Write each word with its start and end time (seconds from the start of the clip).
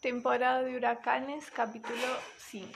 Temporada 0.00 0.62
de 0.62 0.74
huracanes, 0.74 1.50
capítulo 1.50 2.06
5. 2.38 2.72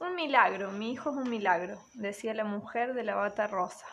Un 0.00 0.14
milagro, 0.14 0.72
mi 0.72 0.92
hijo 0.92 1.08
es 1.08 1.16
un 1.16 1.30
milagro, 1.30 1.82
decía 1.94 2.34
la 2.34 2.44
mujer 2.44 2.92
de 2.92 3.02
la 3.02 3.14
bata 3.14 3.46
rosa. 3.46 3.86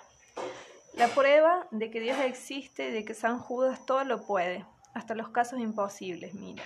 La 0.96 1.08
prueba 1.08 1.66
de 1.72 1.90
que 1.90 2.02
Dios 2.02 2.18
existe 2.20 2.90
y 2.90 2.92
de 2.92 3.06
que 3.06 3.14
San 3.14 3.40
Judas 3.40 3.86
todo 3.86 4.04
lo 4.04 4.26
puede, 4.26 4.66
hasta 4.94 5.16
los 5.16 5.30
casos 5.30 5.62
imposibles, 5.62 6.34
mira. 6.34 6.66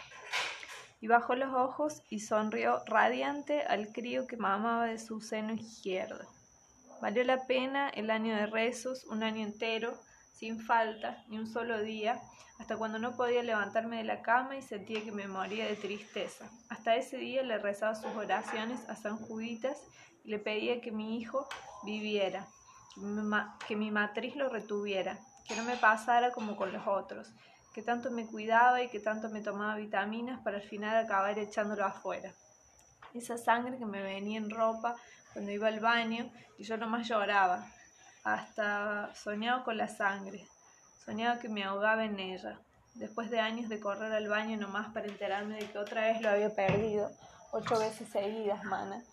Y 1.01 1.07
bajó 1.07 1.35
los 1.35 1.53
ojos 1.53 2.01
y 2.09 2.21
sonrió 2.21 2.81
radiante 2.87 3.61
al 3.61 3.91
crío 3.91 4.25
que 4.25 4.37
mamaba 4.37 4.87
de 4.87 4.97
su 4.97 5.21
seno 5.21 5.53
izquierdo. 5.53 6.27
Valió 6.99 7.23
la 7.25 7.45
pena 7.45 7.89
el 7.89 8.09
año 8.09 8.35
de 8.35 8.47
rezos, 8.47 9.05
un 9.05 9.21
año 9.21 9.43
entero, 9.43 9.93
sin 10.41 10.59
falta, 10.59 11.23
ni 11.27 11.37
un 11.37 11.45
solo 11.45 11.83
día, 11.83 12.19
hasta 12.57 12.75
cuando 12.75 12.97
no 12.97 13.15
podía 13.15 13.43
levantarme 13.43 13.97
de 13.97 14.03
la 14.03 14.23
cama 14.23 14.57
y 14.57 14.63
sentía 14.63 15.03
que 15.03 15.11
me 15.11 15.27
moría 15.27 15.67
de 15.67 15.75
tristeza. 15.75 16.49
Hasta 16.67 16.95
ese 16.95 17.17
día 17.17 17.43
le 17.43 17.59
rezaba 17.59 17.93
sus 17.93 18.11
oraciones 18.15 18.89
a 18.89 18.95
San 18.95 19.17
Juditas 19.17 19.77
y 20.23 20.31
le 20.31 20.39
pedía 20.39 20.81
que 20.81 20.91
mi 20.91 21.19
hijo 21.19 21.47
viviera, 21.83 22.47
que 23.67 23.75
mi 23.75 23.91
matriz 23.91 24.35
lo 24.35 24.49
retuviera, 24.49 25.19
que 25.47 25.55
no 25.55 25.63
me 25.63 25.77
pasara 25.77 26.31
como 26.31 26.55
con 26.55 26.73
los 26.73 26.87
otros, 26.87 27.31
que 27.75 27.83
tanto 27.83 28.09
me 28.09 28.25
cuidaba 28.25 28.81
y 28.81 28.89
que 28.89 28.99
tanto 28.99 29.29
me 29.29 29.41
tomaba 29.41 29.75
vitaminas 29.75 30.41
para 30.41 30.57
al 30.57 30.63
final 30.63 30.97
acabar 30.97 31.37
echándolo 31.37 31.85
afuera. 31.85 32.33
Esa 33.13 33.37
sangre 33.37 33.77
que 33.77 33.85
me 33.85 34.01
venía 34.01 34.39
en 34.39 34.49
ropa 34.49 34.95
cuando 35.33 35.51
iba 35.51 35.67
al 35.67 35.81
baño 35.81 36.31
y 36.57 36.63
yo 36.63 36.77
nomás 36.77 37.07
lloraba, 37.07 37.71
hasta 38.23 39.13
soñaba 39.15 39.63
con 39.63 39.77
la 39.77 39.87
sangre, 39.87 40.47
Soñaba 41.05 41.39
que 41.39 41.49
me 41.49 41.63
ahogaba 41.63 42.05
en 42.05 42.19
ella. 42.19 42.59
Después 42.93 43.31
de 43.31 43.39
años 43.39 43.69
de 43.69 43.79
correr 43.79 44.11
al 44.11 44.27
baño 44.27 44.57
nomás 44.57 44.93
para 44.93 45.07
enterarme 45.07 45.57
de 45.57 45.67
que 45.67 45.79
otra 45.79 46.01
vez 46.07 46.21
lo 46.21 46.29
había 46.29 46.53
perdido, 46.53 47.09
ocho 47.51 47.79
veces 47.79 48.07
seguidas, 48.09 48.63
mana, 48.65 49.03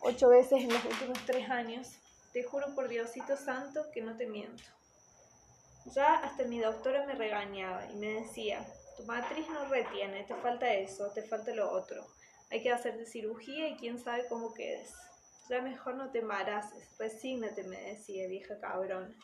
ocho 0.00 0.28
veces 0.28 0.62
en 0.62 0.72
los 0.72 0.84
últimos 0.84 1.18
tres 1.26 1.50
años, 1.50 1.88
te 2.32 2.44
juro 2.44 2.74
por 2.74 2.88
Diosito 2.88 3.36
Santo 3.36 3.90
que 3.92 4.02
no 4.02 4.16
te 4.16 4.26
miento. 4.26 4.62
Ya 5.86 6.14
hasta 6.18 6.44
mi 6.44 6.60
doctora 6.60 7.06
me 7.06 7.14
regañaba 7.14 7.86
y 7.90 7.96
me 7.96 8.06
decía, 8.06 8.64
tu 8.96 9.04
matriz 9.04 9.48
no 9.48 9.64
retiene, 9.64 10.22
te 10.24 10.34
falta 10.36 10.72
eso, 10.72 11.10
te 11.10 11.22
falta 11.22 11.52
lo 11.54 11.72
otro. 11.72 12.06
Hay 12.50 12.62
que 12.62 12.70
hacerte 12.70 13.06
cirugía 13.06 13.68
y 13.68 13.76
quién 13.76 13.98
sabe 13.98 14.26
cómo 14.28 14.54
quedes. 14.54 14.92
Ya 15.48 15.60
mejor 15.60 15.96
no 15.96 16.10
te 16.10 16.20
embaraces, 16.20 16.96
resígnate, 16.98 17.64
me 17.64 17.80
decía, 17.80 18.28
vieja 18.28 18.58
cabrón 18.60 19.14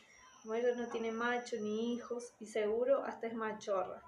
como 0.42 0.54
ella 0.54 0.74
no 0.76 0.88
tiene 0.88 1.10
macho 1.12 1.56
ni 1.60 1.92
hijos 1.94 2.32
y 2.40 2.46
seguro 2.46 3.04
hasta 3.04 3.26
es 3.26 3.34
machorra, 3.34 4.02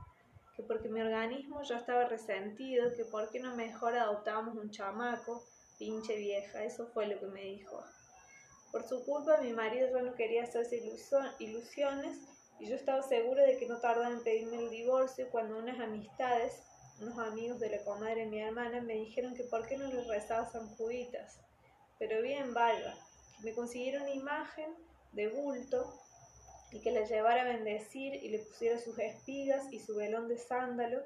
que 0.56 0.62
porque 0.62 0.88
mi 0.88 1.00
organismo 1.00 1.62
ya 1.62 1.76
estaba 1.76 2.06
resentido, 2.06 2.94
que 2.94 3.04
por 3.04 3.30
qué 3.30 3.40
no 3.40 3.56
mejor 3.56 3.96
adoptábamos 3.96 4.56
un 4.56 4.70
chamaco, 4.70 5.44
pinche 5.78 6.16
vieja, 6.16 6.64
eso 6.64 6.86
fue 6.86 7.08
lo 7.08 7.18
que 7.18 7.26
me 7.26 7.42
dijo. 7.42 7.82
Por 8.70 8.86
su 8.88 9.04
culpa 9.04 9.40
mi 9.42 9.52
marido 9.52 9.88
ya 9.92 10.02
no 10.02 10.14
quería 10.14 10.44
hacerse 10.44 10.80
ilusiones 11.40 12.18
y 12.60 12.68
yo 12.68 12.76
estaba 12.76 13.02
segura 13.02 13.42
de 13.42 13.58
que 13.58 13.66
no 13.66 13.78
tardaba 13.78 14.10
en 14.10 14.22
pedirme 14.22 14.58
el 14.60 14.70
divorcio 14.70 15.28
cuando 15.30 15.58
unas 15.58 15.80
amistades, 15.80 16.62
unos 17.00 17.18
amigos 17.18 17.58
de 17.58 17.70
la 17.70 17.84
comadre 17.84 18.24
de 18.24 18.30
mi 18.30 18.40
hermana, 18.40 18.80
me 18.80 18.94
dijeron 18.94 19.34
que 19.34 19.44
por 19.44 19.66
qué 19.66 19.76
no 19.76 19.88
les 19.88 20.06
rezaba 20.06 20.48
San 20.48 20.68
Juditas. 20.76 21.40
Pero 22.00 22.22
bien 22.22 22.54
valga, 22.54 22.96
me 23.42 23.52
consiguieron 23.54 24.02
una 24.02 24.14
imagen 24.14 24.74
de 25.12 25.28
bulto 25.28 25.94
y 26.72 26.80
que 26.80 26.92
le 26.92 27.04
llevara 27.04 27.42
a 27.42 27.44
bendecir 27.44 28.14
y 28.14 28.30
le 28.30 28.38
pusiera 28.38 28.78
sus 28.78 28.98
espigas 28.98 29.70
y 29.70 29.80
su 29.80 29.94
velón 29.96 30.26
de 30.26 30.38
sándalo, 30.38 31.02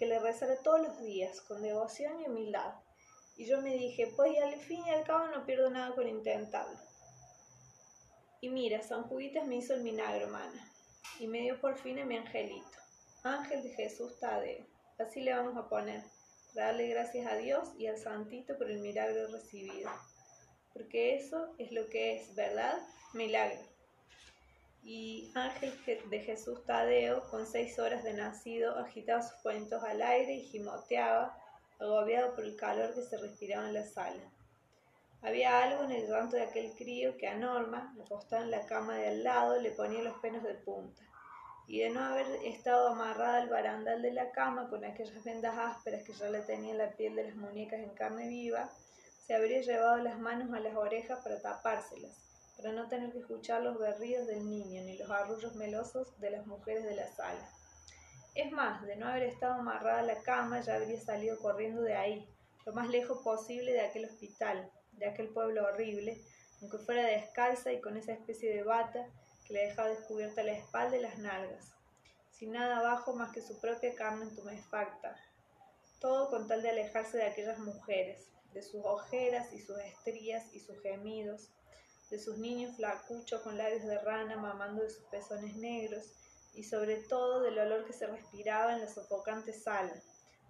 que 0.00 0.06
le 0.06 0.18
rezara 0.18 0.56
todos 0.56 0.80
los 0.80 1.00
días 1.00 1.40
con 1.42 1.62
devoción 1.62 2.20
y 2.20 2.26
humildad. 2.26 2.74
Y 3.36 3.46
yo 3.46 3.62
me 3.62 3.76
dije, 3.76 4.12
pues 4.16 4.36
al 4.42 4.56
fin 4.56 4.84
y 4.84 4.90
al 4.90 5.04
cabo 5.04 5.28
no 5.28 5.46
pierdo 5.46 5.70
nada 5.70 5.94
con 5.94 6.08
intentarlo. 6.08 6.76
Y 8.40 8.48
mira, 8.48 8.82
San 8.82 9.04
Juditas 9.04 9.46
me 9.46 9.56
hizo 9.56 9.74
el 9.74 9.82
milagro, 9.82 10.26
mana, 10.26 10.72
y 11.20 11.28
me 11.28 11.42
dio 11.42 11.60
por 11.60 11.78
fin 11.78 12.00
a 12.00 12.04
mi 12.04 12.16
angelito, 12.16 12.78
ángel 13.22 13.62
de 13.62 13.70
Jesús 13.70 14.18
Tadeo. 14.18 14.66
Así 14.98 15.20
le 15.20 15.34
vamos 15.34 15.56
a 15.56 15.68
poner, 15.68 16.02
darle 16.52 16.88
gracias 16.88 17.30
a 17.30 17.36
Dios 17.36 17.68
y 17.78 17.86
al 17.86 17.98
Santito 17.98 18.58
por 18.58 18.68
el 18.68 18.80
milagro 18.80 19.28
recibido. 19.28 19.88
Porque 20.72 21.16
eso 21.16 21.54
es 21.58 21.72
lo 21.72 21.88
que 21.88 22.16
es, 22.16 22.34
¿verdad? 22.34 22.78
Milagro 23.14 23.72
y 24.84 25.30
Ángel 25.34 25.72
de 26.10 26.20
Jesús 26.20 26.64
Tadeo, 26.64 27.22
con 27.30 27.46
seis 27.46 27.78
horas 27.78 28.02
de 28.02 28.14
nacido, 28.14 28.76
agitaba 28.78 29.22
sus 29.22 29.40
cuentos 29.40 29.82
al 29.84 30.02
aire 30.02 30.34
y 30.34 30.42
gimoteaba, 30.42 31.38
agobiado 31.78 32.34
por 32.34 32.44
el 32.44 32.56
calor 32.56 32.94
que 32.94 33.02
se 33.02 33.16
respiraba 33.16 33.68
en 33.68 33.74
la 33.74 33.84
sala. 33.84 34.22
Había 35.22 35.62
algo 35.62 35.84
en 35.84 35.92
el 35.92 36.08
llanto 36.08 36.34
de 36.34 36.42
aquel 36.42 36.72
crío 36.72 37.16
que 37.16 37.28
a 37.28 37.36
Norma, 37.36 37.94
acostada 38.04 38.42
en 38.42 38.50
la 38.50 38.66
cama 38.66 38.96
de 38.96 39.08
al 39.08 39.22
lado, 39.22 39.60
le 39.60 39.70
ponía 39.70 40.02
los 40.02 40.18
pelos 40.18 40.42
de 40.42 40.54
punta. 40.54 41.00
Y 41.68 41.78
de 41.78 41.90
no 41.90 42.00
haber 42.00 42.26
estado 42.44 42.88
amarrada 42.88 43.36
al 43.36 43.48
barandal 43.48 44.02
de 44.02 44.12
la 44.12 44.32
cama 44.32 44.68
con 44.68 44.84
aquellas 44.84 45.22
vendas 45.22 45.56
ásperas 45.56 46.02
que 46.02 46.12
ya 46.12 46.28
le 46.28 46.40
tenían 46.40 46.78
la 46.78 46.90
piel 46.90 47.14
de 47.14 47.24
las 47.24 47.36
muñecas 47.36 47.78
en 47.78 47.90
carne 47.90 48.26
viva, 48.26 48.68
se 49.32 49.36
habría 49.36 49.62
llevado 49.62 49.96
las 49.96 50.18
manos 50.18 50.52
a 50.52 50.60
las 50.60 50.76
orejas 50.76 51.20
para 51.24 51.40
tapárselas 51.40 52.12
para 52.54 52.70
no 52.74 52.86
tener 52.88 53.10
que 53.12 53.20
escuchar 53.20 53.62
los 53.62 53.78
berridos 53.78 54.26
del 54.26 54.46
niño 54.46 54.82
ni 54.82 54.98
los 54.98 55.10
arrullos 55.10 55.54
melosos 55.54 56.20
de 56.20 56.32
las 56.32 56.46
mujeres 56.46 56.84
de 56.84 56.94
la 56.94 57.08
sala. 57.08 57.50
Es 58.34 58.52
más, 58.52 58.82
de 58.82 58.94
no 58.96 59.08
haber 59.08 59.22
estado 59.22 59.54
amarrada 59.54 60.00
a 60.00 60.02
la 60.02 60.20
cama, 60.20 60.60
ya 60.60 60.74
habría 60.74 61.00
salido 61.00 61.38
corriendo 61.38 61.80
de 61.80 61.94
ahí, 61.94 62.28
lo 62.66 62.74
más 62.74 62.90
lejos 62.90 63.22
posible 63.22 63.72
de 63.72 63.80
aquel 63.80 64.04
hospital, 64.04 64.70
de 64.98 65.06
aquel 65.06 65.30
pueblo 65.30 65.64
horrible, 65.64 66.20
aunque 66.60 66.76
fuera 66.76 67.02
descalza 67.06 67.72
y 67.72 67.80
con 67.80 67.96
esa 67.96 68.12
especie 68.12 68.54
de 68.54 68.64
bata 68.64 69.06
que 69.46 69.54
le 69.54 69.60
dejaba 69.68 69.88
descubierta 69.88 70.42
la 70.42 70.52
espalda 70.52 70.98
y 70.98 71.00
las 71.00 71.16
nalgas, 71.16 71.72
sin 72.32 72.52
nada 72.52 72.80
abajo 72.80 73.14
más 73.14 73.32
que 73.32 73.40
su 73.40 73.58
propia 73.62 73.94
carne 73.94 74.26
tumefacta, 74.36 75.16
todo 76.00 76.28
con 76.28 76.46
tal 76.46 76.60
de 76.60 76.68
alejarse 76.68 77.16
de 77.16 77.24
aquellas 77.24 77.58
mujeres, 77.60 78.28
de 78.54 78.62
sus 78.62 78.84
ojeras 78.84 79.52
y 79.52 79.60
sus 79.60 79.78
estrías 79.78 80.44
y 80.52 80.60
sus 80.60 80.80
gemidos, 80.82 81.48
de 82.10 82.18
sus 82.18 82.36
niños 82.36 82.76
flacuchos 82.76 83.40
con 83.40 83.56
labios 83.56 83.84
de 83.84 83.98
rana 83.98 84.36
mamando 84.36 84.82
de 84.82 84.90
sus 84.90 85.04
pezones 85.04 85.56
negros 85.56 86.04
y 86.54 86.64
sobre 86.64 86.96
todo 86.96 87.40
del 87.40 87.58
olor 87.58 87.86
que 87.86 87.94
se 87.94 88.06
respiraba 88.06 88.74
en 88.74 88.80
la 88.80 88.88
sofocante 88.88 89.54
sala, 89.54 89.94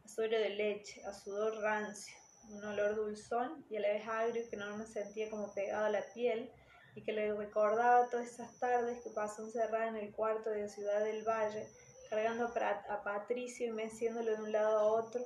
a 0.05 0.09
suero 0.09 0.37
de 0.37 0.49
leche, 0.51 1.05
a 1.05 1.15
sudor 1.15 1.59
rancio, 1.61 2.17
un 2.51 2.65
olor 2.65 2.97
dulzón 2.97 3.65
y 3.71 3.77
a 3.77 3.81
la 3.81 3.89
vez 3.89 4.09
agrio 4.09 4.51
que 4.51 4.57
no 4.57 4.77
me 4.77 4.87
sentía 4.87 5.31
como 5.31 5.55
pegado 5.55 5.87
a 5.87 5.91
la 5.91 6.03
piel 6.13 6.51
y 6.97 7.03
que 7.03 7.13
le 7.13 7.33
recordaba 7.33 8.11
todas 8.11 8.27
esas 8.27 8.59
tardes 8.59 9.01
que 9.03 9.11
pasó 9.11 9.45
encerrada 9.45 9.87
en 9.87 9.97
el 9.97 10.13
cuarto 10.13 10.51
de 10.51 10.63
la 10.63 10.69
Ciudad 10.69 11.05
del 11.05 11.23
Valle, 11.23 11.69
cargando 12.11 12.53
a 12.53 13.03
Patricio 13.05 13.69
y 13.69 13.73
meciéndolo 13.73 14.33
de 14.33 14.43
un 14.43 14.53
lado 14.53 14.79
a 14.79 14.85
otro 14.85 15.25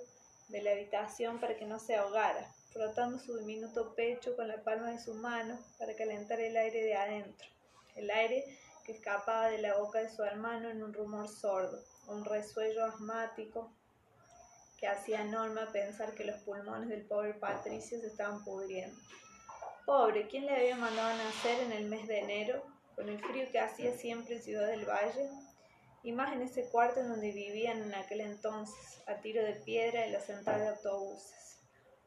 de 0.49 0.63
la 0.63 0.73
habitación 0.73 1.41
para 1.41 1.57
que 1.57 1.65
no 1.65 1.79
se 1.81 1.97
ahogara 1.97 2.55
frotando 2.77 3.19
su 3.19 3.39
diminuto 3.39 3.95
pecho 3.95 4.37
con 4.37 4.49
la 4.49 4.63
palma 4.63 4.91
de 4.91 4.99
su 4.99 5.15
mano 5.15 5.59
para 5.79 5.97
calentar 5.97 6.39
el 6.41 6.55
aire 6.59 6.83
de 6.83 6.95
adentro, 6.95 7.49
el 7.95 8.11
aire 8.11 8.45
que 8.85 8.93
escapaba 8.93 9.49
de 9.49 9.59
la 9.59 9.79
boca 9.79 10.01
de 10.01 10.11
su 10.11 10.23
hermano 10.23 10.69
en 10.69 10.83
un 10.83 10.93
rumor 10.93 11.27
sordo, 11.27 11.83
un 12.09 12.25
resuello 12.27 12.85
asmático 12.85 13.73
que 14.79 14.87
hacía 14.87 15.23
a 15.23 15.25
Norma 15.25 15.73
pensar 15.73 16.15
que 16.15 16.25
los 16.25 16.37
pulmones 16.43 16.91
del 16.91 17.07
pobre 17.07 17.33
Patricio 17.33 17.99
se 17.99 18.09
estaban 18.09 18.45
pudriendo. 18.45 18.95
Pobre, 19.87 20.29
¿quién 20.29 20.45
le 20.45 20.55
había 20.55 20.77
mandado 20.77 21.09
a 21.09 21.17
nacer 21.17 21.59
en 21.61 21.73
el 21.73 21.87
mes 21.87 22.07
de 22.07 22.19
enero, 22.19 22.63
con 22.95 23.09
el 23.09 23.19
frío 23.19 23.51
que 23.51 23.59
hacía 23.59 23.97
siempre 23.97 24.37
en 24.37 24.43
Ciudad 24.43 24.67
del 24.67 24.85
Valle? 24.85 25.31
Y 26.03 26.13
más 26.13 26.35
en 26.35 26.43
ese 26.43 26.69
cuarto 26.69 27.01
en 27.01 27.09
donde 27.09 27.33
vivían 27.33 27.83
en 27.83 27.95
aquel 27.95 28.21
entonces, 28.21 29.01
a 29.07 29.15
tiro 29.15 29.43
de 29.43 29.55
piedra 29.55 30.05
en 30.05 30.13
la 30.13 30.21
central 30.21 30.61
de 30.61 30.69
autobuses 30.69 31.46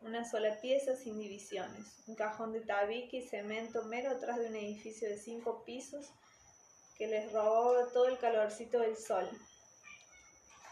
una 0.02 0.24
sola 0.24 0.60
pieza 0.62 0.96
sin 0.96 1.20
divisiones, 1.20 2.04
un 2.08 2.16
cajón 2.16 2.54
de 2.54 2.62
tabique 2.62 3.18
y 3.18 3.28
cemento 3.28 3.84
mero 3.84 4.12
atrás 4.12 4.40
de 4.40 4.48
un 4.48 4.56
edificio 4.56 5.10
de 5.10 5.18
cinco 5.18 5.64
pisos 5.66 6.12
que 6.98 7.08
les 7.08 7.32
robaba 7.32 7.92
todo 7.92 8.08
el 8.08 8.18
calorcito 8.18 8.80
del 8.80 8.98
sol. 8.98 9.30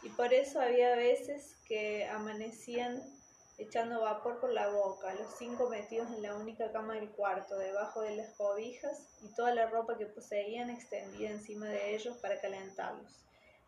Y 0.04 0.10
por 0.10 0.34
eso 0.34 0.62
había 0.62 0.96
veces 0.96 1.56
que 1.68 2.06
amanecían 2.08 3.02
echando 3.58 4.02
vapor 4.02 4.40
por 4.40 4.52
la 4.52 4.70
boca, 4.70 5.14
los 5.16 5.36
cinco 5.38 5.70
metidos 5.70 6.10
en 6.12 6.22
la 6.22 6.36
única 6.36 6.72
cama 6.72 6.94
del 6.94 7.10
cuarto, 7.10 7.58
debajo 7.58 8.02
de 8.02 8.16
las 8.16 8.34
cobijas 8.36 9.08
y 9.24 9.34
toda 9.34 9.54
la 9.54 9.68
ropa 9.68 9.98
que 9.98 10.06
poseían 10.06 10.70
extendida 10.70 11.32
encima 11.32 11.66
de 11.66 11.96
ellos 11.96 12.16
para 12.18 12.40
calentarlos 12.40 13.12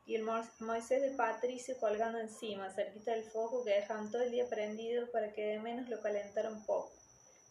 y 0.09 0.15
el 0.15 0.23
Moisés 0.23 1.03
de 1.03 1.11
Patricio 1.11 1.77
colgando 1.77 2.17
encima, 2.17 2.71
cerquita 2.71 3.11
del 3.11 3.25
foco 3.25 3.63
que 3.63 3.75
dejaban 3.75 4.09
todo 4.09 4.23
el 4.23 4.31
día 4.31 4.49
prendido 4.49 5.05
para 5.11 5.31
que 5.31 5.45
de 5.45 5.59
menos 5.59 5.87
lo 5.87 6.01
calentara 6.01 6.49
un 6.49 6.65
poco, 6.65 6.91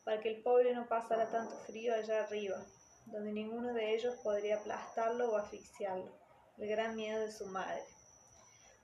para 0.02 0.20
que 0.20 0.30
el 0.30 0.42
pobre 0.42 0.74
no 0.74 0.88
pasara 0.88 1.30
tanto 1.30 1.56
frío 1.58 1.94
allá 1.94 2.24
arriba, 2.24 2.60
donde 3.06 3.30
ninguno 3.30 3.72
de 3.74 3.94
ellos 3.94 4.16
podría 4.24 4.56
aplastarlo 4.56 5.30
o 5.30 5.36
asfixiarlo, 5.36 6.10
el 6.58 6.68
gran 6.68 6.96
miedo 6.96 7.20
de 7.20 7.30
su 7.30 7.46
madre. 7.46 7.84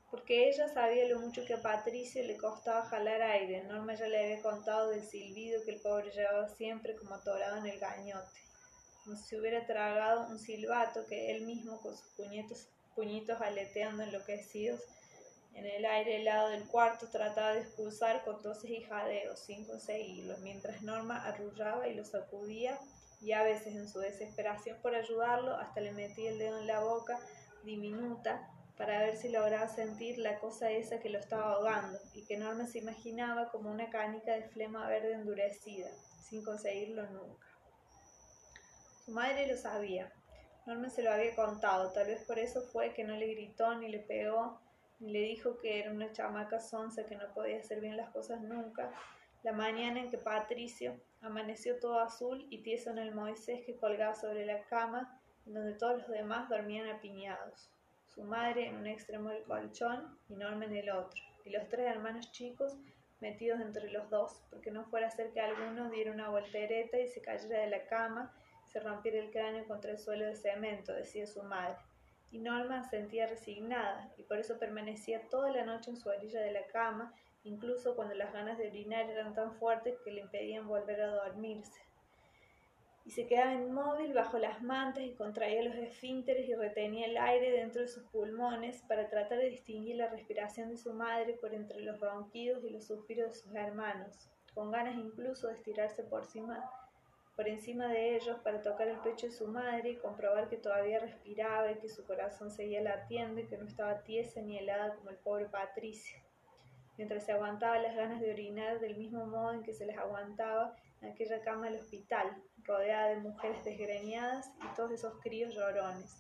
porque 0.09 0.49
ella 0.49 0.69
sabía 0.73 1.09
lo 1.09 1.19
mucho 1.19 1.45
que 1.45 1.55
a 1.55 1.61
Patricio 1.61 2.23
le 2.23 2.37
costaba 2.37 2.87
jalar 2.87 3.21
aire. 3.23 3.65
Norma 3.65 3.95
ya 3.95 4.07
le 4.07 4.23
había 4.23 4.43
contado 4.43 4.91
del 4.91 5.03
silbido 5.03 5.65
que 5.65 5.73
el 5.73 5.81
pobre 5.81 6.13
llevaba 6.13 6.49
siempre 6.49 6.95
como 6.95 7.17
atorado 7.17 7.57
en 7.57 7.67
el 7.67 7.81
gañote, 7.81 8.41
como 9.03 9.17
si 9.17 9.37
hubiera 9.37 9.67
tragado 9.67 10.29
un 10.29 10.39
silbato 10.39 11.05
que 11.07 11.33
él 11.33 11.45
mismo 11.45 11.81
con 11.81 11.97
sus 11.97 12.07
puñitos, 12.11 12.69
puñitos 12.95 13.41
aleteando 13.41 14.03
enloquecidos 14.03 14.81
en 15.55 15.67
el 15.67 15.85
aire 15.85 16.17
helado 16.17 16.49
del 16.49 16.67
cuarto 16.67 17.09
trataba 17.09 17.55
de 17.55 17.61
expulsar 17.61 18.25
con 18.25 18.43
toses 18.43 18.71
y 18.71 18.83
jadeos 18.83 19.39
sin 19.39 19.65
conseguirlo, 19.65 20.37
mientras 20.39 20.83
Norma 20.83 21.25
arrullaba 21.25 21.87
y 21.87 21.95
lo 21.95 22.05
sacudía 22.05 22.79
y 23.21 23.33
a 23.33 23.45
veces 23.45 23.77
en 23.77 23.89
su 23.89 24.01
desesperación 24.01 24.77
por 24.83 24.95
ayudarlo 24.95 25.57
hasta 25.57 25.81
le 25.81 25.93
metía 25.93 26.31
el 26.31 26.39
dedo 26.39 26.59
en 26.59 26.67
la 26.67 26.81
boca 26.81 27.21
diminuta 27.63 28.51
para 28.77 28.99
ver 28.99 29.17
si 29.17 29.29
lograba 29.29 29.69
sentir 29.69 30.19
la 30.19 30.41
cosa 30.41 30.73
esa 30.73 30.99
que 30.99 31.09
lo 31.09 31.21
estaba 31.21 31.53
ahogando 31.53 32.01
y 32.15 32.23
que 32.23 32.37
Norma 32.37 32.67
se 32.67 32.79
imaginaba 32.79 33.51
como 33.51 33.71
una 33.71 33.89
canica 33.91 34.33
de 34.33 34.43
flema 34.49 34.89
verde 34.89 35.13
endurecida, 35.13 35.89
sin 36.29 36.43
conseguirlo 36.45 37.09
nunca. 37.11 37.47
Su 39.05 39.13
madre 39.13 39.47
lo 39.47 39.57
sabía. 39.57 40.13
Norma 40.67 40.89
se 40.89 41.03
lo 41.03 41.13
había 41.13 41.35
contado, 41.35 41.93
tal 41.93 42.07
vez 42.07 42.23
por 42.23 42.39
eso 42.39 42.63
fue 42.63 42.95
que 42.95 43.05
no 43.05 43.15
le 43.17 43.27
gritó 43.35 43.75
ni 43.75 43.89
le 43.89 43.99
pegó, 43.99 44.59
ni 44.99 45.13
le 45.13 45.21
dijo 45.21 45.59
que 45.59 45.81
era 45.81 45.91
una 45.91 46.11
chamaca 46.13 46.59
sonsa 46.59 47.05
que 47.05 47.17
no 47.17 47.33
podía 47.35 47.59
hacer 47.59 47.81
bien 47.81 47.99
las 47.99 48.09
cosas 48.11 48.41
nunca, 48.41 48.91
la 49.43 49.53
mañana 49.53 50.01
en 50.01 50.11
que 50.11 50.17
Patricio 50.17 50.99
amaneció 51.21 51.79
todo 51.79 52.01
azul 52.01 52.47
y 52.49 52.63
tieso 52.63 52.91
en 52.91 52.99
el 52.99 53.15
Moisés 53.15 53.63
que 53.67 53.77
colgaba 53.77 54.15
sobre 54.15 54.47
la 54.47 54.63
cama, 54.63 55.21
donde 55.45 55.75
todos 55.75 55.99
los 55.99 56.09
demás 56.09 56.49
dormían 56.49 56.89
apiñados. 56.89 57.71
Su 58.07 58.23
madre 58.25 58.69
en 58.69 58.77
un 58.77 58.87
extremo 58.87 59.29
del 59.29 59.43
colchón 59.43 60.19
y 60.31 60.35
Norma 60.35 60.65
en 60.65 60.77
el 60.77 60.89
otro, 60.89 61.21
y 61.45 61.51
los 61.51 61.69
tres 61.69 61.91
hermanos 61.91 62.33
chicos 62.33 62.75
metidos 63.21 63.61
entre 63.61 63.91
los 63.91 64.09
dos, 64.09 64.43
porque 64.49 64.71
no 64.71 64.87
fuera 64.87 65.09
a 65.09 65.11
ser 65.11 65.31
que 65.33 65.43
alguno 65.43 65.91
diera 65.91 66.11
una 66.11 66.31
voltereta 66.31 66.99
y 66.99 67.09
se 67.09 67.21
cayera 67.21 67.61
de 67.61 67.69
la 67.69 67.85
cama 67.85 68.33
se 68.75 68.81
rompiera 68.81 69.21
el 69.21 69.31
cráneo 69.31 69.67
contra 69.67 69.93
el 69.93 69.99
suelo 69.99 70.27
de 70.27 70.35
cemento, 70.35 70.93
decía 70.93 71.27
su 71.27 71.43
madre. 71.45 71.77
Y 72.31 72.41
Norma 72.41 72.83
sentía 72.83 73.29
resignada, 73.29 74.13
y 74.19 74.25
por 74.25 74.39
eso 74.39 74.59
permanecía 74.59 75.29
toda 75.31 75.51
la 75.51 75.65
noche 75.65 75.93
en 75.93 75.97
su 75.97 76.09
orilla 76.09 76.41
de 76.41 76.51
la 76.51 76.67
cama, 76.67 77.15
incluso 77.45 77.95
cuando 77.95 78.15
las 78.15 78.33
ganas 78.33 78.59
de 78.59 78.67
orinar 78.67 79.09
eran 79.09 79.33
tan 79.33 79.55
fuertes 79.55 79.97
que 80.05 80.11
le 80.11 80.23
impedían 80.23 80.67
volver 80.67 81.01
a 81.01 81.15
dormirse 81.15 81.81
y 83.07 83.11
se 83.11 83.27
quedaba 83.27 83.53
inmóvil 83.53 84.15
bajo 84.15 84.39
las 84.39 84.63
mantas 84.63 85.05
y 85.05 85.13
contraía 85.13 85.63
los 85.63 85.77
esfínteres 85.77 86.49
y 86.49 86.55
retenía 86.55 87.07
el 87.07 87.19
aire 87.19 87.51
dentro 87.53 87.83
de 87.83 87.89
sus 87.89 88.03
pulmones 88.05 88.83
para 88.89 89.09
tratar 89.11 89.39
de 89.39 89.51
distinguir 89.51 89.97
la 89.97 90.09
respiración 90.09 90.71
de 90.71 90.79
su 90.79 90.95
madre 90.95 91.35
por 91.35 91.55
entre 91.55 91.81
los 91.81 92.01
ronquidos 92.01 92.65
y 92.65 92.71
los 92.71 92.87
suspiros 92.87 93.29
de 93.29 93.35
sus 93.35 93.55
hermanos, 93.55 94.31
con 94.55 94.71
ganas 94.71 94.97
incluso 94.97 95.49
de 95.49 95.55
estirarse 95.55 96.03
por 96.03 96.23
encima, 96.23 96.65
por 97.37 97.49
encima 97.49 97.89
de 97.89 98.17
ellos 98.17 98.39
para 98.45 98.63
tocar 98.63 98.89
el 98.89 98.99
pecho 98.99 99.27
de 99.27 99.33
su 99.33 99.49
madre 99.49 99.91
y 99.91 99.97
comprobar 99.97 100.49
que 100.49 100.57
todavía 100.57 101.01
respiraba 101.01 101.73
y 101.73 101.79
que 101.79 101.89
su 101.89 102.05
corazón 102.05 102.51
seguía 102.51 102.81
latiendo 102.81 103.41
y 103.41 103.47
que 103.47 103.59
no 103.59 103.67
estaba 103.67 104.03
tiesa 104.03 104.41
ni 104.41 104.59
helada 104.59 104.95
como 104.95 105.11
el 105.11 105.17
pobre 105.17 105.47
Patricio, 105.47 106.19
mientras 106.97 107.25
se 107.25 107.33
aguantaba 107.33 107.79
las 107.79 107.97
ganas 107.97 108.21
de 108.21 108.31
orinar 108.31 108.79
del 108.79 108.97
mismo 108.97 109.27
modo 109.27 109.53
en 109.53 109.63
que 109.63 109.75
se 109.75 109.87
les 109.87 109.99
aguantaba 109.99 110.77
en 111.03 111.11
aquella 111.11 111.41
cama 111.43 111.67
del 111.67 111.81
hospital, 111.81 112.41
rodeada 112.63 113.09
de 113.09 113.17
mujeres 113.17 113.65
desgreñadas 113.65 114.51
y 114.63 114.75
todos 114.77 114.93
esos 114.93 115.21
críos 115.21 115.55
llorones, 115.55 116.17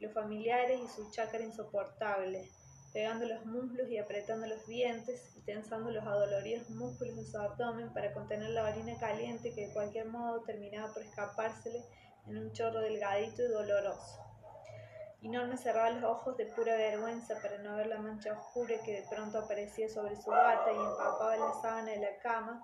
los 0.00 0.12
familiares 0.12 0.80
y 0.80 0.86
su 0.88 1.10
chácara 1.10 1.44
insoportable, 1.44 2.46
pegando 2.92 3.26
los 3.26 3.44
muslos 3.44 3.88
y 3.88 3.98
apretando 3.98 4.46
los 4.46 4.66
dientes 4.66 5.20
y 5.36 5.40
tensando 5.42 5.90
los 5.90 6.04
adoloridos 6.04 6.70
músculos 6.70 7.16
de 7.16 7.26
su 7.26 7.38
abdomen 7.38 7.92
para 7.92 8.12
contener 8.12 8.50
la 8.50 8.64
orina 8.64 8.96
caliente 8.98 9.54
que 9.54 9.66
de 9.66 9.72
cualquier 9.72 10.06
modo 10.06 10.42
terminaba 10.42 10.92
por 10.92 11.02
escapársele 11.02 11.84
en 12.26 12.38
un 12.38 12.52
chorro 12.52 12.80
delgadito 12.80 13.42
y 13.42 13.48
doloroso. 13.48 14.24
Y 15.20 15.28
no 15.28 15.56
cerraba 15.56 15.90
los 15.90 16.04
ojos 16.04 16.36
de 16.36 16.46
pura 16.46 16.76
vergüenza 16.76 17.34
para 17.42 17.58
no 17.58 17.76
ver 17.76 17.88
la 17.88 17.98
mancha 17.98 18.38
oscura 18.38 18.76
que 18.84 19.00
de 19.00 19.08
pronto 19.08 19.38
aparecía 19.38 19.88
sobre 19.88 20.16
su 20.16 20.30
bata 20.30 20.72
y 20.72 20.76
empapaba 20.76 21.36
la 21.36 21.52
sábana 21.60 21.90
de 21.90 22.00
la 22.00 22.16
cama 22.18 22.62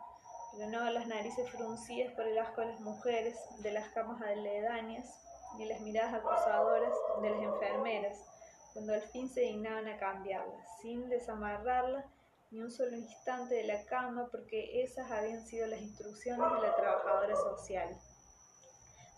de 0.56 0.68
no 0.68 0.88
las 0.90 1.06
narices 1.08 1.50
fruncidas 1.50 2.12
por 2.14 2.26
el 2.26 2.38
asco 2.38 2.60
de 2.60 2.68
las 2.68 2.80
mujeres, 2.80 3.36
de 3.58 3.72
las 3.72 3.88
camas 3.88 4.22
aledañas, 4.22 5.20
ni 5.58 5.66
las 5.66 5.80
miradas 5.80 6.14
acusadoras 6.14 6.92
de 7.20 7.30
las 7.30 7.42
enfermeras, 7.42 8.33
cuando 8.74 8.92
al 8.92 9.02
fin 9.02 9.30
se 9.30 9.40
dignaban 9.40 9.88
a 9.88 9.98
cambiarla, 9.98 10.66
sin 10.82 11.08
desamarrarla 11.08 12.04
ni 12.50 12.60
un 12.60 12.70
solo 12.70 12.96
instante 12.96 13.54
de 13.54 13.64
la 13.64 13.84
cama, 13.84 14.28
porque 14.30 14.82
esas 14.82 15.10
habían 15.10 15.46
sido 15.46 15.66
las 15.66 15.80
instrucciones 15.80 16.52
de 16.52 16.68
la 16.68 16.76
trabajadora 16.76 17.34
social. 17.36 17.88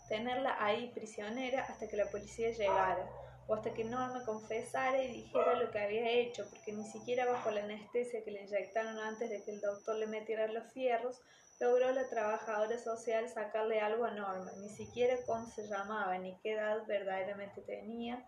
Tenerla 0.07 0.55
ahí 0.63 0.91
prisionera 0.93 1.63
hasta 1.63 1.87
que 1.87 1.97
la 1.97 2.09
policía 2.09 2.51
llegara, 2.51 3.07
o 3.47 3.55
hasta 3.55 3.73
que 3.73 3.83
Norma 3.83 4.23
confesara 4.25 5.01
y 5.03 5.11
dijera 5.11 5.55
lo 5.55 5.71
que 5.71 5.79
había 5.79 6.09
hecho, 6.09 6.47
porque 6.49 6.73
ni 6.73 6.85
siquiera 6.85 7.25
bajo 7.25 7.51
la 7.51 7.63
anestesia 7.63 8.23
que 8.23 8.31
le 8.31 8.43
inyectaron 8.43 8.99
antes 8.99 9.29
de 9.29 9.43
que 9.43 9.51
el 9.51 9.61
doctor 9.61 9.95
le 9.95 10.07
metiera 10.07 10.47
los 10.47 10.71
fierros, 10.73 11.21
logró 11.59 11.91
la 11.91 12.07
trabajadora 12.09 12.77
social 12.77 13.27
sacarle 13.29 13.79
algo 13.81 14.05
a 14.05 14.11
Norma, 14.11 14.51
ni 14.61 14.69
siquiera 14.69 15.15
cómo 15.25 15.47
se 15.47 15.67
llamaba, 15.67 16.17
ni 16.17 16.37
qué 16.41 16.53
edad 16.53 16.85
verdaderamente 16.85 17.61
tenía, 17.61 18.27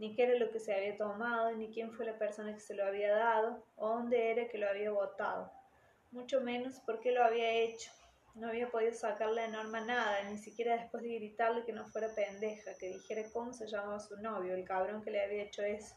ni 0.00 0.14
qué 0.14 0.22
era 0.22 0.34
lo 0.36 0.50
que 0.50 0.58
se 0.58 0.74
había 0.74 0.96
tomado, 0.96 1.52
ni 1.52 1.68
quién 1.68 1.92
fue 1.92 2.06
la 2.06 2.18
persona 2.18 2.54
que 2.54 2.60
se 2.60 2.74
lo 2.74 2.86
había 2.86 3.14
dado, 3.14 3.62
o 3.76 3.90
dónde 3.90 4.30
era 4.30 4.48
que 4.48 4.56
lo 4.56 4.66
había 4.66 4.90
votado, 4.90 5.52
mucho 6.10 6.40
menos 6.40 6.80
por 6.80 7.00
qué 7.00 7.12
lo 7.12 7.22
había 7.22 7.50
hecho, 7.50 7.92
no 8.34 8.48
había 8.48 8.70
podido 8.70 8.94
sacarle 8.94 9.42
a 9.42 9.48
Norma 9.48 9.82
nada, 9.82 10.22
ni 10.30 10.38
siquiera 10.38 10.78
después 10.78 11.02
de 11.02 11.16
gritarle 11.16 11.66
que 11.66 11.74
no 11.74 11.86
fuera 11.86 12.14
pendeja, 12.14 12.74
que 12.78 12.88
dijera 12.88 13.28
cómo 13.30 13.52
se 13.52 13.66
llamaba 13.66 14.00
su 14.00 14.16
novio, 14.16 14.54
el 14.54 14.64
cabrón 14.64 15.02
que 15.02 15.10
le 15.10 15.22
había 15.22 15.42
hecho 15.42 15.62
eso, 15.62 15.94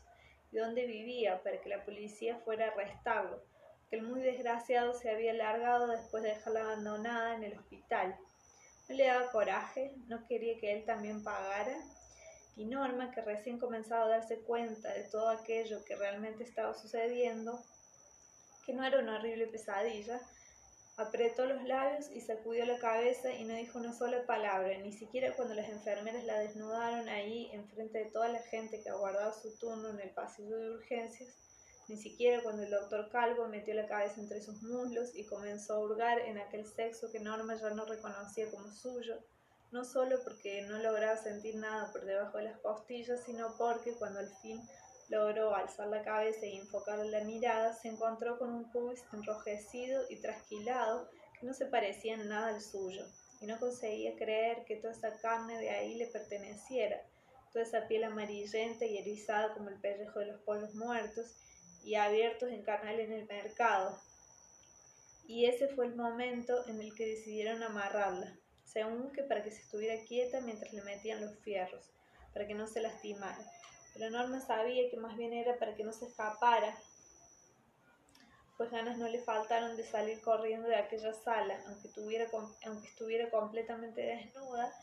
y 0.51 0.57
dónde 0.57 0.85
vivía, 0.85 1.41
para 1.41 1.61
que 1.61 1.69
la 1.69 1.85
policía 1.85 2.37
fuera 2.39 2.67
a 2.67 2.71
arrestarlo, 2.71 3.41
que 3.89 3.95
el 3.95 4.03
muy 4.03 4.19
desgraciado 4.19 4.93
se 4.93 5.11
había 5.11 5.33
largado 5.33 5.87
después 5.87 6.23
de 6.23 6.29
dejarla 6.29 6.63
abandonada 6.63 7.35
en 7.35 7.43
el 7.43 7.57
hospital. 7.57 8.17
No 8.89 8.95
le 8.95 9.05
daba 9.05 9.31
coraje, 9.31 9.93
no 10.07 10.27
quería 10.27 10.59
que 10.59 10.73
él 10.73 10.83
también 10.83 11.23
pagara, 11.23 11.77
y 12.55 12.65
Norma, 12.65 13.11
que 13.11 13.21
recién 13.21 13.59
comenzaba 13.59 14.05
a 14.05 14.09
darse 14.09 14.39
cuenta 14.39 14.93
de 14.93 15.03
todo 15.03 15.29
aquello 15.29 15.83
que 15.85 15.95
realmente 15.95 16.43
estaba 16.43 16.73
sucediendo, 16.73 17.63
que 18.65 18.73
no 18.73 18.83
era 18.85 18.99
una 18.99 19.15
horrible 19.15 19.47
pesadilla, 19.47 20.21
Apretó 20.95 21.47
los 21.47 21.63
labios 21.63 22.11
y 22.11 22.21
sacudió 22.21 22.65
la 22.67 22.77
cabeza 22.77 23.33
y 23.33 23.45
no 23.45 23.55
dijo 23.55 23.79
una 23.79 23.93
sola 23.93 24.27
palabra, 24.27 24.77
ni 24.77 24.93
siquiera 24.93 25.35
cuando 25.35 25.55
las 25.55 25.67
enfermeras 25.67 26.23
la 26.23 26.37
desnudaron 26.37 27.09
ahí 27.09 27.49
enfrente 27.51 27.97
de 27.97 28.11
toda 28.11 28.27
la 28.27 28.43
gente 28.43 28.79
que 28.79 28.91
aguardaba 28.91 29.33
su 29.33 29.57
turno 29.57 29.89
en 29.89 29.99
el 29.99 30.11
pasillo 30.11 30.55
de 30.55 30.69
urgencias, 30.69 31.35
ni 31.87 31.97
siquiera 31.97 32.43
cuando 32.43 32.61
el 32.61 32.69
doctor 32.69 33.09
Calvo 33.09 33.47
metió 33.47 33.73
la 33.73 33.87
cabeza 33.87 34.21
entre 34.21 34.39
sus 34.39 34.61
muslos 34.61 35.15
y 35.15 35.25
comenzó 35.25 35.73
a 35.73 35.79
hurgar 35.79 36.19
en 36.19 36.37
aquel 36.37 36.67
sexo 36.67 37.11
que 37.11 37.19
Norma 37.19 37.55
ya 37.55 37.71
no 37.71 37.85
reconocía 37.85 38.51
como 38.51 38.71
suyo, 38.71 39.17
no 39.73 39.83
solo 39.83 40.23
porque 40.23 40.61
no 40.61 40.77
lograba 40.77 41.17
sentir 41.17 41.55
nada 41.55 41.91
por 41.91 42.05
debajo 42.05 42.37
de 42.37 42.45
las 42.45 42.59
costillas, 42.59 43.21
sino 43.25 43.57
porque 43.57 43.93
cuando 43.95 44.19
al 44.19 44.29
fin 44.41 44.61
Logró 45.09 45.53
alzar 45.53 45.87
la 45.89 46.01
cabeza 46.01 46.45
y 46.45 46.57
enfocar 46.57 46.97
la 47.05 47.23
mirada, 47.23 47.73
se 47.73 47.89
encontró 47.89 48.39
con 48.39 48.49
un 48.53 48.71
pubis 48.71 49.03
enrojecido 49.11 50.03
y 50.09 50.15
trasquilado 50.15 51.09
que 51.39 51.45
no 51.45 51.53
se 51.53 51.65
parecía 51.65 52.15
en 52.15 52.29
nada 52.29 52.47
al 52.47 52.61
suyo, 52.61 53.05
y 53.41 53.45
no 53.45 53.59
conseguía 53.59 54.15
creer 54.15 54.63
que 54.65 54.77
toda 54.77 54.93
esa 54.93 55.17
carne 55.17 55.57
de 55.59 55.69
ahí 55.69 55.95
le 55.95 56.07
perteneciera, 56.07 57.01
toda 57.51 57.65
esa 57.65 57.87
piel 57.87 58.05
amarillenta 58.05 58.85
y 58.85 58.97
erizada 58.97 59.53
como 59.53 59.69
el 59.69 59.79
pellejo 59.79 60.19
de 60.19 60.27
los 60.27 60.41
pollos 60.41 60.73
muertos 60.73 61.35
y 61.83 61.95
abiertos 61.95 62.49
en 62.49 62.63
carnal 62.63 62.99
en 62.99 63.11
el 63.11 63.27
mercado. 63.27 63.99
Y 65.27 65.45
ese 65.45 65.67
fue 65.67 65.85
el 65.85 65.95
momento 65.95 66.65
en 66.67 66.81
el 66.81 66.95
que 66.95 67.05
decidieron 67.05 67.61
amarrarla, 67.61 68.35
según 68.73 69.11
que 69.11 69.23
para 69.23 69.43
que 69.43 69.51
se 69.51 69.61
estuviera 69.61 70.03
quieta 70.03 70.41
mientras 70.41 70.73
le 70.73 70.81
metían 70.81 71.21
los 71.21 71.37
fierros, 71.39 71.85
para 72.33 72.47
que 72.47 72.55
no 72.55 72.67
se 72.67 72.81
lastimara 72.81 73.45
pero 73.93 74.09
Norma 74.09 74.39
sabía 74.39 74.89
que 74.89 74.97
más 74.97 75.15
bien 75.15 75.33
era 75.33 75.57
para 75.57 75.75
que 75.75 75.83
no 75.83 75.93
se 75.93 76.05
escapara, 76.05 76.75
pues 78.57 78.71
ganas 78.71 78.97
no 78.97 79.07
le 79.07 79.19
faltaron 79.19 79.77
de 79.77 79.83
salir 79.83 80.21
corriendo 80.21 80.67
de 80.67 80.75
aquella 80.75 81.13
sala, 81.13 81.59
aunque, 81.67 81.89
tuviera, 81.89 82.27
aunque 82.65 82.87
estuviera 82.87 83.29
completamente 83.29 84.01
desnuda 84.01 84.73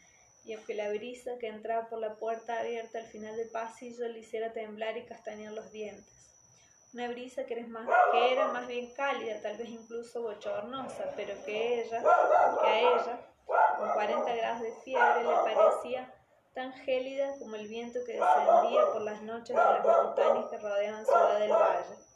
y 0.44 0.54
aunque 0.54 0.75
la 0.75 0.88
brisa 0.90 1.38
que 1.38 1.49
entraba 1.49 1.88
por 1.88 1.99
la 1.99 2.14
puerta 2.14 2.61
abierta 2.61 2.99
al 2.99 3.06
final 3.06 3.37
del 3.37 3.50
pasillo 3.50 4.09
le 4.09 4.20
hiciera 4.20 4.52
temblar 4.52 4.97
y 4.97 5.04
castañear 5.04 5.52
los 5.52 5.70
dientes. 5.73 6.16
Una 6.92 7.09
brisa 7.09 7.47
que, 7.47 7.61
más, 7.62 7.88
que 8.11 8.32
era 8.32 8.49
más 8.49 8.66
bien 8.66 8.92
cálida, 8.94 9.40
tal 9.40 9.56
vez 9.56 9.68
incluso 9.68 10.23
bochornosa, 10.23 11.12
pero 11.14 11.35
que 11.44 11.82
ella, 11.82 12.02
que 12.61 12.66
a 12.66 12.80
ella, 12.80 13.20
con 13.78 13.92
40 13.92 14.35
grados 14.35 14.62
de 14.62 14.73
fiebre, 14.85 15.23
le 15.23 15.54
parecía 15.54 16.14
tan 16.54 16.73
gélida 16.73 17.38
como 17.38 17.57
el 17.57 17.69
viento 17.69 18.00
que 18.07 18.12
descendía 18.12 18.87
por 18.92 19.02
las 19.02 19.23
noches 19.23 19.57
de 19.57 19.62
las 19.62 19.85
montañas 19.85 20.47
que 20.50 20.59
rodeaban 20.59 21.04
Ciudad 21.04 21.38
del 21.38 21.52
Valle. 21.52 22.11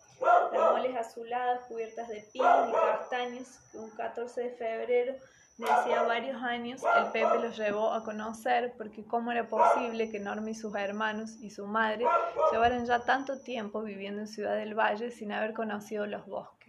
sales 0.75 0.97
azuladas 0.97 1.61
cubiertas 1.69 2.09
de 2.09 2.29
pinos 2.33 2.69
y 2.69 2.73
castaños 2.73 3.49
que 3.71 3.79
un 3.79 3.91
14 3.91 4.41
de 4.43 4.51
febrero 4.51 5.15
de 5.57 5.71
hacía 5.71 6.03
varios 6.03 6.43
años 6.43 6.83
el 6.83 7.13
Pepe 7.13 7.39
los 7.39 7.57
llevó 7.57 7.93
a 7.93 8.03
conocer 8.03 8.75
porque 8.77 9.07
cómo 9.07 9.31
era 9.31 9.49
posible 9.49 10.11
que 10.11 10.19
Norma 10.19 10.51
y 10.51 10.55
sus 10.55 10.75
hermanos 10.75 11.37
y 11.41 11.51
su 11.51 11.67
madre 11.67 12.05
llevaran 12.51 12.85
ya 12.87 13.01
tanto 13.01 13.41
tiempo 13.41 13.83
viviendo 13.83 14.21
en 14.21 14.27
Ciudad 14.27 14.57
del 14.57 14.75
Valle 14.75 15.13
sin 15.13 15.31
haber 15.31 15.55
conocido 15.55 16.07
los 16.07 16.27
bosques. 16.27 16.64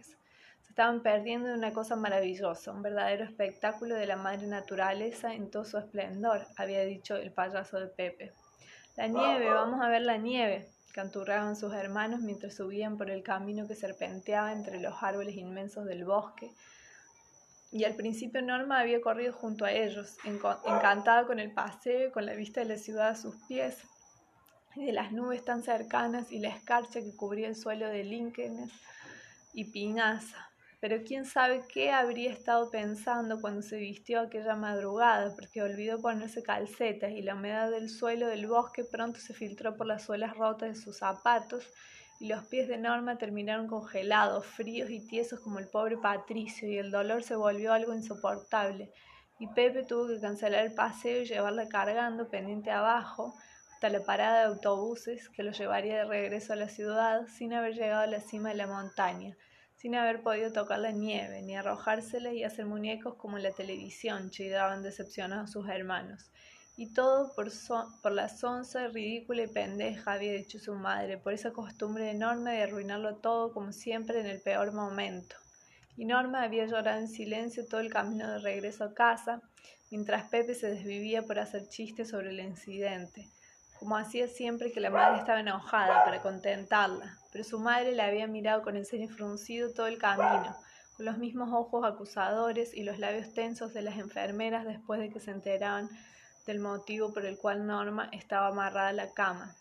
Estaban 0.76 1.00
perdiendo 1.00 1.48
de 1.48 1.54
una 1.54 1.72
cosa 1.72 1.96
maravillosa, 1.96 2.70
un 2.70 2.82
verdadero 2.82 3.24
espectáculo 3.24 3.94
de 3.94 4.04
la 4.04 4.16
madre 4.16 4.46
naturaleza 4.46 5.32
en 5.32 5.50
todo 5.50 5.64
su 5.64 5.78
esplendor, 5.78 6.46
había 6.54 6.84
dicho 6.84 7.16
el 7.16 7.32
payaso 7.32 7.80
de 7.80 7.86
Pepe. 7.86 8.34
La 8.94 9.06
nieve, 9.06 9.48
vamos 9.48 9.82
a 9.82 9.88
ver 9.88 10.02
la 10.02 10.18
nieve, 10.18 10.68
canturraban 10.92 11.56
sus 11.56 11.72
hermanos 11.72 12.20
mientras 12.20 12.56
subían 12.56 12.98
por 12.98 13.08
el 13.08 13.22
camino 13.22 13.66
que 13.66 13.74
serpenteaba 13.74 14.52
entre 14.52 14.78
los 14.78 15.02
árboles 15.02 15.34
inmensos 15.36 15.86
del 15.86 16.04
bosque, 16.04 16.52
y 17.72 17.84
al 17.84 17.94
principio 17.94 18.42
Norma 18.42 18.78
había 18.78 19.00
corrido 19.00 19.32
junto 19.32 19.64
a 19.64 19.72
ellos, 19.72 20.18
encantada 20.26 21.26
con 21.26 21.40
el 21.40 21.54
paseo, 21.54 22.12
con 22.12 22.26
la 22.26 22.34
vista 22.34 22.60
de 22.60 22.66
la 22.66 22.76
ciudad 22.76 23.08
a 23.08 23.16
sus 23.16 23.34
pies, 23.48 23.78
y 24.74 24.84
de 24.84 24.92
las 24.92 25.10
nubes 25.10 25.42
tan 25.42 25.62
cercanas 25.62 26.30
y 26.30 26.38
la 26.38 26.50
escarcha 26.50 27.00
que 27.00 27.16
cubría 27.16 27.48
el 27.48 27.56
suelo 27.56 27.88
de 27.88 28.04
Lincoln 28.04 28.70
y 29.54 29.64
Pinaza. 29.64 30.50
Pero 30.78 31.02
quién 31.04 31.24
sabe 31.24 31.64
qué 31.72 31.90
habría 31.90 32.30
estado 32.30 32.70
pensando 32.70 33.40
cuando 33.40 33.62
se 33.62 33.76
vistió 33.76 34.20
aquella 34.20 34.56
madrugada, 34.56 35.34
porque 35.34 35.62
olvidó 35.62 36.00
ponerse 36.00 36.42
calcetas 36.42 37.12
y 37.12 37.22
la 37.22 37.34
humedad 37.34 37.70
del 37.70 37.88
suelo 37.88 38.26
del 38.26 38.46
bosque 38.46 38.84
pronto 38.84 39.18
se 39.18 39.32
filtró 39.32 39.76
por 39.76 39.86
las 39.86 40.04
suelas 40.04 40.36
rotas 40.36 40.68
de 40.68 40.80
sus 40.80 40.98
zapatos 40.98 41.66
y 42.18 42.28
los 42.28 42.44
pies 42.44 42.68
de 42.68 42.78
Norma 42.78 43.18
terminaron 43.18 43.66
congelados, 43.66 44.46
fríos 44.46 44.90
y 44.90 45.06
tiesos 45.06 45.40
como 45.40 45.58
el 45.58 45.68
pobre 45.68 45.98
Patricio, 45.98 46.68
y 46.68 46.78
el 46.78 46.90
dolor 46.90 47.22
se 47.22 47.36
volvió 47.36 47.72
algo 47.72 47.94
insoportable, 47.94 48.90
y 49.38 49.48
Pepe 49.48 49.82
tuvo 49.82 50.08
que 50.08 50.20
cancelar 50.20 50.64
el 50.64 50.74
paseo 50.74 51.22
y 51.22 51.26
llevarla 51.26 51.68
cargando 51.68 52.28
pendiente 52.28 52.70
abajo 52.70 53.34
hasta 53.74 53.90
la 53.90 54.02
parada 54.02 54.38
de 54.40 54.54
autobuses 54.54 55.28
que 55.28 55.42
lo 55.42 55.52
llevaría 55.52 55.98
de 55.98 56.04
regreso 56.06 56.54
a 56.54 56.56
la 56.56 56.70
ciudad 56.70 57.26
sin 57.28 57.52
haber 57.52 57.74
llegado 57.74 58.02
a 58.02 58.06
la 58.06 58.20
cima 58.20 58.48
de 58.48 58.54
la 58.54 58.66
montaña, 58.66 59.36
sin 59.76 59.94
haber 59.94 60.22
podido 60.22 60.52
tocar 60.52 60.78
la 60.78 60.90
nieve, 60.90 61.42
ni 61.42 61.56
arrojársela 61.56 62.32
y 62.32 62.44
hacer 62.44 62.66
muñecos 62.66 63.14
como 63.14 63.36
en 63.36 63.42
la 63.42 63.52
televisión, 63.52 64.30
chidaban 64.30 64.82
decepcionados 64.82 65.52
sus 65.52 65.68
hermanos. 65.68 66.30
Y 66.78 66.92
todo 66.92 67.32
por, 67.34 67.50
por 68.02 68.12
la 68.12 68.28
sonza 68.28 68.88
ridícula 68.88 69.42
y 69.44 69.48
pendeja 69.48 70.12
había 70.12 70.32
dicho 70.32 70.58
su 70.58 70.74
madre, 70.74 71.18
por 71.18 71.32
esa 71.32 71.52
costumbre 71.52 72.10
enorme 72.10 72.52
de 72.52 72.62
arruinarlo 72.62 73.16
todo 73.16 73.52
como 73.52 73.72
siempre 73.72 74.20
en 74.20 74.26
el 74.26 74.40
peor 74.40 74.72
momento. 74.72 75.36
Y 75.96 76.04
Norma 76.04 76.42
había 76.42 76.66
llorado 76.66 77.00
en 77.00 77.08
silencio 77.08 77.66
todo 77.66 77.80
el 77.80 77.90
camino 77.90 78.30
de 78.30 78.38
regreso 78.38 78.84
a 78.84 78.94
casa, 78.94 79.40
mientras 79.90 80.28
Pepe 80.28 80.54
se 80.54 80.70
desvivía 80.70 81.22
por 81.22 81.38
hacer 81.38 81.68
chistes 81.68 82.10
sobre 82.10 82.30
el 82.30 82.40
incidente, 82.40 83.30
como 83.78 83.96
hacía 83.96 84.28
siempre 84.28 84.72
que 84.72 84.80
la 84.80 84.90
madre 84.90 85.18
estaba 85.18 85.40
enojada 85.40 86.04
para 86.04 86.22
contentarla, 86.22 87.18
pero 87.32 87.44
su 87.44 87.58
madre 87.58 87.92
la 87.92 88.06
había 88.06 88.26
mirado 88.26 88.62
con 88.62 88.76
el 88.76 88.86
ceño 88.86 89.08
fruncido 89.08 89.72
todo 89.72 89.86
el 89.86 89.98
camino, 89.98 90.56
con 90.96 91.06
los 91.06 91.18
mismos 91.18 91.50
ojos 91.52 91.84
acusadores 91.84 92.74
y 92.74 92.84
los 92.84 92.98
labios 92.98 93.34
tensos 93.34 93.74
de 93.74 93.82
las 93.82 93.98
enfermeras 93.98 94.64
después 94.64 95.00
de 95.00 95.10
que 95.10 95.20
se 95.20 95.30
enteraban 95.30 95.90
del 96.46 96.60
motivo 96.60 97.12
por 97.12 97.26
el 97.26 97.36
cual 97.36 97.66
Norma 97.66 98.08
estaba 98.12 98.48
amarrada 98.48 98.88
a 98.88 98.92
la 98.92 99.12
cama. 99.12 99.54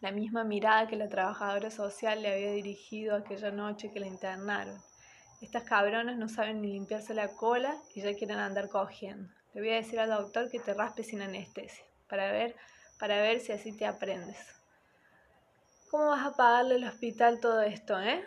La 0.00 0.12
misma 0.12 0.44
mirada 0.44 0.86
que 0.86 0.96
la 0.96 1.08
trabajadora 1.08 1.70
social 1.70 2.22
le 2.22 2.32
había 2.32 2.52
dirigido 2.52 3.14
aquella 3.14 3.50
noche 3.50 3.92
que 3.92 4.00
la 4.00 4.06
internaron. 4.06 4.80
Estas 5.42 5.64
cabronas 5.64 6.16
no 6.16 6.28
saben 6.28 6.62
ni 6.62 6.72
limpiarse 6.72 7.12
la 7.12 7.28
cola 7.28 7.76
y 7.94 8.00
ya 8.00 8.14
quieren 8.14 8.38
andar 8.38 8.68
cogiendo. 8.68 9.28
Le 9.52 9.60
voy 9.60 9.70
a 9.70 9.76
decir 9.76 9.98
al 9.98 10.10
doctor 10.10 10.50
que 10.50 10.60
te 10.60 10.74
raspe 10.74 11.02
sin 11.02 11.22
anestesia, 11.22 11.84
para 12.08 12.30
ver, 12.30 12.56
para 13.00 13.20
ver 13.22 13.40
si 13.40 13.50
así 13.52 13.72
te 13.72 13.86
aprendes. 13.86 14.36
¿Cómo 15.90 16.10
vas 16.10 16.26
a 16.26 16.36
pagarle 16.36 16.76
al 16.76 16.84
hospital 16.84 17.40
todo 17.40 17.62
esto, 17.62 17.98
eh? 17.98 18.22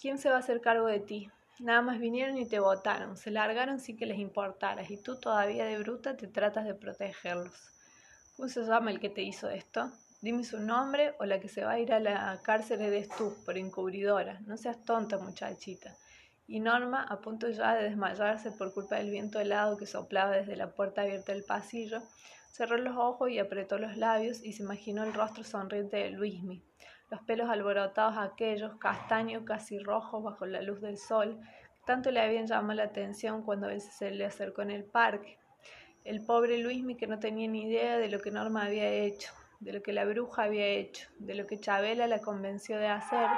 ¿Quién 0.00 0.18
se 0.18 0.28
va 0.28 0.36
a 0.36 0.40
hacer 0.40 0.60
cargo 0.60 0.86
de 0.86 1.00
ti? 1.00 1.30
Nada 1.58 1.82
más 1.82 1.98
vinieron 1.98 2.38
y 2.38 2.46
te 2.46 2.60
votaron, 2.60 3.16
se 3.16 3.30
largaron 3.30 3.80
sin 3.80 3.96
que 3.96 4.06
les 4.06 4.18
importaras 4.18 4.90
y 4.90 4.96
tú 4.96 5.18
todavía 5.18 5.64
de 5.64 5.78
bruta 5.78 6.16
te 6.16 6.26
tratas 6.26 6.66
de 6.66 6.74
protegerlos. 6.74 7.52
¿Cómo 8.36 8.48
se 8.48 8.62
llama 8.62 8.90
el 8.90 9.00
que 9.00 9.10
te 9.10 9.22
hizo 9.22 9.50
esto? 9.50 9.90
Dime 10.22 10.44
su 10.44 10.60
nombre 10.60 11.14
o 11.18 11.24
la 11.24 11.40
que 11.40 11.48
se 11.48 11.64
va 11.64 11.72
a 11.72 11.80
ir 11.80 11.92
a 11.92 12.00
la 12.00 12.40
cárcel 12.42 12.82
eres 12.82 13.08
tú, 13.08 13.34
por 13.44 13.56
encubridora. 13.56 14.40
No 14.46 14.56
seas 14.56 14.82
tonta, 14.84 15.18
muchachita. 15.18 15.96
Y 16.46 16.60
Norma, 16.60 17.04
a 17.04 17.20
punto 17.20 17.48
ya 17.48 17.74
de 17.74 17.84
desmayarse 17.84 18.50
por 18.50 18.72
culpa 18.74 18.96
del 18.96 19.10
viento 19.10 19.40
helado 19.40 19.76
que 19.76 19.86
soplaba 19.86 20.32
desde 20.32 20.56
la 20.56 20.74
puerta 20.74 21.02
abierta 21.02 21.32
del 21.32 21.44
pasillo, 21.44 22.02
cerró 22.50 22.76
los 22.76 22.96
ojos 22.96 23.30
y 23.30 23.38
apretó 23.38 23.78
los 23.78 23.96
labios 23.96 24.42
y 24.42 24.52
se 24.52 24.62
imaginó 24.62 25.04
el 25.04 25.14
rostro 25.14 25.44
sonriente 25.44 25.96
de 25.96 26.10
Luismi, 26.10 26.62
los 27.10 27.22
pelos 27.22 27.48
alborotados 27.48 28.18
aquellos, 28.18 28.76
castaños 28.78 29.44
casi 29.44 29.78
rojos 29.78 30.22
bajo 30.22 30.46
la 30.46 30.60
luz 30.60 30.80
del 30.80 30.98
sol, 30.98 31.40
tanto 31.86 32.10
le 32.10 32.20
habían 32.20 32.46
llamado 32.46 32.74
la 32.74 32.84
atención 32.84 33.42
cuando 33.42 33.68
veces 33.68 33.94
se 33.94 34.10
le 34.10 34.24
acercó 34.24 34.62
en 34.62 34.70
el 34.70 34.84
parque. 34.84 35.38
El 36.04 36.24
pobre 36.24 36.58
Luismi 36.58 36.96
que 36.96 37.06
no 37.06 37.18
tenía 37.18 37.48
ni 37.48 37.64
idea 37.64 37.98
de 37.98 38.08
lo 38.08 38.20
que 38.20 38.30
Norma 38.30 38.64
había 38.64 38.88
hecho, 38.88 39.32
de 39.60 39.72
lo 39.72 39.82
que 39.82 39.92
la 39.92 40.04
bruja 40.04 40.44
había 40.44 40.66
hecho, 40.66 41.08
de 41.18 41.34
lo 41.34 41.46
que 41.46 41.60
Chabela 41.60 42.06
la 42.06 42.20
convenció 42.20 42.78
de 42.78 42.88
hacer, 42.88 43.28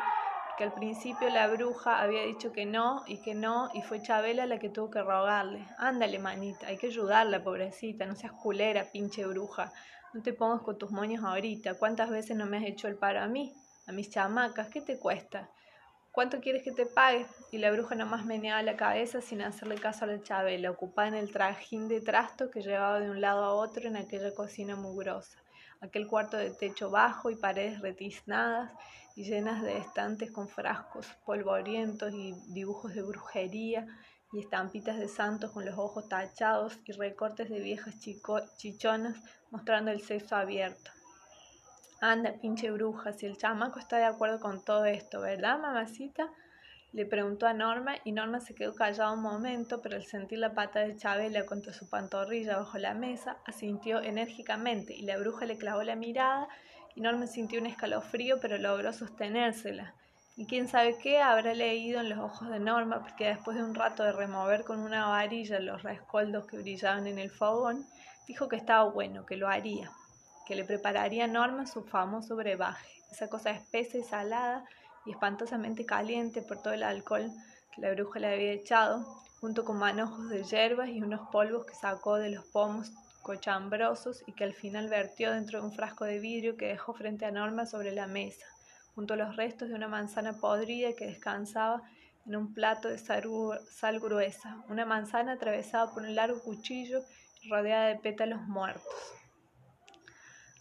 que 0.63 0.67
al 0.69 0.75
principio 0.75 1.29
la 1.29 1.49
bruja 1.49 2.01
había 2.01 2.23
dicho 2.23 2.53
que 2.53 2.67
no 2.67 3.03
y 3.09 3.21
que 3.21 3.35
no, 3.35 3.69
y 3.75 3.83
fue 3.83 4.01
Chabela 4.01 4.47
la 4.47 4.61
que 4.61 4.69
tuvo 4.69 4.93
que 4.93 5.03
rogarle. 5.03 5.67
Ándale, 5.77 6.21
manita, 6.21 6.69
hay 6.69 6.77
que 6.77 6.87
ayudarla, 6.87 7.43
pobrecita, 7.43 8.07
no 8.07 8.15
seas 8.15 8.31
culera, 8.31 8.85
pinche 8.93 9.27
bruja. 9.27 9.73
No 10.15 10.23
te 10.23 10.33
pongas 10.33 10.63
con 10.63 10.79
tus 10.79 10.93
moños 10.93 11.25
ahorita. 11.25 11.75
¿Cuántas 11.75 12.11
veces 12.11 12.37
no 12.37 12.47
me 12.47 12.59
has 12.59 12.65
hecho 12.65 12.87
el 12.87 12.95
paro 12.95 13.23
a 13.23 13.27
mí? 13.27 13.53
A 13.89 13.93
mis 13.93 14.09
chamacas, 14.09 14.69
¿qué 14.69 14.81
te 14.81 15.01
cuesta? 15.01 15.51
¿Cuánto 16.13 16.41
quieres 16.41 16.63
que 16.63 16.71
te 16.71 16.87
pague? 16.87 17.27
Y 17.51 17.59
la 17.59 17.73
bruja 17.73 17.97
nomás 17.97 18.25
meneaba 18.25 18.63
la 18.63 18.77
cabeza 18.77 19.21
sin 19.21 19.43
hacerle 19.43 19.75
caso 19.75 20.05
a 20.05 20.09
la 20.09 20.23
Chabela, 20.23 20.71
ocupada 20.71 21.09
en 21.09 21.15
el 21.15 21.33
trajín 21.33 21.89
de 21.89 22.01
trasto 22.01 22.53
que 22.53 22.63
llevaba 22.63 23.01
de 23.01 23.11
un 23.11 23.21
lado 23.21 23.43
a 23.43 23.53
otro 23.53 23.89
en 23.89 23.97
aquella 23.97 24.33
cocina 24.33 24.77
mugrosa, 24.77 25.39
aquel 25.81 26.07
cuarto 26.07 26.37
de 26.37 26.51
techo 26.51 26.89
bajo 26.89 27.31
y 27.31 27.35
paredes 27.35 27.81
retiznadas 27.81 28.71
y 29.15 29.25
llenas 29.25 29.63
de 29.63 29.79
estantes 29.79 30.31
con 30.31 30.49
frascos 30.49 31.07
polvorientos 31.25 32.13
y 32.13 32.35
dibujos 32.49 32.95
de 32.95 33.03
brujería 33.03 33.87
y 34.33 34.41
estampitas 34.41 34.99
de 34.99 35.09
santos 35.09 35.51
con 35.51 35.65
los 35.65 35.79
ojos 35.79 36.09
tachados 36.09 36.79
y 36.85 36.93
recortes 36.93 37.51
de 37.51 37.61
viejas 37.61 37.97
chichonas 38.57 39.17
mostrando 39.51 39.91
el 39.91 40.01
sexo 40.01 40.37
abierto. 40.37 40.91
Anda, 42.01 42.35
pinche 42.41 42.71
bruja, 42.71 43.13
si 43.13 43.27
el 43.27 43.37
chamaco 43.37 43.79
está 43.79 43.99
de 43.99 44.07
acuerdo 44.07 44.41
con 44.41 44.65
todo 44.65 44.87
esto, 44.87 45.21
¿verdad, 45.21 45.61
mamacita? 45.61 46.33
Le 46.93 47.07
preguntó 47.07 47.47
a 47.47 47.55
Norma 47.55 47.95
y 48.05 48.13
Norma 48.13 48.41
se 48.41 48.55
quedó 48.55 48.75
callada 48.75 49.13
un 49.13 49.23
momento, 49.23 49.81
pero 49.81 49.97
al 49.97 50.05
sentir 50.05 50.39
la 50.39 50.53
pata 50.53 50.81
de 50.81 50.97
Chabela 50.97 51.47
contra 51.47 51.73
su 51.73 51.89
pantorrilla 51.89 52.59
bajo 52.59 52.77
la 52.77 52.93
mesa, 52.93 53.39
asintió 53.47 54.03
enérgicamente 54.03 54.95
y 54.95 55.03
la 55.03 55.17
bruja 55.17 55.47
le 55.47 55.57
clavó 55.57 55.83
la 55.85 55.97
mirada 55.97 56.49
y 56.95 57.01
Norma 57.01 57.27
sintió 57.27 57.61
un 57.61 57.67
escalofrío, 57.67 58.39
pero 58.41 58.59
logró 58.59 58.93
sostenérsela. 58.93 59.95
Y 60.37 60.47
quién 60.47 60.69
sabe 60.69 60.97
qué 60.99 61.21
habrá 61.21 61.55
leído 61.55 62.01
en 62.01 62.09
los 62.09 62.19
ojos 62.19 62.49
de 62.49 62.59
Norma, 62.59 63.01
porque 63.01 63.27
después 63.27 63.57
de 63.57 63.65
un 63.65 63.75
rato 63.75 64.03
de 64.03 64.13
remover 64.13 64.65
con 64.65 64.81
una 64.81 65.07
varilla 65.07 65.61
los 65.61 65.83
rescoldos 65.83 66.47
que 66.47 66.57
brillaban 66.59 67.07
en 67.07 67.19
el 67.19 67.31
fogón, 67.31 67.87
dijo 68.27 68.49
que 68.49 68.57
estaba 68.57 68.85
bueno, 68.85 69.27
que 69.27 69.37
lo 69.37 69.49
haría, 69.49 69.91
que 70.47 70.55
le 70.55 70.65
prepararía 70.65 71.25
a 71.25 71.29
Norma 71.29 71.67
su 71.67 71.83
famoso 71.85 72.37
brebaje, 72.37 72.89
esa 73.11 73.29
cosa 73.29 73.51
espesa 73.51 73.99
y 73.99 74.03
salada 74.03 74.65
y 75.05 75.11
espantosamente 75.11 75.85
caliente 75.85 76.41
por 76.41 76.63
todo 76.63 76.73
el 76.73 76.83
alcohol 76.83 77.31
que 77.75 77.81
la 77.81 77.93
bruja 77.93 78.21
le 78.21 78.33
había 78.33 78.53
echado, 78.53 79.05
junto 79.41 79.65
con 79.65 79.79
manojos 79.79 80.29
de 80.29 80.45
hierbas 80.45 80.89
y 80.89 81.03
unos 81.03 81.29
polvos 81.31 81.67
que 81.67 81.75
sacó 81.75 82.17
de 82.17 82.31
los 82.31 82.45
pomos 82.47 82.93
cochambrosos 83.23 84.23
y 84.27 84.33
que 84.33 84.45
al 84.45 84.53
final 84.53 84.89
vertió 84.89 85.33
dentro 85.33 85.61
de 85.61 85.67
un 85.67 85.73
frasco 85.73 86.05
de 86.05 86.19
vidrio 86.19 86.57
que 86.57 86.67
dejó 86.67 86.93
frente 86.93 87.25
a 87.25 87.31
Norma 87.31 87.67
sobre 87.67 87.93
la 87.93 88.07
mesa 88.07 88.47
junto 88.95 89.15
a 89.15 89.17
los 89.17 89.37
restos 89.37 89.69
de 89.69 89.75
una 89.75 89.89
manzana 89.89 90.35
podrida 90.35 90.93
que 90.95 91.07
descansaba 91.07 91.83
en 92.27 92.37
un 92.37 92.55
plato 92.55 92.89
de 92.89 92.99
sal 92.99 94.01
gruesa, 94.01 94.63
una 94.69 94.85
manzana 94.85 95.33
atravesada 95.33 95.93
por 95.93 96.03
un 96.03 96.15
largo 96.15 96.41
cuchillo 96.41 97.03
y 97.43 97.49
rodeada 97.49 97.89
de 97.89 97.97
pétalos 97.97 98.43
muertos. 98.43 98.85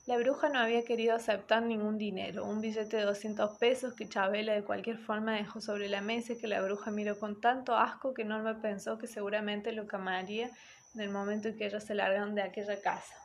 La 0.07 0.17
bruja 0.17 0.49
no 0.49 0.57
había 0.57 0.83
querido 0.83 1.15
aceptar 1.15 1.61
ningún 1.61 1.99
dinero, 1.99 2.43
un 2.45 2.59
billete 2.59 2.97
de 2.97 3.03
200 3.03 3.57
pesos 3.59 3.93
que 3.93 4.09
Chabela 4.09 4.53
de 4.53 4.63
cualquier 4.63 4.97
forma 4.97 5.35
dejó 5.35 5.61
sobre 5.61 5.89
la 5.89 6.01
mesa 6.01 6.33
y 6.33 6.37
que 6.39 6.47
la 6.47 6.61
bruja 6.61 6.89
miró 6.89 7.19
con 7.19 7.39
tanto 7.39 7.77
asco 7.77 8.13
que 8.15 8.25
Norma 8.25 8.61
pensó 8.61 8.97
que 8.97 9.05
seguramente 9.05 9.71
lo 9.71 9.85
camaría 9.85 10.49
en 10.95 11.01
el 11.01 11.09
momento 11.09 11.47
en 11.49 11.57
que 11.57 11.65
ellos 11.65 11.83
se 11.83 11.95
largaron 11.95 12.35
de 12.35 12.41
aquella 12.41 12.81
casa 12.81 13.15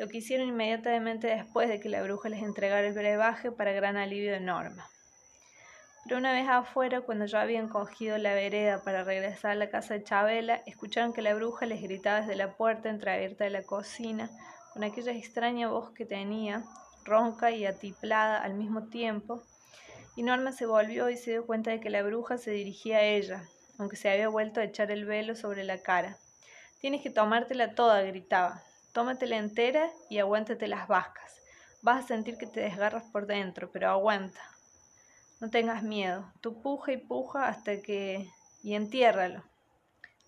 lo 0.00 0.08
que 0.08 0.16
hicieron 0.16 0.48
inmediatamente 0.48 1.26
después 1.26 1.68
de 1.68 1.78
que 1.78 1.90
la 1.90 2.02
bruja 2.02 2.30
les 2.30 2.42
entregara 2.42 2.86
el 2.86 2.94
brebaje 2.94 3.52
para 3.52 3.72
gran 3.72 3.98
alivio 3.98 4.32
de 4.32 4.40
Norma. 4.40 4.88
Pero 6.04 6.16
una 6.16 6.32
vez 6.32 6.48
afuera, 6.48 7.02
cuando 7.02 7.26
ya 7.26 7.42
habían 7.42 7.68
cogido 7.68 8.16
la 8.16 8.32
vereda 8.32 8.82
para 8.82 9.04
regresar 9.04 9.50
a 9.50 9.56
la 9.56 9.68
casa 9.68 9.92
de 9.92 10.02
Chabela, 10.02 10.62
escucharon 10.64 11.12
que 11.12 11.20
la 11.20 11.34
bruja 11.34 11.66
les 11.66 11.82
gritaba 11.82 12.22
desde 12.22 12.34
la 12.34 12.56
puerta 12.56 12.88
entreabierta 12.88 13.44
de 13.44 13.50
la 13.50 13.62
cocina, 13.62 14.30
con 14.72 14.84
aquella 14.84 15.12
extraña 15.12 15.68
voz 15.68 15.90
que 15.90 16.06
tenía, 16.06 16.64
ronca 17.04 17.50
y 17.50 17.66
atiplada 17.66 18.42
al 18.42 18.54
mismo 18.54 18.84
tiempo, 18.84 19.42
y 20.16 20.22
Norma 20.22 20.52
se 20.52 20.64
volvió 20.64 21.10
y 21.10 21.18
se 21.18 21.32
dio 21.32 21.44
cuenta 21.44 21.72
de 21.72 21.80
que 21.80 21.90
la 21.90 22.02
bruja 22.02 22.38
se 22.38 22.52
dirigía 22.52 22.96
a 22.96 23.02
ella, 23.02 23.42
aunque 23.78 23.96
se 23.96 24.08
había 24.08 24.28
vuelto 24.28 24.60
a 24.60 24.64
echar 24.64 24.90
el 24.90 25.04
velo 25.04 25.34
sobre 25.34 25.62
la 25.62 25.82
cara. 25.82 26.16
Tienes 26.80 27.02
que 27.02 27.10
tomártela 27.10 27.74
toda, 27.74 28.00
gritaba. 28.00 28.62
Tómatela 28.94 29.36
entera 29.36 29.90
y 30.08 30.18
aguántate 30.18 30.66
las 30.66 30.88
vascas. 30.88 31.36
Vas 31.82 32.04
a 32.04 32.08
sentir 32.08 32.38
que 32.38 32.46
te 32.46 32.60
desgarras 32.60 33.04
por 33.12 33.26
dentro, 33.26 33.70
pero 33.70 33.90
aguanta. 33.90 34.40
No 35.40 35.50
tengas 35.50 35.82
miedo. 35.82 36.32
Tú 36.40 36.62
puja 36.62 36.92
y 36.92 36.96
puja 36.96 37.48
hasta 37.48 37.82
que... 37.82 38.30
y 38.62 38.74
entiérralo. 38.74 39.44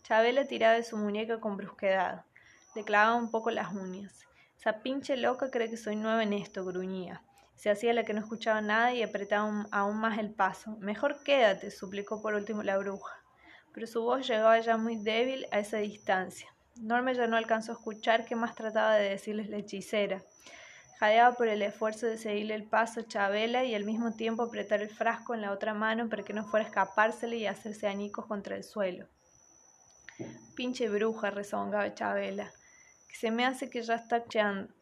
Chabela 0.03 0.45
tiraba 0.45 0.75
de 0.75 0.83
su 0.83 0.99
muñeca 0.99 1.41
con 1.41 1.57
brusquedad. 1.57 2.27
Le 2.75 2.85
clavaba 2.85 3.17
un 3.17 3.31
poco 3.31 3.51
las 3.51 3.73
uñas. 3.73 4.27
Esa 4.59 4.83
pinche 4.83 5.17
loca 5.17 5.51
cree 5.51 5.71
que 5.71 5.79
soy 5.79 5.97
nueva 5.97 6.23
en 6.23 6.35
esto, 6.35 6.67
gruñía. 6.67 7.23
Se 7.57 7.71
hacía 7.71 7.95
la 7.95 8.05
que 8.05 8.13
no 8.13 8.21
escuchaba 8.21 8.61
nada 8.61 8.93
y 8.93 9.03
apretaba 9.03 9.67
aún 9.71 9.97
más 9.97 10.19
el 10.19 10.35
paso. 10.35 10.77
Mejor 10.81 11.23
quédate, 11.23 11.71
suplicó 11.71 12.21
por 12.21 12.35
último 12.35 12.63
la 12.63 12.77
bruja. 12.77 13.22
Pero 13.75 13.87
su 13.87 14.03
voz 14.03 14.27
llegaba 14.27 14.61
ya 14.61 14.77
muy 14.77 14.97
débil 14.97 15.47
a 15.51 15.59
esa 15.59 15.79
distancia. 15.79 16.53
Norma 16.77 17.13
ya 17.13 17.27
no 17.27 17.37
alcanzó 17.37 17.73
a 17.73 17.75
escuchar 17.75 18.25
qué 18.25 18.35
más 18.35 18.55
trataba 18.55 18.95
de 18.95 19.11
decirles 19.11 19.49
la 19.49 19.59
hechicera. 19.59 20.23
Jadeaba 20.99 21.35
por 21.35 21.49
el 21.49 21.63
esfuerzo 21.63 22.07
de 22.07 22.17
seguirle 22.17 22.55
el 22.55 22.65
paso 22.65 23.01
a 23.01 23.07
Chabela 23.07 23.65
y 23.65 23.75
al 23.75 23.85
mismo 23.85 24.13
tiempo 24.13 24.45
apretar 24.45 24.83
el 24.83 24.89
frasco 24.89 25.35
en 25.35 25.41
la 25.41 25.51
otra 25.51 25.75
mano 25.75 26.09
para 26.09 26.23
que 26.23 26.33
no 26.33 26.45
fuera 26.45 26.65
a 26.65 26.69
escapársele 26.69 27.37
y 27.39 27.47
hacerse 27.47 27.89
añicos 27.89 28.27
contra 28.27 28.57
el 28.57 28.63
suelo. 28.63 29.09
Pinche 30.55 30.89
bruja, 30.89 31.31
rezongaba 31.31 31.93
Chabela, 31.95 32.53
que 33.09 33.17
se 33.17 33.31
me 33.31 33.45
hace 33.45 33.69
que 33.69 33.83
ya 33.83 33.97
está 33.97 34.25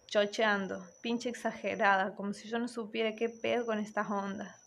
chocheando, 0.06 0.84
pinche 1.00 1.30
exagerada, 1.30 2.14
como 2.14 2.34
si 2.34 2.48
yo 2.48 2.58
no 2.58 2.68
supiera 2.68 3.14
qué 3.14 3.30
pedo 3.30 3.64
con 3.64 3.78
estas 3.78 4.10
ondas. 4.10 4.59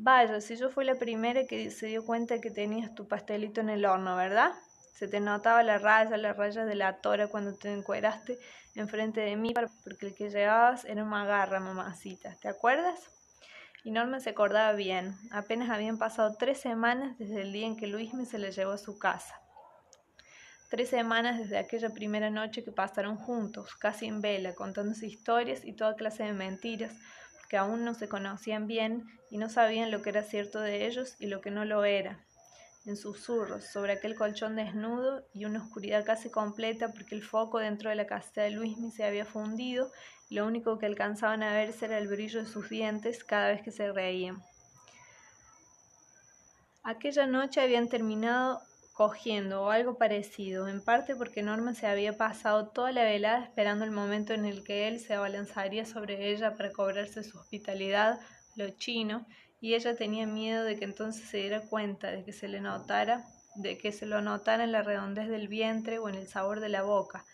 Vaya, 0.00 0.40
si 0.40 0.54
yo 0.56 0.70
fui 0.70 0.84
la 0.84 0.94
primera 0.94 1.44
que 1.48 1.72
se 1.72 1.86
dio 1.86 2.04
cuenta 2.06 2.40
que 2.40 2.52
tenías 2.52 2.94
tu 2.94 3.08
pastelito 3.08 3.60
en 3.60 3.68
el 3.68 3.84
horno, 3.84 4.14
¿verdad? 4.14 4.52
Se 4.94 5.08
te 5.08 5.18
notaba 5.18 5.64
la 5.64 5.78
raya, 5.78 6.16
la 6.16 6.32
raya 6.32 6.64
de 6.64 6.76
la 6.76 7.00
tora 7.00 7.26
cuando 7.26 7.56
te 7.56 7.72
encueraste 7.72 8.38
enfrente 8.76 9.20
de 9.20 9.34
mí, 9.34 9.54
porque 9.82 10.06
el 10.06 10.14
que 10.14 10.30
llevabas 10.30 10.84
era 10.84 11.02
una 11.02 11.26
garra, 11.26 11.58
mamacita. 11.58 12.36
¿Te 12.40 12.46
acuerdas? 12.46 13.10
Y 13.82 13.90
Norma 13.90 14.20
se 14.20 14.30
acordaba 14.30 14.72
bien. 14.74 15.16
Apenas 15.32 15.68
habían 15.68 15.98
pasado 15.98 16.36
tres 16.38 16.60
semanas 16.60 17.18
desde 17.18 17.42
el 17.42 17.52
día 17.52 17.66
en 17.66 17.76
que 17.76 17.88
Luisme 17.88 18.24
se 18.24 18.38
le 18.38 18.52
llevó 18.52 18.70
a 18.70 18.78
su 18.78 19.00
casa. 19.00 19.40
Tres 20.70 20.90
semanas 20.90 21.38
desde 21.38 21.58
aquella 21.58 21.90
primera 21.90 22.30
noche 22.30 22.62
que 22.62 22.70
pasaron 22.70 23.16
juntos, 23.16 23.74
casi 23.74 24.06
en 24.06 24.20
vela, 24.20 24.54
contándose 24.54 25.08
historias 25.08 25.64
y 25.64 25.72
toda 25.72 25.96
clase 25.96 26.22
de 26.22 26.34
mentiras, 26.34 26.94
porque 27.48 27.56
aún 27.56 27.82
no 27.82 27.94
se 27.94 28.10
conocían 28.10 28.66
bien 28.66 29.06
y 29.30 29.38
no 29.38 29.48
sabían 29.48 29.90
lo 29.90 30.02
que 30.02 30.10
era 30.10 30.22
cierto 30.22 30.60
de 30.60 30.86
ellos 30.86 31.16
y 31.18 31.28
lo 31.28 31.40
que 31.40 31.50
no 31.50 31.64
lo 31.64 31.82
era 31.86 32.22
en 32.84 32.94
susurros 32.94 33.64
sobre 33.64 33.94
aquel 33.94 34.16
colchón 34.16 34.54
desnudo 34.54 35.26
y 35.32 35.46
una 35.46 35.62
oscuridad 35.62 36.04
casi 36.04 36.28
completa 36.28 36.92
porque 36.92 37.14
el 37.14 37.22
foco 37.22 37.58
dentro 37.58 37.88
de 37.88 37.96
la 37.96 38.06
caseta 38.06 38.42
de 38.42 38.50
Luismi 38.50 38.90
se 38.90 39.02
había 39.02 39.24
fundido 39.24 39.90
y 40.28 40.34
lo 40.34 40.46
único 40.46 40.78
que 40.78 40.84
alcanzaban 40.84 41.42
a 41.42 41.54
verse 41.54 41.86
era 41.86 41.96
el 41.96 42.08
brillo 42.08 42.40
de 42.40 42.46
sus 42.46 42.68
dientes 42.68 43.24
cada 43.24 43.48
vez 43.48 43.62
que 43.62 43.70
se 43.70 43.90
reían. 43.92 44.42
Aquella 46.82 47.26
noche 47.26 47.62
habían 47.62 47.88
terminado 47.88 48.60
cogiendo 48.98 49.62
o 49.62 49.70
algo 49.70 49.96
parecido, 49.96 50.66
en 50.66 50.80
parte 50.80 51.14
porque 51.14 51.44
Norma 51.44 51.72
se 51.72 51.86
había 51.86 52.16
pasado 52.16 52.66
toda 52.70 52.90
la 52.90 53.04
velada 53.04 53.44
esperando 53.44 53.84
el 53.84 53.92
momento 53.92 54.32
en 54.32 54.44
el 54.44 54.64
que 54.64 54.88
él 54.88 54.98
se 54.98 55.14
abalanzaría 55.14 55.86
sobre 55.86 56.32
ella 56.32 56.56
para 56.56 56.72
cobrarse 56.72 57.22
su 57.22 57.38
hospitalidad, 57.38 58.18
lo 58.56 58.68
chino, 58.70 59.24
y 59.60 59.74
ella 59.74 59.94
tenía 59.94 60.26
miedo 60.26 60.64
de 60.64 60.76
que 60.76 60.84
entonces 60.84 61.28
se 61.28 61.36
diera 61.36 61.60
cuenta 61.60 62.10
de 62.10 62.24
que 62.24 62.32
se 62.32 62.48
le 62.48 62.60
notara, 62.60 63.24
de 63.54 63.78
que 63.78 63.92
se 63.92 64.04
lo 64.04 64.20
notara 64.20 64.64
en 64.64 64.72
la 64.72 64.82
redondez 64.82 65.28
del 65.28 65.46
vientre 65.46 66.00
o 66.00 66.08
en 66.08 66.16
el 66.16 66.26
sabor 66.26 66.58
de 66.58 66.68
la 66.68 66.82
boca. 66.82 67.24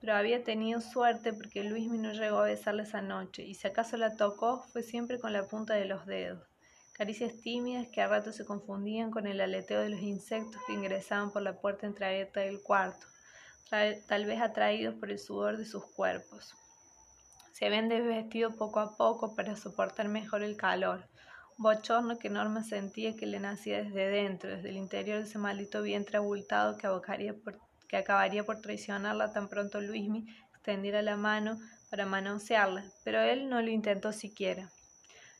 Pero 0.00 0.16
había 0.16 0.42
tenido 0.42 0.80
suerte 0.80 1.32
porque 1.32 1.62
Luismi 1.62 1.98
no 1.98 2.12
llegó 2.12 2.38
a 2.38 2.46
besarla 2.46 2.82
esa 2.82 3.02
noche, 3.02 3.44
y 3.44 3.54
si 3.54 3.68
acaso 3.68 3.96
la 3.96 4.16
tocó 4.16 4.64
fue 4.72 4.82
siempre 4.82 5.20
con 5.20 5.32
la 5.32 5.46
punta 5.46 5.74
de 5.74 5.84
los 5.84 6.06
dedos. 6.06 6.53
Caricias 6.94 7.34
tímidas 7.42 7.88
que 7.88 8.00
a 8.00 8.06
ratos 8.06 8.36
se 8.36 8.44
confundían 8.44 9.10
con 9.10 9.26
el 9.26 9.40
aleteo 9.40 9.80
de 9.80 9.90
los 9.90 10.00
insectos 10.00 10.62
que 10.66 10.72
ingresaban 10.72 11.32
por 11.32 11.42
la 11.42 11.60
puerta 11.60 11.86
entreabierta 11.86 12.40
del 12.40 12.62
cuarto, 12.62 13.06
tal 13.68 14.26
vez 14.26 14.40
atraídos 14.40 14.94
por 14.94 15.10
el 15.10 15.18
sudor 15.18 15.58
de 15.58 15.66
sus 15.66 15.84
cuerpos. 15.84 16.54
Se 17.52 17.66
habían 17.66 17.88
desvestido 17.88 18.56
poco 18.56 18.80
a 18.80 18.96
poco 18.96 19.34
para 19.34 19.56
soportar 19.56 20.08
mejor 20.08 20.42
el 20.42 20.56
calor 20.56 21.08
bochorno 21.56 22.18
que 22.18 22.30
Norma 22.30 22.62
sentía 22.64 23.16
que 23.16 23.26
le 23.26 23.38
nacía 23.38 23.82
desde 23.82 24.08
dentro, 24.08 24.50
desde 24.50 24.70
el 24.70 24.76
interior 24.76 25.18
de 25.18 25.24
ese 25.24 25.38
maldito 25.38 25.82
vientre 25.82 26.16
abultado 26.16 26.76
que, 26.76 26.88
que 27.88 27.96
acabaría 27.96 28.44
por 28.44 28.60
traicionarla 28.60 29.32
tan 29.32 29.48
pronto 29.48 29.80
Luismi 29.80 30.26
extendiera 30.52 31.02
la 31.02 31.16
mano 31.16 31.58
para 31.90 32.06
manosearla, 32.06 32.84
pero 33.04 33.20
él 33.20 33.48
no 33.48 33.60
lo 33.60 33.70
intentó 33.70 34.12
siquiera. 34.12 34.70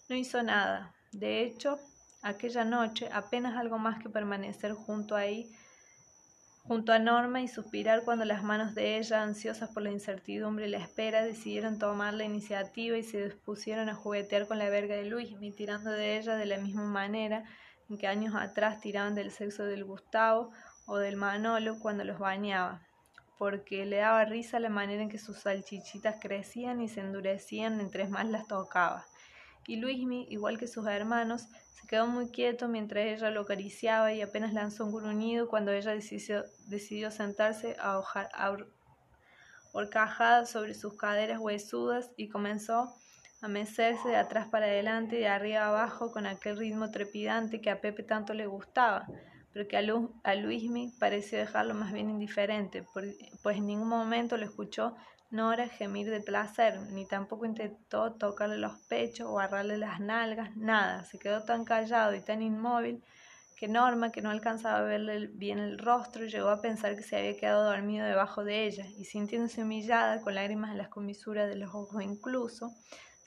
No 0.08 0.16
hizo 0.16 0.42
nada. 0.42 0.94
De 1.14 1.42
hecho, 1.42 1.78
aquella 2.22 2.64
noche, 2.64 3.08
apenas 3.12 3.56
algo 3.56 3.78
más 3.78 4.02
que 4.02 4.08
permanecer 4.08 4.72
junto 4.72 5.14
ahí, 5.14 5.48
junto 6.64 6.92
a 6.92 6.98
Norma 6.98 7.40
y 7.40 7.46
suspirar 7.46 8.02
cuando 8.02 8.24
las 8.24 8.42
manos 8.42 8.74
de 8.74 8.98
ella, 8.98 9.22
ansiosas 9.22 9.70
por 9.70 9.84
la 9.84 9.92
incertidumbre 9.92 10.66
y 10.66 10.70
la 10.70 10.78
espera, 10.78 11.22
decidieron 11.22 11.78
tomar 11.78 12.14
la 12.14 12.24
iniciativa 12.24 12.98
y 12.98 13.04
se 13.04 13.22
dispusieron 13.22 13.88
a 13.88 13.94
juguetear 13.94 14.48
con 14.48 14.58
la 14.58 14.68
verga 14.68 14.96
de 14.96 15.04
Luis, 15.04 15.30
tirando 15.56 15.92
de 15.92 16.18
ella 16.18 16.34
de 16.34 16.46
la 16.46 16.58
misma 16.58 16.82
manera 16.82 17.44
en 17.88 17.96
que 17.96 18.08
años 18.08 18.34
atrás 18.34 18.80
tiraban 18.80 19.14
del 19.14 19.30
sexo 19.30 19.62
del 19.62 19.84
Gustavo 19.84 20.50
o 20.86 20.96
del 20.96 21.14
Manolo 21.14 21.78
cuando 21.78 22.02
los 22.02 22.18
bañaba, 22.18 22.82
porque 23.38 23.86
le 23.86 23.98
daba 23.98 24.24
risa 24.24 24.58
la 24.58 24.68
manera 24.68 25.04
en 25.04 25.10
que 25.10 25.18
sus 25.18 25.38
salchichitas 25.38 26.16
crecían 26.20 26.80
y 26.80 26.88
se 26.88 27.02
endurecían 27.02 27.76
mientras 27.76 28.10
más 28.10 28.26
las 28.26 28.48
tocaba 28.48 29.06
y 29.66 29.76
Luismi, 29.76 30.26
igual 30.30 30.58
que 30.58 30.66
sus 30.66 30.86
hermanos, 30.86 31.48
se 31.72 31.86
quedó 31.86 32.06
muy 32.06 32.28
quieto 32.28 32.68
mientras 32.68 33.06
ella 33.06 33.30
lo 33.30 33.42
acariciaba 33.42 34.12
y 34.12 34.22
apenas 34.22 34.52
lanzó 34.52 34.84
un 34.84 34.92
gruñido 34.92 35.48
cuando 35.48 35.72
ella 35.72 35.92
decidió, 35.92 37.10
sentarse 37.10 37.76
a 37.78 38.00
horcajada 39.72 40.46
sobre 40.46 40.74
sus 40.74 40.96
caderas 40.96 41.40
huesudas 41.40 42.10
y 42.16 42.28
comenzó 42.28 42.94
a 43.42 43.48
mecerse 43.48 44.08
de 44.08 44.16
atrás 44.16 44.48
para 44.48 44.66
adelante 44.66 45.16
y 45.16 45.20
de 45.20 45.28
arriba 45.28 45.66
abajo 45.66 46.12
con 46.12 46.26
aquel 46.26 46.56
ritmo 46.56 46.90
trepidante 46.90 47.60
que 47.60 47.70
a 47.70 47.80
Pepe 47.80 48.02
tanto 48.02 48.32
le 48.32 48.46
gustaba, 48.46 49.06
pero 49.52 49.68
que 49.68 49.76
a 49.76 50.34
Luismi 50.34 50.94
pareció 50.98 51.38
dejarlo 51.38 51.74
más 51.74 51.92
bien 51.92 52.08
indiferente, 52.08 52.86
pues 53.42 53.56
en 53.56 53.66
ningún 53.66 53.88
momento 53.88 54.36
lo 54.36 54.44
escuchó 54.44 54.96
Nora 55.30 55.68
gemir 55.68 56.10
de 56.10 56.20
placer, 56.20 56.80
ni 56.92 57.06
tampoco 57.06 57.46
intentó 57.46 58.12
tocarle 58.12 58.58
los 58.58 58.78
pechos 58.88 59.28
o 59.28 59.40
agarrarle 59.40 59.78
las 59.78 60.00
nalgas, 60.00 60.56
nada. 60.56 61.04
Se 61.04 61.18
quedó 61.18 61.44
tan 61.44 61.64
callado 61.64 62.14
y 62.14 62.20
tan 62.20 62.42
inmóvil 62.42 63.02
que 63.56 63.68
Norma, 63.68 64.12
que 64.12 64.22
no 64.22 64.30
alcanzaba 64.30 64.78
a 64.78 64.82
verle 64.82 65.28
bien 65.28 65.58
el 65.58 65.78
rostro, 65.78 66.26
llegó 66.26 66.50
a 66.50 66.60
pensar 66.60 66.96
que 66.96 67.02
se 67.02 67.16
había 67.16 67.36
quedado 67.36 67.64
dormido 67.64 68.06
debajo 68.06 68.44
de 68.44 68.66
ella, 68.66 68.86
y 68.98 69.04
sintiéndose 69.04 69.62
humillada, 69.62 70.20
con 70.20 70.34
lágrimas 70.34 70.72
en 70.72 70.78
las 70.78 70.88
comisuras 70.88 71.48
de 71.48 71.56
los 71.56 71.74
ojos 71.74 72.02
incluso, 72.02 72.72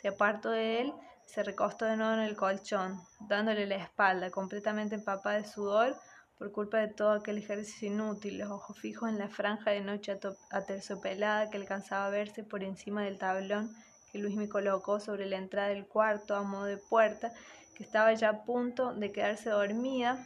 se 0.02 0.10
apartó 0.10 0.52
de 0.52 0.82
él 0.82 0.94
se 1.28 1.44
recostó 1.44 1.86
de 1.86 1.98
nuevo 1.98 2.14
en 2.14 2.22
el 2.22 2.38
colchón, 2.38 3.02
dándole 3.20 3.68
la 3.68 3.76
espalda, 3.76 4.32
completamente 4.32 4.96
empapada 4.96 5.36
de 5.36 5.46
sudor, 5.46 5.96
por 6.38 6.52
culpa 6.52 6.78
de 6.78 6.88
todo 6.88 7.12
aquel 7.12 7.40
ejercicio 7.40 7.88
inútil, 7.88 8.38
los 8.38 8.52
ojos 8.52 8.78
fijos 8.80 9.10
en 9.10 9.18
la 9.18 9.28
franja 9.28 9.72
de 9.72 9.82
noche 9.82 10.20
aterciopelada 10.52 11.50
que 11.50 11.58
alcanzaba 11.58 12.06
a 12.06 12.10
verse 12.10 12.44
por 12.44 12.64
encima 12.64 13.04
del 13.04 13.18
tablón 13.18 13.76
que 14.12 14.20
Luis 14.20 14.36
me 14.36 14.48
colocó 14.48 15.00
sobre 15.00 15.26
la 15.26 15.38
entrada 15.38 15.70
del 15.70 15.88
cuarto 15.88 16.36
a 16.36 16.44
modo 16.44 16.66
de 16.66 16.78
puerta, 16.78 17.34
que 17.76 17.84
estaba 17.84 18.14
ya 18.14 18.30
a 18.30 18.44
punto 18.44 18.94
de 18.94 19.12
quedarse 19.12 19.50
dormida 19.50 20.26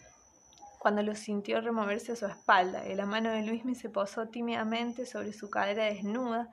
cuando 0.80 1.02
lo 1.02 1.16
sintió 1.16 1.62
removerse 1.62 2.12
a 2.12 2.16
su 2.16 2.26
espalda, 2.26 2.88
y 2.88 2.96
la 2.96 3.06
mano 3.06 3.32
de 3.32 3.44
Luismi 3.44 3.76
se 3.76 3.90
posó 3.90 4.28
tímidamente 4.28 5.06
sobre 5.06 5.32
su 5.32 5.50
cadera 5.50 5.86
desnuda, 5.86 6.50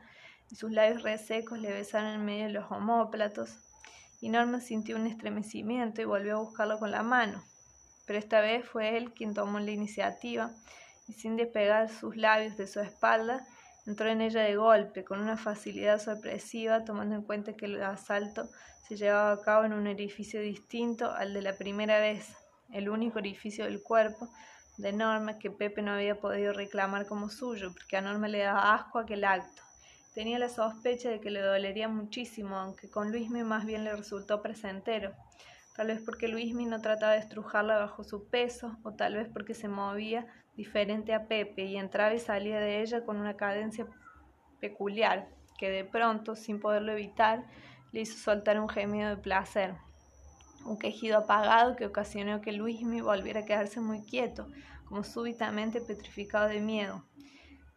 y 0.51 0.57
sus 0.57 0.71
labios 0.71 1.03
resecos 1.03 1.59
le 1.59 1.73
besaron 1.73 2.13
en 2.13 2.25
medio 2.25 2.45
de 2.45 2.53
los 2.53 2.71
homóplatos, 2.71 3.59
y 4.21 4.29
Norma 4.29 4.61
sintió 4.61 4.97
un 4.97 5.07
estremecimiento 5.07 6.01
y 6.01 6.05
volvió 6.05 6.37
a 6.37 6.41
buscarlo 6.41 6.79
con 6.79 6.91
la 6.91 7.03
mano 7.03 7.43
pero 8.09 8.19
esta 8.19 8.41
vez 8.41 8.65
fue 8.65 8.97
él 8.97 9.13
quien 9.13 9.35
tomó 9.35 9.61
la 9.61 9.71
iniciativa 9.71 10.51
y 11.07 11.13
sin 11.13 11.37
despegar 11.37 11.91
sus 11.91 12.17
labios 12.17 12.57
de 12.57 12.67
su 12.67 12.81
espalda, 12.81 13.47
entró 13.87 14.09
en 14.09 14.23
ella 14.23 14.41
de 14.41 14.57
golpe, 14.57 15.05
con 15.05 15.21
una 15.21 15.37
facilidad 15.37 16.01
sorpresiva, 16.01 16.85
tomando 16.85 17.15
en 17.15 17.23
cuenta 17.23 17.53
que 17.53 17.67
el 17.67 17.83
asalto 17.83 18.49
se 18.89 18.97
llevaba 18.97 19.33
a 19.33 19.43
cabo 19.43 19.65
en 19.65 19.75
un 19.75 19.87
edificio 19.87 20.41
distinto 20.41 21.11
al 21.13 21.35
de 21.35 21.43
la 21.43 21.53
primera 21.57 22.01
vez, 22.01 22.35
el 22.73 22.89
único 22.89 23.19
orificio 23.19 23.67
del 23.67 23.83
cuerpo 23.83 24.31
de 24.79 24.93
Norma 24.93 25.39
que 25.39 25.51
Pepe 25.51 25.83
no 25.83 25.93
había 25.93 26.19
podido 26.19 26.55
reclamar 26.55 27.07
como 27.07 27.29
suyo, 27.29 27.73
porque 27.75 27.99
a 27.99 28.01
Norma 28.01 28.29
le 28.29 28.39
daba 28.39 28.75
asco 28.75 29.01
aquel 29.01 29.25
acto. 29.25 29.63
Tenía 30.15 30.39
la 30.39 30.49
sospecha 30.49 31.11
de 31.11 31.21
que 31.21 31.31
le 31.31 31.43
dolería 31.43 31.89
muchísimo, 31.89 32.57
aunque 32.57 32.89
con 32.89 33.13
Luismi 33.13 33.43
más 33.45 33.67
bien 33.67 33.85
le 33.85 33.95
resultó 33.95 34.41
presentero. 34.41 35.15
Tal 35.79 35.87
vez 35.87 36.03
porque 36.05 36.27
Luismi 36.27 36.67
no 36.67 36.81
trataba 36.81 37.13
de 37.13 37.21
estrujarla 37.21 37.79
bajo 37.79 38.03
su 38.03 38.29
peso, 38.29 38.77
o 38.83 38.95
tal 38.95 39.15
vez 39.15 39.29
porque 39.33 39.55
se 39.55 39.69
movía 39.69 40.27
diferente 40.57 41.15
a 41.15 41.29
Pepe 41.29 41.67
y 41.67 41.77
entraba 41.77 42.13
y 42.13 42.19
salía 42.19 42.59
de 42.59 42.83
ella 42.83 43.05
con 43.05 43.17
una 43.17 43.37
cadencia 43.37 43.87
peculiar, 44.59 45.29
que 45.57 45.71
de 45.71 45.85
pronto, 45.85 46.35
sin 46.35 46.59
poderlo 46.59 46.91
evitar, 46.91 47.45
le 47.93 48.01
hizo 48.01 48.19
soltar 48.19 48.59
un 48.59 48.69
gemido 48.69 49.09
de 49.09 49.19
placer 49.19 49.77
un 50.65 50.79
quejido 50.79 51.19
apagado 51.19 51.77
que 51.77 51.87
ocasionó 51.87 52.41
que 52.41 52.51
Luismi 52.51 53.01
volviera 53.01 53.41
a 53.41 53.45
quedarse 53.45 53.81
muy 53.81 54.03
quieto, 54.03 54.49
como 54.89 55.05
súbitamente 55.05 55.81
petrificado 55.81 56.49
de 56.49 56.61
miedo. 56.61 57.05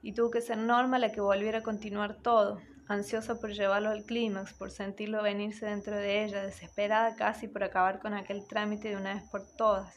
Y 0.02 0.14
tuvo 0.14 0.32
que 0.32 0.42
ser 0.42 0.58
Norma 0.58 0.98
la 0.98 1.12
que 1.12 1.22
volviera 1.22 1.60
a 1.60 1.64
continuar 1.64 2.16
todo, 2.16 2.60
ansiosa 2.94 3.40
por 3.40 3.52
llevarlo 3.52 3.90
al 3.90 4.04
clímax, 4.04 4.54
por 4.54 4.72
sentirlo 4.72 5.24
venirse 5.24 5.66
dentro 5.66 5.96
de 5.96 6.24
ella, 6.24 6.44
desesperada 6.44 7.16
casi 7.16 7.48
por 7.48 7.64
acabar 7.64 8.00
con 8.00 8.14
aquel 8.14 8.46
trámite 8.48 8.90
de 8.90 8.98
una 8.98 9.14
vez 9.14 9.24
por 9.32 9.46
todas. 9.56 9.96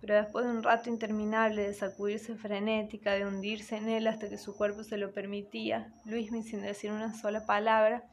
Pero 0.00 0.14
después 0.14 0.44
de 0.44 0.52
un 0.52 0.62
rato 0.62 0.88
interminable 0.88 1.66
de 1.66 1.74
sacudirse 1.74 2.34
frenética, 2.36 3.12
de 3.12 3.26
hundirse 3.26 3.76
en 3.76 3.88
él 3.88 4.06
hasta 4.06 4.28
que 4.28 4.38
su 4.38 4.56
cuerpo 4.56 4.84
se 4.84 4.96
lo 4.96 5.12
permitía, 5.12 5.92
Luismi, 6.04 6.42
sin 6.42 6.62
decir 6.62 6.92
una 6.92 7.12
sola 7.12 7.44
palabra, 7.44 8.04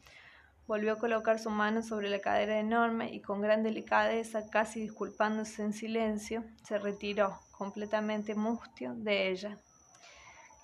Volvió 0.68 0.92
a 0.92 1.00
colocar 1.00 1.40
su 1.40 1.50
mano 1.50 1.82
sobre 1.82 2.10
la 2.10 2.20
cadera 2.20 2.56
de 2.56 2.64
Norma 2.64 3.10
y 3.10 3.22
con 3.22 3.40
gran 3.40 3.64
delicadeza, 3.64 4.50
casi 4.50 4.82
disculpándose 4.82 5.64
en 5.64 5.72
silencio, 5.72 6.44
se 6.62 6.78
retiró, 6.78 7.40
completamente 7.52 8.36
mustio, 8.36 8.94
de 8.94 9.32
ella. 9.32 9.58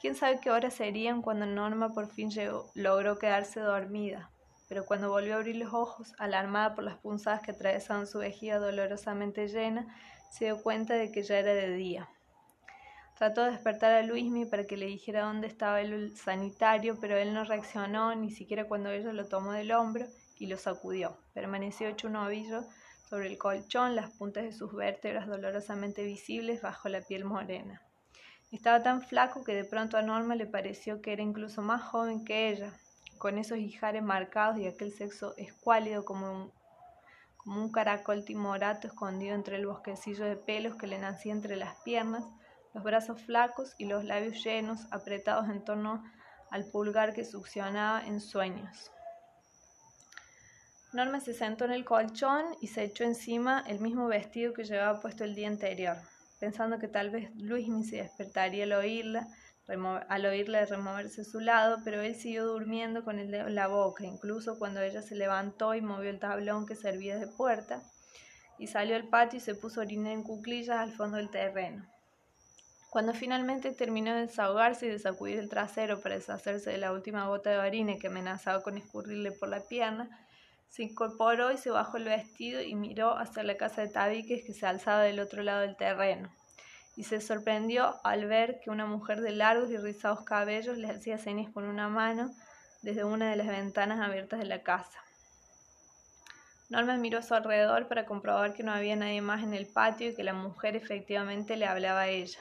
Quién 0.04 0.16
sabe 0.16 0.42
qué 0.42 0.52
horas 0.52 0.74
serían 0.74 1.22
cuando 1.22 1.46
Norma 1.46 1.94
por 1.94 2.10
fin 2.10 2.30
logró 2.74 3.18
quedarse 3.18 3.62
dormida, 3.62 4.32
pero 4.68 4.86
cuando 4.86 5.10
volvió 5.10 5.36
a 5.36 5.38
abrir 5.38 5.56
los 5.56 5.74
ojos, 5.74 6.14
alarmada 6.18 6.76
por 6.76 6.84
las 6.84 6.98
punzadas 6.98 7.40
que 7.40 7.52
atravesaban 7.52 8.06
su 8.06 8.20
vejiga 8.20 8.60
dolorosamente 8.60 9.48
llena, 9.48 9.88
se 10.30 10.44
dio 10.44 10.62
cuenta 10.62 10.96
de 10.96 11.10
que 11.10 11.24
ya 11.24 11.40
era 11.40 11.54
de 11.54 11.70
día. 11.70 12.10
Trató 13.18 13.46
de 13.46 13.52
despertar 13.52 13.94
a 13.94 14.02
Luismi 14.02 14.44
para 14.46 14.66
que 14.66 14.76
le 14.76 14.88
dijera 14.88 15.24
dónde 15.24 15.48
estaba 15.48 15.80
el 15.80 16.18
sanitario, 16.18 16.98
pero 17.00 17.16
él 17.16 17.34
no 17.34 17.46
reaccionó 17.46 18.14
ni 18.14 18.30
siquiera 18.30 18.68
cuando 18.68 18.90
ella 18.90 19.14
lo 19.14 19.30
tomó 19.30 19.54
del 19.54 19.72
hombro 19.72 20.08
y 20.38 20.48
lo 20.48 20.58
sacudió. 20.58 21.18
Permaneció 21.34 21.88
hecho 21.88 22.10
un 22.10 22.18
ovillo 22.18 22.66
sobre 23.10 23.28
el 23.28 23.38
colchón, 23.38 23.96
las 23.96 24.10
puntas 24.10 24.44
de 24.44 24.52
sus 24.52 24.74
vértebras 24.74 25.28
dolorosamente 25.28 26.04
visibles 26.04 26.62
bajo 26.62 26.90
la 26.90 27.00
piel 27.00 27.24
morena. 27.24 27.82
Estaba 28.54 28.84
tan 28.84 29.02
flaco 29.02 29.44
que 29.44 29.56
de 29.56 29.64
pronto 29.64 29.98
a 29.98 30.04
Norma 30.04 30.36
le 30.36 30.46
pareció 30.46 31.02
que 31.02 31.12
era 31.12 31.24
incluso 31.24 31.64
más 31.64 31.82
joven 31.82 32.24
que 32.24 32.50
ella, 32.50 32.72
con 33.18 33.40
esos 33.40 33.58
hijares 33.58 34.04
marcados 34.04 34.60
y 34.60 34.68
aquel 34.68 34.94
sexo 34.94 35.34
escuálido 35.38 36.06
como 36.06 36.32
un, 36.32 36.52
como 37.38 37.64
un 37.64 37.72
caracol 37.72 38.24
timorato 38.24 38.86
escondido 38.86 39.34
entre 39.34 39.56
el 39.56 39.66
bosquecillo 39.66 40.26
de 40.26 40.36
pelos 40.36 40.76
que 40.76 40.86
le 40.86 41.00
nacía 41.00 41.34
entre 41.34 41.56
las 41.56 41.78
piernas, 41.82 42.26
los 42.76 42.84
brazos 42.84 43.20
flacos 43.24 43.74
y 43.80 43.86
los 43.86 44.06
labios 44.06 44.44
llenos, 44.44 44.82
apretados 44.92 45.50
en 45.50 45.66
torno 45.66 46.04
al 46.52 46.66
pulgar 46.66 47.16
que 47.16 47.26
succionaba 47.26 48.06
en 48.06 48.22
sueños. 48.22 48.92
Norma 50.92 51.20
se 51.22 51.34
sentó 51.34 51.66
en 51.66 51.72
el 51.72 51.86
colchón 51.86 52.46
y 52.62 52.68
se 52.68 52.84
echó 52.84 53.04
encima 53.04 53.64
el 53.68 53.80
mismo 53.80 54.06
vestido 54.06 54.54
que 54.54 54.64
llevaba 54.64 55.02
puesto 55.02 55.24
el 55.24 55.34
día 55.34 55.48
anterior, 55.48 55.98
pensando 56.44 56.78
que 56.78 56.90
tal 56.90 57.10
vez 57.10 57.34
Luismi 57.38 57.86
se 57.86 58.02
despertaría 58.02 58.66
al 58.66 58.74
oírla, 58.74 59.30
al 60.10 60.68
removerse 60.68 61.22
a 61.22 61.24
su 61.24 61.40
lado, 61.40 61.78
pero 61.86 62.02
él 62.02 62.16
siguió 62.16 62.46
durmiendo 62.46 63.06
con 63.06 63.18
el 63.18 63.56
la 63.56 63.68
boca, 63.68 64.04
incluso 64.04 64.60
cuando 64.60 64.82
ella 64.82 65.02
se 65.02 65.16
levantó 65.16 65.74
y 65.74 65.80
movió 65.80 66.10
el 66.10 66.20
tablón 66.20 66.66
que 66.66 66.76
servía 66.76 67.18
de 67.18 67.28
puerta, 67.28 67.82
y 68.60 68.68
salió 68.68 68.98
al 68.98 69.08
patio 69.08 69.38
y 69.38 69.40
se 69.40 69.56
puso 69.56 69.80
a 69.80 69.86
en 69.86 70.24
cuclillas 70.24 70.80
al 70.80 70.92
fondo 70.92 71.16
del 71.16 71.30
terreno. 71.30 71.88
Cuando 72.90 73.14
finalmente 73.14 73.72
terminó 73.72 74.14
de 74.14 74.28
desahogarse 74.28 74.88
y 74.88 74.90
de 74.90 75.00
sacudir 75.00 75.40
el 75.40 75.48
trasero 75.48 76.02
para 76.02 76.16
deshacerse 76.16 76.72
de 76.72 76.78
la 76.78 76.92
última 76.92 77.26
gota 77.26 77.52
de 77.52 77.60
orina 77.60 77.98
que 78.00 78.08
amenazaba 78.08 78.64
con 78.64 78.78
escurrirle 78.78 79.32
por 79.32 79.48
la 79.48 79.62
pierna, 79.62 80.23
se 80.70 80.84
incorporó 80.84 81.52
y 81.52 81.58
se 81.58 81.70
bajó 81.70 81.98
el 81.98 82.06
vestido 82.06 82.62
y 82.62 82.76
miró 82.76 83.18
hacia 83.18 83.44
la 83.44 83.58
casa 83.58 83.82
de 83.82 83.90
tabiques 83.90 84.44
que 84.44 84.54
se 84.54 84.66
alzaba 84.66 85.02
del 85.02 85.20
otro 85.20 85.44
lado 85.44 85.62
del 85.62 85.76
terreno. 85.76 86.34
Y 86.96 87.04
se 87.04 87.22
sorprendió 87.22 87.96
al 88.04 88.26
ver 88.26 88.60
que 88.60 88.70
una 88.70 88.86
mujer 88.86 89.22
de 89.22 89.32
largos 89.32 89.70
y 89.72 89.78
rizados 89.78 90.24
cabellos 90.24 90.78
le 90.78 90.90
hacía 90.90 91.18
señas 91.18 91.52
con 91.52 91.66
una 91.66 91.90
mano 91.90 92.32
desde 92.82 93.04
una 93.04 93.30
de 93.30 93.36
las 93.36 93.48
ventanas 93.48 94.00
abiertas 94.00 94.40
de 94.40 94.46
la 94.46 94.62
casa. 94.62 95.04
Norma 96.70 96.98
miró 96.98 97.20
a 97.20 97.22
su 97.22 97.36
alrededor 97.36 97.88
para 97.88 98.06
comprobar 98.06 98.54
que 98.54 98.64
no 98.64 98.72
había 98.72 98.96
nadie 98.96 99.22
más 99.22 99.44
en 99.44 99.54
el 99.54 99.68
patio 99.68 100.10
y 100.10 100.16
que 100.16 100.24
la 100.24 100.34
mujer 100.34 100.76
efectivamente 100.76 101.56
le 101.56 101.68
hablaba 101.68 102.02
a 102.02 102.08
ella. 102.08 102.40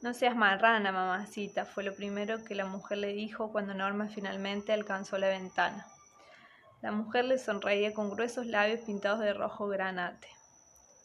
No 0.00 0.14
seas 0.14 0.34
marrana, 0.34 0.90
mamacita, 0.90 1.64
fue 1.64 1.84
lo 1.84 1.94
primero 1.94 2.44
que 2.44 2.54
la 2.54 2.64
mujer 2.64 2.98
le 2.98 3.12
dijo 3.12 3.52
cuando 3.52 3.74
Norma 3.74 4.08
finalmente 4.08 4.72
alcanzó 4.72 5.18
la 5.18 5.28
ventana. 5.28 5.86
La 6.82 6.90
mujer 6.90 7.26
le 7.26 7.38
sonreía 7.38 7.94
con 7.94 8.10
gruesos 8.10 8.44
labios 8.46 8.80
pintados 8.80 9.20
de 9.20 9.32
rojo 9.32 9.68
granate. 9.68 10.26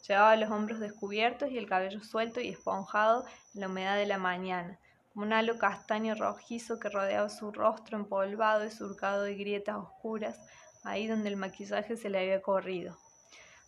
Llevaba 0.08 0.34
los 0.34 0.50
hombros 0.50 0.80
descubiertos 0.80 1.52
y 1.52 1.56
el 1.56 1.68
cabello 1.68 2.02
suelto 2.02 2.40
y 2.40 2.48
esponjado 2.48 3.24
en 3.54 3.60
la 3.60 3.68
humedad 3.68 3.96
de 3.96 4.06
la 4.06 4.18
mañana, 4.18 4.76
como 5.12 5.26
un 5.26 5.32
halo 5.32 5.56
castaño 5.56 6.16
rojizo 6.16 6.80
que 6.80 6.88
rodeaba 6.88 7.28
su 7.28 7.52
rostro 7.52 7.96
empolvado 7.96 8.64
y 8.64 8.72
surcado 8.72 9.22
de 9.22 9.36
grietas 9.36 9.76
oscuras, 9.76 10.40
ahí 10.82 11.06
donde 11.06 11.28
el 11.28 11.36
maquillaje 11.36 11.96
se 11.96 12.10
le 12.10 12.18
había 12.18 12.42
corrido. 12.42 12.98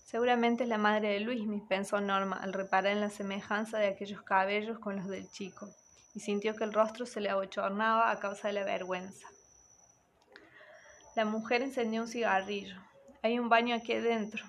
Seguramente 0.05 0.64
es 0.64 0.68
la 0.68 0.79
madre 0.79 1.11
de 1.11 1.20
Luismi, 1.20 1.61
pensó 1.61 2.01
Norma 2.01 2.40
al 2.42 2.53
reparar 2.53 2.92
en 2.92 3.01
la 3.03 3.11
semejanza 3.11 3.79
de 3.79 3.87
aquellos 3.87 4.23
cabellos 4.23 4.81
con 4.81 4.96
los 4.96 5.07
del 5.07 5.31
chico, 5.31 5.68
y 6.12 6.18
sintió 6.18 6.57
que 6.57 6.64
el 6.64 6.73
rostro 6.73 7.07
se 7.07 7.20
le 7.20 7.31
abochornaba 7.31 8.11
a 8.11 8.18
causa 8.18 8.49
de 8.49 8.55
la 8.55 8.64
vergüenza. 8.64 9.29
La 11.16 11.25
mujer 11.25 11.62
encendió 11.62 12.03
un 12.03 12.09
cigarrillo. 12.09 12.77
Hay 13.23 13.38
un 13.40 13.49
baño 13.49 13.75
aquí 13.75 13.94
adentro. 13.94 14.44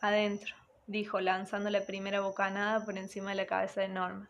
Adentro, 0.00 0.56
dijo, 0.88 1.20
lanzando 1.20 1.70
la 1.70 1.86
primera 1.86 2.20
bocanada 2.20 2.84
por 2.84 2.98
encima 2.98 3.30
de 3.30 3.36
la 3.36 3.46
cabeza 3.46 3.82
de 3.82 3.88
Norma. 3.88 4.28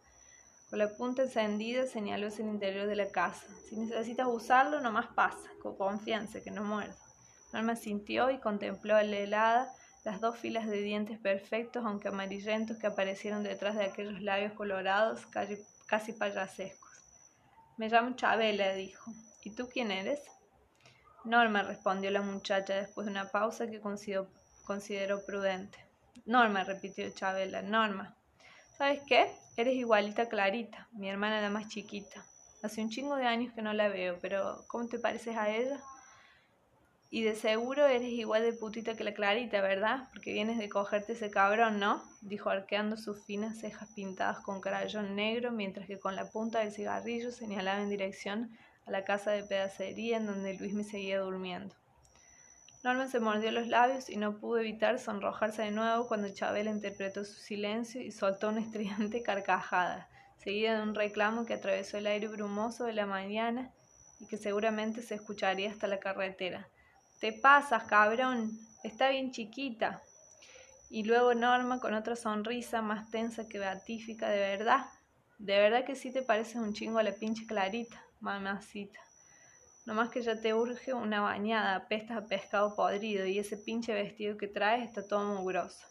Con 0.68 0.78
la 0.78 0.94
punta 0.94 1.22
encendida 1.22 1.86
señaló 1.86 2.28
hacia 2.28 2.44
el 2.44 2.50
interior 2.50 2.86
de 2.86 2.96
la 2.96 3.10
casa. 3.10 3.46
Si 3.68 3.76
necesitas 3.76 4.26
usarlo, 4.26 4.80
nomás 4.80 5.06
pasa, 5.14 5.48
con 5.62 5.76
confianza, 5.76 6.42
que 6.42 6.50
no 6.50 6.62
muerda. 6.62 6.96
Norma 7.54 7.74
sintió 7.74 8.30
y 8.30 8.38
contempló 8.38 8.96
a 8.96 9.02
la 9.02 9.16
helada 9.16 9.72
las 10.04 10.20
dos 10.20 10.36
filas 10.36 10.66
de 10.66 10.82
dientes 10.82 11.18
perfectos, 11.18 11.84
aunque 11.86 12.08
amarillentos, 12.08 12.76
que 12.76 12.86
aparecieron 12.86 13.42
detrás 13.42 13.76
de 13.76 13.84
aquellos 13.84 14.20
labios 14.20 14.52
colorados, 14.52 15.26
casi 15.86 16.12
payasescos. 16.12 16.90
Me 17.78 17.88
llamo 17.88 18.14
Chabela, 18.14 18.74
dijo. 18.74 19.10
¿Y 19.42 19.54
tú 19.54 19.68
quién 19.72 19.90
eres? 19.90 20.20
Norma, 21.24 21.62
respondió 21.62 22.10
la 22.10 22.22
muchacha 22.22 22.74
después 22.74 23.06
de 23.06 23.12
una 23.12 23.30
pausa 23.30 23.68
que 23.68 23.80
consideró, 23.80 25.24
prudente. 25.24 25.78
Norma, 26.26 26.64
repitió 26.64 27.08
Chabela, 27.10 27.62
Norma. 27.62 28.16
¿Sabes 28.76 29.00
qué? 29.06 29.32
Eres 29.56 29.74
igualita 29.74 30.22
a 30.22 30.28
Clarita, 30.28 30.88
mi 30.92 31.08
hermana 31.08 31.40
la 31.40 31.50
más 31.50 31.68
chiquita. 31.68 32.24
Hace 32.62 32.82
un 32.82 32.90
chingo 32.90 33.16
de 33.16 33.26
años 33.26 33.52
que 33.54 33.62
no 33.62 33.72
la 33.72 33.88
veo, 33.88 34.18
pero 34.20 34.64
¿cómo 34.68 34.88
te 34.88 34.98
pareces 34.98 35.36
a 35.36 35.50
ella? 35.50 35.80
Y 37.10 37.22
de 37.22 37.34
seguro 37.34 37.86
eres 37.86 38.08
igual 38.08 38.42
de 38.42 38.54
putita 38.54 38.96
que 38.96 39.04
la 39.04 39.12
Clarita, 39.12 39.60
¿verdad? 39.60 40.08
Porque 40.12 40.32
vienes 40.32 40.58
de 40.58 40.68
cogerte 40.70 41.12
ese 41.12 41.30
cabrón, 41.30 41.78
¿no? 41.78 42.02
Dijo 42.22 42.48
arqueando 42.48 42.96
sus 42.96 43.22
finas 43.26 43.58
cejas 43.58 43.90
pintadas 43.94 44.40
con 44.40 44.60
crayón 44.60 45.14
negro, 45.14 45.52
mientras 45.52 45.86
que 45.86 46.00
con 46.00 46.16
la 46.16 46.30
punta 46.30 46.60
del 46.60 46.72
cigarrillo 46.72 47.30
señalaba 47.30 47.82
en 47.82 47.90
dirección 47.90 48.56
a 48.86 48.90
la 48.90 49.04
casa 49.04 49.30
de 49.30 49.42
pedacería 49.42 50.16
en 50.16 50.26
donde 50.26 50.54
Luis 50.54 50.74
me 50.74 50.84
seguía 50.84 51.20
durmiendo. 51.20 51.74
Norma 52.82 53.06
se 53.06 53.20
mordió 53.20 53.52
los 53.52 53.68
labios 53.68 54.10
y 54.10 54.16
no 54.16 54.38
pudo 54.38 54.58
evitar 54.58 54.98
sonrojarse 54.98 55.62
de 55.62 55.70
nuevo 55.70 56.08
cuando 56.08 56.28
Chabela 56.30 56.70
interpretó 56.70 57.24
su 57.24 57.34
silencio 57.34 58.00
y 58.00 58.10
soltó 58.10 58.48
una 58.48 58.60
estridente 58.60 59.22
carcajada, 59.22 60.08
seguida 60.38 60.76
de 60.76 60.82
un 60.82 60.96
reclamo 60.96 61.46
que 61.46 61.54
atravesó 61.54 61.98
el 61.98 62.08
aire 62.08 62.26
brumoso 62.26 62.84
de 62.84 62.92
la 62.92 63.06
mañana 63.06 63.70
y 64.18 64.26
que 64.26 64.36
seguramente 64.36 65.00
se 65.02 65.14
escucharía 65.14 65.70
hasta 65.70 65.86
la 65.86 66.00
carretera. 66.00 66.68
Te 67.20 67.32
pasas, 67.32 67.84
cabrón. 67.84 68.58
Está 68.82 69.10
bien 69.10 69.30
chiquita. 69.30 70.02
Y 70.90 71.04
luego 71.04 71.34
Norma 71.34 71.78
con 71.78 71.94
otra 71.94 72.16
sonrisa 72.16 72.82
más 72.82 73.08
tensa 73.10 73.46
que 73.46 73.60
beatífica, 73.60 74.28
de 74.28 74.40
verdad. 74.40 74.86
De 75.38 75.56
verdad 75.58 75.84
que 75.84 75.94
sí 75.94 76.10
te 76.10 76.22
pareces 76.22 76.56
un 76.56 76.72
chingo 76.72 76.98
a 76.98 77.04
la 77.04 77.12
pinche 77.12 77.46
Clarita, 77.46 78.01
mamacita. 78.22 79.00
No 79.84 79.94
más 79.94 80.10
que 80.10 80.22
ya 80.22 80.40
te 80.40 80.54
urge 80.54 80.94
una 80.94 81.20
bañada, 81.20 81.74
apestas 81.74 82.16
a 82.16 82.26
pescado 82.26 82.76
podrido 82.76 83.26
y 83.26 83.38
ese 83.40 83.56
pinche 83.56 83.92
vestido 83.92 84.38
que 84.38 84.46
traes 84.46 84.86
está 84.86 85.06
todo 85.06 85.24
mugroso. 85.34 85.84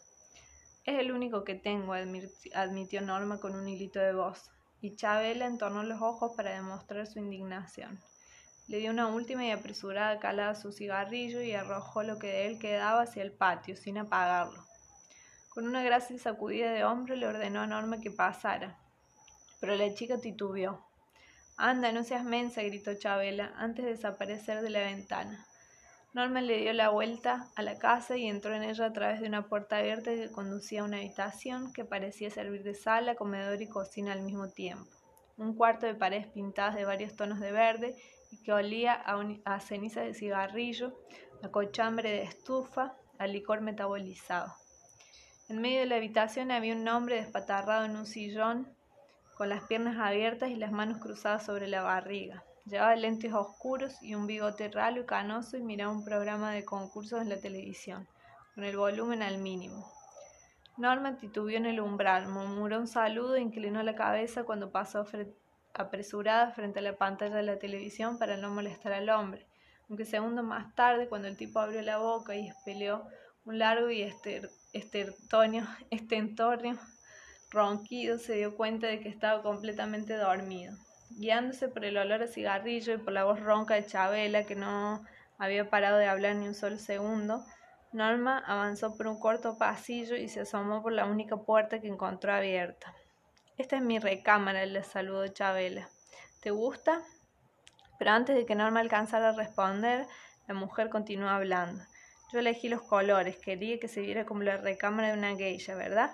Es 0.84 0.98
el 0.98 1.12
único 1.12 1.44
que 1.44 1.54
tengo, 1.54 1.92
admitió 1.92 3.02
Norma 3.02 3.38
con 3.38 3.54
un 3.54 3.68
hilito 3.68 4.00
de 4.00 4.14
voz, 4.14 4.50
y 4.80 4.96
Chabela 4.96 5.46
entornó 5.46 5.82
los 5.84 6.00
ojos 6.00 6.32
para 6.34 6.54
demostrar 6.54 7.06
su 7.06 7.18
indignación. 7.18 8.00
Le 8.66 8.78
dio 8.78 8.90
una 8.90 9.08
última 9.08 9.44
y 9.44 9.50
apresurada 9.50 10.18
calada 10.18 10.50
a 10.52 10.54
su 10.54 10.72
cigarrillo 10.72 11.42
y 11.42 11.52
arrojó 11.52 12.02
lo 12.02 12.18
que 12.18 12.28
de 12.28 12.46
él 12.46 12.58
quedaba 12.58 13.02
hacia 13.02 13.22
el 13.22 13.32
patio, 13.32 13.76
sin 13.76 13.98
apagarlo. 13.98 14.64
Con 15.50 15.68
una 15.68 15.82
grácil 15.82 16.18
sacudida 16.18 16.72
de 16.72 16.84
hombro 16.84 17.14
le 17.14 17.26
ordenó 17.26 17.60
a 17.60 17.66
Norma 17.66 18.00
que 18.00 18.10
pasara, 18.10 18.78
pero 19.60 19.76
la 19.76 19.92
chica 19.92 20.18
titubeó. 20.18 20.91
Anda, 21.56 21.92
no 21.92 22.02
seas 22.02 22.24
mensa, 22.24 22.62
gritó 22.62 22.94
Chabela, 22.94 23.52
antes 23.56 23.84
de 23.84 23.92
desaparecer 23.92 24.62
de 24.62 24.70
la 24.70 24.80
ventana. 24.80 25.46
Norma 26.14 26.42
le 26.42 26.58
dio 26.58 26.72
la 26.74 26.90
vuelta 26.90 27.48
a 27.56 27.62
la 27.62 27.78
casa 27.78 28.18
y 28.18 28.26
entró 28.26 28.54
en 28.54 28.64
ella 28.64 28.86
a 28.86 28.92
través 28.92 29.20
de 29.20 29.28
una 29.28 29.48
puerta 29.48 29.78
abierta 29.78 30.10
que 30.10 30.30
conducía 30.30 30.82
a 30.82 30.84
una 30.84 30.98
habitación 30.98 31.72
que 31.72 31.86
parecía 31.86 32.28
servir 32.30 32.62
de 32.64 32.74
sala, 32.74 33.14
comedor 33.14 33.62
y 33.62 33.68
cocina 33.68 34.12
al 34.12 34.22
mismo 34.22 34.48
tiempo. 34.48 34.90
Un 35.38 35.54
cuarto 35.54 35.86
de 35.86 35.94
paredes 35.94 36.26
pintadas 36.26 36.74
de 36.74 36.84
varios 36.84 37.16
tonos 37.16 37.40
de 37.40 37.52
verde 37.52 37.96
y 38.30 38.42
que 38.42 38.52
olía 38.52 38.92
a, 38.92 39.22
a 39.46 39.60
ceniza 39.60 40.02
de 40.02 40.12
cigarrillo, 40.12 40.92
a 41.42 41.48
cochambre 41.48 42.10
de 42.10 42.22
estufa, 42.24 42.94
a 43.18 43.26
licor 43.26 43.62
metabolizado. 43.62 44.54
En 45.48 45.62
medio 45.62 45.80
de 45.80 45.86
la 45.86 45.96
habitación 45.96 46.50
había 46.50 46.74
un 46.74 46.86
hombre 46.88 47.16
despatarrado 47.16 47.86
en 47.86 47.96
un 47.96 48.06
sillón 48.06 48.68
con 49.36 49.48
las 49.48 49.62
piernas 49.64 49.98
abiertas 49.98 50.50
y 50.50 50.56
las 50.56 50.72
manos 50.72 50.98
cruzadas 50.98 51.44
sobre 51.44 51.68
la 51.68 51.82
barriga. 51.82 52.44
Llevaba 52.64 52.94
lentes 52.94 53.32
oscuros 53.32 54.00
y 54.02 54.14
un 54.14 54.26
bigote 54.26 54.68
ralo 54.68 55.00
y 55.00 55.06
canoso 55.06 55.56
y 55.56 55.62
miraba 55.62 55.92
un 55.92 56.04
programa 56.04 56.52
de 56.52 56.64
concursos 56.64 57.20
en 57.20 57.28
la 57.28 57.40
televisión, 57.40 58.06
con 58.54 58.64
el 58.64 58.76
volumen 58.76 59.22
al 59.22 59.38
mínimo. 59.38 59.90
Norma 60.76 61.16
titubeó 61.16 61.56
en 61.56 61.66
el 61.66 61.80
umbral, 61.80 62.28
murmuró 62.28 62.78
un 62.78 62.86
saludo 62.86 63.34
e 63.34 63.40
inclinó 63.40 63.82
la 63.82 63.94
cabeza 63.94 64.44
cuando 64.44 64.70
pasó 64.70 65.04
apresurada 65.74 66.52
frente 66.52 66.78
a 66.78 66.82
la 66.82 66.96
pantalla 66.96 67.36
de 67.36 67.42
la 67.42 67.58
televisión 67.58 68.18
para 68.18 68.36
no 68.36 68.50
molestar 68.50 68.92
al 68.92 69.10
hombre, 69.10 69.46
aunque 69.88 70.04
segundos 70.04 70.44
más 70.44 70.74
tarde, 70.74 71.08
cuando 71.08 71.28
el 71.28 71.36
tipo 71.36 71.60
abrió 71.60 71.82
la 71.82 71.98
boca 71.98 72.36
y 72.36 72.48
espeleó 72.48 73.06
un 73.44 73.58
largo 73.58 73.90
y 73.90 74.02
estertonio, 74.72 75.66
ronquido, 77.52 78.18
se 78.18 78.34
dio 78.34 78.56
cuenta 78.56 78.86
de 78.86 79.00
que 79.00 79.08
estaba 79.08 79.42
completamente 79.42 80.14
dormido. 80.16 80.76
Guiándose 81.10 81.68
por 81.68 81.84
el 81.84 81.98
olor 81.98 82.22
a 82.22 82.26
cigarrillo 82.26 82.94
y 82.94 82.98
por 82.98 83.12
la 83.12 83.24
voz 83.24 83.40
ronca 83.40 83.74
de 83.74 83.86
Chabela, 83.86 84.44
que 84.44 84.56
no 84.56 85.04
había 85.38 85.68
parado 85.68 85.98
de 85.98 86.06
hablar 86.06 86.36
ni 86.36 86.48
un 86.48 86.54
solo 86.54 86.78
segundo, 86.78 87.44
Norma 87.92 88.42
avanzó 88.46 88.96
por 88.96 89.06
un 89.06 89.20
corto 89.20 89.58
pasillo 89.58 90.16
y 90.16 90.28
se 90.28 90.40
asomó 90.40 90.82
por 90.82 90.92
la 90.92 91.04
única 91.04 91.36
puerta 91.36 91.80
que 91.80 91.88
encontró 91.88 92.32
abierta. 92.32 92.94
Esta 93.58 93.76
es 93.76 93.82
mi 93.82 93.98
recámara, 93.98 94.64
le 94.64 94.82
saludó 94.82 95.28
Chabela. 95.28 95.88
¿Te 96.40 96.50
gusta? 96.50 97.02
Pero 97.98 98.12
antes 98.12 98.34
de 98.34 98.46
que 98.46 98.54
Norma 98.54 98.80
alcanzara 98.80 99.28
a 99.28 99.36
responder, 99.36 100.06
la 100.48 100.54
mujer 100.54 100.88
continuó 100.88 101.28
hablando. 101.28 101.84
Yo 102.32 102.38
elegí 102.38 102.70
los 102.70 102.82
colores, 102.82 103.36
quería 103.36 103.78
que 103.78 103.88
se 103.88 104.00
viera 104.00 104.24
como 104.24 104.42
la 104.42 104.56
recámara 104.56 105.08
de 105.08 105.18
una 105.18 105.36
geisha, 105.36 105.74
¿verdad? 105.74 106.12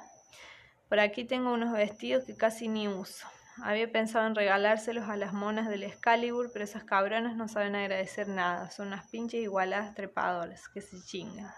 Por 0.88 1.00
aquí 1.00 1.24
tengo 1.24 1.52
unos 1.52 1.72
vestidos 1.72 2.24
que 2.24 2.34
casi 2.34 2.66
ni 2.66 2.88
uso. 2.88 3.26
Había 3.62 3.92
pensado 3.92 4.26
en 4.26 4.34
regalárselos 4.34 5.08
a 5.08 5.16
las 5.16 5.34
monas 5.34 5.68
del 5.68 5.82
Excalibur, 5.82 6.50
pero 6.52 6.64
esas 6.64 6.84
cabronas 6.84 7.36
no 7.36 7.46
saben 7.46 7.74
agradecer 7.74 8.28
nada. 8.28 8.70
Son 8.70 8.86
unas 8.86 9.06
pinches 9.08 9.42
igualadas 9.42 9.94
trepadoras 9.94 10.68
que 10.68 10.80
se 10.80 11.02
chingan. 11.02 11.52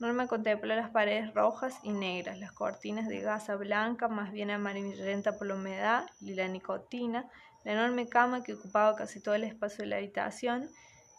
Norma 0.00 0.26
contempló 0.26 0.74
las 0.74 0.90
paredes 0.90 1.32
rojas 1.32 1.78
y 1.84 1.92
negras, 1.92 2.38
las 2.38 2.50
cortinas 2.50 3.06
de 3.06 3.20
gasa 3.20 3.54
blanca, 3.54 4.08
más 4.08 4.32
bien 4.32 4.50
amarillenta 4.50 5.38
por 5.38 5.46
la 5.46 5.54
humedad 5.54 6.06
y 6.20 6.34
la 6.34 6.48
nicotina, 6.48 7.30
la 7.62 7.72
enorme 7.72 8.08
cama 8.08 8.42
que 8.42 8.54
ocupaba 8.54 8.96
casi 8.96 9.20
todo 9.20 9.36
el 9.36 9.44
espacio 9.44 9.84
de 9.84 9.90
la 9.90 9.96
habitación 9.96 10.68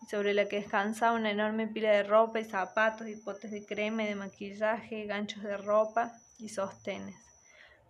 y 0.01 0.10
sobre 0.10 0.34
la 0.34 0.49
que 0.49 0.58
descansaba 0.58 1.15
una 1.15 1.32
enorme 1.32 1.67
pila 1.67 1.91
de 1.91 2.04
ropa 2.04 2.41
y 2.41 2.43
zapatos 2.43 3.08
y 3.08 3.15
potes 3.15 3.51
de 3.51 3.65
crema 3.65 4.04
de 4.04 4.15
maquillaje, 4.15 5.06
ganchos 5.06 5.43
de 5.43 5.56
ropa 5.56 6.12
y 6.37 6.49
sostenes. 6.49 7.15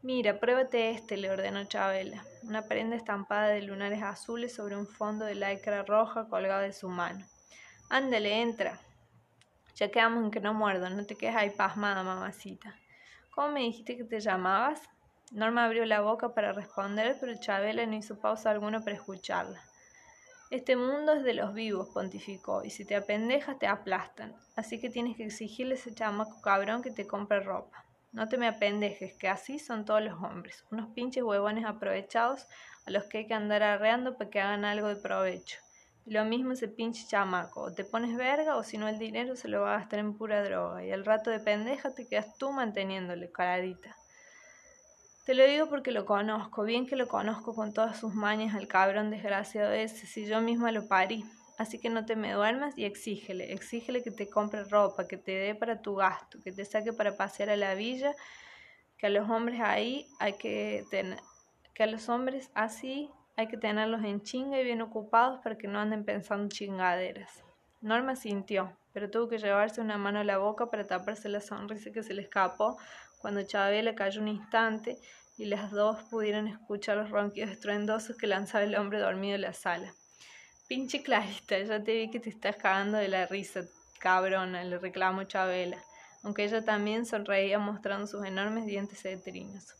Mira, 0.02 0.40
pruébate 0.40 0.92
este, 0.92 1.18
le 1.18 1.32
ordenó 1.32 1.64
Chabela, 1.66 2.24
una 2.44 2.64
prenda 2.64 2.96
estampada 2.96 3.48
de 3.48 3.64
lunares 3.64 4.04
azules 4.04 4.54
sobre 4.54 4.78
un 4.78 4.86
fondo 4.86 5.26
de 5.26 5.36
lycra 5.36 5.84
roja 5.84 6.28
colgado 6.28 6.62
de 6.62 6.74
su 6.74 6.90
mano. 6.90 7.26
Ándale, 7.90 8.42
entra. 8.42 8.80
Ya 9.76 9.90
quedamos 9.90 10.24
en 10.24 10.32
que 10.32 10.40
no 10.40 10.54
muerdo, 10.54 10.90
no 10.90 11.06
te 11.06 11.16
quedes 11.16 11.36
ahí 11.36 11.50
pasmada, 11.50 12.04
mamacita. 12.04 12.76
¿Cómo 13.32 13.50
me 13.50 13.62
dijiste 13.62 13.98
que 13.98 14.04
te 14.04 14.20
llamabas? 14.20 14.82
Norma 15.32 15.66
abrió 15.66 15.86
la 15.86 16.02
boca 16.02 16.34
para 16.34 16.54
responder, 16.54 17.18
pero 17.20 17.40
Chabela 17.40 17.86
no 17.86 17.96
hizo 17.96 18.20
pausa 18.20 18.52
alguna 18.52 18.82
para 18.82 18.96
escucharla. 18.96 19.62
Este 20.52 20.76
mundo 20.76 21.14
es 21.14 21.24
de 21.24 21.34
los 21.34 21.54
vivos, 21.56 21.90
pontificó, 21.90 22.64
y 22.64 22.70
si 22.70 22.86
te 22.86 22.96
apendejas 22.96 23.58
te 23.58 23.66
aplastan, 23.66 24.36
así 24.56 24.80
que 24.80 24.92
tienes 24.92 25.18
que 25.18 25.26
exigirle 25.26 25.74
a 25.74 25.78
ese 25.78 25.96
chamaco 25.96 26.40
cabrón 26.42 26.84
que 26.84 26.92
te 26.92 27.08
compre 27.08 27.40
ropa. 27.40 27.85
No 28.16 28.30
te 28.30 28.38
me 28.38 28.48
apendejes, 28.48 29.14
que 29.16 29.28
así 29.28 29.60
son 29.60 29.84
todos 29.84 30.02
los 30.02 30.14
hombres, 30.24 30.64
unos 30.72 30.88
pinches 30.94 31.22
huevones 31.22 31.66
aprovechados 31.66 32.48
a 32.86 32.92
los 32.92 33.04
que 33.04 33.18
hay 33.18 33.28
que 33.28 33.34
andar 33.34 33.62
arreando 33.62 34.18
para 34.18 34.30
que 34.30 34.40
hagan 34.40 34.64
algo 34.64 34.88
de 34.88 34.96
provecho. 34.96 35.60
lo 36.06 36.24
mismo 36.24 36.54
ese 36.54 36.70
pinche 36.70 37.06
chamaco, 37.06 37.64
o 37.64 37.74
te 37.74 37.84
pones 37.84 38.16
verga 38.16 38.56
o 38.56 38.64
si 38.64 38.78
no 38.78 38.88
el 38.88 39.00
dinero 39.00 39.36
se 39.36 39.50
lo 39.50 39.60
va 39.60 39.74
a 39.74 39.80
gastar 39.80 40.00
en 40.00 40.18
pura 40.18 40.42
droga 40.46 40.86
y 40.86 40.94
al 40.94 41.04
rato 41.04 41.30
de 41.30 41.42
pendeja 41.42 41.94
te 41.94 42.08
quedas 42.08 42.38
tú 42.38 42.54
manteniéndole, 42.54 43.30
caradita. 43.34 43.98
Te 45.26 45.34
lo 45.34 45.46
digo 45.46 45.68
porque 45.68 45.92
lo 45.92 46.06
conozco, 46.06 46.64
bien 46.64 46.88
que 46.88 46.96
lo 46.96 47.10
conozco 47.10 47.54
con 47.54 47.74
todas 47.74 48.00
sus 48.00 48.14
mañas 48.14 48.56
al 48.56 48.70
cabrón 48.70 49.10
desgraciado 49.10 49.74
ese, 49.74 50.08
si 50.08 50.26
yo 50.26 50.40
misma 50.40 50.72
lo 50.72 50.88
parí. 50.88 51.26
Así 51.58 51.80
que 51.80 51.90
no 51.90 52.06
te 52.06 52.16
me 52.16 52.34
duermas 52.34 52.78
y 52.78 52.86
exígele, 52.86 53.54
exígele 53.54 54.04
que 54.04 54.12
te 54.12 54.30
compre 54.30 54.64
ropa, 54.66 55.08
que 55.08 55.18
te 55.18 55.32
dé 55.32 55.56
para 55.56 55.82
tu 55.82 55.96
gasto, 55.96 56.40
que 56.44 56.52
te 56.52 56.66
saque 56.66 56.92
para 56.92 57.16
pasear 57.16 57.50
a 57.50 57.56
la 57.56 57.76
villa, 57.76 58.14
que 58.98 59.08
a 59.08 59.10
los 59.10 59.30
hombres 59.30 59.62
ahí 59.62 60.08
hay 60.20 60.34
que 60.34 60.86
tener, 60.92 61.20
que 61.74 61.84
a 61.84 61.88
los 61.88 62.10
hombres 62.10 62.52
así 62.54 63.10
hay 63.38 63.48
que 63.48 63.58
tenerlos 63.58 64.04
en 64.04 64.22
chinga 64.22 64.60
y 64.60 64.64
bien 64.64 64.82
ocupados 64.82 65.40
para 65.42 65.58
que 65.58 65.68
no 65.68 65.80
anden 65.80 66.04
pensando 66.04 66.50
chingaderas. 66.50 67.44
Norma 67.82 68.16
sintió, 68.16 68.78
pero 68.94 69.10
tuvo 69.10 69.30
que 69.30 69.38
llevarse 69.38 69.82
una 69.82 69.98
mano 69.98 70.20
a 70.20 70.24
la 70.24 70.38
boca 70.38 70.70
para 70.70 70.88
taparse 70.88 71.30
la 71.30 71.42
sonrisa 71.42 71.92
que 71.92 72.04
se 72.04 72.14
le 72.14 72.22
escapó 72.22 72.78
cuando 73.20 73.44
Chabela 73.44 73.96
cayó 73.96 74.22
un 74.22 74.28
instante 74.28 75.00
y 75.38 75.46
las 75.46 75.72
dos 75.72 76.04
pudieron 76.04 76.48
escuchar 76.48 76.98
los 76.98 77.10
ronquidos 77.10 77.52
estruendosos 77.52 78.18
que 78.18 78.28
lanzaba 78.28 78.64
el 78.64 78.76
hombre 78.76 79.00
dormido 79.00 79.36
en 79.36 79.42
la 79.42 79.54
sala. 79.54 79.94
Pinche 80.68 81.04
Clarita, 81.04 81.60
ya 81.60 81.84
te 81.84 81.94
vi 81.94 82.10
que 82.10 82.20
te 82.20 82.32
estás 82.32 82.56
cagando 82.56 82.98
de 82.98 83.08
la 83.08 83.28
risa, 83.28 83.66
cabrona, 84.00 84.64
le 84.64 84.80
reclamó 84.80 85.24
Chabela, 85.26 85.78
aunque 86.24 86.44
ella 86.44 86.66
también 86.66 87.06
sonreía 87.06 87.60
mostrando 87.60 88.08
sus 88.08 88.26
enormes 88.26 88.66
dientes 88.66 89.00
cetrinos. 89.00 89.76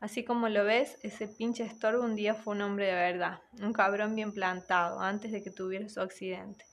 Así 0.00 0.24
como 0.24 0.48
lo 0.48 0.64
ves, 0.64 0.96
ese 1.02 1.28
pinche 1.28 1.64
estorbo 1.64 2.02
un 2.02 2.16
día 2.16 2.34
fue 2.34 2.54
un 2.54 2.62
hombre 2.62 2.86
de 2.86 2.94
verdad, 2.94 3.40
un 3.60 3.74
cabrón 3.74 4.14
bien 4.14 4.32
plantado, 4.32 5.00
antes 5.00 5.30
de 5.30 5.42
que 5.42 5.50
tuviera 5.50 5.90
su 5.90 6.00
accidente. 6.00 6.64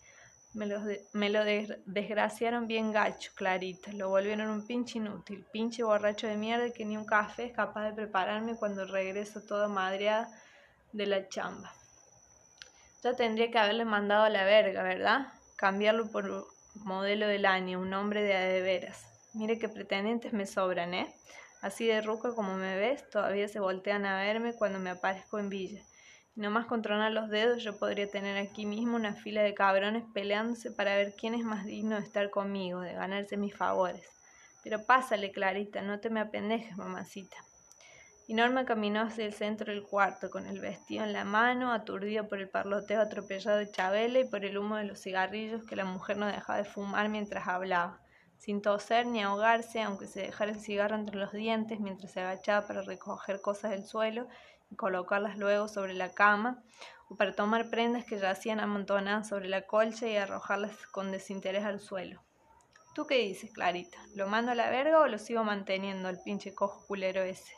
Me 0.54 0.66
lo, 0.66 0.82
me 1.12 1.30
lo 1.30 1.44
desgraciaron 1.44 2.68
bien 2.68 2.94
gacho, 2.94 3.34
Clarita, 3.36 3.92
lo 3.92 4.08
volvieron 4.08 4.50
un 4.50 4.66
pinche 4.66 4.98
inútil, 4.98 5.46
pinche 5.52 5.84
borracho 5.84 6.26
de 6.26 6.38
mierda 6.38 6.72
que 6.72 6.86
ni 6.86 6.96
un 6.96 7.04
café 7.04 7.48
es 7.48 7.52
capaz 7.52 7.90
de 7.90 7.96
prepararme 7.96 8.56
cuando 8.56 8.86
regreso 8.86 9.42
toda 9.42 9.68
madreada 9.68 10.30
de 10.94 11.06
la 11.06 11.28
chamba. 11.28 11.74
Ya 13.04 13.16
tendría 13.16 13.52
que 13.52 13.60
haberle 13.60 13.86
mandado 13.86 14.24
a 14.24 14.30
la 14.30 14.44
verga, 14.44 14.82
¿verdad? 14.82 15.28
Cambiarlo 15.56 16.12
por 16.12 16.48
modelo 16.76 17.28
del 17.28 17.46
año, 17.46 17.80
un 17.80 17.94
hombre 17.94 18.24
de 18.24 18.34
de 18.34 18.62
veras. 18.62 19.06
Mire 19.34 19.60
qué 19.60 19.70
pretendientes 19.70 20.34
me 20.34 20.48
sobran, 20.48 20.96
¿eh? 20.96 21.14
Así 21.62 21.86
de 21.86 22.02
ruca 22.02 22.34
como 22.34 22.56
me 22.56 22.76
ves, 22.76 23.08
todavía 23.10 23.48
se 23.48 23.60
voltean 23.60 24.06
a 24.06 24.20
verme 24.20 24.54
cuando 24.54 24.80
me 24.80 24.90
aparezco 24.90 25.38
en 25.38 25.50
Villa. 25.50 25.82
Y 26.36 26.42
nomás 26.42 26.66
con 26.66 26.82
tronar 26.82 27.12
los 27.12 27.30
dedos 27.30 27.64
yo 27.64 27.78
podría 27.78 28.10
tener 28.10 28.38
aquí 28.38 28.66
mismo 28.66 28.96
una 28.96 29.14
fila 29.14 29.44
de 29.44 29.54
cabrones 29.54 30.04
peleándose 30.14 30.72
para 30.72 30.96
ver 30.96 31.14
quién 31.16 31.36
es 31.36 31.44
más 31.44 31.66
digno 31.66 31.98
de 31.98 32.04
estar 32.04 32.30
conmigo, 32.32 32.82
de 32.82 32.94
ganarse 32.94 33.38
mis 33.38 33.56
favores. 33.56 34.08
Pero 34.64 34.86
pásale, 34.86 35.32
Clarita, 35.32 35.82
no 35.82 36.00
te 36.00 36.10
me 36.10 36.20
apendejes, 36.20 36.76
mamacita 36.78 37.47
y 38.30 38.34
Norma 38.34 38.66
caminó 38.66 39.02
hacia 39.04 39.26
el 39.26 39.34
centro 39.34 39.72
del 39.72 39.84
cuarto, 39.84 40.30
con 40.30 40.48
el 40.48 40.60
vestido 40.60 41.06
en 41.06 41.14
la 41.14 41.24
mano, 41.24 41.72
aturdida 41.72 42.28
por 42.28 42.40
el 42.40 42.50
parloteo 42.50 43.00
atropellado 43.00 43.58
de 43.58 43.72
Chabela 43.72 44.20
y 44.20 44.26
por 44.26 44.44
el 44.44 44.58
humo 44.58 44.76
de 44.76 44.84
los 44.84 45.00
cigarrillos 45.02 45.64
que 45.64 45.78
la 45.78 45.86
mujer 45.86 46.18
no 46.18 46.28
dejaba 46.28 46.58
de 46.58 46.66
fumar 46.66 47.08
mientras 47.08 47.48
hablaba. 47.48 48.02
sin 48.38 48.62
toser 48.62 49.08
ni 49.08 49.24
ahogarse, 49.24 49.82
aunque 49.82 50.06
se 50.06 50.22
dejara 50.22 50.52
el 50.52 50.60
cigarro 50.60 50.96
entre 50.96 51.16
los 51.16 51.32
dientes 51.32 51.80
mientras 51.80 52.12
se 52.12 52.20
agachaba 52.20 52.68
para 52.68 52.84
recoger 52.84 53.42
cosas 53.42 53.72
del 53.72 53.84
suelo 53.84 54.28
y 54.70 54.76
colocarlas 54.76 55.40
luego 55.40 55.68
sobre 55.68 55.96
la 55.96 56.12
cama, 56.12 56.62
o 57.10 57.16
para 57.16 57.34
tomar 57.34 57.72
prendas 57.72 58.06
que 58.06 58.20
yacían 58.20 58.60
amontonadas 58.60 59.30
sobre 59.30 59.48
la 59.48 59.64
colcha 59.64 60.06
y 60.08 60.18
arrojarlas 60.18 60.86
con 60.92 61.12
desinterés 61.12 61.64
al 61.64 61.80
suelo. 61.80 62.22
¿Tú 62.94 63.08
qué 63.08 63.20
dices, 63.20 63.52
Clarita? 63.52 63.98
¿Lo 64.16 64.28
mando 64.28 64.52
a 64.52 64.56
la 64.56 64.70
verga 64.70 65.00
o 65.00 65.08
lo 65.08 65.18
sigo 65.18 65.44
manteniendo, 65.44 66.10
el 66.10 66.20
pinche 66.22 66.54
cojo 66.54 66.86
culero 66.86 67.24
ese? 67.24 67.54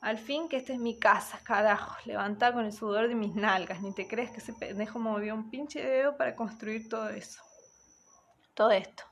Al 0.00 0.18
fin 0.18 0.48
que 0.48 0.56
esta 0.56 0.72
es 0.72 0.78
mi 0.78 0.98
casa, 0.98 1.40
carajo, 1.42 1.96
levantada 2.04 2.52
con 2.52 2.64
el 2.64 2.72
sudor 2.72 3.08
de 3.08 3.14
mis 3.14 3.34
nalgas, 3.34 3.82
ni 3.82 3.92
te 3.92 4.06
crees 4.06 4.30
que 4.30 4.38
ese 4.38 4.52
pendejo 4.52 4.98
movió 4.98 5.34
un 5.34 5.50
pinche 5.50 5.82
dedo 5.82 6.16
para 6.16 6.36
construir 6.36 6.88
todo 6.88 7.08
eso. 7.08 7.42
Todo 8.54 8.70
esto. 8.70 9.04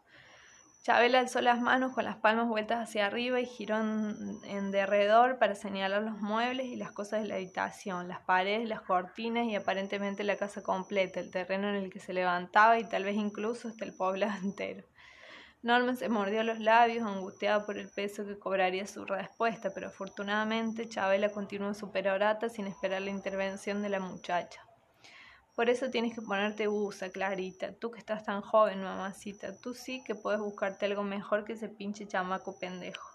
Chabela 0.84 1.20
alzó 1.20 1.40
las 1.40 1.62
manos 1.62 1.94
con 1.94 2.04
las 2.04 2.16
palmas 2.16 2.46
vueltas 2.46 2.78
hacia 2.78 3.06
arriba 3.06 3.40
y 3.40 3.46
giró 3.46 3.78
en, 3.78 4.70
derredor 4.70 5.38
para 5.38 5.54
señalar 5.54 6.02
los 6.02 6.20
muebles 6.20 6.66
y 6.66 6.76
las 6.76 6.92
cosas 6.92 7.22
de 7.22 7.28
la 7.28 7.36
habitación, 7.36 8.06
las 8.06 8.20
paredes, 8.20 8.68
las 8.68 8.82
cortinas 8.82 9.46
y 9.46 9.54
aparentemente 9.54 10.24
la 10.24 10.36
casa 10.36 10.62
completa, 10.62 11.20
el 11.20 11.30
terreno 11.30 11.70
en 11.70 11.76
el 11.76 11.90
que 11.90 12.00
se 12.00 12.12
levantaba 12.12 12.78
y 12.78 12.84
tal 12.84 13.04
vez 13.04 13.16
incluso 13.16 13.68
hasta 13.68 13.86
el 13.86 13.94
poblado 13.94 14.34
entero. 14.42 14.84
Norman 15.64 15.96
se 15.96 16.10
mordió 16.10 16.42
los 16.42 16.60
labios, 16.60 17.06
angustiado 17.06 17.64
por 17.64 17.78
el 17.78 17.88
peso 17.88 18.26
que 18.26 18.38
cobraría 18.38 18.86
su 18.86 19.06
respuesta, 19.06 19.72
pero 19.72 19.86
afortunadamente 19.86 20.90
Chabela 20.90 21.30
continuó 21.30 21.72
su 21.72 21.90
perorata 21.90 22.50
sin 22.50 22.66
esperar 22.66 23.00
la 23.00 23.08
intervención 23.08 23.80
de 23.80 23.88
la 23.88 23.98
muchacha. 23.98 24.60
Por 25.56 25.70
eso 25.70 25.88
tienes 25.88 26.14
que 26.14 26.20
ponerte 26.20 26.66
busa, 26.66 27.08
Clarita. 27.08 27.72
Tú 27.72 27.90
que 27.90 27.98
estás 27.98 28.24
tan 28.24 28.42
joven, 28.42 28.82
mamacita. 28.82 29.56
Tú 29.56 29.72
sí 29.72 30.04
que 30.04 30.14
puedes 30.14 30.38
buscarte 30.38 30.84
algo 30.84 31.02
mejor 31.02 31.46
que 31.46 31.54
ese 31.54 31.70
pinche 31.70 32.06
chamaco 32.06 32.58
pendejo. 32.58 33.08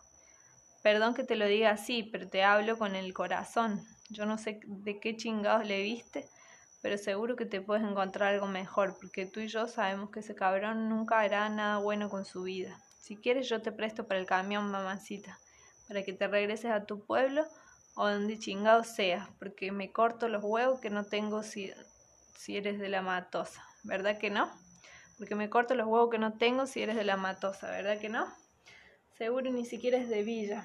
Perdón 0.82 1.14
que 1.14 1.24
te 1.24 1.36
lo 1.36 1.46
diga 1.46 1.70
así, 1.70 2.02
pero 2.02 2.28
te 2.28 2.44
hablo 2.44 2.80
con 2.80 2.96
el 2.96 3.14
corazón. 3.14 3.86
Yo 4.10 4.26
no 4.26 4.40
sé 4.40 4.60
de 4.66 5.00
qué 5.00 5.16
chingados 5.16 5.68
le 5.68 5.84
viste, 5.84 6.28
pero 6.82 6.98
seguro 6.98 7.36
que 7.36 7.46
te 7.46 7.62
puedes 7.62 7.84
encontrar 7.84 8.34
algo 8.34 8.48
mejor, 8.48 8.98
porque 9.00 9.26
tú 9.26 9.40
y 9.40 9.48
yo 9.48 9.68
sabemos 9.68 10.12
que 10.12 10.22
ese 10.22 10.36
cabrón 10.36 10.90
nunca 10.90 11.20
hará 11.20 11.50
nada 11.50 11.78
bueno 11.78 12.10
con 12.10 12.26
su 12.26 12.44
vida. 12.44 12.80
Si 13.00 13.18
quieres 13.18 13.50
yo 13.50 13.62
te 13.62 13.72
presto 13.72 14.08
para 14.08 14.20
el 14.20 14.26
camión, 14.26 14.70
mamacita, 14.72 15.40
para 15.88 16.04
que 16.04 16.14
te 16.14 16.28
regreses 16.28 16.72
a 16.72 16.86
tu 16.86 17.06
pueblo 17.06 17.46
o 17.96 18.08
donde 18.08 18.40
chingados 18.40 18.88
seas, 18.88 19.28
porque 19.40 19.72
me 19.72 19.92
corto 19.92 20.28
los 20.30 20.44
huevos 20.44 20.80
que 20.80 20.90
no 20.90 21.04
tengo 21.06 21.44
si 21.44 21.72
si 22.40 22.56
eres 22.56 22.80
de 22.80 22.88
la 22.88 23.02
matosa, 23.02 23.62
¿verdad 23.84 24.18
que 24.18 24.30
no? 24.30 24.50
Porque 25.18 25.36
me 25.36 25.50
corto 25.50 25.76
los 25.76 25.88
huevos 25.88 26.10
que 26.10 26.18
no 26.18 26.38
tengo 26.38 26.66
si 26.68 26.82
eres 26.82 26.96
de 26.96 27.04
la 27.04 27.18
matosa, 27.18 27.70
¿verdad 27.70 28.00
que 28.00 28.08
no? 28.08 28.34
Seguro 29.18 29.52
ni 29.52 29.66
siquiera 29.66 29.98
es 29.98 30.08
de 30.08 30.24
Villa. 30.24 30.64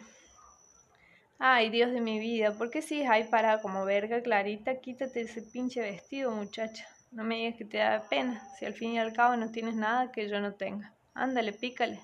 Ay, 1.38 1.68
Dios 1.68 1.92
de 1.92 2.00
mi 2.00 2.18
vida, 2.18 2.52
¿por 2.52 2.70
qué 2.70 2.80
sigues 2.80 3.10
ahí 3.10 3.24
para 3.24 3.60
como 3.60 3.84
verga, 3.84 4.22
Clarita? 4.22 4.80
Quítate 4.80 5.22
ese 5.22 5.42
pinche 5.42 5.80
vestido, 5.80 6.30
muchacha. 6.30 6.86
No 7.10 7.24
me 7.24 7.36
digas 7.36 7.56
que 7.56 7.64
te 7.64 7.78
da 7.78 8.08
pena, 8.08 8.42
si 8.58 8.64
al 8.64 8.74
fin 8.74 8.92
y 8.92 8.98
al 8.98 9.12
cabo 9.12 9.36
no 9.36 9.50
tienes 9.50 9.74
nada 9.74 10.12
que 10.12 10.28
yo 10.28 10.40
no 10.40 10.54
tenga. 10.54 10.94
Ándale, 11.12 11.52
pícale. 11.52 12.00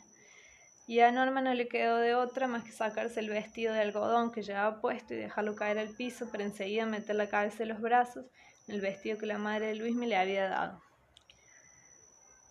Y 0.86 1.00
a 1.00 1.12
Norma 1.12 1.40
no 1.40 1.54
le 1.54 1.68
quedó 1.68 1.98
de 1.98 2.16
otra 2.16 2.48
más 2.48 2.64
que 2.64 2.72
sacarse 2.72 3.20
el 3.20 3.30
vestido 3.30 3.72
de 3.72 3.80
algodón 3.80 4.32
que 4.32 4.42
llevaba 4.42 4.80
puesto 4.80 5.14
y 5.14 5.18
dejarlo 5.18 5.54
caer 5.54 5.78
al 5.78 5.94
piso 5.94 6.28
para 6.30 6.44
enseguida 6.44 6.84
meter 6.84 7.14
la 7.14 7.28
cabeza 7.28 7.62
en 7.62 7.68
los 7.68 7.80
brazos 7.80 8.26
el 8.66 8.80
vestido 8.80 9.18
que 9.18 9.26
la 9.26 9.38
madre 9.38 9.68
de 9.68 9.74
Luis 9.76 9.94
me 9.94 10.06
le 10.06 10.16
había 10.16 10.48
dado. 10.48 10.82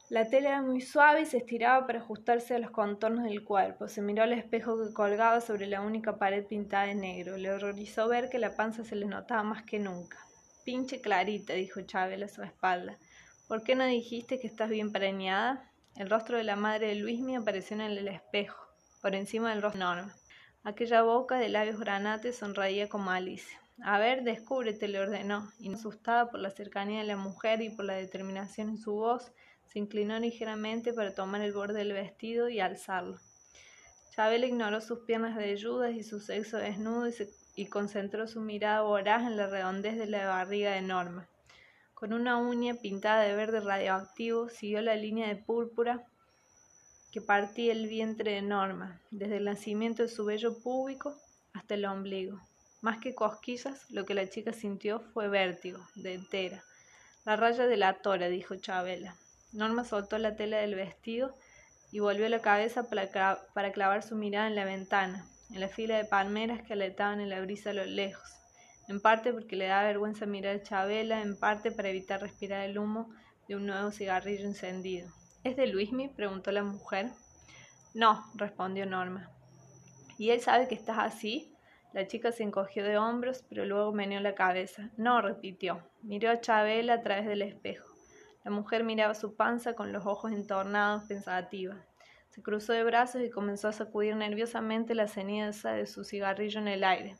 La 0.09 0.27
tela 0.27 0.49
era 0.49 0.61
muy 0.63 0.81
suave 0.81 1.21
y 1.21 1.25
se 1.27 1.37
estiraba 1.37 1.85
para 1.85 1.99
ajustarse 1.99 2.55
a 2.55 2.59
los 2.59 2.71
contornos 2.71 3.25
del 3.25 3.43
cuerpo. 3.43 3.87
Se 3.87 4.01
miró 4.01 4.23
al 4.23 4.33
espejo 4.33 4.75
que 4.83 4.91
colgaba 4.91 5.39
sobre 5.39 5.67
la 5.67 5.81
única 5.81 6.17
pared 6.17 6.47
pintada 6.47 6.87
de 6.87 6.95
negro. 6.95 7.37
Le 7.37 7.51
horrorizó 7.51 8.07
ver 8.07 8.27
que 8.27 8.39
la 8.39 8.55
panza 8.55 8.83
se 8.83 8.95
le 8.95 9.05
notaba 9.05 9.43
más 9.43 9.61
que 9.61 9.77
nunca. 9.77 10.17
Pinche 10.65 10.99
Clarita, 10.99 11.53
dijo 11.53 11.81
Chávez 11.81 12.23
a 12.23 12.27
su 12.27 12.41
espalda. 12.41 12.97
¿Por 13.47 13.61
qué 13.63 13.75
no 13.75 13.85
dijiste 13.85 14.39
que 14.39 14.47
estás 14.47 14.71
bien 14.71 14.91
preñada? 14.91 15.71
El 15.95 16.09
rostro 16.09 16.37
de 16.37 16.43
la 16.43 16.55
madre 16.55 16.87
de 16.87 16.95
Luismi 16.95 17.35
apareció 17.35 17.75
en 17.75 17.81
el 17.81 18.07
espejo, 18.07 18.57
por 19.03 19.13
encima 19.13 19.51
del 19.51 19.61
rostro 19.61 19.79
de 19.79 19.85
Norma. 19.85 20.15
Aquella 20.63 21.03
boca 21.03 21.37
de 21.37 21.49
labios 21.49 21.79
granates 21.79 22.37
sonreía 22.37 22.89
como 22.89 23.11
Alice. 23.11 23.47
A 23.83 23.99
ver, 23.99 24.23
descúbrete, 24.23 24.87
le 24.87 24.99
ordenó, 24.99 25.51
y 25.59 25.71
asustada 25.71 26.31
por 26.31 26.39
la 26.39 26.49
cercanía 26.49 26.99
de 26.99 27.05
la 27.05 27.15
mujer 27.15 27.61
y 27.61 27.69
por 27.69 27.85
la 27.85 27.93
determinación 27.93 28.69
en 28.69 28.77
su 28.77 28.93
voz, 28.93 29.31
se 29.69 29.79
inclinó 29.79 30.19
ligeramente 30.19 30.93
para 30.93 31.13
tomar 31.13 31.41
el 31.41 31.53
borde 31.53 31.79
del 31.79 31.93
vestido 31.93 32.49
y 32.49 32.59
alzarlo. 32.59 33.17
Chabela 34.15 34.47
ignoró 34.47 34.81
sus 34.81 34.99
piernas 35.05 35.35
velludas 35.35 35.93
y 35.93 36.03
su 36.03 36.19
sexo 36.19 36.57
desnudo 36.57 37.07
y, 37.07 37.13
y 37.55 37.67
concentró 37.67 38.27
su 38.27 38.41
mirada 38.41 38.81
voraz 38.81 39.23
en 39.23 39.37
la 39.37 39.47
redondez 39.47 39.97
de 39.97 40.07
la 40.07 40.27
barriga 40.27 40.71
de 40.71 40.81
Norma. 40.81 41.27
Con 41.93 42.13
una 42.13 42.37
uña 42.37 42.75
pintada 42.75 43.23
de 43.23 43.35
verde 43.35 43.59
radioactivo, 43.59 44.49
siguió 44.49 44.81
la 44.81 44.95
línea 44.95 45.27
de 45.27 45.35
púrpura 45.35 46.05
que 47.11 47.21
partía 47.21 47.71
el 47.71 47.87
vientre 47.87 48.33
de 48.33 48.41
Norma, 48.41 49.01
desde 49.11 49.37
el 49.37 49.45
nacimiento 49.45 50.03
de 50.03 50.09
su 50.09 50.25
vello 50.25 50.57
púbico 50.59 51.15
hasta 51.53 51.75
el 51.75 51.85
ombligo. 51.85 52.39
Más 52.81 52.99
que 52.99 53.13
cosquillas, 53.13 53.89
lo 53.89 54.05
que 54.05 54.13
la 54.13 54.29
chica 54.29 54.53
sintió 54.53 55.01
fue 55.13 55.27
vértigo, 55.27 55.79
de 55.95 56.13
entera. 56.13 56.63
La 57.25 57.35
raya 57.35 57.67
de 57.67 57.77
la 57.77 58.01
tora, 58.01 58.29
dijo 58.29 58.55
Chabela. 58.55 59.15
Norma 59.51 59.83
soltó 59.83 60.17
la 60.17 60.35
tela 60.35 60.57
del 60.57 60.75
vestido 60.75 61.35
y 61.91 61.99
volvió 61.99 62.29
la 62.29 62.41
cabeza 62.41 62.83
para, 62.89 63.71
clavar 63.71 64.03
su 64.03 64.15
mirada 64.15 64.47
en 64.47 64.55
la 64.55 64.65
ventana, 64.65 65.25
en 65.51 65.59
la 65.59 65.69
fila 65.69 65.97
de 65.97 66.05
palmeras 66.05 66.61
que 66.61 66.73
aletaban 66.73 67.19
en 67.19 67.29
la 67.29 67.41
brisa 67.41 67.71
a 67.71 67.73
lo 67.73 67.85
lejos, 67.85 68.29
en 68.87 69.01
parte 69.01 69.33
porque 69.33 69.55
le 69.55 69.67
da 69.67 69.83
vergüenza 69.83 70.25
mirar 70.25 70.57
a 70.57 70.63
Chabela, 70.63 71.21
en 71.21 71.37
parte 71.37 71.71
para 71.71 71.89
evitar 71.89 72.21
respirar 72.21 72.61
el 72.69 72.77
humo 72.77 73.09
de 73.47 73.55
un 73.55 73.65
nuevo 73.65 73.91
cigarrillo 73.91 74.45
encendido. 74.45 75.09
¿Es 75.43 75.55
de 75.55 75.67
Luismi? 75.67 76.09
preguntó 76.09 76.51
la 76.51 76.63
mujer. 76.63 77.11
No, 77.95 78.23
respondió 78.35 78.85
Norma. 78.85 79.31
¿Y 80.19 80.29
él 80.29 80.41
sabe 80.41 80.67
que 80.67 80.75
estás 80.75 80.99
así? 80.99 81.55
La 81.91 82.05
chica 82.07 82.31
se 82.31 82.43
encogió 82.43 82.83
de 82.83 82.99
hombros, 82.99 83.43
pero 83.49 83.65
luego 83.65 83.91
meneó 83.93 84.19
la 84.19 84.35
cabeza. 84.35 84.91
No, 84.95 85.21
repitió. 85.21 85.81
Miró 86.03 86.29
a 86.29 86.39
Chabela 86.39 86.95
a 86.95 87.01
través 87.01 87.25
del 87.25 87.41
espejo. 87.41 87.88
La 88.43 88.51
mujer 88.51 88.83
miraba 88.83 89.13
su 89.13 89.35
panza 89.35 89.73
con 89.73 89.91
los 89.91 90.05
ojos 90.05 90.31
entornados, 90.31 91.03
pensativa. 91.03 91.75
Se 92.29 92.41
cruzó 92.41 92.73
de 92.73 92.83
brazos 92.83 93.21
y 93.21 93.29
comenzó 93.29 93.67
a 93.67 93.73
sacudir 93.73 94.15
nerviosamente 94.15 94.95
la 94.95 95.07
ceniza 95.07 95.71
de 95.71 95.85
su 95.85 96.03
cigarrillo 96.03 96.59
en 96.59 96.67
el 96.67 96.83
aire. 96.83 97.17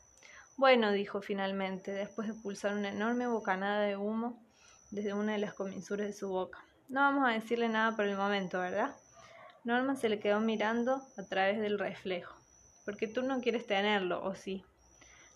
Bueno, 0.56 0.92
dijo 0.92 1.20
finalmente, 1.20 1.92
después 1.92 2.28
de 2.28 2.34
pulsar 2.34 2.74
una 2.74 2.90
enorme 2.90 3.26
bocanada 3.26 3.82
de 3.82 3.96
humo 3.96 4.42
desde 4.90 5.14
una 5.14 5.32
de 5.32 5.38
las 5.38 5.54
comisuras 5.54 6.06
de 6.06 6.12
su 6.12 6.28
boca. 6.28 6.64
No 6.88 7.00
vamos 7.00 7.28
a 7.28 7.32
decirle 7.32 7.68
nada 7.68 7.94
por 7.96 8.04
el 8.04 8.16
momento, 8.16 8.58
¿verdad? 8.58 8.94
Norma 9.64 9.96
se 9.96 10.08
le 10.08 10.20
quedó 10.20 10.40
mirando 10.40 11.02
a 11.16 11.22
través 11.24 11.60
del 11.60 11.78
reflejo 11.78 12.40
porque 12.84 13.06
tú 13.06 13.22
no 13.22 13.40
quieres 13.40 13.66
tenerlo, 13.66 14.22
¿o 14.24 14.34
sí? 14.34 14.64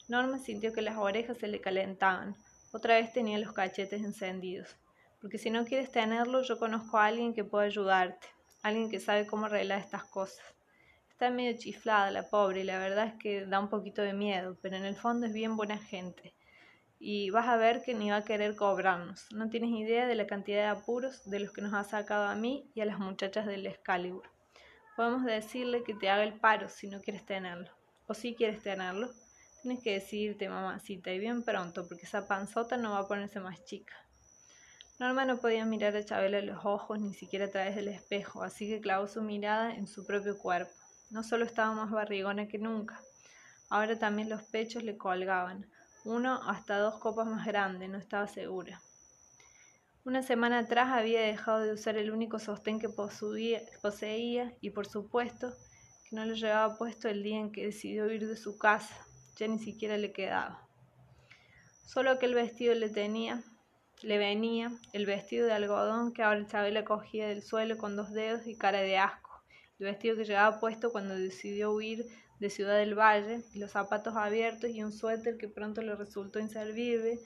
Norma 0.09 0.38
sintió 0.38 0.73
que 0.73 0.83
las 0.83 0.97
orejas 0.97 1.38
se 1.38 1.49
le 1.49 1.61
calentaban. 1.61 2.37
Otra 2.73 2.97
vez 2.97 3.12
tenía 3.12 3.38
los 3.38 3.53
cachetes 3.53 4.03
encendidos. 4.03 4.77
Porque 5.25 5.39
si 5.39 5.49
no 5.49 5.65
quieres 5.65 5.91
tenerlo, 5.91 6.43
yo 6.43 6.59
conozco 6.59 6.99
a 6.99 7.07
alguien 7.07 7.33
que 7.33 7.45
pueda 7.45 7.65
ayudarte, 7.65 8.27
alguien 8.63 8.91
que 8.91 9.01
sabe 9.01 9.27
cómo 9.27 9.47
arreglar 9.47 9.81
estas 9.81 10.05
cosas. 10.05 10.45
Está 11.09 11.31
medio 11.31 11.57
chiflada 11.57 12.11
la 12.11 12.29
pobre 12.29 12.61
y 12.61 12.65
la 12.65 12.79
verdad 12.79 13.07
es 13.07 13.15
que 13.15 13.47
da 13.47 13.59
un 13.59 13.71
poquito 13.71 14.03
de 14.03 14.13
miedo, 14.13 14.59
pero 14.61 14.77
en 14.77 14.85
el 14.85 14.97
fondo 14.97 15.25
es 15.25 15.33
bien 15.33 15.57
buena 15.57 15.79
gente. 15.79 16.35
Y 16.99 17.31
vas 17.31 17.49
a 17.49 17.57
ver 17.57 17.81
que 17.81 17.95
ni 17.95 18.11
va 18.11 18.17
a 18.17 18.25
querer 18.27 18.55
cobrarnos. 18.55 19.33
No 19.33 19.49
tienes 19.49 19.71
idea 19.71 20.07
de 20.07 20.15
la 20.15 20.27
cantidad 20.27 20.59
de 20.59 20.79
apuros 20.79 21.25
de 21.25 21.41
los 21.41 21.53
que 21.53 21.63
nos 21.63 21.73
ha 21.73 21.85
sacado 21.85 22.27
a 22.27 22.35
mí 22.35 22.71
y 22.75 22.83
a 22.83 22.85
las 22.85 22.99
muchachas 22.99 23.47
del 23.47 23.67
Excalibur. 23.67 24.29
Podemos 24.95 25.25
decirle 25.25 25.85
que 25.85 25.95
te 25.95 26.11
haga 26.11 26.25
el 26.25 26.35
paro 26.35 26.69
si 26.69 26.87
no 26.87 27.01
quieres 27.01 27.25
tenerlo. 27.25 27.71
O 28.09 28.13
si 28.13 28.35
quieres 28.35 28.63
tenerlo, 28.63 29.11
tienes 29.63 29.83
que 29.83 29.95
decidirte, 29.95 30.51
mamacita, 30.51 31.11
y 31.13 31.19
bien 31.19 31.43
pronto, 31.45 31.89
porque 31.89 32.05
esa 32.05 32.29
panzota 32.29 32.77
no 32.77 32.91
va 32.91 32.99
a 32.99 33.09
ponerse 33.09 33.41
más 33.41 33.65
chica. 33.65 34.04
Norma 35.01 35.25
no 35.25 35.38
podía 35.38 35.65
mirar 35.65 35.97
a 35.97 36.05
Chabela 36.05 36.38
en 36.38 36.47
los 36.47 36.65
ojos, 36.65 37.01
ni 37.01 37.15
siquiera 37.15 37.47
a 37.47 37.51
través 37.51 37.75
del 37.75 37.88
espejo, 37.88 38.42
así 38.42 38.69
que 38.69 38.81
clavó 38.81 39.09
su 39.09 39.23
mirada 39.23 39.75
en 39.75 39.88
su 39.88 40.07
propio 40.07 40.38
cuerpo. 40.38 40.73
No 41.11 41.25
solo 41.25 41.45
estaba 41.45 41.75
más 41.75 41.90
barrigona 41.90 42.47
que 42.47 42.59
nunca, 42.59 43.01
ahora 43.71 43.99
también 43.99 44.29
los 44.29 44.42
pechos 44.45 44.85
le 44.85 44.97
colgaban, 44.97 45.67
uno 46.05 46.40
hasta 46.49 46.79
dos 46.79 46.99
copas 46.99 47.27
más 47.27 47.45
grande, 47.45 47.88
no 47.88 47.99
estaba 47.99 48.29
segura. 48.29 48.81
Una 50.05 50.23
semana 50.23 50.59
atrás 50.61 50.90
había 50.92 51.23
dejado 51.23 51.61
de 51.61 51.73
usar 51.73 51.97
el 51.97 52.11
único 52.11 52.38
sostén 52.38 52.79
que 52.79 52.90
poseía 52.90 54.55
y 54.61 54.71
por 54.71 54.87
supuesto 54.87 55.55
que 56.09 56.15
no 56.15 56.27
lo 56.27 56.35
llevaba 56.35 56.77
puesto 56.77 57.09
el 57.09 57.23
día 57.23 57.38
en 57.38 57.51
que 57.51 57.65
decidió 57.65 58.11
ir 58.13 58.29
de 58.29 58.37
su 58.37 58.59
casa, 58.59 58.95
ya 59.37 59.49
ni 59.49 59.59
siquiera 59.59 59.97
le 59.97 60.13
quedaba. 60.13 60.69
Solo 61.87 62.11
aquel 62.11 62.35
vestido 62.35 62.75
le 62.75 62.90
tenía, 62.90 63.42
le 64.03 64.19
venía, 64.19 64.73
el 64.92 65.07
vestido 65.07 65.47
de 65.47 65.53
algodón 65.53 66.13
que 66.13 66.23
ahora 66.23 66.47
Chabela 66.47 66.85
cogía 66.85 67.29
del 67.29 67.42
suelo 67.42 67.79
con 67.79 67.97
dos 67.97 68.13
dedos 68.13 68.47
y 68.47 68.57
cara 68.57 68.81
de 68.81 68.99
asco, 68.99 69.42
el 69.79 69.87
vestido 69.87 70.17
que 70.17 70.25
llevaba 70.25 70.61
puesto 70.61 70.92
cuando 70.92 71.15
decidió 71.15 71.73
huir 71.73 72.07
de 72.40 72.51
Ciudad 72.51 72.77
del 72.77 72.99
Valle, 72.99 73.42
los 73.55 73.73
zapatos 73.73 74.17
abiertos 74.17 74.71
y 74.71 74.83
un 74.83 74.92
suéter 74.92 75.38
que 75.38 75.49
pronto 75.49 75.83
le 75.83 75.95
resultó 75.95 76.38
inservible, 76.38 77.21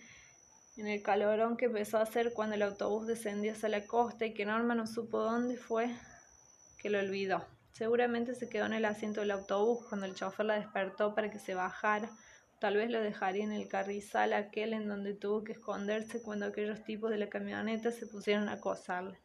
en 0.76 0.86
el 0.86 1.02
calorón 1.02 1.56
que 1.56 1.66
empezó 1.66 1.98
a 1.98 2.02
hacer 2.02 2.32
cuando 2.32 2.54
el 2.54 2.62
autobús 2.62 3.06
descendió 3.06 3.52
hacia 3.52 3.68
la 3.68 3.86
costa 3.86 4.26
y 4.26 4.34
que 4.34 4.46
Norma 4.46 4.76
no 4.76 4.86
supo 4.86 5.18
dónde 5.18 5.56
fue 5.56 5.90
que 6.78 6.88
lo 6.88 7.00
olvidó. 7.00 7.44
Seguramente 7.72 8.34
se 8.34 8.48
quedó 8.48 8.66
en 8.66 8.74
el 8.74 8.84
asiento 8.84 9.20
del 9.20 9.32
autobús 9.32 9.84
cuando 9.88 10.06
el 10.06 10.14
chofer 10.14 10.46
la 10.46 10.54
despertó 10.54 11.14
para 11.14 11.30
que 11.30 11.38
se 11.38 11.54
bajara. 11.54 12.10
Tal 12.60 12.76
vez 12.76 12.90
lo 12.90 13.00
dejaría 13.00 13.44
en 13.44 13.52
el 13.52 13.68
carrizal 13.68 14.32
aquel 14.32 14.72
en 14.72 14.88
donde 14.88 15.14
tuvo 15.14 15.44
que 15.44 15.52
esconderse 15.52 16.20
cuando 16.22 16.46
aquellos 16.46 16.82
tipos 16.82 17.10
de 17.10 17.18
la 17.18 17.28
camioneta 17.28 17.92
se 17.92 18.06
pusieron 18.06 18.48
a 18.48 18.54
acosarle. 18.54 19.20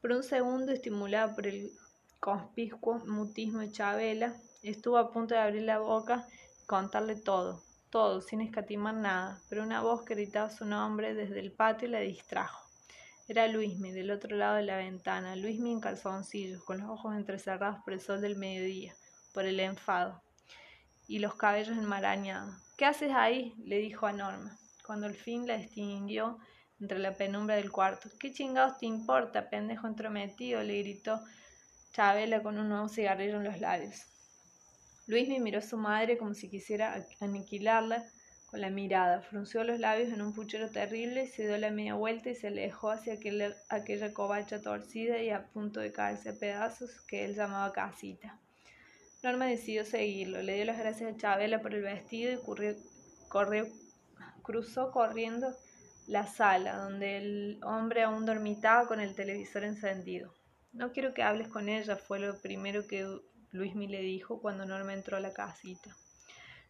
Por 0.00 0.10
un 0.10 0.24
segundo, 0.24 0.72
estimulada 0.72 1.34
por 1.34 1.46
el 1.46 1.70
conspicuo 2.18 2.98
mutismo 3.06 3.60
de 3.60 3.70
Chabela, 3.70 4.34
estuvo 4.62 4.98
a 4.98 5.12
punto 5.12 5.34
de 5.34 5.40
abrir 5.40 5.62
la 5.62 5.78
boca 5.78 6.26
y 6.60 6.66
contarle 6.66 7.14
todo, 7.14 7.62
todo, 7.90 8.20
sin 8.20 8.40
escatimar 8.40 8.94
nada, 8.94 9.40
pero 9.48 9.62
una 9.62 9.80
voz 9.80 10.02
que 10.02 10.14
gritaba 10.14 10.50
su 10.50 10.64
nombre 10.64 11.14
desde 11.14 11.38
el 11.38 11.52
patio 11.52 11.88
la 11.88 12.00
distrajo. 12.00 12.68
Era 13.28 13.46
Luismi, 13.46 13.92
del 13.92 14.10
otro 14.10 14.36
lado 14.36 14.56
de 14.56 14.64
la 14.64 14.76
ventana, 14.76 15.36
Luismi 15.36 15.70
en 15.72 15.80
calzoncillos, 15.80 16.64
con 16.64 16.80
los 16.80 16.90
ojos 16.90 17.14
entrecerrados 17.14 17.82
por 17.84 17.94
el 17.94 18.00
sol 18.00 18.20
del 18.20 18.36
mediodía, 18.36 18.94
por 19.32 19.46
el 19.46 19.60
enfado, 19.60 20.22
y 21.06 21.20
los 21.20 21.34
cabellos 21.34 21.78
enmarañados. 21.78 22.63
¿Qué 22.76 22.86
haces 22.86 23.12
ahí? 23.14 23.54
le 23.64 23.78
dijo 23.78 24.06
a 24.06 24.12
Norma, 24.12 24.58
cuando 24.84 25.06
al 25.06 25.14
fin 25.14 25.46
la 25.46 25.56
distinguió 25.56 26.38
entre 26.80 26.98
la 26.98 27.14
penumbra 27.14 27.54
del 27.54 27.70
cuarto. 27.70 28.08
¿Qué 28.18 28.32
chingados 28.32 28.78
te 28.78 28.86
importa, 28.86 29.48
pendejo 29.48 29.86
entrometido? 29.86 30.60
le 30.62 30.82
gritó 30.82 31.22
Chabela 31.92 32.42
con 32.42 32.58
un 32.58 32.68
nuevo 32.68 32.88
cigarrillo 32.88 33.36
en 33.36 33.44
los 33.44 33.60
labios. 33.60 34.06
Luismi 35.06 35.38
miró 35.38 35.60
a 35.60 35.62
su 35.62 35.76
madre 35.76 36.18
como 36.18 36.34
si 36.34 36.50
quisiera 36.50 37.06
aniquilarla 37.20 38.04
con 38.46 38.60
la 38.60 38.70
mirada, 38.70 39.20
frunció 39.20 39.62
los 39.62 39.78
labios 39.78 40.12
en 40.12 40.22
un 40.22 40.32
puchero 40.32 40.68
terrible, 40.70 41.28
se 41.28 41.46
dio 41.46 41.56
la 41.58 41.70
media 41.70 41.94
vuelta 41.94 42.30
y 42.30 42.34
se 42.34 42.48
alejó 42.48 42.90
hacia 42.90 43.14
aquella 43.68 44.12
covacha 44.12 44.60
torcida 44.60 45.18
y 45.22 45.30
a 45.30 45.46
punto 45.46 45.78
de 45.78 45.92
caerse 45.92 46.30
a 46.30 46.38
pedazos 46.38 47.00
que 47.02 47.24
él 47.24 47.36
llamaba 47.36 47.72
casita. 47.72 48.40
Norma 49.24 49.46
decidió 49.46 49.86
seguirlo, 49.86 50.42
le 50.42 50.56
dio 50.56 50.66
las 50.66 50.78
gracias 50.78 51.10
a 51.10 51.16
Chabela 51.16 51.62
por 51.62 51.74
el 51.74 51.80
vestido 51.80 52.30
y 52.30 52.38
corrió, 53.28 53.66
cruzó 54.42 54.90
corriendo 54.90 55.56
la 56.06 56.26
sala, 56.26 56.76
donde 56.76 57.16
el 57.16 57.60
hombre 57.64 58.02
aún 58.02 58.26
dormitaba 58.26 58.86
con 58.86 59.00
el 59.00 59.14
televisor 59.14 59.64
encendido. 59.64 60.34
No 60.74 60.92
quiero 60.92 61.14
que 61.14 61.22
hables 61.22 61.48
con 61.48 61.70
ella, 61.70 61.96
fue 61.96 62.18
lo 62.18 62.38
primero 62.42 62.86
que 62.86 63.08
Luismi 63.52 63.88
le 63.88 64.02
dijo 64.02 64.42
cuando 64.42 64.66
Norma 64.66 64.92
entró 64.92 65.16
a 65.16 65.20
la 65.20 65.32
casita. 65.32 65.96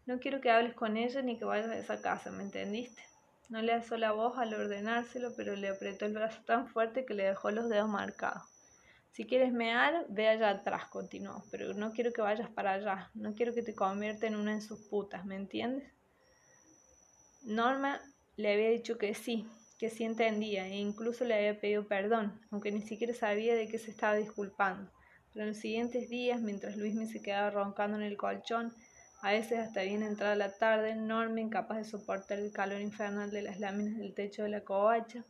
No 0.07 0.21
quiero 0.21 0.41
que 0.41 0.53
hables 0.53 0.75
con 0.75 0.97
ella 0.97 1.23
ni 1.23 1.37
que 1.37 1.45
vayas 1.45 1.71
a 1.71 1.79
esa 1.79 2.01
casa, 2.03 2.31
¿me 2.31 2.45
entendiste? 2.45 3.03
No 3.49 3.63
le 3.63 3.73
alzó 3.73 3.97
la 3.97 4.13
voz 4.13 4.39
al 4.39 4.55
ordenárselo, 4.55 5.35
pero 5.37 5.57
le 5.57 5.71
apretó 5.71 6.07
el 6.07 6.13
brazo 6.13 6.41
tan 6.45 6.69
fuerte 6.69 7.05
que 7.05 7.15
le 7.15 7.25
dejó 7.25 7.51
los 7.51 7.69
dedos 7.69 7.89
marcados. 7.89 8.54
Si 9.15 9.27
quieres 9.27 9.53
mear, 9.53 10.07
ve 10.09 10.29
allá 10.29 10.51
atrás, 10.51 10.87
continuó, 10.87 11.45
pero 11.53 11.73
no 11.73 11.93
quiero 11.93 12.13
que 12.13 12.21
vayas 12.21 12.51
para 12.51 12.73
allá, 12.73 13.13
no 13.15 13.33
quiero 13.37 13.55
que 13.55 13.63
te 13.63 13.73
convierta 13.73 14.27
en 14.27 14.35
una 14.35 14.57
de 14.57 14.61
sus 14.61 14.81
putas, 14.89 15.25
¿me 15.25 15.37
entiendes? 15.37 15.89
Norma 17.45 18.01
le 18.35 18.53
había 18.53 18.71
dicho 18.71 18.99
que 18.99 19.15
sí, 19.15 19.47
que 19.79 19.89
sí 19.89 20.03
entendía, 20.03 20.67
e 20.67 20.79
incluso 20.79 21.25
le 21.25 21.35
había 21.35 21.61
pedido 21.61 21.87
perdón, 21.87 22.41
aunque 22.51 22.73
ni 22.73 22.83
siquiera 22.83 23.15
sabía 23.15 23.55
de 23.55 23.69
qué 23.69 23.79
se 23.79 23.93
estaba 23.93 24.17
disculpando. 24.17 24.91
Pero 25.33 25.45
en 25.45 25.51
los 25.51 25.59
siguientes 25.59 26.09
días, 26.09 26.41
mientras 26.41 26.77
Luismi 26.77 27.07
se 27.07 27.23
quedaba 27.23 27.51
roncando 27.51 27.97
en 27.97 28.03
el 28.03 28.17
colchón, 28.17 28.75
a 29.23 29.31
veces 29.31 29.61
hasta 29.61 29.83
bien 29.83 30.03
entrada 30.03 30.35
la 30.35 30.59
tarde, 30.59 30.91
enorme, 30.91 31.41
incapaz 31.41 31.79
de 31.79 31.85
soportar 31.85 32.41
el 32.41 32.51
calor 32.51 32.81
infernal 32.81 33.31
de 33.31 33.43
las 33.43 33.61
láminas 33.61 33.97
del 33.97 34.13
techo 34.13 34.43
de 34.43 34.49
la 34.49 34.65
covacha, 34.65 35.25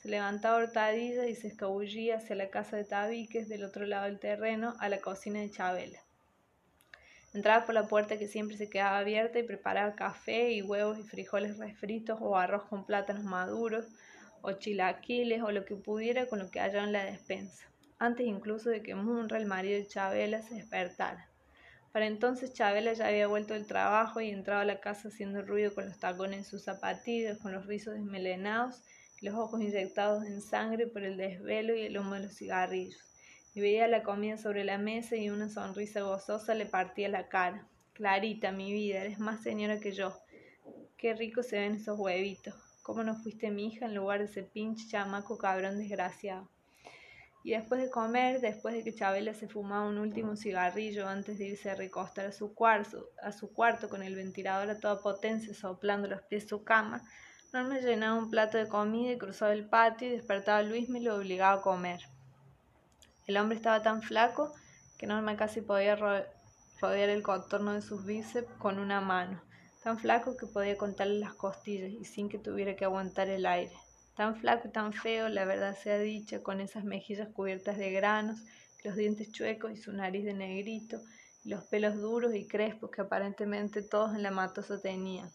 se 0.00 0.08
levantaba 0.08 0.62
hurtadilla 0.62 1.26
y 1.26 1.34
se 1.34 1.48
escabullía 1.48 2.16
hacia 2.16 2.34
la 2.34 2.48
casa 2.48 2.76
de 2.76 2.84
tabiques 2.84 3.48
del 3.48 3.64
otro 3.64 3.84
lado 3.84 4.06
del 4.06 4.18
terreno, 4.18 4.74
a 4.78 4.88
la 4.88 5.00
cocina 5.00 5.40
de 5.40 5.50
Chabela. 5.50 5.98
Entraba 7.34 7.66
por 7.66 7.74
la 7.74 7.86
puerta 7.86 8.18
que 8.18 8.26
siempre 8.26 8.56
se 8.56 8.70
quedaba 8.70 8.98
abierta 8.98 9.38
y 9.38 9.42
preparaba 9.42 9.94
café 9.94 10.52
y 10.52 10.62
huevos 10.62 10.98
y 10.98 11.02
frijoles 11.02 11.58
refritos 11.58 12.18
o 12.20 12.36
arroz 12.36 12.64
con 12.64 12.86
plátanos 12.86 13.24
maduros 13.24 13.86
o 14.40 14.52
chilaquiles 14.52 15.42
o 15.42 15.52
lo 15.52 15.66
que 15.66 15.76
pudiera 15.76 16.26
con 16.26 16.38
lo 16.38 16.50
que 16.50 16.60
hallaba 16.60 16.84
en 16.84 16.92
la 16.92 17.04
despensa, 17.04 17.66
antes 17.98 18.26
incluso 18.26 18.70
de 18.70 18.82
que 18.82 18.94
Munra, 18.94 19.36
el 19.36 19.44
marido 19.44 19.78
de 19.78 19.86
Chabela, 19.86 20.40
se 20.40 20.54
despertara. 20.54 21.28
Para 21.92 22.06
entonces 22.06 22.54
Chabela 22.54 22.94
ya 22.94 23.08
había 23.08 23.26
vuelto 23.26 23.52
del 23.52 23.66
trabajo 23.66 24.22
y 24.22 24.30
entraba 24.30 24.62
a 24.62 24.64
la 24.64 24.80
casa 24.80 25.08
haciendo 25.08 25.42
ruido 25.42 25.74
con 25.74 25.86
los 25.86 25.98
tacones 25.98 26.38
en 26.38 26.44
sus 26.44 26.62
zapatillas, 26.62 27.36
con 27.38 27.52
los 27.52 27.66
rizos 27.66 27.94
desmelenados 27.94 28.80
los 29.20 29.34
ojos 29.34 29.60
inyectados 29.60 30.24
en 30.24 30.40
sangre 30.40 30.86
por 30.86 31.02
el 31.02 31.16
desvelo 31.16 31.74
y 31.74 31.82
el 31.82 31.98
humo 31.98 32.14
de 32.14 32.20
los 32.20 32.36
cigarrillos. 32.36 33.00
Y 33.54 33.60
veía 33.60 33.88
la 33.88 34.02
comida 34.02 34.38
sobre 34.38 34.64
la 34.64 34.78
mesa 34.78 35.16
y 35.16 35.28
una 35.28 35.48
sonrisa 35.48 36.00
gozosa 36.02 36.54
le 36.54 36.66
partía 36.66 37.08
la 37.08 37.28
cara. 37.28 37.66
Clarita, 37.92 38.52
mi 38.52 38.72
vida, 38.72 39.00
eres 39.00 39.18
más 39.18 39.42
señora 39.42 39.80
que 39.80 39.92
yo. 39.92 40.16
Qué 40.96 41.14
rico 41.14 41.42
se 41.42 41.58
ven 41.58 41.74
esos 41.74 41.98
huevitos. 41.98 42.54
¿Cómo 42.82 43.04
no 43.04 43.14
fuiste 43.16 43.50
mi 43.50 43.66
hija 43.66 43.86
en 43.86 43.94
lugar 43.94 44.20
de 44.20 44.26
ese 44.26 44.42
pinche 44.42 44.88
chamaco 44.88 45.36
cabrón 45.36 45.78
desgraciado? 45.78 46.48
Y 47.42 47.52
después 47.52 47.80
de 47.80 47.90
comer, 47.90 48.40
después 48.40 48.74
de 48.74 48.84
que 48.84 48.94
Chabela 48.94 49.32
se 49.32 49.48
fumaba 49.48 49.88
un 49.88 49.98
último 49.98 50.36
cigarrillo 50.36 51.08
antes 51.08 51.38
de 51.38 51.46
irse 51.46 51.70
a 51.70 51.74
recostar 51.74 52.26
a 52.26 52.32
su, 52.32 52.54
cuarto, 52.54 53.08
a 53.22 53.32
su 53.32 53.52
cuarto 53.52 53.88
con 53.88 54.02
el 54.02 54.14
ventilador 54.14 54.68
a 54.70 54.78
toda 54.78 55.00
potencia 55.00 55.54
soplando 55.54 56.06
los 56.06 56.20
pies 56.22 56.46
su 56.46 56.64
cama, 56.64 57.02
Norma 57.52 57.78
llenaba 57.78 58.18
un 58.18 58.30
plato 58.30 58.58
de 58.58 58.68
comida 58.68 59.12
y 59.12 59.18
cruzaba 59.18 59.52
el 59.52 59.68
patio 59.68 60.08
y 60.08 60.12
despertaba 60.12 60.58
a 60.58 60.62
Luis 60.62 60.88
y 60.88 61.00
lo 61.00 61.16
obligaba 61.16 61.58
a 61.58 61.62
comer. 61.62 62.00
El 63.26 63.36
hombre 63.36 63.56
estaba 63.56 63.82
tan 63.82 64.02
flaco 64.02 64.52
que 64.98 65.06
Norma 65.06 65.36
casi 65.36 65.60
podía 65.60 65.96
rodear 65.96 67.08
el 67.08 67.22
contorno 67.22 67.74
de 67.74 67.82
sus 67.82 68.04
bíceps 68.04 68.52
con 68.58 68.78
una 68.78 69.00
mano, 69.00 69.42
tan 69.82 69.98
flaco 69.98 70.36
que 70.36 70.46
podía 70.46 70.76
contarle 70.76 71.18
las 71.18 71.34
costillas 71.34 71.90
y 71.90 72.04
sin 72.04 72.28
que 72.28 72.38
tuviera 72.38 72.76
que 72.76 72.84
aguantar 72.84 73.28
el 73.28 73.46
aire 73.46 73.76
tan 74.20 74.36
flaco 74.36 74.68
y 74.68 74.70
tan 74.70 74.92
feo, 74.92 75.30
la 75.30 75.46
verdad 75.46 75.74
sea 75.74 75.98
dicha, 75.98 76.42
con 76.42 76.60
esas 76.60 76.84
mejillas 76.84 77.28
cubiertas 77.28 77.78
de 77.78 77.90
granos, 77.90 78.44
los 78.84 78.94
dientes 78.94 79.32
chuecos 79.32 79.72
y 79.72 79.76
su 79.78 79.94
nariz 79.94 80.26
de 80.26 80.34
negrito, 80.34 81.00
y 81.42 81.48
los 81.48 81.64
pelos 81.64 81.96
duros 81.96 82.34
y 82.34 82.46
crespos 82.46 82.90
que 82.90 83.00
aparentemente 83.00 83.80
todos 83.80 84.14
en 84.14 84.22
la 84.22 84.30
matosa 84.30 84.78
tenían. 84.78 85.30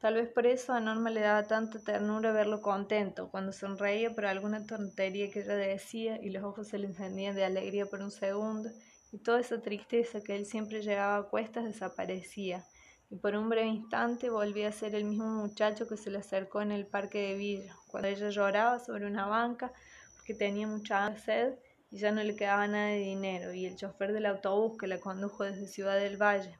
Tal 0.00 0.14
vez 0.14 0.30
por 0.30 0.46
eso 0.46 0.72
a 0.72 0.80
Norma 0.80 1.10
le 1.10 1.20
daba 1.20 1.42
tanta 1.42 1.78
ternura 1.78 2.32
verlo 2.32 2.62
contento, 2.62 3.30
cuando 3.30 3.52
sonreía 3.52 4.14
por 4.14 4.24
alguna 4.24 4.64
tontería 4.64 5.30
que 5.30 5.40
ella 5.40 5.56
decía 5.56 6.18
y 6.22 6.30
los 6.30 6.42
ojos 6.42 6.68
se 6.68 6.78
le 6.78 6.86
encendían 6.86 7.34
de 7.34 7.44
alegría 7.44 7.84
por 7.84 8.00
un 8.00 8.10
segundo, 8.10 8.70
y 9.12 9.18
toda 9.18 9.40
esa 9.40 9.60
tristeza 9.60 10.22
que 10.22 10.36
él 10.36 10.46
siempre 10.46 10.80
llevaba 10.80 11.18
a 11.18 11.28
cuestas 11.28 11.64
desaparecía, 11.64 12.64
y 13.10 13.16
por 13.16 13.36
un 13.36 13.50
breve 13.50 13.68
instante 13.68 14.30
volvía 14.30 14.68
a 14.68 14.72
ser 14.72 14.94
el 14.94 15.04
mismo 15.04 15.26
muchacho 15.26 15.86
que 15.86 15.98
se 15.98 16.10
le 16.10 16.16
acercó 16.16 16.62
en 16.62 16.72
el 16.72 16.86
parque 16.86 17.18
de 17.18 17.34
Villa, 17.34 17.76
cuando 17.86 18.08
ella 18.08 18.30
lloraba 18.30 18.78
sobre 18.80 19.06
una 19.06 19.26
banca 19.26 19.70
porque 20.16 20.32
tenía 20.32 20.66
mucha 20.66 21.14
sed 21.18 21.58
y 21.90 21.98
ya 21.98 22.10
no 22.10 22.22
le 22.22 22.36
quedaba 22.36 22.66
nada 22.66 22.86
de 22.86 23.00
dinero, 23.00 23.52
y 23.52 23.66
el 23.66 23.76
chofer 23.76 24.14
del 24.14 24.24
autobús 24.24 24.78
que 24.78 24.86
la 24.86 24.98
condujo 24.98 25.44
desde 25.44 25.66
Ciudad 25.66 25.98
del 25.98 26.16
Valle 26.16 26.59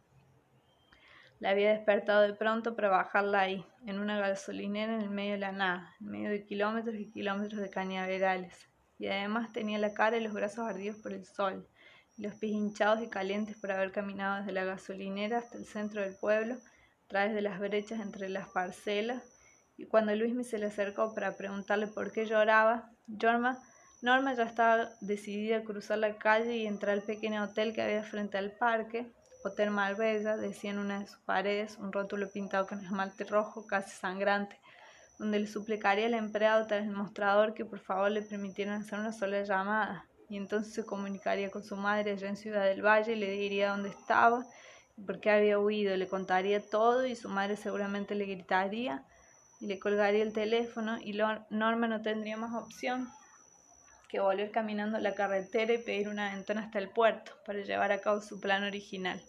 la 1.41 1.51
había 1.51 1.71
despertado 1.71 2.23
de 2.23 2.35
pronto 2.35 2.77
para 2.77 2.89
bajarla 2.89 3.41
ahí, 3.41 3.67
en 3.87 3.99
una 3.99 4.19
gasolinera 4.21 4.95
en 4.95 5.01
el 5.01 5.11
medio 5.11 5.33
de 5.33 5.39
la 5.39 5.53
nada, 5.53 5.95
en 6.01 6.07
medio 6.07 6.31
de 6.31 6.45
kilómetros 6.45 6.95
y 6.97 7.11
kilómetros 7.11 7.61
de 7.61 7.71
cañaverales, 7.71 8.69
y 8.99 9.09
además 9.09 9.53
tenía 9.53 9.79
la 9.79 9.93
cara 9.93 10.17
y 10.17 10.23
los 10.23 10.33
brazos 10.33 10.69
ardidos 10.69 10.99
por 10.99 11.13
el 11.13 11.25
sol 11.25 11.67
los 12.21 12.35
pies 12.35 12.53
hinchados 12.53 13.03
y 13.03 13.09
calientes 13.09 13.57
por 13.57 13.73
haber 13.73 13.93
caminado 13.93 14.39
desde 14.39 14.53
la 14.53 14.65
gasolinera 14.65 15.39
hasta 15.39 15.57
el 15.57 15.65
centro 15.65 16.03
del 16.03 16.15
pueblo, 16.15 16.55
a 16.55 17.09
través 17.09 17.35
de 17.35 17.41
las 17.41 17.59
brechas 17.59 18.01
entre 18.01 18.29
las 18.29 18.49
parcelas, 18.49 19.23
y 19.77 19.87
cuando 19.87 20.15
Luismi 20.15 20.45
se 20.45 20.59
le 20.59 20.67
acercó 20.67 21.15
para 21.15 21.37
preguntarle 21.37 21.87
por 21.87 22.13
qué 22.13 22.27
lloraba, 22.27 22.91
Norma, 23.07 23.59
Norma 24.03 24.35
ya 24.35 24.45
estaba 24.45 24.91
decidida 25.01 25.59
a 25.59 25.63
cruzar 25.63 25.99
la 25.99 26.19
calle 26.19 26.57
y 26.57 26.67
entrar 26.67 26.93
al 26.93 27.03
pequeño 27.03 27.43
hotel 27.43 27.75
que 27.75 27.83
había 27.83 28.03
frente 28.03 28.37
al 28.37 28.53
parque, 28.53 29.11
Hotel 29.43 29.71
Marbella, 29.71 30.37
decía 30.37 30.71
en 30.71 30.79
una 30.79 31.01
de 31.01 31.07
sus 31.07 31.19
paredes 31.21 31.79
un 31.79 31.93
rótulo 31.93 32.29
pintado 32.29 32.67
con 32.67 32.85
esmalte 32.85 33.25
rojo 33.25 33.67
casi 33.67 33.91
sangrante, 33.91 34.61
donde 35.19 35.39
le 35.39 35.47
suplicaría 35.47 36.07
al 36.07 36.15
empleado 36.15 36.67
tras 36.67 36.83
el 36.83 36.91
mostrador 36.91 37.55
que 37.55 37.65
por 37.65 37.79
favor 37.79 38.11
le 38.11 38.21
permitieran 38.21 38.83
hacer 38.83 38.99
una 38.99 39.13
sola 39.13 39.43
llamada 39.43 40.05
y 40.29 40.37
entonces 40.37 40.75
se 40.75 40.85
comunicaría 40.85 41.51
con 41.51 41.65
su 41.65 41.75
madre 41.77 42.13
allá 42.13 42.29
en 42.29 42.37
Ciudad 42.37 42.65
del 42.65 42.85
Valle 42.85 43.13
y 43.13 43.17
le 43.17 43.31
diría 43.31 43.71
dónde 43.71 43.89
estaba 43.89 44.47
y 44.99 45.03
por 45.03 45.21
qué 45.21 45.31
había 45.31 45.59
huido, 45.59 45.97
le 45.97 46.07
contaría 46.07 46.61
todo 46.61 47.07
y 47.07 47.17
su 47.17 47.31
madre 47.31 47.57
seguramente 47.57 48.15
le 48.15 48.27
gritaría 48.27 49.05
y 49.59 49.67
le 49.67 49.79
colgaría 49.79 50.23
el 50.23 50.35
teléfono 50.35 50.99
y 51.01 51.19
Norma 51.51 51.89
no 51.89 52.03
tendría 52.03 52.37
más 52.37 52.55
opción 52.55 53.09
que 54.11 54.21
volver 54.21 54.51
caminando 54.51 54.99
la 54.99 55.15
carretera 55.15 55.73
y 55.73 55.79
pedir 55.79 56.09
una 56.09 56.35
ventana 56.35 56.63
hasta 56.63 56.79
el 56.79 56.91
puerto 56.91 57.33
para 57.47 57.61
llevar 57.61 57.93
a 57.93 58.01
cabo 58.01 58.21
su 58.21 58.41
plan 58.41 58.65
original. 58.65 59.23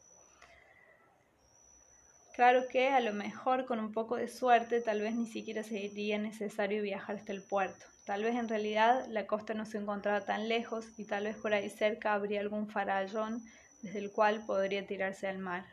Claro 2.34 2.64
que 2.70 2.88
a 2.88 3.02
lo 3.02 3.14
mejor 3.14 3.66
con 3.66 3.80
un 3.80 3.92
poco 3.92 4.16
de 4.16 4.28
suerte 4.28 4.80
tal 4.82 5.02
vez 5.02 5.14
ni 5.16 5.28
siquiera 5.28 5.64
sería 5.64 6.18
necesario 6.18 6.82
viajar 6.82 7.18
hasta 7.18 7.34
el 7.34 7.42
puerto. 7.44 7.86
Tal 8.06 8.24
vez 8.24 8.36
en 8.36 8.48
realidad 8.48 9.06
la 9.10 9.28
costa 9.28 9.54
no 9.54 9.66
se 9.66 9.78
encontraba 9.78 10.22
tan 10.22 10.48
lejos 10.48 10.88
y 10.98 11.06
tal 11.06 11.26
vez 11.26 11.36
por 11.36 11.54
ahí 11.54 11.70
cerca 11.70 12.14
habría 12.14 12.40
algún 12.40 12.68
farallón 12.68 13.44
desde 13.82 14.00
el 14.00 14.12
cual 14.12 14.46
podría 14.46 14.86
tirarse 14.88 15.28
al 15.28 15.40
mar. 15.40 15.66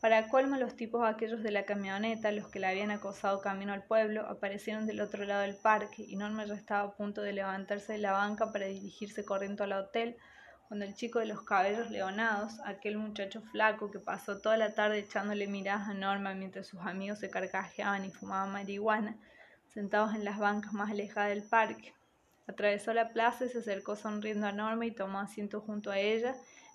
Para 0.00 0.28
colmo, 0.28 0.56
los 0.56 0.76
tipos 0.76 1.02
aquellos 1.04 1.42
de 1.42 1.50
la 1.50 1.64
camioneta, 1.64 2.30
los 2.30 2.48
que 2.48 2.60
la 2.60 2.68
habían 2.68 2.90
acosado 2.90 3.40
camino 3.40 3.72
al 3.72 3.82
pueblo, 3.84 4.26
aparecieron 4.26 4.86
del 4.86 5.00
otro 5.00 5.24
lado 5.24 5.42
del 5.42 5.56
parque 5.56 6.04
y 6.06 6.16
Norma 6.16 6.44
ya 6.44 6.54
estaba 6.54 6.82
a 6.88 6.96
punto 6.96 7.22
de 7.22 7.32
levantarse 7.32 7.94
de 7.94 7.98
la 7.98 8.12
banca 8.12 8.52
para 8.52 8.66
dirigirse 8.66 9.24
corriendo 9.24 9.64
al 9.64 9.72
hotel, 9.72 10.16
cuando 10.68 10.84
el 10.84 10.94
chico 10.94 11.20
de 11.20 11.26
los 11.26 11.42
cabellos 11.42 11.90
leonados, 11.90 12.58
aquel 12.64 12.98
muchacho 12.98 13.40
flaco 13.40 13.90
que 13.90 14.00
pasó 14.00 14.40
toda 14.40 14.56
la 14.56 14.74
tarde 14.74 14.98
echándole 14.98 15.46
miradas 15.46 15.88
a 15.88 15.94
Norma 15.94 16.34
mientras 16.34 16.66
sus 16.66 16.80
amigos 16.80 17.20
se 17.20 17.30
carcajeaban 17.30 18.04
y 18.04 18.10
fumaban 18.10 18.52
marihuana, 18.52 19.16
sentados 19.68 20.14
en 20.14 20.24
las 20.24 20.38
bancas 20.38 20.72
más 20.72 20.90
alejadas 20.90 21.30
del 21.30 21.44
parque, 21.44 21.94
atravesó 22.48 22.92
la 22.92 23.10
plaza 23.10 23.44
y 23.44 23.48
se 23.48 23.58
acercó 23.58 23.96
sonriendo 23.96 24.46
a 24.46 24.52
Norma 24.52 24.86
y 24.86 24.90
tomó 24.90 25.20
asiento 25.20 25.60
junto 25.60 25.90
a 25.90 25.98
ella 25.98 26.34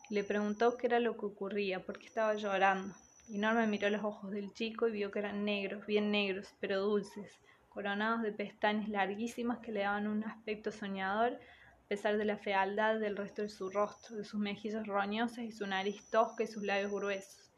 y 0.10 0.16
le 0.16 0.24
preguntó 0.24 0.78
qué 0.78 0.88
era 0.88 1.00
lo 1.00 1.18
que 1.18 1.26
ocurría, 1.26 1.84
porque 1.86 2.08
estaba 2.08 2.34
llorando. 2.36 2.96
Y 3.28 3.38
Norma 3.38 3.66
miró 3.66 3.90
los 3.90 4.04
ojos 4.04 4.32
del 4.32 4.54
chico 4.54 4.88
y 4.88 4.92
vio 4.92 5.12
que 5.12 5.20
eran 5.20 5.46
negros, 5.46 5.86
bien 5.86 6.12
negros, 6.12 6.54
pero 6.60 6.82
dulces, 6.82 7.40
coronados 7.70 8.22
de 8.22 8.32
pestañas 8.32 8.90
larguísimas 8.90 9.60
que 9.60 9.72
le 9.72 9.82
daban 9.82 10.08
un 10.08 10.24
aspecto 10.24 10.72
soñador 10.72 11.40
pesar 11.92 12.18
de 12.18 12.24
la 12.24 12.38
fealdad 12.38 13.02
del 13.02 13.18
resto 13.18 13.42
de 13.42 13.50
su 13.50 13.70
rostro, 13.70 14.16
de 14.16 14.24
sus 14.24 14.40
mejillas 14.40 14.88
roñosas 14.88 15.40
y 15.40 15.52
su 15.52 15.68
nariz 15.68 16.10
tosca 16.10 16.46
y 16.46 16.48
sus 16.48 16.64
labios 16.64 16.90
gruesos. 16.90 17.52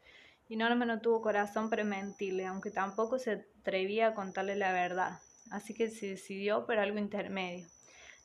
Y 0.48 0.56
Norma 0.56 0.84
no 0.84 1.00
tuvo 1.00 1.20
corazón 1.20 1.70
para 1.70 1.84
mentirle, 1.84 2.44
aunque 2.44 2.72
tampoco 2.72 3.20
se 3.20 3.46
atrevía 3.60 4.08
a 4.08 4.14
contarle 4.14 4.56
la 4.56 4.72
verdad, 4.72 5.20
así 5.52 5.72
que 5.72 5.88
se 5.88 6.08
decidió 6.08 6.66
por 6.66 6.78
algo 6.78 6.98
intermedio. 6.98 7.68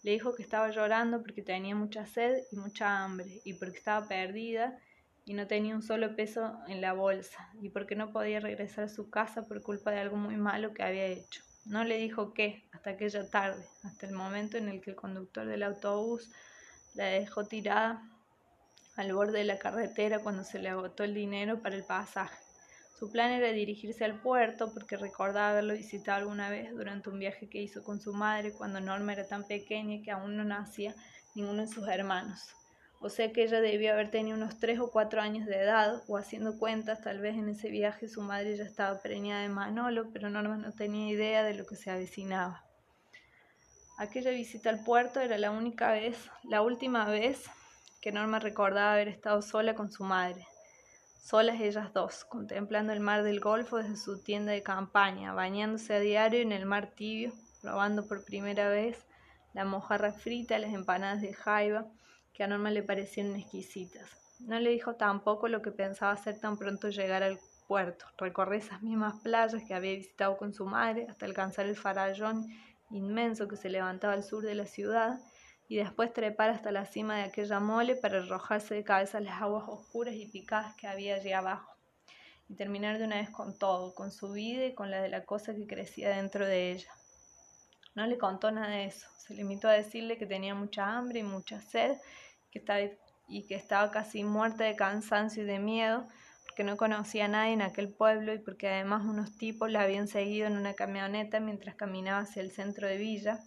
Le 0.02 0.10
dijo 0.10 0.34
que 0.34 0.42
estaba 0.42 0.72
llorando 0.72 1.22
porque 1.22 1.44
tenía 1.44 1.76
mucha 1.76 2.08
sed 2.08 2.42
y 2.52 2.56
mucha 2.56 3.04
hambre, 3.04 3.42
y 3.46 3.54
porque 3.54 3.78
estaba 3.78 4.08
perdida 4.08 4.80
y 5.26 5.36
no 5.36 5.46
tenía 5.46 5.76
un 5.76 5.84
solo 5.84 6.16
peso 6.16 6.58
en 6.68 6.82
la 6.82 6.94
bolsa 6.94 7.52
y 7.62 7.70
porque 7.70 7.96
no 7.96 8.12
podía 8.12 8.40
regresar 8.40 8.86
a 8.86 8.90
su 8.90 9.12
casa 9.12 9.48
por 9.48 9.62
culpa 9.62 9.92
de 9.92 10.00
algo 10.00 10.18
muy 10.18 10.38
malo 10.38 10.74
que 10.74 10.82
había 10.82 11.06
hecho. 11.06 11.44
No 11.70 11.84
le 11.84 11.98
dijo 11.98 12.34
qué 12.34 12.68
hasta 12.72 12.90
aquella 12.90 13.30
tarde, 13.30 13.64
hasta 13.84 14.08
el 14.08 14.14
momento 14.14 14.58
en 14.58 14.70
el 14.70 14.82
que 14.82 14.90
el 14.90 14.96
conductor 14.96 15.46
del 15.46 15.62
autobús 15.62 16.32
la 16.96 17.06
dejó 17.06 17.46
tirada 17.46 18.02
al 18.96 19.14
borde 19.14 19.38
de 19.38 19.44
la 19.44 19.60
carretera 19.60 20.18
cuando 20.18 20.44
se 20.44 20.58
le 20.58 20.70
agotó 20.70 21.04
el 21.04 21.14
dinero 21.14 21.62
para 21.62 21.76
el 21.76 21.84
pasaje. 21.84 22.40
Su 22.98 23.12
plan 23.12 23.30
era 23.30 23.52
dirigirse 23.52 24.04
al 24.04 24.20
puerto 24.20 24.74
porque 24.74 24.98
recordaba 24.98 25.52
haberlo 25.52 25.76
visitado 25.76 26.18
alguna 26.18 26.50
vez 26.50 26.72
durante 26.76 27.12
un 27.12 27.20
viaje 27.20 27.48
que 27.48 27.62
hizo 27.62 27.84
con 27.84 28.02
su 28.02 28.16
madre 28.16 28.52
cuando 28.52 28.82
Norma 28.82 29.14
era 29.14 29.28
tan 29.28 29.46
pequeña 29.46 30.02
que 30.04 30.10
aún 30.10 30.38
no 30.38 30.44
nacía 30.44 30.96
ninguno 31.36 31.62
de 31.62 31.68
sus 31.68 31.88
hermanos 31.88 32.56
o 33.02 33.10
sea 33.10 33.32
que 33.32 33.44
ella 33.44 33.62
debió 33.62 33.94
haber 33.94 34.12
tenido 34.12 34.36
unos 34.36 34.60
tres 34.60 34.80
o 34.80 34.92
cuatro 34.92 35.22
años 35.22 35.46
de 35.46 35.62
edad, 35.62 36.04
o 36.08 36.18
haciendo 36.18 36.58
cuentas, 36.58 37.02
tal 37.02 37.20
vez 37.20 37.38
en 37.38 37.48
ese 37.48 37.70
viaje 37.70 38.10
su 38.10 38.22
madre 38.22 38.58
ya 38.58 38.66
estaba 38.66 39.02
preñada 39.02 39.42
de 39.42 39.50
Manolo, 39.50 40.10
pero 40.12 40.30
Norma 40.30 40.58
no 40.58 40.74
tenía 40.74 41.10
idea 41.10 41.44
de 41.44 41.54
lo 41.54 41.66
que 41.66 41.78
se 41.78 41.92
avecinaba. 41.92 42.66
Aquella 43.98 44.32
visita 44.32 44.70
al 44.70 44.84
puerto 44.84 45.22
era 45.22 45.38
la 45.38 45.52
única 45.52 45.92
vez, 45.92 46.30
la 46.44 46.62
última 46.62 47.06
vez 47.06 47.50
que 48.02 48.12
Norma 48.12 48.40
recordaba 48.40 48.94
haber 48.94 49.08
estado 49.08 49.42
sola 49.42 49.76
con 49.76 49.92
su 49.92 50.04
madre, 50.04 50.46
solas 51.22 51.62
ellas 51.62 51.94
dos, 51.94 52.26
contemplando 52.26 52.92
el 52.92 53.00
mar 53.00 53.24
del 53.24 53.40
Golfo 53.40 53.78
desde 53.78 53.96
su 53.96 54.22
tienda 54.22 54.52
de 54.52 54.64
campaña, 54.64 55.34
bañándose 55.34 55.94
a 55.94 56.00
diario 56.00 56.42
en 56.42 56.52
el 56.52 56.66
mar 56.66 56.92
tibio, 56.96 57.32
probando 57.62 58.08
por 58.08 58.26
primera 58.26 58.68
vez 58.68 59.06
la 59.54 59.64
mojarra 59.64 60.12
frita, 60.12 60.60
las 60.60 60.74
empanadas 60.74 61.22
de 61.22 61.34
jaiba, 61.34 61.86
que 62.34 62.44
a 62.44 62.48
Norma 62.48 62.72
le 62.72 62.84
parecieron 62.84 63.36
exquisitas. 63.36 64.10
No 64.40 64.60
le 64.60 64.70
dijo 64.70 64.96
tampoco 64.96 65.48
lo 65.48 65.62
que 65.62 65.72
pensaba 65.72 66.12
hacer 66.12 66.40
tan 66.40 66.58
pronto 66.58 66.90
llegar 66.90 67.24
al 67.24 67.40
puerto, 67.68 68.06
recorrer 68.18 68.62
esas 68.62 68.82
mismas 68.82 69.16
playas 69.22 69.64
que 69.68 69.74
había 69.74 69.96
visitado 69.96 70.38
con 70.38 70.54
su 70.54 70.66
madre 70.66 71.08
hasta 71.10 71.26
alcanzar 71.26 71.66
el 71.66 71.76
farallón 71.76 72.48
inmenso 72.90 73.48
que 73.48 73.58
se 73.58 73.70
levantaba 73.70 74.14
al 74.14 74.24
sur 74.24 74.44
de 74.44 74.56
la 74.56 74.66
ciudad 74.66 75.20
y 75.68 75.78
después 75.78 76.12
trepar 76.12 76.50
hasta 76.50 76.72
la 76.72 76.86
cima 76.86 77.18
de 77.18 77.24
aquella 77.24 77.60
mole 77.60 77.96
para 77.96 78.18
arrojarse 78.18 78.74
de 78.74 78.84
cabeza 78.84 79.20
las 79.20 79.42
aguas 79.42 79.66
oscuras 79.68 80.16
y 80.16 80.26
picadas 80.26 80.76
que 80.76 80.88
había 80.88 81.16
allí 81.16 81.32
abajo 81.32 81.76
y 82.50 82.56
terminar 82.56 82.98
de 82.98 83.06
una 83.06 83.18
vez 83.18 83.30
con 83.30 83.58
todo, 83.58 83.94
con 83.94 84.12
su 84.12 84.32
vida 84.32 84.66
y 84.66 84.74
con 84.74 84.90
la 84.90 85.02
de 85.02 85.10
la 85.10 85.26
cosa 85.26 85.54
que 85.54 85.68
crecía 85.68 86.10
dentro 86.10 86.48
de 86.48 86.72
ella. 86.72 86.92
No 87.96 88.06
le 88.06 88.18
contó 88.18 88.52
nada 88.52 88.70
de 88.70 88.86
eso, 88.86 89.08
se 89.18 89.34
limitó 89.34 89.68
a 89.68 89.74
decirle 89.74 90.18
que 90.18 90.26
tenía 90.26 90.56
mucha 90.56 90.86
hambre 90.98 91.20
y 91.20 91.24
mucha 91.24 91.60
sed 91.60 91.98
que 92.52 92.60
estaba, 92.60 92.80
y 93.28 93.46
que 93.48 93.56
estaba 93.56 93.92
casi 93.92 94.24
muerta 94.24 94.64
de 94.64 94.76
cansancio 94.76 95.44
y 95.44 95.46
de 95.46 95.60
miedo, 95.60 96.08
porque 96.46 96.64
no 96.64 96.78
conocía 96.78 97.26
a 97.26 97.28
nadie 97.28 97.54
en 97.54 97.62
aquel 97.62 97.90
pueblo 97.90 98.34
y 98.34 98.40
porque 98.40 98.68
además 98.68 99.04
unos 99.06 99.38
tipos 99.38 99.72
la 99.72 99.82
habían 99.82 100.08
seguido 100.08 100.48
en 100.48 100.58
una 100.58 100.74
camioneta 100.74 101.40
mientras 101.40 101.76
caminaba 101.76 102.22
hacia 102.22 102.42
el 102.42 102.52
centro 102.52 102.88
de 102.88 102.98
Villa, 102.98 103.40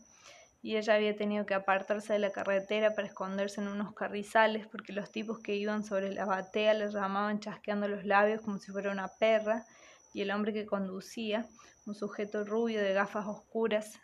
y 0.63 0.77
ella 0.77 0.95
había 0.95 1.17
tenido 1.17 1.45
que 1.45 1.55
apartarse 1.55 2.13
de 2.13 2.21
la 2.21 2.31
carretera 2.31 2.95
para 2.95 3.09
esconderse 3.09 3.61
en 3.61 3.67
unos 3.67 3.95
carrizales 3.95 4.67
porque 4.69 4.93
los 4.93 5.11
tipos 5.11 5.41
que 5.41 5.57
iban 5.57 5.83
sobre 5.83 6.15
la 6.15 6.25
batea 6.25 6.75
le 6.75 6.89
llamaban 6.89 7.41
chasqueando 7.41 7.89
los 7.89 8.05
labios 8.05 8.41
como 8.43 8.59
si 8.59 8.71
fuera 8.71 8.93
una 8.93 9.09
perra, 9.09 9.67
y 10.15 10.21
el 10.23 10.31
hombre 10.31 10.53
que 10.53 10.67
conducía, 10.67 11.47
un 11.87 11.95
sujeto 11.95 12.45
rubio 12.45 12.81
de 12.81 12.93
gafas 12.93 13.27
oscuras, 13.27 13.99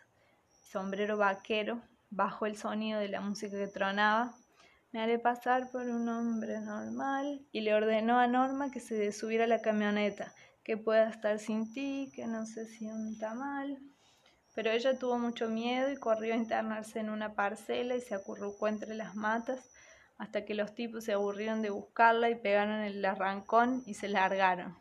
sombrero 0.69 1.17
vaquero, 1.17 1.81
bajo 2.11 2.45
el 2.45 2.55
sonido 2.55 2.99
de 2.99 3.09
la 3.09 3.21
música 3.21 3.57
que 3.57 3.67
tronaba, 3.67 4.35
me 4.91 5.01
haré 5.01 5.17
pasar 5.17 5.71
por 5.71 5.81
un 5.87 6.07
hombre 6.07 6.59
normal 6.61 7.41
y 7.51 7.61
le 7.61 7.73
ordenó 7.73 8.19
a 8.19 8.27
Norma 8.27 8.69
que 8.71 8.79
se 8.79 9.11
subiera 9.11 9.45
a 9.45 9.47
la 9.47 9.61
camioneta, 9.61 10.33
que 10.63 10.77
pueda 10.77 11.09
estar 11.09 11.39
sin 11.39 11.73
ti, 11.73 12.11
que 12.13 12.27
no 12.27 12.45
se 12.45 12.67
sienta 12.67 13.33
mal. 13.33 13.79
Pero 14.53 14.71
ella 14.71 14.97
tuvo 14.97 15.17
mucho 15.17 15.47
miedo 15.47 15.91
y 15.91 15.97
corrió 15.97 16.33
a 16.33 16.37
internarse 16.37 16.99
en 16.99 17.09
una 17.09 17.33
parcela 17.33 17.95
y 17.95 18.01
se 18.01 18.13
acurrucó 18.13 18.67
entre 18.67 18.93
las 18.93 19.15
matas 19.15 19.69
hasta 20.17 20.45
que 20.45 20.53
los 20.53 20.75
tipos 20.75 21.05
se 21.05 21.13
aburrieron 21.13 21.61
de 21.61 21.69
buscarla 21.69 22.29
y 22.29 22.35
pegaron 22.35 22.81
el 22.81 23.03
arrancón 23.05 23.83
y 23.85 23.95
se 23.95 24.07
largaron. 24.07 24.77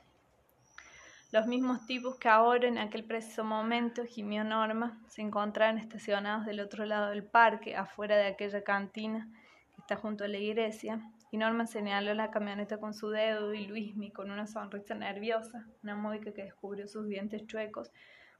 Los 1.30 1.46
mismos 1.46 1.84
tipos 1.84 2.18
que 2.18 2.30
ahora, 2.30 2.68
en 2.68 2.78
aquel 2.78 3.04
preciso 3.04 3.44
momento, 3.44 4.06
gimió 4.06 4.44
Norma, 4.44 4.98
se 5.08 5.20
encontraban 5.20 5.76
estacionados 5.76 6.46
del 6.46 6.58
otro 6.58 6.86
lado 6.86 7.10
del 7.10 7.22
parque, 7.22 7.76
afuera 7.76 8.16
de 8.16 8.28
aquella 8.28 8.64
cantina, 8.64 9.28
está 9.76 9.96
junto 9.96 10.24
a 10.24 10.28
la 10.28 10.38
iglesia, 10.38 11.02
y 11.30 11.36
Norma 11.36 11.66
señaló 11.66 12.14
la 12.14 12.30
camioneta 12.30 12.78
con 12.78 12.94
su 12.94 13.10
dedo 13.10 13.52
y 13.52 13.66
Luismi, 13.66 14.10
con 14.10 14.30
una 14.30 14.46
sonrisa 14.46 14.94
nerviosa, 14.94 15.66
una 15.82 15.96
módica 15.96 16.32
que 16.32 16.44
descubrió 16.44 16.88
sus 16.88 17.06
dientes 17.06 17.46
chuecos, 17.46 17.92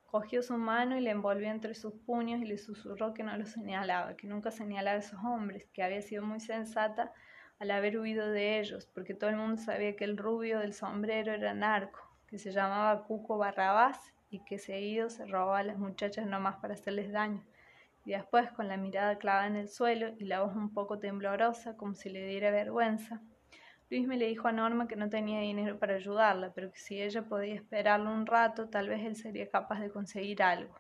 cogió 0.07 0.43
su 0.43 0.57
mano 0.57 0.97
y 0.97 1.03
la 1.03 1.11
envolvió 1.11 1.51
entre 1.51 1.75
sus 1.75 1.93
puños 1.93 2.41
y 2.41 2.47
le 2.47 2.57
susurró 2.57 3.13
que 3.13 3.23
no 3.23 3.37
lo 3.37 3.45
señalaba, 3.45 4.17
que 4.17 4.27
nunca 4.27 4.51
señalaba 4.51 4.97
a 4.97 5.01
esos 5.01 5.23
hombres, 5.23 5.69
que 5.75 5.83
había 5.83 6.01
sido 6.01 6.25
muy 6.25 6.41
sensata 6.41 7.13
al 7.59 7.71
haber 7.71 7.99
huido 7.99 8.31
de 8.31 8.61
ellos, 8.61 8.87
porque 8.87 9.13
todo 9.13 9.29
el 9.29 9.37
mundo 9.37 9.61
sabía 9.61 9.95
que 9.95 10.05
el 10.05 10.17
rubio 10.17 10.61
del 10.61 10.73
sombrero 10.73 11.35
era 11.35 11.53
narco, 11.53 12.08
que 12.29 12.39
se 12.39 12.53
llamaba 12.53 13.05
Cuco 13.05 13.39
Barrabás 13.39 13.99
y 14.31 14.45
que 14.45 14.59
seguido 14.59 15.11
se 15.11 15.27
robaba 15.27 15.59
a 15.59 15.65
las 15.65 15.79
muchachas 15.79 16.27
nomás 16.27 16.57
para 16.57 16.75
hacerles 16.75 17.11
daño 17.11 17.43
y 18.09 18.13
después 18.13 18.51
con 18.53 18.69
la 18.69 18.79
mirada 18.79 19.19
clavada 19.19 19.47
en 19.47 19.57
el 19.57 19.69
suelo 19.69 20.15
y 20.19 20.25
la 20.25 20.41
voz 20.41 20.57
un 20.57 20.73
poco 20.73 20.99
temblorosa, 20.99 21.77
como 21.77 21.95
si 21.95 22.09
le 22.09 22.27
diera 22.27 22.51
vergüenza, 22.51 23.21
Luis 23.91 24.07
me 24.07 24.17
le 24.17 24.29
dijo 24.29 24.49
a 24.49 24.53
Norma 24.53 24.89
que 24.89 24.97
no 24.97 25.11
tenía 25.11 25.41
dinero 25.41 25.79
para 25.79 25.97
ayudarla, 25.97 26.53
pero 26.55 26.71
que 26.71 26.79
si 26.79 27.03
ella 27.03 27.23
podía 27.23 27.55
esperarlo 27.55 28.11
un 28.11 28.25
rato, 28.25 28.71
tal 28.71 28.89
vez 28.89 29.05
él 29.05 29.15
sería 29.15 29.51
capaz 29.51 29.81
de 29.81 29.91
conseguir 29.91 30.43
algo. 30.43 30.75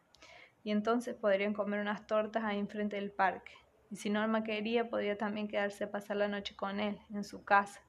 Y 0.64 0.70
entonces 0.70 1.14
podrían 1.14 1.52
comer 1.52 1.80
unas 1.80 2.06
tortas 2.06 2.44
ahí 2.44 2.58
enfrente 2.58 2.96
del 2.96 3.10
parque. 3.10 3.52
Y 3.90 3.96
si 3.96 4.08
Norma 4.08 4.42
quería, 4.42 4.88
podía 4.88 5.16
también 5.18 5.48
quedarse 5.48 5.84
a 5.84 5.90
pasar 5.90 6.16
la 6.16 6.28
noche 6.28 6.56
con 6.56 6.80
él, 6.80 6.98
en 7.12 7.24
su 7.24 7.44
casa. 7.44 7.80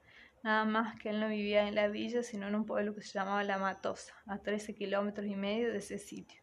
Nada 0.42 0.64
más 0.64 0.98
que 1.00 1.10
él 1.10 1.20
no 1.20 1.28
vivía 1.28 1.68
en 1.68 1.76
la 1.76 1.90
villa, 1.90 2.24
sino 2.24 2.48
en 2.48 2.56
un 2.56 2.66
pueblo 2.66 2.96
que 2.96 3.02
se 3.02 3.12
llamaba 3.12 3.44
La 3.44 3.58
Matosa, 3.58 4.14
a 4.26 4.38
13 4.38 4.74
kilómetros 4.74 5.28
y 5.28 5.36
medio 5.36 5.72
de 5.72 5.80
ese 5.80 5.98
sitio. 5.98 6.42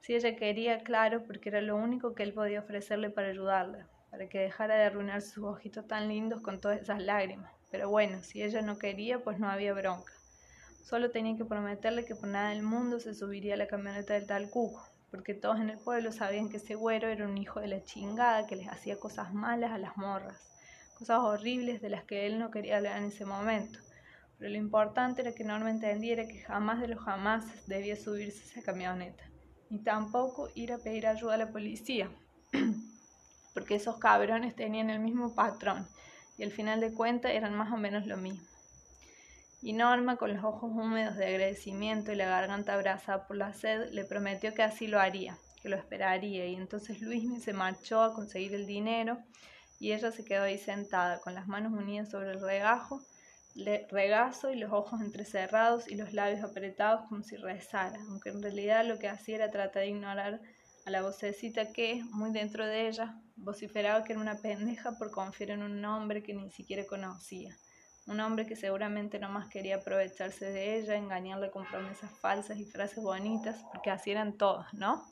Si 0.00 0.14
ella 0.14 0.36
quería, 0.36 0.82
claro, 0.82 1.24
porque 1.24 1.48
era 1.48 1.62
lo 1.62 1.76
único 1.76 2.14
que 2.14 2.22
él 2.22 2.34
podía 2.34 2.60
ofrecerle 2.60 3.08
para 3.08 3.28
ayudarla, 3.28 3.88
para 4.10 4.28
que 4.28 4.40
dejara 4.40 4.76
de 4.76 4.84
arruinar 4.84 5.22
sus 5.22 5.44
ojitos 5.44 5.86
tan 5.86 6.08
lindos 6.08 6.42
con 6.42 6.60
todas 6.60 6.82
esas 6.82 7.02
lágrimas. 7.02 7.52
Pero 7.70 7.88
bueno, 7.88 8.22
si 8.22 8.42
ella 8.42 8.60
no 8.60 8.78
quería, 8.78 9.22
pues 9.22 9.38
no 9.38 9.48
había 9.48 9.72
bronca. 9.72 10.12
Solo 10.82 11.10
tenía 11.10 11.36
que 11.36 11.44
prometerle 11.44 12.04
que 12.04 12.16
por 12.16 12.28
nada 12.28 12.50
del 12.50 12.62
mundo 12.62 13.00
se 13.00 13.14
subiría 13.14 13.54
a 13.54 13.56
la 13.56 13.68
camioneta 13.68 14.14
del 14.14 14.26
tal 14.26 14.50
Cuco, 14.50 14.84
porque 15.10 15.34
todos 15.34 15.60
en 15.60 15.70
el 15.70 15.78
pueblo 15.78 16.12
sabían 16.12 16.50
que 16.50 16.58
ese 16.58 16.74
güero 16.74 17.08
era 17.08 17.26
un 17.26 17.38
hijo 17.38 17.60
de 17.60 17.68
la 17.68 17.84
chingada 17.84 18.46
que 18.46 18.56
les 18.56 18.68
hacía 18.68 18.98
cosas 18.98 19.32
malas 19.32 19.70
a 19.72 19.78
las 19.78 19.96
morras, 19.96 20.49
cosas 21.00 21.20
horribles 21.20 21.80
de 21.80 21.88
las 21.88 22.04
que 22.04 22.26
él 22.26 22.38
no 22.38 22.50
quería 22.50 22.76
hablar 22.76 22.98
en 22.98 23.04
ese 23.04 23.24
momento. 23.24 23.78
Pero 24.38 24.50
lo 24.50 24.58
importante 24.58 25.22
era 25.22 25.32
que 25.32 25.44
Norma 25.44 25.70
entendiera 25.70 26.28
que 26.28 26.40
jamás 26.40 26.78
de 26.78 26.88
los 26.88 27.02
jamás 27.02 27.46
debía 27.66 27.96
subirse 27.96 28.44
esa 28.44 28.62
camioneta, 28.62 29.24
ni 29.70 29.78
tampoco 29.78 30.50
ir 30.54 30.74
a 30.74 30.78
pedir 30.78 31.06
ayuda 31.06 31.34
a 31.34 31.38
la 31.38 31.52
policía, 31.52 32.10
porque 33.54 33.76
esos 33.76 33.96
cabrones 33.96 34.54
tenían 34.54 34.90
el 34.90 35.00
mismo 35.00 35.34
patrón 35.34 35.88
y 36.36 36.44
al 36.44 36.50
final 36.50 36.80
de 36.80 36.92
cuentas 36.92 37.32
eran 37.32 37.54
más 37.54 37.72
o 37.72 37.78
menos 37.78 38.06
lo 38.06 38.18
mismo. 38.18 38.46
Y 39.62 39.72
Norma, 39.72 40.16
con 40.16 40.34
los 40.34 40.44
ojos 40.44 40.70
húmedos 40.70 41.16
de 41.16 41.28
agradecimiento 41.28 42.12
y 42.12 42.16
la 42.16 42.26
garganta 42.26 42.74
abrazada 42.74 43.26
por 43.26 43.36
la 43.36 43.54
sed, 43.54 43.90
le 43.92 44.04
prometió 44.04 44.52
que 44.52 44.62
así 44.62 44.86
lo 44.86 45.00
haría, 45.00 45.38
que 45.62 45.70
lo 45.70 45.76
esperaría, 45.76 46.46
y 46.46 46.56
entonces 46.56 47.00
Luismi 47.00 47.40
se 47.40 47.54
marchó 47.54 48.02
a 48.02 48.12
conseguir 48.12 48.54
el 48.54 48.66
dinero 48.66 49.18
y 49.80 49.92
ella 49.92 50.12
se 50.12 50.24
quedó 50.24 50.44
ahí 50.44 50.58
sentada, 50.58 51.18
con 51.20 51.34
las 51.34 51.48
manos 51.48 51.72
unidas 51.72 52.10
sobre 52.10 52.30
el 52.30 52.40
regajo, 52.40 53.02
regazo 53.90 54.52
y 54.52 54.56
los 54.56 54.72
ojos 54.72 55.00
entrecerrados 55.00 55.88
y 55.88 55.96
los 55.96 56.12
labios 56.12 56.44
apretados 56.44 57.08
como 57.08 57.24
si 57.24 57.36
rezara, 57.36 57.98
aunque 58.08 58.28
en 58.30 58.42
realidad 58.42 58.86
lo 58.86 59.00
que 59.00 59.08
hacía 59.08 59.36
era 59.36 59.50
tratar 59.50 59.82
de 59.82 59.88
ignorar 59.88 60.40
a 60.86 60.90
la 60.90 61.02
vocecita 61.02 61.72
que, 61.72 62.04
muy 62.12 62.30
dentro 62.30 62.64
de 62.64 62.86
ella, 62.86 63.20
vociferaba 63.34 64.04
que 64.04 64.12
era 64.12 64.22
una 64.22 64.38
pendeja 64.38 64.92
por 64.92 65.10
confiar 65.10 65.50
en 65.50 65.64
un 65.64 65.84
hombre 65.84 66.22
que 66.22 66.34
ni 66.34 66.50
siquiera 66.50 66.86
conocía 66.86 67.56
un 68.10 68.18
hombre 68.18 68.44
que 68.44 68.56
seguramente 68.56 69.20
no 69.20 69.28
más 69.28 69.48
quería 69.48 69.76
aprovecharse 69.76 70.50
de 70.50 70.78
ella, 70.78 70.96
engañarle 70.96 71.50
con 71.50 71.64
promesas 71.64 72.10
falsas 72.18 72.58
y 72.58 72.64
frases 72.64 73.02
bonitas, 73.02 73.64
porque 73.72 73.90
así 73.90 74.10
eran 74.10 74.36
todos, 74.36 74.66
¿no? 74.72 75.06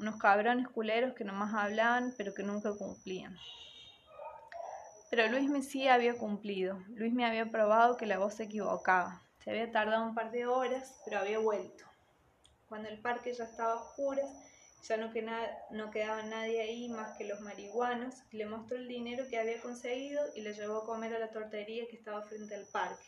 Unos 0.00 0.16
cabrones 0.16 0.68
culeros 0.68 1.14
que 1.14 1.24
nomás 1.24 1.54
hablaban, 1.54 2.14
pero 2.16 2.34
que 2.34 2.42
nunca 2.42 2.72
cumplían. 2.72 3.36
Pero 5.10 5.26
Luis 5.28 5.48
me 5.48 5.62
sí 5.62 5.88
había 5.88 6.18
cumplido. 6.18 6.82
Luis 6.88 7.14
me 7.14 7.24
había 7.24 7.50
probado 7.50 7.96
que 7.96 8.04
la 8.04 8.18
voz 8.18 8.34
se 8.34 8.44
equivocaba. 8.44 9.22
Se 9.42 9.50
había 9.50 9.72
tardado 9.72 10.04
un 10.04 10.14
par 10.14 10.30
de 10.30 10.46
horas, 10.46 11.00
pero 11.04 11.18
había 11.18 11.38
vuelto. 11.38 11.84
Cuando 12.68 12.90
el 12.90 13.00
parque 13.00 13.32
ya 13.32 13.44
estaba 13.44 13.72
a 13.72 13.82
oscuras, 13.82 14.30
ya 14.82 14.98
no, 14.98 15.10
no 15.70 15.90
quedaba 15.90 16.22
nadie 16.22 16.60
ahí 16.60 16.88
más 16.90 17.16
que 17.16 17.24
los 17.24 17.40
marihuanos, 17.40 18.16
le 18.32 18.44
mostró 18.44 18.76
el 18.76 18.86
dinero 18.86 19.26
que 19.28 19.38
había 19.38 19.60
conseguido 19.62 20.22
y 20.34 20.42
le 20.42 20.52
llevó 20.52 20.78
a 20.78 20.84
comer 20.84 21.14
a 21.14 21.18
la 21.18 21.30
tortería 21.30 21.86
que 21.88 21.96
estaba 21.96 22.22
frente 22.22 22.54
al 22.54 22.66
parque. 22.66 23.06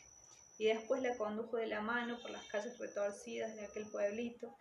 Y 0.58 0.66
después 0.66 1.02
la 1.02 1.16
condujo 1.16 1.58
de 1.58 1.66
la 1.66 1.82
mano 1.82 2.18
por 2.20 2.30
las 2.30 2.44
calles 2.46 2.78
retorcidas 2.78 3.54
de 3.56 3.66
aquel 3.66 3.86
pueblito, 3.86 4.54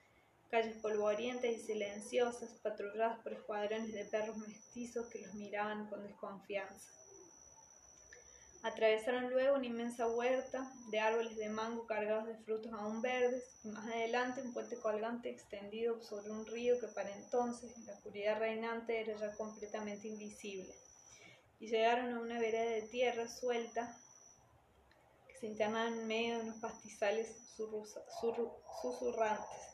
calles 0.50 0.76
polvorientas 0.78 1.52
y 1.52 1.60
silenciosas, 1.60 2.52
patrulladas 2.62 3.20
por 3.20 3.32
escuadrones 3.32 3.94
de 3.94 4.04
perros 4.06 4.38
mestizos 4.38 5.08
que 5.08 5.22
los 5.22 5.34
miraban 5.36 5.88
con 5.90 6.04
desconfianza. 6.04 6.92
Atravesaron 8.62 9.30
luego 9.30 9.56
una 9.56 9.68
inmensa 9.68 10.06
huerta 10.08 10.70
de 10.92 11.00
árboles 11.00 11.38
de 11.38 11.48
mango 11.48 11.88
cargados 11.88 12.28
de 12.28 12.36
frutos 12.36 12.74
aún 12.74 13.02
verdes 13.02 13.46
y 13.64 13.70
más 13.70 13.88
adelante 13.88 14.42
un 14.42 14.52
puente 14.52 14.76
colgante 14.76 15.30
extendido 15.30 16.02
sobre 16.02 16.32
un 16.32 16.46
río 16.46 16.78
que 16.78 16.88
para 16.90 17.10
entonces 17.16 17.74
en 17.78 17.86
la 17.86 17.94
oscuridad 17.94 18.38
reinante 18.38 19.00
era 19.00 19.16
ya 19.16 19.32
completamente 19.38 20.10
invisible. 20.10 20.76
Y 21.62 21.68
llegaron 21.68 22.14
a 22.14 22.20
una 22.20 22.38
vereda 22.38 22.70
de 22.70 22.82
tierra 22.82 23.30
suelta 23.30 23.98
que 25.28 25.38
se 25.38 25.48
internaba 25.48 25.88
en 25.88 26.06
medio 26.06 26.38
de 26.38 26.44
unos 26.44 26.58
pastizales 26.58 27.34
susurrantes. 28.82 29.70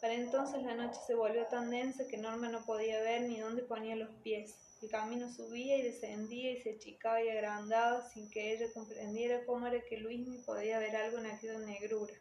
Para 0.00 0.14
entonces 0.14 0.62
la 0.62 0.74
noche 0.74 0.98
se 1.06 1.14
volvió 1.14 1.46
tan 1.46 1.70
densa 1.70 2.06
que 2.08 2.16
Norma 2.16 2.48
no 2.48 2.64
podía 2.64 3.00
ver 3.00 3.22
ni 3.22 3.40
dónde 3.40 3.62
ponía 3.62 3.96
los 3.96 4.10
pies. 4.22 4.54
El 4.84 4.90
camino 4.90 5.32
subía 5.32 5.78
y 5.78 5.82
descendía 5.82 6.50
y 6.50 6.60
se 6.60 6.74
achicaba 6.74 7.22
y 7.22 7.30
agrandaba 7.30 8.06
sin 8.10 8.28
que 8.28 8.52
ella 8.52 8.70
comprendiera 8.74 9.46
cómo 9.46 9.66
era 9.66 9.80
que 9.80 9.96
Luismi 9.96 10.36
podía 10.44 10.78
ver 10.78 10.94
algo 10.94 11.20
en 11.20 11.24
aquella 11.24 11.58
negrura. 11.60 12.12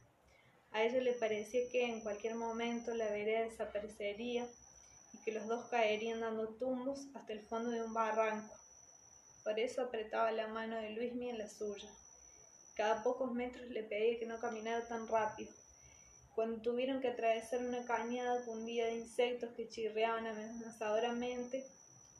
A 0.72 0.82
ella 0.82 1.02
le 1.02 1.12
parecía 1.12 1.68
que 1.70 1.84
en 1.84 2.00
cualquier 2.00 2.36
momento 2.36 2.96
la 2.96 3.10
vereda 3.10 3.42
desaparecería 3.42 4.48
y 5.12 5.18
que 5.26 5.34
los 5.34 5.46
dos 5.46 5.66
caerían 5.66 6.22
dando 6.22 6.56
tumbos 6.56 7.06
hasta 7.14 7.34
el 7.34 7.42
fondo 7.42 7.70
de 7.70 7.84
un 7.84 7.94
barranco. 7.94 8.56
Por 9.44 9.60
eso 9.60 9.82
apretaba 9.82 10.32
la 10.32 10.48
mano 10.48 10.78
de 10.78 10.92
Luismi 10.92 11.32
en 11.32 11.40
la 11.40 11.50
suya. 11.50 11.90
Cada 12.76 13.04
pocos 13.04 13.34
metros 13.34 13.68
le 13.72 13.84
pedía 13.84 14.18
que 14.18 14.26
no 14.26 14.40
caminara 14.40 14.88
tan 14.88 15.06
rápido. 15.10 15.52
Cuando 16.34 16.62
tuvieron 16.62 17.02
que 17.02 17.10
atravesar 17.10 17.60
una 17.60 17.84
cañada 17.84 18.42
día 18.66 18.86
de 18.86 18.96
insectos 18.96 19.52
que 19.52 19.68
chirriaban 19.68 20.26
amenazadoramente, 20.28 21.68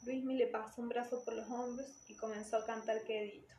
Luismi 0.04 0.36
le 0.36 0.48
pasó 0.48 0.82
un 0.82 0.90
brazo 0.90 1.24
por 1.24 1.34
los 1.34 1.48
hombros 1.48 1.88
y 2.08 2.16
comenzó 2.16 2.58
a 2.58 2.66
cantar 2.66 3.04
quedito. 3.04 3.54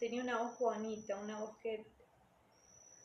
Tenía 0.00 0.22
una 0.22 0.38
voz 0.38 0.58
bonita, 0.58 1.16
una 1.16 1.38
voz 1.38 1.56
que 1.58 1.86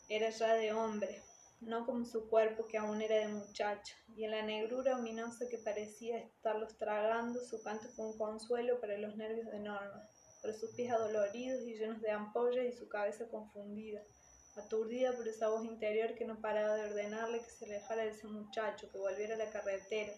era 0.09 0.30
ya 0.32 0.55
de 0.55 0.74
hombre, 0.74 1.21
no 1.61 1.86
como 1.86 2.03
su 2.05 2.28
cuerpo 2.30 2.65
que 2.67 2.78
aún 2.78 3.01
era 3.01 3.17
de 3.17 3.28
muchacho, 3.28 3.95
y 4.15 4.24
en 4.24 4.32
la 4.32 4.41
negrura 4.41 4.97
ominosa 4.97 5.47
que 5.49 5.59
parecía 5.59 6.17
estarlos 6.17 6.76
tragando, 6.78 7.39
su 7.45 7.61
canto 7.61 7.89
fue 7.89 8.07
un 8.07 8.17
consuelo 8.17 8.80
para 8.80 8.97
los 8.97 9.15
nervios 9.15 9.51
de 9.51 9.59
Norma, 9.59 10.09
para 10.41 10.53
sus 10.53 10.71
pies 10.71 10.91
adoloridos 10.91 11.61
y 11.61 11.76
llenos 11.76 12.01
de 12.01 12.11
ampollas 12.11 12.65
y 12.65 12.74
su 12.74 12.89
cabeza 12.89 13.28
confundida, 13.28 14.01
aturdida 14.55 15.15
por 15.15 15.28
esa 15.28 15.49
voz 15.49 15.63
interior 15.63 16.15
que 16.15 16.26
no 16.26 16.41
paraba 16.41 16.76
de 16.76 16.89
ordenarle 16.89 17.39
que 17.39 17.51
se 17.51 17.65
alejara 17.65 18.03
de 18.03 18.09
ese 18.09 18.28
muchacho, 18.28 18.91
que 18.91 18.97
volviera 18.97 19.36
a 19.36 19.38
la 19.38 19.49
carretera, 19.51 20.13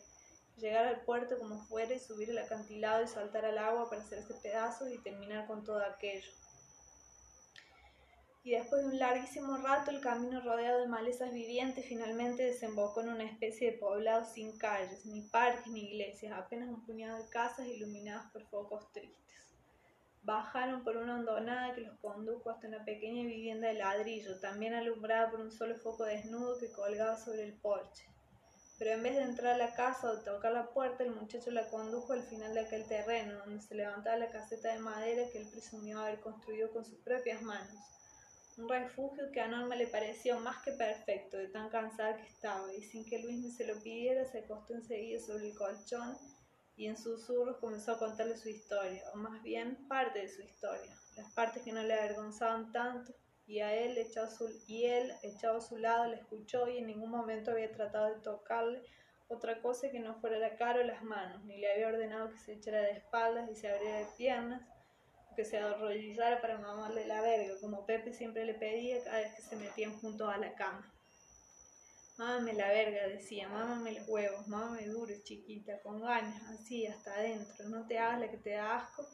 llegar 0.57 0.85
al 0.85 1.01
puerto 1.01 1.37
como 1.37 1.59
fuera 1.65 1.93
y 1.93 1.99
subir 1.99 2.29
el 2.29 2.37
acantilado 2.37 3.03
y 3.03 3.07
saltar 3.07 3.45
al 3.45 3.57
agua 3.57 3.89
para 3.89 4.01
hacerse 4.01 4.33
pedazos 4.35 4.91
y 4.91 4.97
terminar 4.99 5.47
con 5.47 5.63
todo 5.63 5.83
aquello. 5.83 6.31
Y 8.43 8.51
después 8.51 8.83
de 8.83 8.89
un 8.89 8.99
larguísimo 8.99 9.57
rato, 9.57 9.89
el 9.89 10.01
camino 10.01 10.39
rodeado 10.39 10.81
de 10.81 10.87
malezas 10.87 11.33
vivientes 11.33 11.87
finalmente 11.87 12.43
desembocó 12.43 13.01
en 13.01 13.09
una 13.09 13.23
especie 13.23 13.71
de 13.71 13.77
poblado 13.79 14.23
sin 14.23 14.55
calles, 14.59 15.03
ni 15.05 15.21
parques 15.23 15.65
ni 15.67 15.85
iglesias, 15.85 16.37
apenas 16.37 16.69
un 16.69 16.85
puñado 16.85 17.17
de 17.17 17.29
casas 17.29 17.65
iluminadas 17.65 18.31
por 18.31 18.43
focos 18.43 18.91
tristes. 18.91 19.19
Bajaron 20.21 20.83
por 20.83 20.97
una 20.97 21.15
hondonada 21.15 21.73
que 21.73 21.81
los 21.81 21.97
condujo 21.97 22.51
hasta 22.51 22.67
una 22.67 22.85
pequeña 22.85 23.23
vivienda 23.23 23.67
de 23.67 23.75
ladrillo, 23.75 24.39
también 24.39 24.75
alumbrada 24.75 25.31
por 25.31 25.41
un 25.41 25.51
solo 25.51 25.75
foco 25.77 26.03
desnudo 26.05 26.59
que 26.59 26.71
colgaba 26.71 27.17
sobre 27.17 27.45
el 27.45 27.53
porche 27.53 28.14
pero 28.77 28.91
en 28.91 29.03
vez 29.03 29.15
de 29.15 29.23
entrar 29.23 29.53
a 29.53 29.57
la 29.57 29.73
casa 29.73 30.11
o 30.11 30.19
tocar 30.19 30.51
la 30.51 30.67
puerta, 30.67 31.03
el 31.03 31.11
muchacho 31.11 31.51
la 31.51 31.67
condujo 31.67 32.13
al 32.13 32.23
final 32.23 32.53
de 32.53 32.61
aquel 32.61 32.85
terreno, 32.85 33.39
donde 33.39 33.61
se 33.61 33.75
levantaba 33.75 34.17
la 34.17 34.29
caseta 34.29 34.73
de 34.73 34.79
madera 34.79 35.29
que 35.31 35.37
él 35.37 35.47
presumió 35.49 35.99
haber 35.99 36.19
construido 36.19 36.71
con 36.71 36.83
sus 36.83 36.99
propias 36.99 37.41
manos. 37.41 37.75
Un 38.57 38.69
refugio 38.69 39.31
que 39.31 39.41
a 39.41 39.47
Norma 39.47 39.75
le 39.75 39.87
pareció 39.87 40.39
más 40.39 40.61
que 40.63 40.71
perfecto, 40.71 41.37
de 41.37 41.47
tan 41.47 41.69
cansada 41.69 42.17
que 42.17 42.27
estaba, 42.27 42.73
y 42.73 42.81
sin 42.81 43.05
que 43.05 43.19
Luis 43.19 43.39
ni 43.39 43.51
se 43.51 43.65
lo 43.65 43.81
pidiera, 43.81 44.25
se 44.25 44.39
acostó 44.39 44.73
enseguida 44.73 45.19
sobre 45.19 45.49
el 45.49 45.55
colchón 45.55 46.17
y 46.77 46.87
en 46.87 46.97
susurros 46.97 47.57
comenzó 47.57 47.93
a 47.93 47.99
contarle 47.99 48.37
su 48.37 48.49
historia, 48.49 49.03
o 49.13 49.17
más 49.17 49.41
bien 49.43 49.87
parte 49.87 50.19
de 50.19 50.29
su 50.29 50.41
historia, 50.41 50.93
las 51.15 51.31
partes 51.33 51.63
que 51.63 51.71
no 51.71 51.81
le 51.81 51.93
avergonzaban 51.93 52.71
tanto, 52.73 53.13
y 53.47 53.59
a 53.59 53.73
él 53.73 53.97
echado 53.97 54.27
su, 54.29 54.49
y 54.67 54.85
él 54.85 55.13
echado 55.21 55.57
a 55.57 55.61
su 55.61 55.77
lado 55.77 56.07
le 56.07 56.17
escuchó 56.17 56.67
y 56.67 56.79
en 56.79 56.87
ningún 56.87 57.11
momento 57.11 57.51
había 57.51 57.71
tratado 57.71 58.13
de 58.15 58.21
tocarle 58.21 58.81
otra 59.27 59.61
cosa 59.61 59.89
que 59.89 59.99
no 59.99 60.15
fuera 60.15 60.37
la 60.37 60.55
cara 60.55 60.81
o 60.81 60.83
las 60.83 61.03
manos, 61.03 61.43
ni 61.45 61.57
le 61.57 61.71
había 61.71 61.87
ordenado 61.87 62.29
que 62.31 62.37
se 62.37 62.53
echara 62.53 62.81
de 62.81 62.91
espaldas 62.91 63.49
y 63.49 63.55
se 63.55 63.69
abriera 63.69 63.99
de 63.99 64.07
piernas, 64.17 64.61
o 65.31 65.35
que 65.35 65.45
se 65.45 65.57
arrodillara 65.57 66.41
para 66.41 66.59
mamarle 66.59 67.07
la 67.07 67.21
verga, 67.21 67.55
como 67.59 67.85
Pepe 67.85 68.13
siempre 68.13 68.45
le 68.45 68.53
pedía 68.53 69.03
cada 69.03 69.19
vez 69.19 69.33
que 69.35 69.41
se 69.41 69.55
metían 69.55 69.99
juntos 69.99 70.31
a 70.31 70.37
la 70.37 70.53
cama. 70.53 70.91
Mámame 72.17 72.53
la 72.53 72.69
verga, 72.69 73.07
decía, 73.07 73.49
mámame 73.49 73.93
los 73.93 74.07
huevos, 74.07 74.47
mámame 74.47 74.87
duro, 74.87 75.13
chiquita, 75.23 75.79
con 75.81 76.01
ganas, 76.01 76.41
así, 76.49 76.87
hasta 76.87 77.13
adentro, 77.15 77.67
no 77.67 77.85
te 77.87 77.99
hagas 77.99 78.21
la 78.21 78.31
que 78.31 78.37
te 78.37 78.51
da 78.51 78.77
asco 78.77 79.05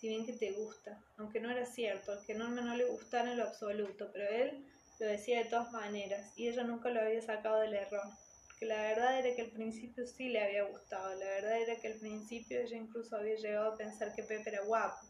si 0.00 0.08
bien 0.08 0.24
que 0.24 0.32
te 0.32 0.52
gusta, 0.52 0.98
aunque 1.18 1.40
no 1.40 1.50
era 1.50 1.66
cierto, 1.66 2.18
que 2.26 2.34
Norma 2.34 2.62
no 2.62 2.74
le 2.74 2.86
gustara 2.86 3.32
en 3.32 3.36
lo 3.36 3.44
absoluto, 3.44 4.08
pero 4.12 4.26
él 4.30 4.64
lo 4.98 5.06
decía 5.06 5.38
de 5.38 5.50
todas 5.50 5.70
maneras, 5.72 6.32
y 6.36 6.48
ella 6.48 6.64
nunca 6.64 6.88
lo 6.88 7.00
había 7.00 7.20
sacado 7.20 7.60
del 7.60 7.74
error, 7.74 8.08
porque 8.46 8.64
la 8.64 8.80
verdad 8.80 9.18
era 9.18 9.34
que 9.36 9.42
al 9.42 9.50
principio 9.50 10.06
sí 10.06 10.30
le 10.30 10.42
había 10.42 10.64
gustado, 10.64 11.14
la 11.16 11.26
verdad 11.26 11.60
era 11.60 11.76
que 11.76 11.88
al 11.88 11.98
principio 11.98 12.60
ella 12.60 12.78
incluso 12.78 13.14
había 13.14 13.36
llegado 13.36 13.72
a 13.72 13.76
pensar 13.76 14.14
que 14.14 14.22
Pepe 14.22 14.48
era 14.48 14.64
guapo, 14.64 15.06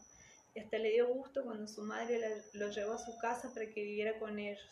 y 0.53 0.59
hasta 0.59 0.77
le 0.77 0.91
dio 0.91 1.07
gusto 1.07 1.45
cuando 1.45 1.67
su 1.67 1.83
madre 1.83 2.43
lo 2.51 2.69
llevó 2.69 2.93
a 2.93 2.97
su 2.97 3.17
casa 3.17 3.53
para 3.53 3.67
que 3.67 3.83
viviera 3.83 4.19
con 4.19 4.37
ellos, 4.39 4.67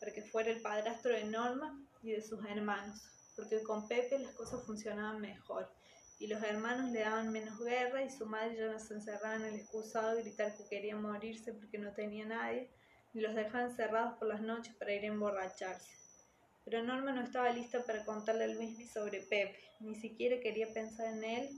para 0.00 0.12
que 0.12 0.22
fuera 0.22 0.50
el 0.50 0.60
padrastro 0.60 1.14
de 1.14 1.24
Norma 1.24 1.82
y 2.02 2.10
de 2.10 2.20
sus 2.20 2.44
hermanos, 2.44 3.00
porque 3.34 3.62
con 3.62 3.88
Pepe 3.88 4.18
las 4.18 4.34
cosas 4.34 4.62
funcionaban 4.66 5.22
mejor 5.22 5.70
y 6.22 6.28
los 6.28 6.40
hermanos 6.44 6.92
le 6.92 7.00
daban 7.00 7.32
menos 7.32 7.58
guerra 7.58 8.00
y 8.04 8.08
su 8.08 8.26
madre 8.26 8.54
ya 8.56 8.68
no 8.68 8.78
se 8.78 8.94
encerraba 8.94 9.34
en 9.34 9.44
el 9.44 9.56
excusado 9.56 10.10
a 10.10 10.14
gritar 10.14 10.56
que 10.56 10.68
quería 10.68 10.94
morirse 10.94 11.52
porque 11.52 11.78
no 11.78 11.92
tenía 11.94 12.24
nadie, 12.24 12.70
y 13.12 13.18
los 13.18 13.34
dejaban 13.34 13.70
encerrados 13.70 14.16
por 14.18 14.28
las 14.28 14.40
noches 14.40 14.72
para 14.76 14.92
ir 14.92 15.02
a 15.02 15.08
emborracharse. 15.08 15.90
Pero 16.64 16.84
Norma 16.84 17.10
no 17.10 17.22
estaba 17.22 17.50
lista 17.50 17.82
para 17.82 18.04
contarle 18.04 18.44
a 18.44 18.46
Luismi 18.46 18.86
sobre 18.86 19.18
Pepe, 19.18 19.58
ni 19.80 19.96
siquiera 19.96 20.38
quería 20.38 20.72
pensar 20.72 21.06
en 21.06 21.24
él 21.24 21.50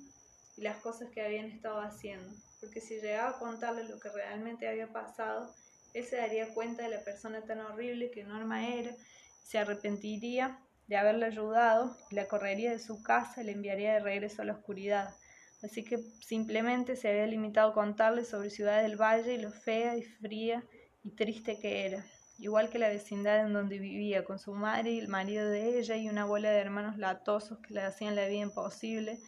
y 0.57 0.63
las 0.63 0.79
cosas 0.79 1.11
que 1.11 1.21
habían 1.21 1.51
estado 1.51 1.81
haciendo, 1.81 2.35
porque 2.59 2.81
si 2.81 2.99
llegaba 3.03 3.37
a 3.37 3.39
contarle 3.39 3.85
lo 3.85 4.01
que 4.01 4.09
realmente 4.09 4.67
había 4.67 4.91
pasado, 4.91 5.55
él 5.93 6.07
se 6.07 6.17
daría 6.17 6.55
cuenta 6.55 6.85
de 6.85 6.89
la 6.89 7.05
persona 7.05 7.43
tan 7.43 7.61
horrible 7.61 8.11
que 8.11 8.25
Norma 8.25 8.67
era, 8.67 8.97
se 9.43 9.59
arrepentiría 9.59 10.59
de 10.87 10.97
haberla 10.97 11.27
ayudado 11.27 11.97
la 12.11 12.29
correría 12.29 12.71
de 12.71 12.79
su 12.79 13.03
casa 13.03 13.43
y 13.43 13.45
le 13.45 13.53
enviaría 13.53 13.95
de 13.95 14.01
regreso 14.01 14.43
a 14.43 14.45
la 14.45 14.53
oscuridad. 14.53 15.15
Así 15.63 15.83
que 15.83 15.99
simplemente 16.21 16.95
se 16.97 17.09
había 17.09 17.27
limitado 17.27 17.71
a 17.71 17.75
contarle 17.75 18.25
sobre 18.25 18.51
Ciudad 18.51 18.83
del 18.83 19.01
Valle 19.01 19.35
y 19.35 19.41
lo 19.41 19.51
fea 19.51 19.97
y 19.97 20.03
fría 20.03 20.63
y 21.03 21.11
triste 21.13 21.59
que 21.59 21.87
era, 21.87 22.05
igual 22.39 22.69
que 22.69 22.79
la 22.79 22.89
vecindad 22.89 23.47
en 23.47 23.53
donde 23.53 23.79
vivía, 23.79 24.25
con 24.25 24.39
su 24.39 24.53
madre 24.53 24.91
y 24.93 24.99
el 24.99 25.09
marido 25.09 25.49
de 25.49 25.79
ella 25.79 25.97
y 25.97 26.09
una 26.09 26.25
bola 26.25 26.51
de 26.51 26.59
hermanos 26.59 26.99
latosos 26.99 27.59
que 27.61 27.75
le 27.75 27.83
hacían 27.83 28.17
la 28.17 28.27
vida 28.27 28.43
imposible, 28.43 29.21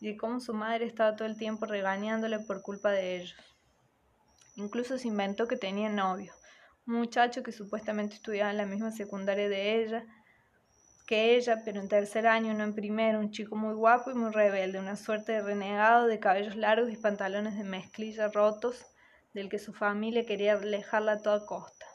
y 0.00 0.08
de 0.08 0.16
cómo 0.16 0.40
su 0.40 0.54
madre 0.54 0.86
estaba 0.86 1.14
todo 1.14 1.28
el 1.28 1.36
tiempo 1.36 1.66
regañándole 1.66 2.40
por 2.40 2.62
culpa 2.62 2.90
de 2.90 3.16
ellos. 3.16 3.36
Incluso 4.56 4.98
se 4.98 5.08
inventó 5.08 5.46
que 5.46 5.56
tenía 5.56 5.88
novio, 5.88 6.32
un 6.86 6.94
muchacho 6.94 7.42
que 7.42 7.52
supuestamente 7.52 8.16
estudiaba 8.16 8.50
en 8.50 8.56
la 8.56 8.66
misma 8.66 8.92
secundaria 8.92 9.48
de 9.48 9.82
ella, 9.82 10.06
ella, 11.12 11.62
pero 11.64 11.80
en 11.80 11.88
tercer 11.88 12.26
año, 12.26 12.54
no 12.54 12.64
en 12.64 12.74
primero, 12.74 13.18
un 13.18 13.30
chico 13.30 13.56
muy 13.56 13.74
guapo 13.74 14.10
y 14.10 14.14
muy 14.14 14.30
rebelde, 14.30 14.78
una 14.78 14.96
suerte 14.96 15.32
de 15.32 15.42
renegado 15.42 16.06
de 16.06 16.18
cabellos 16.18 16.56
largos 16.56 16.90
y 16.90 16.96
pantalones 16.96 17.56
de 17.56 17.64
mezclilla 17.64 18.28
rotos, 18.28 18.86
del 19.34 19.48
que 19.48 19.58
su 19.58 19.72
familia 19.72 20.26
quería 20.26 20.54
alejarla 20.54 21.12
a 21.12 21.22
toda 21.22 21.46
costa. 21.46 21.86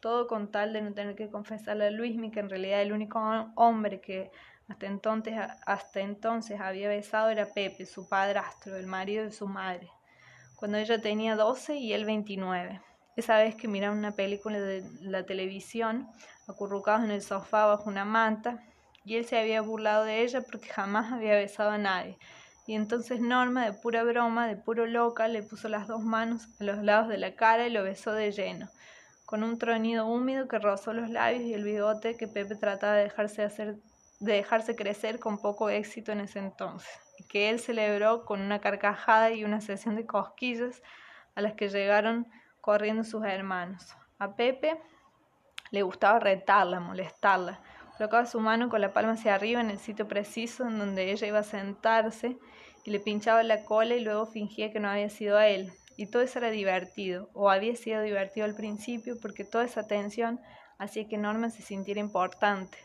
Todo 0.00 0.26
con 0.26 0.50
tal 0.50 0.72
de 0.72 0.82
no 0.82 0.94
tener 0.94 1.14
que 1.14 1.30
confesarle 1.30 1.86
a 1.86 1.90
Luismi 1.90 2.30
que 2.30 2.40
en 2.40 2.50
realidad 2.50 2.82
el 2.82 2.92
único 2.92 3.20
hombre 3.56 4.00
que 4.00 4.30
hasta 4.68 4.86
entonces, 4.86 5.34
hasta 5.66 6.00
entonces 6.00 6.60
había 6.60 6.88
besado 6.88 7.28
era 7.28 7.46
Pepe, 7.46 7.86
su 7.86 8.08
padrastro, 8.08 8.76
el 8.76 8.86
marido 8.86 9.24
de 9.24 9.32
su 9.32 9.46
madre 9.46 9.90
cuando 10.60 10.76
ella 10.76 11.00
tenía 11.00 11.36
12 11.36 11.76
y 11.76 11.94
él 11.94 12.04
29. 12.04 12.82
Esa 13.20 13.36
vez 13.36 13.54
que 13.54 13.68
miraban 13.68 13.98
una 13.98 14.12
película 14.12 14.58
de 14.58 14.82
la 15.02 15.26
televisión, 15.26 16.08
acurrucados 16.48 17.04
en 17.04 17.10
el 17.10 17.20
sofá 17.20 17.66
bajo 17.66 17.90
una 17.90 18.06
manta, 18.06 18.64
y 19.04 19.16
él 19.16 19.26
se 19.26 19.38
había 19.38 19.60
burlado 19.60 20.04
de 20.04 20.22
ella 20.22 20.40
porque 20.40 20.70
jamás 20.70 21.12
había 21.12 21.34
besado 21.34 21.68
a 21.68 21.76
nadie. 21.76 22.16
Y 22.66 22.74
entonces 22.74 23.20
Norma, 23.20 23.66
de 23.66 23.74
pura 23.74 24.04
broma, 24.04 24.46
de 24.46 24.56
puro 24.56 24.86
loca, 24.86 25.28
le 25.28 25.42
puso 25.42 25.68
las 25.68 25.86
dos 25.86 26.02
manos 26.02 26.48
a 26.58 26.64
los 26.64 26.78
lados 26.78 27.08
de 27.08 27.18
la 27.18 27.34
cara 27.34 27.66
y 27.66 27.70
lo 27.70 27.82
besó 27.82 28.14
de 28.14 28.32
lleno, 28.32 28.70
con 29.26 29.42
un 29.42 29.58
tronido 29.58 30.06
húmedo 30.06 30.48
que 30.48 30.58
rozó 30.58 30.94
los 30.94 31.10
labios 31.10 31.42
y 31.42 31.52
el 31.52 31.64
bigote 31.64 32.16
que 32.16 32.26
Pepe 32.26 32.56
trataba 32.56 32.94
de 32.94 33.02
dejarse, 33.02 33.42
hacer, 33.42 33.76
de 34.20 34.32
dejarse 34.32 34.74
crecer 34.74 35.18
con 35.18 35.42
poco 35.42 35.68
éxito 35.68 36.10
en 36.10 36.20
ese 36.20 36.38
entonces 36.38 36.88
que 37.28 37.50
él 37.50 37.60
celebró 37.60 38.24
con 38.24 38.40
una 38.40 38.60
carcajada 38.60 39.30
y 39.30 39.44
una 39.44 39.60
sesión 39.60 39.96
de 39.96 40.06
cosquillas 40.06 40.82
a 41.34 41.42
las 41.42 41.54
que 41.54 41.68
llegaron 41.68 42.26
corriendo 42.60 43.04
sus 43.04 43.24
hermanos. 43.24 43.94
A 44.18 44.34
Pepe 44.36 44.80
le 45.70 45.82
gustaba 45.82 46.18
retarla, 46.18 46.80
molestarla. 46.80 47.60
Colocaba 47.96 48.26
su 48.26 48.40
mano 48.40 48.68
con 48.68 48.80
la 48.80 48.92
palma 48.92 49.12
hacia 49.12 49.34
arriba 49.34 49.60
en 49.60 49.70
el 49.70 49.78
sitio 49.78 50.08
preciso 50.08 50.66
en 50.66 50.78
donde 50.78 51.10
ella 51.10 51.26
iba 51.26 51.40
a 51.40 51.44
sentarse 51.44 52.38
y 52.84 52.90
le 52.90 53.00
pinchaba 53.00 53.42
la 53.42 53.64
cola 53.64 53.94
y 53.94 54.00
luego 54.00 54.26
fingía 54.26 54.72
que 54.72 54.80
no 54.80 54.88
había 54.88 55.10
sido 55.10 55.36
a 55.36 55.48
él. 55.48 55.72
Y 55.96 56.06
todo 56.06 56.22
eso 56.22 56.38
era 56.38 56.50
divertido, 56.50 57.28
o 57.34 57.50
había 57.50 57.76
sido 57.76 58.00
divertido 58.00 58.46
al 58.46 58.54
principio 58.54 59.18
porque 59.20 59.44
toda 59.44 59.64
esa 59.64 59.80
atención 59.80 60.40
hacía 60.78 61.06
que 61.06 61.18
Norma 61.18 61.50
se 61.50 61.60
sintiera 61.60 62.00
importante, 62.00 62.78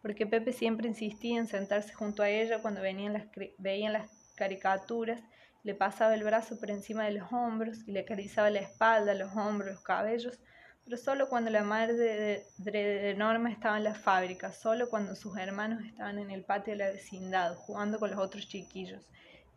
porque 0.00 0.26
Pepe 0.26 0.52
siempre 0.52 0.88
insistía 0.88 1.38
en 1.38 1.46
sentarse 1.46 1.92
junto 1.92 2.22
a 2.22 2.30
ella 2.30 2.62
cuando 2.62 2.80
venían 2.80 3.12
las, 3.12 3.26
veían 3.58 3.92
las 3.92 4.10
caricaturas, 4.34 5.20
le 5.68 5.74
pasaba 5.74 6.14
el 6.14 6.24
brazo 6.24 6.58
por 6.58 6.70
encima 6.70 7.04
de 7.04 7.10
los 7.10 7.30
hombros 7.30 7.86
y 7.86 7.92
le 7.92 8.00
acariciaba 8.00 8.48
la 8.48 8.60
espalda, 8.60 9.12
los 9.12 9.36
hombros, 9.36 9.70
los 9.70 9.82
cabellos, 9.82 10.40
pero 10.82 10.96
solo 10.96 11.28
cuando 11.28 11.50
la 11.50 11.62
madre 11.62 11.92
de, 12.56 13.14
Norma 13.18 13.50
estaba 13.50 13.76
en 13.76 13.84
la 13.84 13.94
fábrica, 13.94 14.50
solo 14.50 14.88
cuando 14.88 15.14
sus 15.14 15.36
hermanos 15.36 15.84
estaban 15.84 16.18
en 16.18 16.30
el 16.30 16.42
patio 16.42 16.72
de 16.72 16.78
la 16.78 16.90
vecindad, 16.90 17.54
jugando 17.54 17.98
con 17.98 18.10
los 18.10 18.18
otros 18.18 18.48
chiquillos, 18.48 19.06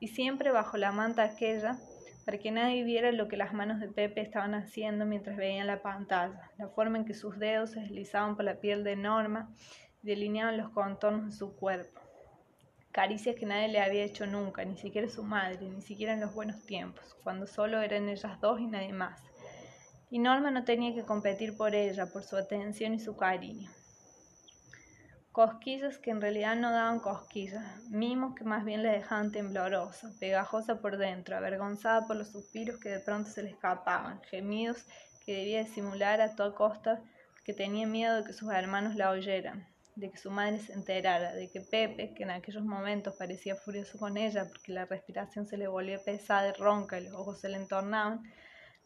y 0.01 0.09
siempre 0.09 0.51
bajo 0.51 0.75
la 0.75 0.91
manta 0.91 1.23
aquella, 1.23 1.77
para 2.25 2.37
que 2.39 2.51
nadie 2.51 2.83
viera 2.83 3.13
lo 3.13 3.29
que 3.29 3.37
las 3.37 3.53
manos 3.53 3.79
de 3.79 3.87
Pepe 3.87 4.19
estaban 4.19 4.53
haciendo 4.53 5.05
mientras 5.05 5.37
veían 5.37 5.67
la 5.67 5.81
pantalla, 5.81 6.51
la 6.57 6.67
forma 6.67 6.97
en 6.97 7.05
que 7.05 7.13
sus 7.13 7.39
dedos 7.39 7.71
se 7.71 7.79
deslizaban 7.79 8.35
por 8.35 8.43
la 8.43 8.55
piel 8.55 8.83
de 8.83 8.97
Norma 8.97 9.49
delineaban 10.01 10.57
los 10.57 10.71
contornos 10.71 11.27
de 11.27 11.31
su 11.31 11.55
cuerpo. 11.55 12.00
Caricias 12.91 13.37
que 13.37 13.45
nadie 13.45 13.69
le 13.69 13.79
había 13.79 14.03
hecho 14.03 14.27
nunca, 14.27 14.65
ni 14.65 14.77
siquiera 14.77 15.07
su 15.07 15.23
madre, 15.23 15.69
ni 15.69 15.81
siquiera 15.81 16.11
en 16.11 16.19
los 16.19 16.33
buenos 16.33 16.61
tiempos, 16.65 17.15
cuando 17.23 17.47
solo 17.47 17.81
eran 17.81 18.09
ellas 18.09 18.41
dos 18.41 18.59
y 18.59 18.67
nadie 18.67 18.91
más. 18.91 19.23
Y 20.09 20.19
Norma 20.19 20.51
no 20.51 20.65
tenía 20.65 20.93
que 20.93 21.05
competir 21.05 21.55
por 21.55 21.73
ella, 21.73 22.07
por 22.07 22.25
su 22.25 22.35
atención 22.35 22.93
y 22.93 22.99
su 22.99 23.15
cariño. 23.15 23.71
Cosquillas 25.31 25.99
que 25.99 26.11
en 26.11 26.19
realidad 26.19 26.57
no 26.57 26.69
daban 26.69 26.99
cosquillas, 26.99 27.63
mimos 27.89 28.35
que 28.35 28.43
más 28.43 28.65
bien 28.65 28.83
le 28.83 28.89
dejaban 28.89 29.31
temblorosa, 29.31 30.11
pegajosa 30.19 30.81
por 30.81 30.97
dentro, 30.97 31.37
avergonzada 31.37 32.05
por 32.05 32.17
los 32.17 32.27
suspiros 32.27 32.77
que 32.77 32.89
de 32.89 32.99
pronto 32.99 33.29
se 33.29 33.41
le 33.41 33.51
escapaban, 33.51 34.21
gemidos 34.23 34.85
que 35.25 35.37
debía 35.37 35.63
disimular 35.63 36.19
a 36.19 36.35
toda 36.35 36.53
costa, 36.55 37.01
que 37.45 37.53
tenía 37.53 37.87
miedo 37.87 38.17
de 38.17 38.25
que 38.25 38.33
sus 38.33 38.51
hermanos 38.51 38.95
la 38.95 39.11
oyeran 39.11 39.71
de 39.95 40.09
que 40.09 40.17
su 40.17 40.31
madre 40.31 40.59
se 40.59 40.73
enterara, 40.73 41.33
de 41.33 41.49
que 41.49 41.61
Pepe, 41.61 42.13
que 42.13 42.23
en 42.23 42.31
aquellos 42.31 42.63
momentos 42.63 43.15
parecía 43.15 43.55
furioso 43.55 43.97
con 43.97 44.17
ella 44.17 44.47
porque 44.47 44.71
la 44.71 44.85
respiración 44.85 45.45
se 45.45 45.57
le 45.57 45.67
volvía 45.67 45.99
pesada 46.03 46.49
y 46.49 46.53
ronca 46.53 46.99
y 46.99 47.05
los 47.05 47.13
ojos 47.13 47.39
se 47.41 47.49
le 47.49 47.57
entornaban, 47.57 48.23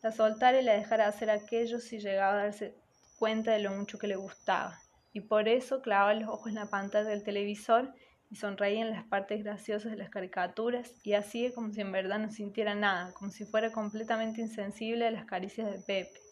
la 0.02 0.12
soltara 0.12 0.60
y 0.60 0.64
la 0.64 0.74
dejara 0.74 1.08
hacer 1.08 1.30
aquello 1.30 1.80
si 1.80 2.00
llegaba 2.00 2.34
a 2.34 2.44
darse 2.46 2.76
cuenta 3.18 3.52
de 3.52 3.60
lo 3.60 3.72
mucho 3.72 3.98
que 3.98 4.08
le 4.08 4.16
gustaba. 4.16 4.80
Y 5.14 5.22
por 5.22 5.48
eso 5.48 5.82
clavaba 5.82 6.14
los 6.14 6.30
ojos 6.30 6.50
en 6.50 6.56
la 6.56 6.70
pantalla 6.70 7.10
del 7.10 7.24
televisor 7.24 7.94
y 8.30 8.36
sonreía 8.36 8.82
en 8.82 8.92
las 8.92 9.06
partes 9.06 9.44
graciosas 9.44 9.92
de 9.92 9.98
las 9.98 10.10
caricaturas 10.10 10.92
y 11.04 11.14
hacía 11.14 11.54
como 11.54 11.72
si 11.72 11.82
en 11.82 11.92
verdad 11.92 12.20
no 12.20 12.32
sintiera 12.32 12.76
nada, 12.76 13.14
como 13.14 13.32
si 13.32 13.46
fuera 13.46 13.72
completamente 13.72 14.42
insensible 14.42 15.08
a 15.08 15.12
las 15.12 15.26
caricias 15.26 15.72
de 15.72 15.80
Pepe 15.80 16.25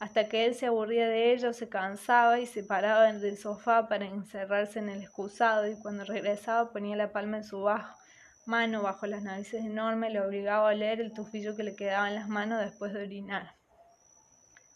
hasta 0.00 0.28
que 0.28 0.46
él 0.46 0.54
se 0.54 0.66
aburría 0.66 1.06
de 1.08 1.32
ella 1.32 1.50
o 1.50 1.52
se 1.52 1.68
cansaba 1.68 2.40
y 2.40 2.46
se 2.46 2.64
paraba 2.64 3.12
del 3.12 3.36
sofá 3.36 3.86
para 3.86 4.06
encerrarse 4.06 4.78
en 4.78 4.88
el 4.88 5.02
excusado 5.02 5.68
y 5.68 5.76
cuando 5.76 6.04
regresaba 6.04 6.72
ponía 6.72 6.96
la 6.96 7.12
palma 7.12 7.36
en 7.36 7.44
su 7.44 7.60
bajo, 7.60 7.98
mano 8.46 8.82
bajo 8.82 9.06
las 9.06 9.22
narices 9.22 9.62
y 9.62 9.68
le 9.68 10.20
obligaba 10.20 10.70
a 10.70 10.74
leer 10.74 11.02
el 11.02 11.12
tufillo 11.12 11.54
que 11.54 11.64
le 11.64 11.76
quedaba 11.76 12.08
en 12.08 12.14
las 12.14 12.28
manos 12.28 12.60
después 12.60 12.94
de 12.94 13.02
orinar. 13.02 13.54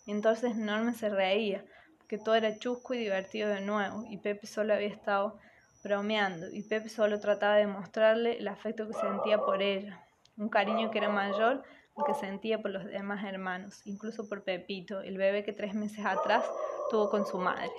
Y 0.05 0.11
entonces 0.11 0.57
Norma 0.57 0.93
se 0.93 1.09
reía, 1.09 1.65
porque 1.97 2.19
todo 2.19 2.35
era 2.35 2.59
chusco 2.59 2.93
y 2.93 2.99
divertido 2.99 3.49
de 3.49 3.63
nuevo, 3.63 4.05
y 4.11 4.19
Pepe 4.19 4.47
solo 4.47 4.75
había 4.75 4.89
estado 4.89 5.39
bromeando, 5.83 6.51
y 6.51 6.63
Pepe 6.65 6.91
solo 6.91 7.19
trataba 7.19 7.57
de 7.57 7.67
mostrarle 7.67 8.37
el 8.37 8.47
afecto 8.47 8.87
que 8.87 8.93
sentía 8.93 9.39
por 9.39 9.63
ella, 9.63 10.05
un 10.37 10.51
cariño 10.51 10.91
que 10.91 10.99
era 10.99 11.09
mayor 11.09 11.65
que 12.03 12.15
sentía 12.15 12.61
por 12.61 12.73
los 12.73 12.85
demás 12.85 13.25
hermanos, 13.25 13.83
incluso 13.85 14.29
por 14.29 14.43
Pepito, 14.43 15.01
el 15.01 15.17
bebé 15.17 15.45
que 15.45 15.53
tres 15.53 15.75
meses 15.75 16.05
atrás 16.05 16.45
tuvo 16.91 17.09
con 17.09 17.25
su 17.27 17.39
madre. 17.39 17.71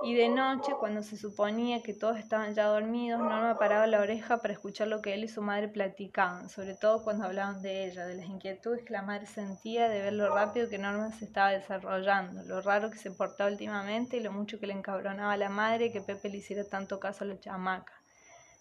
Y 0.00 0.14
de 0.14 0.28
noche, 0.28 0.72
cuando 0.78 1.02
se 1.02 1.16
suponía 1.16 1.82
que 1.82 1.92
todos 1.92 2.18
estaban 2.18 2.54
ya 2.54 2.66
dormidos, 2.66 3.20
Norma 3.20 3.58
paraba 3.58 3.86
la 3.88 4.00
oreja 4.00 4.38
para 4.38 4.54
escuchar 4.54 4.86
lo 4.86 5.02
que 5.02 5.12
él 5.12 5.24
y 5.24 5.28
su 5.28 5.42
madre 5.42 5.66
platicaban, 5.66 6.48
sobre 6.48 6.74
todo 6.74 7.02
cuando 7.02 7.24
hablaban 7.24 7.62
de 7.62 7.86
ella, 7.86 8.06
de 8.06 8.14
las 8.14 8.26
inquietudes 8.26 8.84
que 8.84 8.92
la 8.92 9.02
madre 9.02 9.26
sentía 9.26 9.88
de 9.88 10.00
ver 10.00 10.12
lo 10.12 10.32
rápido 10.32 10.68
que 10.68 10.78
Norma 10.78 11.10
se 11.12 11.24
estaba 11.24 11.50
desarrollando, 11.50 12.44
lo 12.44 12.62
raro 12.62 12.90
que 12.90 12.98
se 12.98 13.10
portaba 13.10 13.50
últimamente 13.50 14.16
y 14.16 14.20
lo 14.20 14.30
mucho 14.30 14.60
que 14.60 14.68
le 14.68 14.72
encabronaba 14.72 15.32
a 15.32 15.36
la 15.36 15.48
madre 15.48 15.90
que 15.90 16.00
Pepe 16.00 16.30
le 16.30 16.38
hiciera 16.38 16.62
tanto 16.62 17.00
caso 17.00 17.24
a 17.24 17.26
la 17.26 17.40
chamaca. 17.40 17.92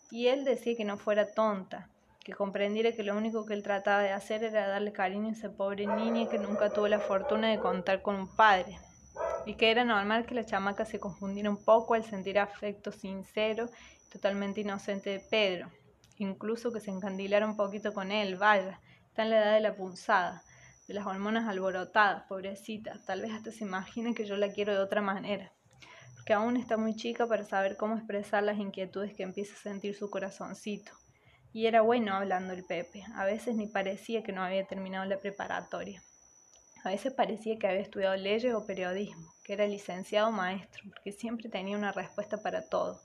Y 0.10 0.28
él 0.28 0.44
decía 0.44 0.76
que 0.76 0.86
no 0.86 0.98
fuera 0.98 1.32
tonta, 1.34 1.88
que 2.28 2.34
comprendiera 2.34 2.92
que 2.92 3.04
lo 3.04 3.16
único 3.16 3.46
que 3.46 3.54
él 3.54 3.64
trataba 3.64 4.02
de 4.04 4.12
hacer 4.12 4.44
era 4.44 4.68
darle 4.68 4.92
cariño 4.92 5.30
a 5.30 5.32
esa 5.32 5.50
pobre 5.50 5.88
niña 5.88 6.28
que 6.28 6.38
nunca 6.38 6.70
tuvo 6.70 6.90
la 6.90 7.00
fortuna 7.00 7.48
de 7.48 7.58
contar 7.58 8.02
con 8.02 8.16
un 8.16 8.28
padre, 8.28 8.78
y 9.46 9.54
que 9.54 9.72
era 9.72 9.86
normal 9.86 10.26
que 10.26 10.36
la 10.36 10.46
chamaca 10.46 10.84
se 10.84 11.00
confundiera 11.00 11.50
un 11.50 11.64
poco 11.64 11.94
al 11.94 12.04
sentir 12.04 12.38
afecto 12.38 12.92
sincero 12.92 13.70
y 14.06 14.10
totalmente 14.10 14.60
inocente 14.60 15.10
de 15.10 15.20
Pedro, 15.22 15.72
incluso 16.18 16.74
que 16.74 16.82
se 16.82 16.92
encandilara 16.92 17.48
un 17.48 17.56
poquito 17.56 17.94
con 17.94 18.12
él, 18.12 18.36
vaya, 18.36 18.82
está 19.08 19.24
en 19.24 19.30
la 19.30 19.38
edad 19.38 19.54
de 19.54 19.62
la 19.62 19.78
punzada, 19.78 20.44
de 20.86 20.96
las 20.96 21.06
hormonas 21.06 21.48
alborotadas, 21.48 22.24
pobrecita, 22.24 23.00
tal 23.06 23.22
vez 23.22 23.32
hasta 23.32 23.54
se 23.54 23.64
imagine 23.64 24.14
que 24.14 24.26
yo 24.26 24.36
la 24.36 24.52
quiero 24.52 24.74
de 24.74 24.80
otra 24.80 25.00
manera, 25.00 25.54
porque 26.16 26.34
aún 26.34 26.58
está 26.58 26.76
muy 26.76 26.94
chica 26.94 27.26
para 27.26 27.46
saber 27.46 27.78
cómo 27.78 27.96
expresar 27.96 28.44
las 28.44 28.58
inquietudes 28.58 29.14
que 29.14 29.24
empieza 29.24 29.54
a 29.54 29.60
sentir 29.60 29.96
su 29.96 30.10
corazoncito 30.10 30.92
y 31.58 31.66
era 31.66 31.82
bueno 31.82 32.14
hablando 32.14 32.54
el 32.54 32.64
Pepe, 32.64 33.04
a 33.16 33.26
veces 33.26 33.56
ni 33.56 33.66
parecía 33.66 34.22
que 34.22 34.32
no 34.32 34.44
había 34.44 34.68
terminado 34.68 35.06
la 35.06 35.18
preparatoria. 35.18 36.04
A 36.84 36.90
veces 36.90 37.14
parecía 37.14 37.58
que 37.58 37.66
había 37.66 37.82
estudiado 37.82 38.16
leyes 38.16 38.54
o 38.54 38.68
periodismo, 38.68 39.34
que 39.44 39.54
era 39.54 39.66
licenciado 39.66 40.32
maestro, 40.32 40.84
porque 40.88 41.14
siempre 41.14 41.50
tenía 41.50 41.76
una 41.76 41.92
respuesta 41.92 42.44
para 42.44 42.70
todo. 42.70 43.02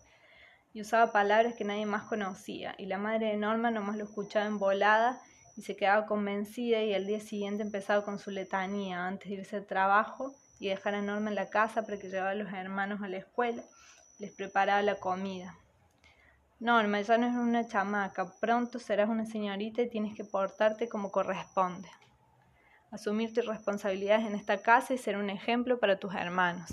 Y 0.74 0.82
usaba 0.82 1.12
palabras 1.12 1.54
que 1.54 1.64
nadie 1.64 1.86
más 1.86 2.02
conocía, 2.02 2.74
y 2.76 2.84
la 2.84 2.98
madre 2.98 3.28
de 3.28 3.38
Norma 3.38 3.70
nomás 3.70 3.96
lo 3.96 4.04
escuchaba 4.04 4.44
en 4.44 4.58
volada 4.58 5.22
y 5.56 5.62
se 5.62 5.74
quedaba 5.74 6.04
convencida 6.04 6.82
y 6.82 6.92
al 6.92 7.06
día 7.06 7.20
siguiente 7.20 7.62
empezaba 7.62 8.04
con 8.04 8.18
su 8.18 8.30
letanía 8.30 9.06
antes 9.06 9.30
de 9.30 9.36
irse 9.36 9.56
al 9.56 9.66
trabajo 9.66 10.34
y 10.60 10.68
dejar 10.68 10.96
a 10.96 11.00
Norma 11.00 11.30
en 11.30 11.36
la 11.36 11.48
casa 11.48 11.86
para 11.86 11.96
que 11.96 12.10
llevara 12.10 12.32
a 12.32 12.34
los 12.34 12.52
hermanos 12.52 13.00
a 13.00 13.08
la 13.08 13.16
escuela, 13.16 13.62
les 14.18 14.30
preparaba 14.30 14.82
la 14.82 14.96
comida. 14.96 15.56
Norma, 16.62 17.00
ya 17.00 17.18
no 17.18 17.26
eres 17.26 17.36
una 17.36 17.66
chamaca, 17.66 18.32
pronto 18.40 18.78
serás 18.78 19.08
una 19.08 19.26
señorita 19.26 19.82
y 19.82 19.90
tienes 19.90 20.16
que 20.16 20.24
portarte 20.24 20.88
como 20.88 21.10
corresponde 21.10 21.90
asumir 22.92 23.32
tus 23.32 23.46
responsabilidades 23.46 24.26
en 24.26 24.34
esta 24.34 24.62
casa 24.62 24.92
y 24.92 24.98
ser 24.98 25.16
un 25.16 25.30
ejemplo 25.30 25.80
para 25.80 25.98
tus 25.98 26.14
hermanos. 26.14 26.68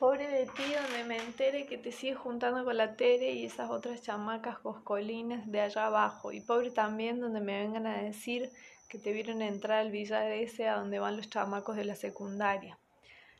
Pobre 0.00 0.28
de 0.28 0.44
ti 0.44 0.74
donde 0.82 1.04
me 1.04 1.16
entere 1.16 1.66
que 1.66 1.78
te 1.78 1.90
sigues 1.90 2.18
juntando 2.18 2.64
con 2.64 2.76
la 2.76 2.96
Tere 2.96 3.30
y 3.30 3.46
esas 3.46 3.70
otras 3.70 4.02
chamacas 4.02 4.58
coscolines 4.58 5.50
de 5.50 5.60
allá 5.62 5.86
abajo. 5.86 6.32
Y 6.32 6.40
pobre 6.42 6.70
también 6.70 7.18
donde 7.18 7.40
me 7.40 7.62
vengan 7.62 7.86
a 7.86 8.02
decir 8.02 8.50
que 8.90 8.98
te 8.98 9.12
vieron 9.12 9.40
entrar 9.40 9.78
al 9.78 9.90
billar 9.90 10.30
ese 10.32 10.68
a 10.68 10.76
donde 10.76 10.98
van 10.98 11.16
los 11.16 11.30
chamacos 11.30 11.76
de 11.76 11.84
la 11.84 11.94
secundaria. 11.94 12.78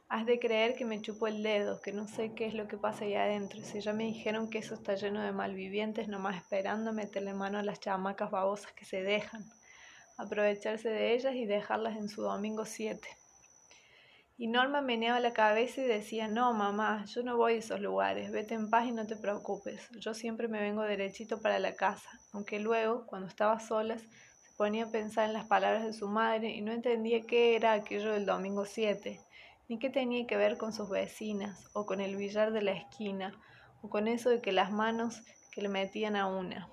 Has 0.08 0.24
de 0.24 0.38
creer 0.38 0.76
que 0.76 0.84
me 0.84 1.02
chupo 1.02 1.26
el 1.26 1.42
dedo, 1.42 1.80
que 1.80 1.92
no 1.92 2.06
sé 2.06 2.32
qué 2.32 2.46
es 2.46 2.54
lo 2.54 2.68
que 2.68 2.76
pasa 2.76 3.04
ahí 3.04 3.14
adentro. 3.14 3.60
Si 3.64 3.80
ya 3.80 3.92
me 3.92 4.04
dijeron 4.04 4.48
que 4.48 4.58
eso 4.58 4.74
está 4.74 4.94
lleno 4.94 5.20
de 5.20 5.32
malvivientes, 5.32 6.06
nomás 6.06 6.36
esperando 6.36 6.92
meterle 6.92 7.34
mano 7.34 7.58
a 7.58 7.64
las 7.64 7.80
chamacas 7.80 8.30
babosas 8.30 8.72
que 8.72 8.84
se 8.84 9.02
dejan, 9.02 9.44
aprovecharse 10.16 10.90
de 10.90 11.14
ellas 11.14 11.34
y 11.34 11.44
dejarlas 11.44 11.96
en 11.96 12.08
su 12.08 12.22
domingo 12.22 12.64
7. 12.64 13.00
Y 14.38 14.46
Norma 14.46 14.80
meneaba 14.80 15.18
la 15.18 15.32
cabeza 15.32 15.80
y 15.80 15.86
decía, 15.86 16.28
no, 16.28 16.52
mamá, 16.52 17.04
yo 17.06 17.24
no 17.24 17.36
voy 17.36 17.54
a 17.54 17.58
esos 17.58 17.80
lugares, 17.80 18.30
vete 18.30 18.54
en 18.54 18.70
paz 18.70 18.86
y 18.86 18.92
no 18.92 19.08
te 19.08 19.16
preocupes, 19.16 19.88
yo 19.98 20.14
siempre 20.14 20.46
me 20.46 20.60
vengo 20.60 20.82
derechito 20.82 21.40
para 21.40 21.58
la 21.58 21.74
casa, 21.74 22.08
aunque 22.32 22.60
luego, 22.60 23.06
cuando 23.06 23.26
estaba 23.26 23.58
solas, 23.58 24.02
se 24.02 24.52
ponía 24.56 24.84
a 24.84 24.90
pensar 24.90 25.26
en 25.26 25.32
las 25.32 25.46
palabras 25.46 25.84
de 25.84 25.94
su 25.94 26.06
madre 26.06 26.50
y 26.50 26.60
no 26.60 26.70
entendía 26.70 27.26
qué 27.26 27.56
era 27.56 27.72
aquello 27.72 28.12
del 28.12 28.24
domingo 28.24 28.66
7 28.66 29.25
ni 29.68 29.78
qué 29.78 29.90
tenía 29.90 30.26
que 30.26 30.36
ver 30.36 30.56
con 30.56 30.72
sus 30.72 30.88
vecinas, 30.88 31.68
o 31.72 31.86
con 31.86 32.00
el 32.00 32.16
billar 32.16 32.52
de 32.52 32.62
la 32.62 32.72
esquina, 32.72 33.32
o 33.82 33.90
con 33.90 34.08
eso 34.08 34.30
de 34.30 34.40
que 34.40 34.52
las 34.52 34.70
manos 34.70 35.22
que 35.50 35.62
le 35.62 35.68
metían 35.68 36.16
a 36.16 36.26
una. 36.26 36.68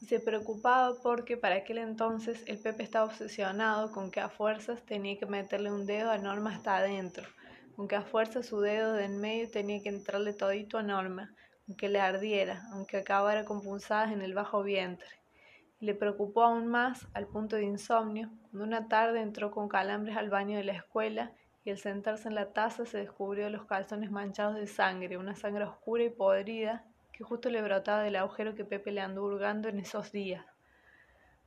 Y 0.00 0.06
se 0.06 0.20
preocupaba 0.20 0.94
porque 1.02 1.36
para 1.36 1.56
aquel 1.56 1.78
entonces 1.78 2.42
el 2.46 2.58
Pepe 2.58 2.82
estaba 2.82 3.06
obsesionado 3.06 3.90
con 3.90 4.10
que 4.10 4.20
a 4.20 4.28
fuerzas 4.28 4.84
tenía 4.84 5.18
que 5.18 5.26
meterle 5.26 5.72
un 5.72 5.86
dedo 5.86 6.10
a 6.10 6.18
Norma 6.18 6.54
hasta 6.54 6.76
adentro, 6.76 7.26
con 7.74 7.88
que 7.88 7.96
a 7.96 8.02
fuerzas 8.02 8.46
su 8.46 8.60
dedo 8.60 8.92
de 8.92 9.04
en 9.04 9.20
medio 9.20 9.50
tenía 9.50 9.82
que 9.82 9.88
entrarle 9.88 10.34
todito 10.34 10.76
a 10.76 10.82
Norma, 10.82 11.34
aunque 11.66 11.88
le 11.88 12.00
ardiera, 12.00 12.68
aunque 12.72 12.98
acabara 12.98 13.46
con 13.46 13.62
punzadas 13.62 14.12
en 14.12 14.20
el 14.20 14.34
bajo 14.34 14.62
vientre 14.62 15.23
le 15.80 15.94
preocupó 15.94 16.42
aún 16.42 16.66
más, 16.66 17.06
al 17.14 17.26
punto 17.26 17.56
de 17.56 17.64
insomnio, 17.64 18.30
cuando 18.42 18.64
una 18.64 18.88
tarde 18.88 19.20
entró 19.20 19.50
con 19.50 19.68
calambres 19.68 20.16
al 20.16 20.30
baño 20.30 20.56
de 20.56 20.64
la 20.64 20.72
escuela 20.72 21.32
y 21.64 21.70
al 21.70 21.78
sentarse 21.78 22.28
en 22.28 22.34
la 22.34 22.52
taza 22.52 22.86
se 22.86 22.98
descubrió 22.98 23.48
los 23.50 23.64
calzones 23.64 24.10
manchados 24.10 24.56
de 24.56 24.66
sangre, 24.66 25.18
una 25.18 25.34
sangre 25.34 25.64
oscura 25.64 26.04
y 26.04 26.10
podrida 26.10 26.84
que 27.12 27.24
justo 27.24 27.48
le 27.48 27.62
brotaba 27.62 28.02
del 28.02 28.16
agujero 28.16 28.54
que 28.54 28.64
Pepe 28.64 28.92
le 28.92 29.00
anduvo 29.00 29.28
hurgando 29.28 29.68
en 29.68 29.78
esos 29.78 30.10
días. 30.10 30.44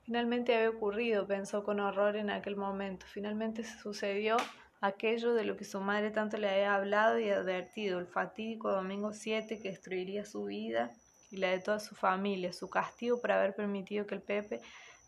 Finalmente 0.04 0.56
había 0.56 0.70
ocurrido, 0.70 1.28
pensó 1.28 1.64
con 1.64 1.82
horror 1.82 2.16
en 2.16 2.30
aquel 2.30 2.56
momento. 2.56 3.06
Finalmente 3.10 3.64
se 3.64 3.78
sucedió 3.78 4.38
aquello 4.80 5.34
de 5.34 5.44
lo 5.44 5.58
que 5.58 5.66
su 5.66 5.82
madre 5.82 6.12
tanto 6.12 6.38
le 6.38 6.50
había 6.50 6.76
hablado 6.76 7.20
y 7.20 7.30
advertido, 7.30 8.00
el 8.00 8.08
fatídico 8.08 8.72
domingo 8.72 9.12
7 9.12 9.60
que 9.60 9.70
destruiría 9.70 10.24
su 10.24 10.46
vida 10.46 10.92
y 11.30 11.38
la 11.38 11.50
de 11.50 11.60
toda 11.60 11.80
su 11.80 11.96
familia, 11.96 12.54
su 12.54 12.70
castigo 12.70 13.20
por 13.20 13.32
haber 13.32 13.56
permitido 13.56 14.08
que 14.08 14.16
el 14.16 14.22
Pepe 14.22 14.62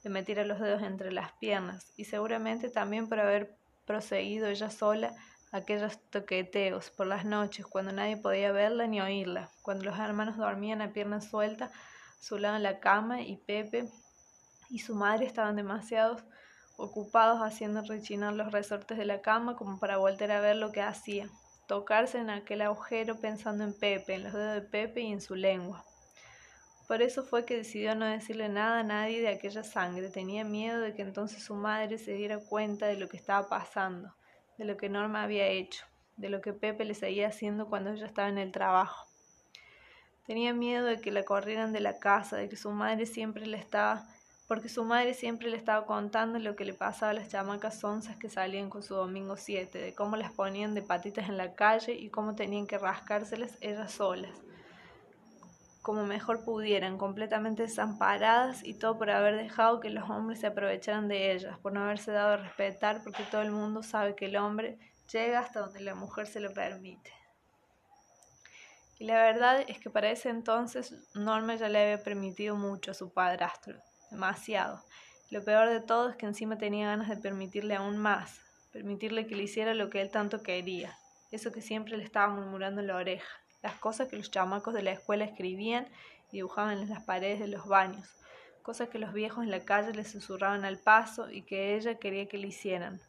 le 0.03 0.09
metiera 0.09 0.45
los 0.45 0.59
dedos 0.59 0.81
entre 0.81 1.11
las 1.11 1.31
piernas 1.33 1.91
y 1.97 2.05
seguramente 2.05 2.69
también 2.69 3.09
por 3.09 3.19
haber 3.19 3.55
proseguido 3.85 4.47
ella 4.47 4.69
sola 4.69 5.13
aquellos 5.51 5.99
toqueteos 6.09 6.91
por 6.91 7.07
las 7.07 7.25
noches 7.25 7.65
cuando 7.65 7.91
nadie 7.91 8.17
podía 8.17 8.51
verla 8.51 8.87
ni 8.87 9.01
oírla, 9.01 9.49
cuando 9.61 9.85
los 9.85 9.97
hermanos 9.99 10.37
dormían 10.37 10.81
a 10.81 10.93
pierna 10.93 11.21
suelta 11.21 11.65
a 11.65 11.71
su 12.21 12.37
lado 12.37 12.57
en 12.57 12.63
la 12.63 12.79
cama 12.79 13.21
y 13.21 13.37
Pepe 13.37 13.89
y 14.69 14.79
su 14.79 14.95
madre 14.95 15.25
estaban 15.25 15.55
demasiado 15.55 16.17
ocupados 16.77 17.41
haciendo 17.41 17.81
rechinar 17.81 18.33
los 18.33 18.51
resortes 18.51 18.97
de 18.97 19.05
la 19.05 19.21
cama 19.21 19.55
como 19.55 19.79
para 19.79 19.97
volver 19.97 20.31
a 20.31 20.39
ver 20.39 20.55
lo 20.55 20.71
que 20.71 20.81
hacía, 20.81 21.27
tocarse 21.67 22.19
en 22.19 22.29
aquel 22.29 22.61
agujero 22.61 23.19
pensando 23.19 23.63
en 23.63 23.73
Pepe, 23.73 24.15
en 24.15 24.23
los 24.23 24.33
dedos 24.33 24.53
de 24.53 24.61
Pepe 24.61 25.01
y 25.01 25.11
en 25.11 25.21
su 25.21 25.35
lengua. 25.35 25.83
Por 26.89 27.03
eso 27.03 27.23
fue 27.23 27.45
que 27.45 27.55
decidió 27.55 27.93
no 27.93 28.07
decirle 28.07 28.49
nada 28.49 28.79
a 28.79 28.83
nadie 28.83 29.21
de 29.21 29.27
aquella 29.27 29.63
sangre. 29.63 30.09
Tenía 30.09 30.43
miedo 30.43 30.79
de 30.81 30.95
que 30.95 31.03
entonces 31.03 31.43
su 31.43 31.53
madre 31.53 31.99
se 31.99 32.13
diera 32.13 32.39
cuenta 32.39 32.87
de 32.87 32.97
lo 32.97 33.07
que 33.07 33.15
estaba 33.15 33.47
pasando, 33.47 34.15
de 34.57 34.65
lo 34.65 34.75
que 34.75 34.89
Norma 34.89 35.21
había 35.21 35.45
hecho, 35.45 35.85
de 36.17 36.29
lo 36.29 36.41
que 36.41 36.51
Pepe 36.51 36.85
le 36.85 36.95
seguía 36.95 37.27
haciendo 37.27 37.67
cuando 37.67 37.91
ella 37.91 38.07
estaba 38.07 38.27
en 38.27 38.39
el 38.39 38.51
trabajo. 38.51 39.07
Tenía 40.25 40.51
miedo 40.51 40.87
de 40.87 40.99
que 40.99 41.11
la 41.11 41.25
corrieran 41.25 41.73
de 41.73 41.79
la 41.79 41.99
casa, 41.99 42.37
de 42.37 42.49
que 42.49 42.55
su 42.55 42.71
madre 42.71 43.05
siempre 43.05 43.45
le 43.45 43.57
estaba 43.57 44.07
porque 44.47 44.67
su 44.67 44.83
madre 44.83 45.13
siempre 45.13 45.47
le 45.51 45.57
estaba 45.57 45.85
contando 45.85 46.39
lo 46.39 46.55
que 46.55 46.65
le 46.65 46.73
pasaba 46.73 47.11
a 47.11 47.13
las 47.13 47.29
chamacas 47.29 47.83
onzas 47.83 48.17
que 48.17 48.29
salían 48.29 48.71
con 48.71 48.81
su 48.81 48.95
domingo 48.95 49.37
7, 49.37 49.77
de 49.77 49.93
cómo 49.93 50.15
las 50.15 50.31
ponían 50.31 50.73
de 50.73 50.81
patitas 50.81 51.29
en 51.29 51.37
la 51.37 51.53
calle 51.53 51.93
y 51.93 52.09
cómo 52.09 52.33
tenían 52.33 52.65
que 52.65 52.79
rascárselas 52.79 53.59
ellas 53.61 53.91
solas 53.91 54.33
como 55.81 56.05
mejor 56.05 56.43
pudieran, 56.43 56.97
completamente 56.97 57.63
desamparadas 57.63 58.63
y 58.63 58.73
todo 58.73 58.97
por 58.97 59.09
haber 59.09 59.37
dejado 59.37 59.79
que 59.79 59.89
los 59.89 60.09
hombres 60.09 60.39
se 60.39 60.47
aprovecharan 60.47 61.07
de 61.07 61.31
ellas, 61.31 61.57
por 61.59 61.71
no 61.71 61.83
haberse 61.83 62.11
dado 62.11 62.33
a 62.33 62.37
respetar, 62.37 63.01
porque 63.03 63.23
todo 63.23 63.41
el 63.41 63.51
mundo 63.51 63.81
sabe 63.81 64.15
que 64.15 64.25
el 64.25 64.35
hombre 64.35 64.77
llega 65.11 65.39
hasta 65.39 65.61
donde 65.61 65.81
la 65.81 65.95
mujer 65.95 66.27
se 66.27 66.41
lo 66.41 66.53
permite. 66.53 67.13
Y 68.99 69.05
la 69.05 69.15
verdad 69.15 69.63
es 69.67 69.79
que 69.79 69.89
para 69.89 70.11
ese 70.11 70.29
entonces 70.29 70.93
Norma 71.15 71.55
ya 71.55 71.69
le 71.69 71.81
había 71.81 72.03
permitido 72.03 72.57
mucho 72.57 72.91
a 72.91 72.93
su 72.93 73.13
padrastro, 73.13 73.79
demasiado. 74.11 74.83
Lo 75.29 75.43
peor 75.45 75.69
de 75.69 75.79
todo 75.79 76.09
es 76.09 76.17
que 76.17 76.25
encima 76.25 76.57
tenía 76.57 76.87
ganas 76.87 77.07
de 77.07 77.15
permitirle 77.15 77.75
aún 77.75 77.97
más, 77.97 78.41
permitirle 78.73 79.25
que 79.25 79.35
le 79.35 79.43
hiciera 79.43 79.73
lo 79.73 79.89
que 79.89 80.01
él 80.01 80.11
tanto 80.11 80.43
quería, 80.43 80.97
eso 81.31 81.53
que 81.53 81.61
siempre 81.61 81.95
le 81.95 82.03
estaba 82.03 82.33
murmurando 82.33 82.81
en 82.81 82.87
la 82.87 82.97
oreja 82.97 83.38
las 83.61 83.75
cosas 83.75 84.07
que 84.07 84.17
los 84.17 84.31
chamacos 84.31 84.73
de 84.73 84.83
la 84.83 84.91
escuela 84.91 85.25
escribían 85.25 85.87
y 86.31 86.37
dibujaban 86.37 86.79
en 86.79 86.89
las 86.89 87.03
paredes 87.03 87.39
de 87.39 87.47
los 87.47 87.67
baños, 87.67 88.07
cosas 88.61 88.89
que 88.89 88.99
los 88.99 89.13
viejos 89.13 89.43
en 89.43 89.51
la 89.51 89.61
calle 89.61 89.93
le 89.93 90.05
susurraban 90.05 90.65
al 90.65 90.77
paso 90.77 91.29
y 91.29 91.41
que 91.41 91.75
ella 91.75 91.95
quería 91.95 92.27
que 92.27 92.37
le 92.37 92.47
hicieran. 92.47 92.99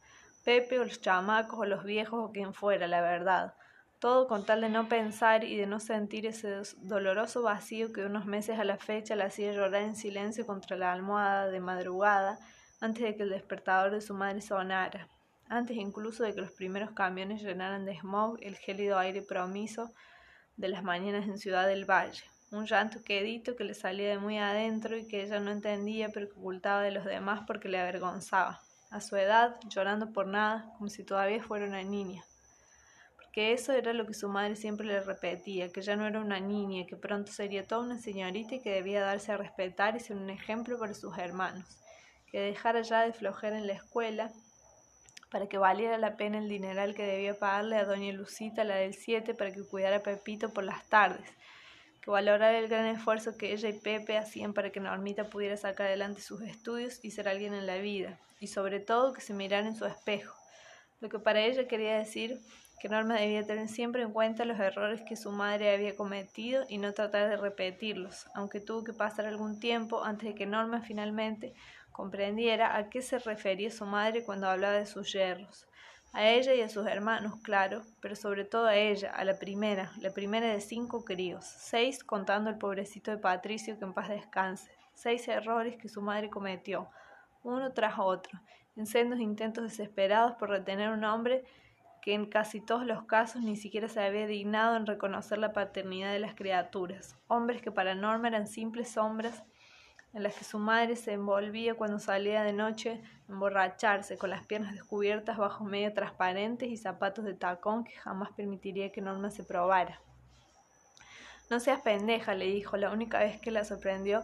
Pepe 0.43 0.79
o 0.79 0.85
los 0.85 1.01
chamacos 1.01 1.59
o 1.59 1.65
los 1.65 1.83
viejos 1.83 2.19
o 2.19 2.31
quien 2.31 2.53
fuera, 2.53 2.87
la 2.87 3.01
verdad. 3.01 3.53
Todo 3.99 4.27
con 4.27 4.43
tal 4.43 4.61
de 4.61 4.69
no 4.69 4.89
pensar 4.89 5.43
y 5.43 5.55
de 5.57 5.67
no 5.67 5.79
sentir 5.79 6.25
ese 6.25 6.63
doloroso 6.77 7.43
vacío 7.43 7.93
que 7.93 8.03
unos 8.03 8.25
meses 8.25 8.57
a 8.57 8.63
la 8.63 8.77
fecha 8.77 9.15
la 9.15 9.25
hacía 9.25 9.53
llorar 9.53 9.83
en 9.83 9.95
silencio 9.95 10.47
contra 10.47 10.75
la 10.75 10.91
almohada 10.91 11.47
de 11.49 11.59
madrugada 11.59 12.39
antes 12.79 13.03
de 13.03 13.15
que 13.15 13.21
el 13.21 13.29
despertador 13.29 13.91
de 13.91 14.01
su 14.01 14.15
madre 14.15 14.41
sonara, 14.41 15.07
antes 15.47 15.77
incluso 15.77 16.23
de 16.23 16.33
que 16.33 16.41
los 16.41 16.51
primeros 16.51 16.91
camiones 16.91 17.43
llenaran 17.43 17.85
de 17.85 17.95
smog 17.99 18.39
el 18.41 18.55
gélido 18.55 18.97
aire 18.97 19.21
promiso 19.21 19.93
de 20.61 20.69
las 20.69 20.83
mañanas 20.83 21.27
en 21.27 21.39
Ciudad 21.39 21.67
del 21.67 21.89
Valle, 21.89 22.23
un 22.51 22.67
llanto 22.67 23.01
quedito 23.03 23.55
que 23.55 23.63
le 23.63 23.73
salía 23.73 24.09
de 24.09 24.19
muy 24.19 24.37
adentro 24.37 24.95
y 24.95 25.07
que 25.07 25.23
ella 25.23 25.39
no 25.39 25.49
entendía 25.49 26.09
pero 26.09 26.29
que 26.29 26.37
ocultaba 26.37 26.83
de 26.83 26.91
los 26.91 27.03
demás 27.03 27.41
porque 27.47 27.67
le 27.67 27.79
avergonzaba. 27.79 28.61
A 28.91 29.01
su 29.01 29.15
edad, 29.15 29.55
llorando 29.67 30.13
por 30.13 30.27
nada, 30.27 30.71
como 30.77 30.89
si 30.89 31.03
todavía 31.03 31.41
fuera 31.41 31.65
una 31.65 31.81
niña. 31.81 32.23
Porque 33.15 33.53
eso 33.53 33.73
era 33.73 33.93
lo 33.93 34.05
que 34.05 34.13
su 34.13 34.29
madre 34.29 34.55
siempre 34.55 34.85
le 34.85 34.99
repetía, 34.99 35.69
que 35.69 35.81
ya 35.81 35.95
no 35.95 36.05
era 36.05 36.19
una 36.19 36.39
niña, 36.39 36.85
que 36.85 36.95
pronto 36.95 37.31
sería 37.31 37.65
toda 37.65 37.81
una 37.81 37.97
señorita 37.97 38.55
y 38.55 38.59
que 38.59 38.71
debía 38.71 39.01
darse 39.01 39.31
a 39.31 39.37
respetar 39.37 39.95
y 39.95 39.99
ser 39.99 40.17
un 40.17 40.29
ejemplo 40.29 40.77
para 40.77 40.93
sus 40.93 41.17
hermanos, 41.17 41.65
que 42.31 42.39
dejara 42.39 42.81
ya 42.81 43.01
de 43.01 43.13
flojer 43.13 43.53
en 43.53 43.65
la 43.65 43.73
escuela 43.73 44.31
para 45.31 45.47
que 45.47 45.57
valiera 45.57 45.97
la 45.97 46.17
pena 46.17 46.37
el 46.37 46.49
dineral 46.49 46.93
que 46.93 47.03
debía 47.03 47.39
pagarle 47.39 47.77
a 47.77 47.85
doña 47.85 48.11
Lucita, 48.11 48.65
la 48.65 48.75
del 48.75 48.93
7, 48.93 49.33
para 49.33 49.51
que 49.51 49.63
cuidara 49.63 49.97
a 49.97 50.03
Pepito 50.03 50.49
por 50.49 50.65
las 50.65 50.85
tardes, 50.89 51.25
que 52.01 52.11
valorara 52.11 52.59
el 52.59 52.67
gran 52.67 52.85
esfuerzo 52.85 53.37
que 53.37 53.53
ella 53.53 53.69
y 53.69 53.79
Pepe 53.79 54.17
hacían 54.17 54.53
para 54.53 54.71
que 54.71 54.81
Normita 54.81 55.29
pudiera 55.29 55.55
sacar 55.55 55.87
adelante 55.87 56.21
sus 56.21 56.41
estudios 56.41 56.99
y 57.03 57.11
ser 57.11 57.29
alguien 57.29 57.53
en 57.53 57.65
la 57.65 57.77
vida, 57.77 58.19
y 58.41 58.47
sobre 58.47 58.81
todo 58.81 59.13
que 59.13 59.21
se 59.21 59.33
mirara 59.33 59.65
en 59.65 59.75
su 59.75 59.85
espejo, 59.85 60.35
lo 60.99 61.07
que 61.07 61.19
para 61.19 61.39
ella 61.39 61.65
quería 61.65 61.97
decir 61.97 62.41
que 62.81 62.89
Norma 62.89 63.13
debía 63.13 63.45
tener 63.45 63.69
siempre 63.69 64.01
en 64.01 64.11
cuenta 64.11 64.43
los 64.43 64.59
errores 64.59 65.01
que 65.01 65.15
su 65.15 65.31
madre 65.31 65.73
había 65.73 65.95
cometido 65.95 66.65
y 66.67 66.77
no 66.77 66.93
tratar 66.93 67.29
de 67.29 67.37
repetirlos, 67.37 68.25
aunque 68.33 68.59
tuvo 68.59 68.83
que 68.83 68.91
pasar 68.91 69.27
algún 69.27 69.59
tiempo 69.59 70.03
antes 70.03 70.29
de 70.29 70.35
que 70.35 70.47
Norma 70.47 70.81
finalmente 70.81 71.53
comprendiera 72.01 72.77
a 72.77 72.89
qué 72.89 73.03
se 73.03 73.19
refería 73.19 73.69
su 73.69 73.85
madre 73.85 74.23
cuando 74.23 74.49
hablaba 74.49 74.73
de 74.73 74.87
sus 74.87 75.13
yerros. 75.13 75.67
A 76.13 76.25
ella 76.25 76.55
y 76.55 76.61
a 76.61 76.67
sus 76.67 76.87
hermanos, 76.87 77.35
claro, 77.43 77.83
pero 78.01 78.15
sobre 78.15 78.43
todo 78.43 78.65
a 78.65 78.75
ella, 78.75 79.11
a 79.11 79.23
la 79.23 79.37
primera, 79.37 79.91
la 80.01 80.09
primera 80.09 80.47
de 80.47 80.61
cinco 80.61 81.05
críos, 81.05 81.45
seis 81.45 82.03
contando 82.03 82.49
el 82.49 82.57
pobrecito 82.57 83.11
de 83.11 83.19
Patricio 83.19 83.77
que 83.77 83.85
en 83.85 83.93
paz 83.93 84.09
descanse, 84.09 84.71
seis 84.95 85.27
errores 85.27 85.77
que 85.77 85.89
su 85.89 86.01
madre 86.01 86.31
cometió, 86.31 86.89
uno 87.43 87.71
tras 87.71 87.99
otro, 87.99 88.41
en 88.75 88.87
sendos 88.87 89.19
intentos 89.19 89.63
desesperados 89.63 90.31
por 90.39 90.49
retener 90.49 90.89
un 90.89 91.03
hombre 91.03 91.43
que 92.01 92.15
en 92.15 92.25
casi 92.25 92.61
todos 92.61 92.83
los 92.83 93.03
casos 93.03 93.43
ni 93.43 93.55
siquiera 93.55 93.89
se 93.89 94.01
había 94.01 94.25
dignado 94.25 94.75
en 94.75 94.87
reconocer 94.87 95.37
la 95.37 95.53
paternidad 95.53 96.11
de 96.11 96.19
las 96.19 96.33
criaturas, 96.33 97.15
hombres 97.27 97.61
que 97.61 97.71
para 97.71 97.93
Norma 97.93 98.29
eran 98.29 98.47
simples 98.47 98.89
sombras 98.89 99.43
en 100.13 100.23
las 100.23 100.35
que 100.35 100.43
su 100.43 100.59
madre 100.59 100.95
se 100.95 101.13
envolvía 101.13 101.75
cuando 101.75 101.99
salía 101.99 102.43
de 102.43 102.53
noche 102.53 103.01
emborracharse, 103.29 104.17
con 104.17 104.29
las 104.29 104.45
piernas 104.45 104.73
descubiertas 104.73 105.37
bajo 105.37 105.63
medio 105.63 105.93
transparentes 105.93 106.69
y 106.69 106.77
zapatos 106.77 107.23
de 107.23 107.33
tacón 107.33 107.83
que 107.83 107.93
jamás 107.93 108.29
permitiría 108.33 108.91
que 108.91 109.01
Norma 109.01 109.31
se 109.31 109.43
probara. 109.43 110.01
No 111.49 111.59
seas 111.59 111.81
pendeja, 111.81 112.33
le 112.33 112.45
dijo, 112.45 112.77
la 112.77 112.91
única 112.91 113.19
vez 113.19 113.39
que 113.39 113.51
la 113.51 113.65
sorprendió 113.65 114.23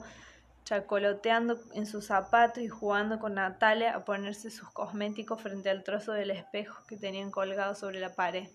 chacoloteando 0.67 1.57
en 1.73 1.85
sus 1.85 2.07
zapatos 2.07 2.61
y 2.61 2.67
jugando 2.67 3.19
con 3.19 3.35
Natalia 3.35 3.95
a 3.95 4.03
ponerse 4.03 4.51
sus 4.51 4.69
cosméticos 4.71 5.41
frente 5.41 5.69
al 5.69 5.83
trozo 5.83 6.11
del 6.11 6.31
espejo 6.31 6.85
que 6.87 6.97
tenían 6.97 7.31
colgado 7.31 7.73
sobre 7.73 8.01
la 8.01 8.13
pared. 8.13 8.49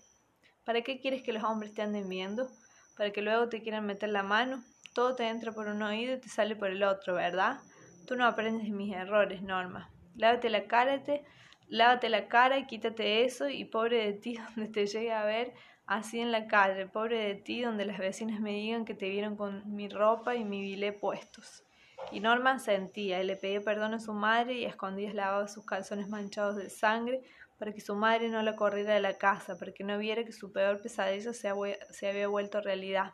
¿Para 0.63 0.83
qué 0.83 0.99
quieres 0.99 1.23
que 1.23 1.33
los 1.33 1.43
hombres 1.43 1.73
te 1.73 1.81
anden 1.81 2.07
viendo? 2.07 2.51
¿Para 2.95 3.11
que 3.11 3.23
luego 3.23 3.49
te 3.49 3.63
quieran 3.63 3.87
meter 3.87 4.09
la 4.09 4.21
mano? 4.21 4.63
Todo 4.93 5.15
te 5.15 5.27
entra 5.27 5.51
por 5.51 5.67
un 5.67 5.81
oído 5.81 6.15
y 6.15 6.19
te 6.19 6.29
sale 6.29 6.55
por 6.55 6.69
el 6.69 6.83
otro, 6.83 7.15
¿verdad? 7.15 7.59
Tú 8.05 8.15
no 8.15 8.25
aprendes 8.25 8.65
de 8.65 8.71
mis 8.71 8.93
errores, 8.93 9.41
Norma. 9.41 9.89
Lávate 10.15 10.49
la 10.49 10.65
cara, 10.65 11.01
te, 11.01 11.23
lávate 11.67 12.09
la 12.09 12.27
cara 12.27 12.59
y 12.59 12.67
quítate 12.67 13.25
eso 13.25 13.49
y 13.49 13.65
pobre 13.65 14.05
de 14.05 14.13
ti 14.13 14.37
donde 14.55 14.71
te 14.71 14.85
llegue 14.85 15.11
a 15.11 15.25
ver 15.25 15.53
así 15.85 16.19
en 16.19 16.31
la 16.31 16.47
calle, 16.47 16.85
pobre 16.85 17.17
de 17.17 17.35
ti 17.35 17.61
donde 17.61 17.85
las 17.85 17.97
vecinas 17.97 18.39
me 18.39 18.51
digan 18.51 18.85
que 18.85 18.93
te 18.93 19.09
vieron 19.09 19.35
con 19.35 19.75
mi 19.75 19.89
ropa 19.89 20.35
y 20.35 20.43
mi 20.43 20.61
bilé 20.61 20.93
puestos. 20.93 21.63
Y 22.11 22.19
Norma 22.19 22.59
sentía 22.59 23.21
y 23.21 23.25
le 23.25 23.35
pedía 23.35 23.61
perdón 23.61 23.93
a 23.95 23.99
su 23.99 24.13
madre 24.13 24.53
y 24.53 24.65
a 24.65 24.69
escondidas 24.69 25.15
lavaba 25.15 25.47
sus 25.47 25.65
calzones 25.65 26.09
manchados 26.09 26.55
de 26.55 26.69
sangre 26.69 27.21
para 27.57 27.73
que 27.73 27.81
su 27.81 27.95
madre 27.95 28.29
no 28.29 28.41
la 28.43 28.55
corriera 28.55 28.93
de 28.93 28.99
la 28.99 29.17
casa, 29.17 29.57
para 29.57 29.71
que 29.71 29.83
no 29.83 29.97
viera 29.97 30.23
que 30.23 30.33
su 30.33 30.51
peor 30.51 30.81
pesadilla 30.81 31.33
se, 31.33 31.51
se 31.91 32.07
había 32.07 32.27
vuelto 32.27 32.61
realidad. 32.61 33.13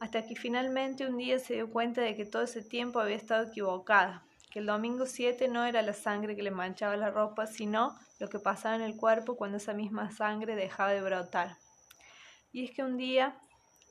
Hasta 0.00 0.24
que 0.24 0.36
finalmente 0.36 1.06
un 1.06 1.16
día 1.16 1.38
se 1.38 1.54
dio 1.54 1.70
cuenta 1.70 2.02
de 2.02 2.14
que 2.14 2.24
todo 2.24 2.42
ese 2.42 2.62
tiempo 2.62 3.00
había 3.00 3.16
estado 3.16 3.48
equivocada, 3.48 4.22
que 4.50 4.60
el 4.60 4.66
domingo 4.66 5.06
7 5.06 5.48
no 5.48 5.64
era 5.64 5.82
la 5.82 5.92
sangre 5.92 6.36
que 6.36 6.42
le 6.42 6.50
manchaba 6.50 6.96
la 6.96 7.10
ropa, 7.10 7.46
sino 7.46 7.98
lo 8.18 8.28
que 8.28 8.38
pasaba 8.38 8.76
en 8.76 8.82
el 8.82 8.96
cuerpo 8.96 9.36
cuando 9.36 9.56
esa 9.56 9.74
misma 9.74 10.10
sangre 10.12 10.54
dejaba 10.54 10.90
de 10.90 11.02
brotar. 11.02 11.56
Y 12.52 12.64
es 12.64 12.70
que 12.70 12.82
un 12.82 12.96
día 12.96 13.36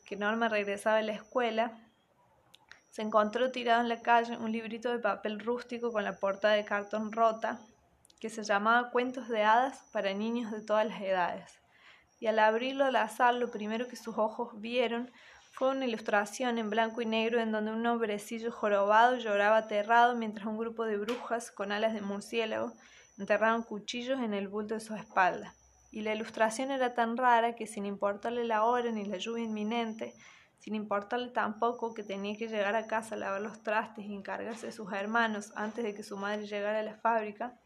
que 0.06 0.16
Norma 0.16 0.48
regresaba 0.48 0.98
a 0.98 1.02
la 1.02 1.14
escuela, 1.14 1.78
se 2.90 3.02
encontró 3.02 3.52
tirado 3.52 3.82
en 3.82 3.90
la 3.90 4.02
calle 4.02 4.38
un 4.38 4.52
librito 4.52 4.90
de 4.90 5.00
papel 5.00 5.40
rústico 5.40 5.92
con 5.92 6.04
la 6.04 6.18
portada 6.18 6.56
de 6.56 6.66
cartón 6.66 7.12
rota 7.12 7.60
que 8.20 8.30
se 8.30 8.44
llamaba 8.44 8.90
Cuentos 8.90 9.28
de 9.28 9.44
hadas 9.44 9.84
para 9.92 10.14
niños 10.14 10.52
de 10.52 10.62
todas 10.62 10.88
las 10.88 11.02
edades. 11.02 11.60
Y 12.20 12.28
al 12.28 12.40
abrirlo 12.40 12.86
al 12.86 12.96
azar, 12.96 13.36
lo 13.36 13.52
primero 13.52 13.88
que 13.88 13.96
sus 13.96 14.18
ojos 14.18 14.60
vieron 14.60 15.12
fue 15.58 15.70
una 15.70 15.88
ilustración 15.88 16.60
en 16.60 16.70
blanco 16.70 17.02
y 17.02 17.08
negro 17.08 17.42
en 17.42 17.52
donde 17.52 17.72
un 17.72 17.84
hombrecillo 17.84 18.52
jorobado 18.52 19.18
lloraba 19.18 19.58
aterrado 19.58 20.16
mientras 20.16 20.46
un 20.46 20.56
grupo 20.56 20.86
de 20.86 20.98
brujas 20.98 21.50
con 21.50 21.72
alas 21.72 21.96
de 21.96 22.02
murciélago 22.02 22.74
enterraban 23.18 23.64
cuchillos 23.64 24.20
en 24.20 24.36
el 24.36 24.50
bulto 24.50 24.76
de 24.76 24.82
su 24.82 24.94
espalda. 24.94 25.56
Y 25.90 26.02
la 26.02 26.14
ilustración 26.14 26.70
era 26.70 26.94
tan 26.94 27.18
rara 27.18 27.56
que 27.56 27.66
sin 27.66 27.88
importarle 27.88 28.44
la 28.44 28.66
hora 28.66 28.92
ni 28.92 29.04
la 29.06 29.18
lluvia 29.18 29.46
inminente, 29.46 30.14
sin 30.60 30.76
importarle 30.76 31.30
tampoco 31.30 31.96
que 31.96 32.04
tenía 32.04 32.38
que 32.38 32.50
llegar 32.50 32.76
a 32.76 32.86
casa 32.86 33.16
a 33.16 33.18
lavar 33.18 33.42
los 33.42 33.64
trastes 33.64 34.06
y 34.06 34.14
encargarse 34.14 34.68
de 34.68 34.72
sus 34.72 34.94
hermanos 34.94 35.54
antes 35.56 35.84
de 35.84 35.96
que 35.96 36.04
su 36.04 36.18
madre 36.18 36.46
llegara 36.46 36.82
a 36.82 36.84
la 36.84 36.98
fábrica, 36.98 37.58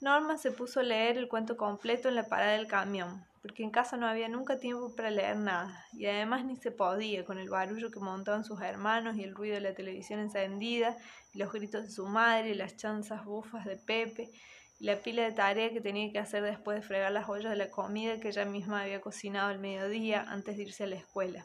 Norma 0.00 0.38
se 0.38 0.52
puso 0.52 0.80
a 0.80 0.84
leer 0.84 1.18
el 1.18 1.28
cuento 1.28 1.58
completo 1.58 2.08
en 2.08 2.14
la 2.14 2.28
parada 2.28 2.52
del 2.52 2.66
camión, 2.66 3.26
porque 3.46 3.62
en 3.62 3.70
casa 3.70 3.96
no 3.96 4.08
había 4.08 4.28
nunca 4.28 4.58
tiempo 4.58 4.92
para 4.96 5.08
leer 5.08 5.36
nada, 5.36 5.86
y 5.92 6.06
además 6.06 6.44
ni 6.44 6.56
se 6.56 6.72
podía 6.72 7.24
con 7.24 7.38
el 7.38 7.48
barullo 7.48 7.92
que 7.92 8.00
montaban 8.00 8.44
sus 8.44 8.60
hermanos 8.60 9.14
y 9.16 9.22
el 9.22 9.36
ruido 9.36 9.54
de 9.54 9.60
la 9.60 9.72
televisión 9.72 10.18
encendida, 10.18 10.96
y 11.32 11.38
los 11.38 11.52
gritos 11.52 11.84
de 11.84 11.90
su 11.90 12.06
madre, 12.06 12.50
y 12.50 12.54
las 12.54 12.76
chanzas 12.76 13.24
bufas 13.24 13.64
de 13.64 13.76
Pepe, 13.76 14.32
y 14.80 14.84
la 14.86 14.96
pila 14.96 15.22
de 15.22 15.30
tarea 15.30 15.70
que 15.70 15.80
tenía 15.80 16.10
que 16.10 16.18
hacer 16.18 16.42
después 16.42 16.80
de 16.80 16.82
fregar 16.82 17.12
las 17.12 17.28
ollas 17.28 17.50
de 17.50 17.56
la 17.56 17.70
comida 17.70 18.18
que 18.18 18.30
ella 18.30 18.44
misma 18.44 18.82
había 18.82 19.00
cocinado 19.00 19.48
al 19.48 19.60
mediodía 19.60 20.26
antes 20.28 20.56
de 20.56 20.64
irse 20.64 20.82
a 20.82 20.88
la 20.88 20.96
escuela. 20.96 21.44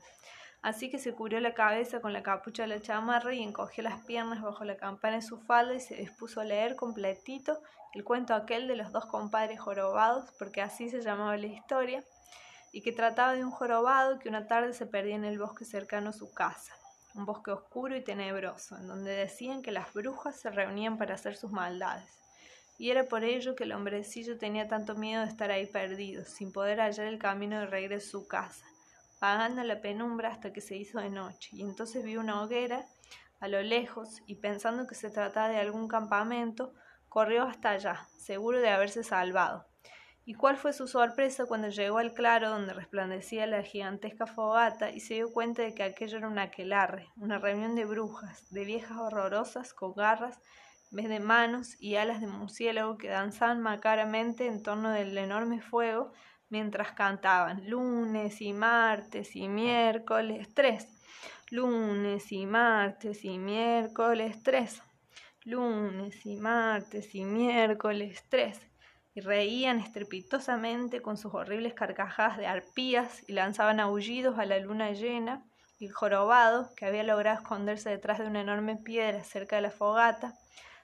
Así 0.64 0.90
que 0.90 0.98
se 0.98 1.14
cubrió 1.14 1.40
la 1.40 1.54
cabeza 1.54 2.02
con 2.02 2.14
la 2.14 2.24
capucha 2.24 2.64
de 2.64 2.70
la 2.70 2.82
chamarra 2.82 3.32
y 3.36 3.44
encogió 3.44 3.84
las 3.84 4.04
piernas 4.06 4.42
bajo 4.42 4.66
la 4.66 4.78
campana 4.78 5.18
de 5.18 5.22
su 5.22 5.38
falda 5.38 5.76
y 5.76 5.80
se 5.80 5.98
dispuso 5.98 6.42
a 6.42 6.46
leer 6.46 6.76
completito 6.76 7.62
el 7.94 8.04
cuento 8.04 8.34
aquel 8.34 8.68
de 8.68 8.76
los 8.76 8.92
dos 8.92 9.06
compadres 9.06 9.60
jorobados, 9.60 10.32
porque 10.40 10.62
así 10.62 10.90
se 10.90 11.02
llamaba 11.02 11.38
la 11.38 11.48
historia, 11.48 12.04
y 12.72 12.82
que 12.82 12.92
trataba 12.92 13.34
de 13.34 13.44
un 13.44 13.52
jorobado 13.52 14.20
que 14.20 14.30
una 14.30 14.48
tarde 14.48 14.74
se 14.74 14.86
perdía 14.86 15.16
en 15.16 15.26
el 15.26 15.38
bosque 15.38 15.66
cercano 15.66 16.12
a 16.12 16.14
su 16.14 16.34
casa, 16.34 16.74
un 17.16 17.26
bosque 17.26 17.52
oscuro 17.52 17.96
y 17.96 18.04
tenebroso, 18.04 18.78
en 18.78 18.88
donde 18.88 19.12
decían 19.12 19.62
que 19.62 19.72
las 19.72 19.94
brujas 19.94 20.40
se 20.40 20.50
reunían 20.50 20.98
para 20.98 21.16
hacer 21.16 21.36
sus 21.36 21.52
maldades. 21.52 22.20
Y 22.78 22.90
era 22.90 23.04
por 23.06 23.24
ello 23.24 23.56
que 23.56 23.66
el 23.66 23.74
hombrecillo 23.74 24.38
tenía 24.38 24.68
tanto 24.68 24.96
miedo 24.96 25.22
de 25.22 25.30
estar 25.30 25.52
ahí 25.52 25.66
perdido, 25.66 26.24
sin 26.26 26.52
poder 26.52 26.80
hallar 26.80 27.08
el 27.08 27.20
camino 27.20 27.60
de 27.60 27.68
regreso 27.68 28.08
a 28.08 28.22
su 28.22 28.28
casa 28.28 28.66
pagando 29.22 29.64
la 29.64 29.82
penumbra 29.82 30.30
hasta 30.30 30.52
que 30.52 30.62
se 30.62 30.76
hizo 30.76 31.00
de 31.00 31.12
noche, 31.12 31.52
y 31.54 31.62
entonces 31.62 32.04
vio 32.04 32.20
una 32.20 32.42
hoguera 32.42 32.88
a 33.40 33.48
lo 33.48 33.62
lejos 33.62 34.24
y 34.26 34.38
pensando 34.38 34.88
que 34.88 34.96
se 34.96 35.12
trataba 35.12 35.48
de 35.48 35.58
algún 35.58 35.88
campamento, 35.88 36.74
corrió 37.12 37.44
hasta 37.44 37.72
allá, 37.72 38.08
seguro 38.16 38.62
de 38.62 38.70
haberse 38.70 39.04
salvado. 39.04 39.68
Y 40.24 40.36
cuál 40.36 40.56
fue 40.56 40.72
su 40.72 40.88
sorpresa 40.88 41.46
cuando 41.46 41.68
llegó 41.68 41.98
al 41.98 42.14
claro 42.14 42.50
donde 42.50 42.74
resplandecía 42.74 43.46
la 43.48 43.64
gigantesca 43.64 44.26
fogata 44.28 44.92
y 44.92 45.02
se 45.02 45.16
dio 45.16 45.34
cuenta 45.34 45.62
de 45.62 45.76
que 45.76 45.84
aquello 45.84 46.20
era 46.20 46.30
un 46.30 46.40
aquelarre, 46.40 47.10
una 47.18 47.38
reunión 47.38 47.76
de 47.76 47.84
brujas, 47.84 48.50
de 48.50 48.64
viejas 48.64 48.98
horrorosas 48.98 49.74
con 49.74 49.94
garras 49.94 50.40
en 50.92 50.96
vez 50.96 51.10
de 51.10 51.20
manos 51.20 51.76
y 51.82 51.98
alas 51.98 52.22
de 52.22 52.28
murciélago 52.28 52.98
que 52.98 53.10
danzaban 53.10 53.60
macaramente 53.62 54.48
en 54.48 54.64
torno 54.64 54.92
del 54.92 55.18
enorme 55.18 55.60
fuego 55.60 56.14
mientras 56.48 56.94
cantaban 56.94 57.70
lunes 57.70 58.40
y 58.40 58.54
martes 58.54 59.36
y 59.36 59.50
miércoles 59.50 60.48
tres, 60.54 60.88
lunes 61.50 62.32
y 62.32 62.46
martes 62.46 63.26
y 63.26 63.38
miércoles 63.38 64.42
tres, 64.44 64.82
lunes 65.44 66.26
y 66.26 66.36
martes 66.38 67.16
y 67.16 67.24
miércoles 67.24 68.24
tres, 68.30 68.60
y 69.14 69.22
reían 69.22 69.80
estrepitosamente 69.80 71.02
con 71.02 71.18
sus 71.18 71.34
horribles 71.34 71.74
carcajadas 71.74 72.38
de 72.38 72.48
arpías 72.48 73.28
y 73.28 73.34
lanzaban 73.34 73.80
aullidos 73.80 74.40
a 74.40 74.46
la 74.46 74.60
luna 74.60 74.92
llena, 74.92 75.44
el 75.80 75.92
jorobado, 75.92 76.70
que 76.76 76.86
había 76.86 77.04
logrado 77.04 77.40
esconderse 77.40 77.90
detrás 77.90 78.20
de 78.20 78.28
una 78.28 78.42
enorme 78.42 78.78
piedra 78.78 79.24
cerca 79.24 79.56
de 79.56 79.64
la 79.64 79.72
fogata, 79.72 80.36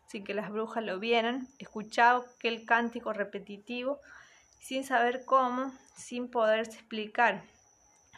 sin 0.08 0.24
que 0.24 0.34
las 0.34 0.49
brujas 0.49 0.84
lo 0.84 0.99
vieran, 0.99 1.47
escuchaba 1.60 2.26
aquel 2.36 2.66
cántico 2.66 3.14
repetitivo 3.14 3.99
sin 4.60 4.84
saber 4.84 5.24
cómo, 5.26 5.72
sin 5.95 6.30
poderse 6.30 6.74
explicar. 6.74 7.43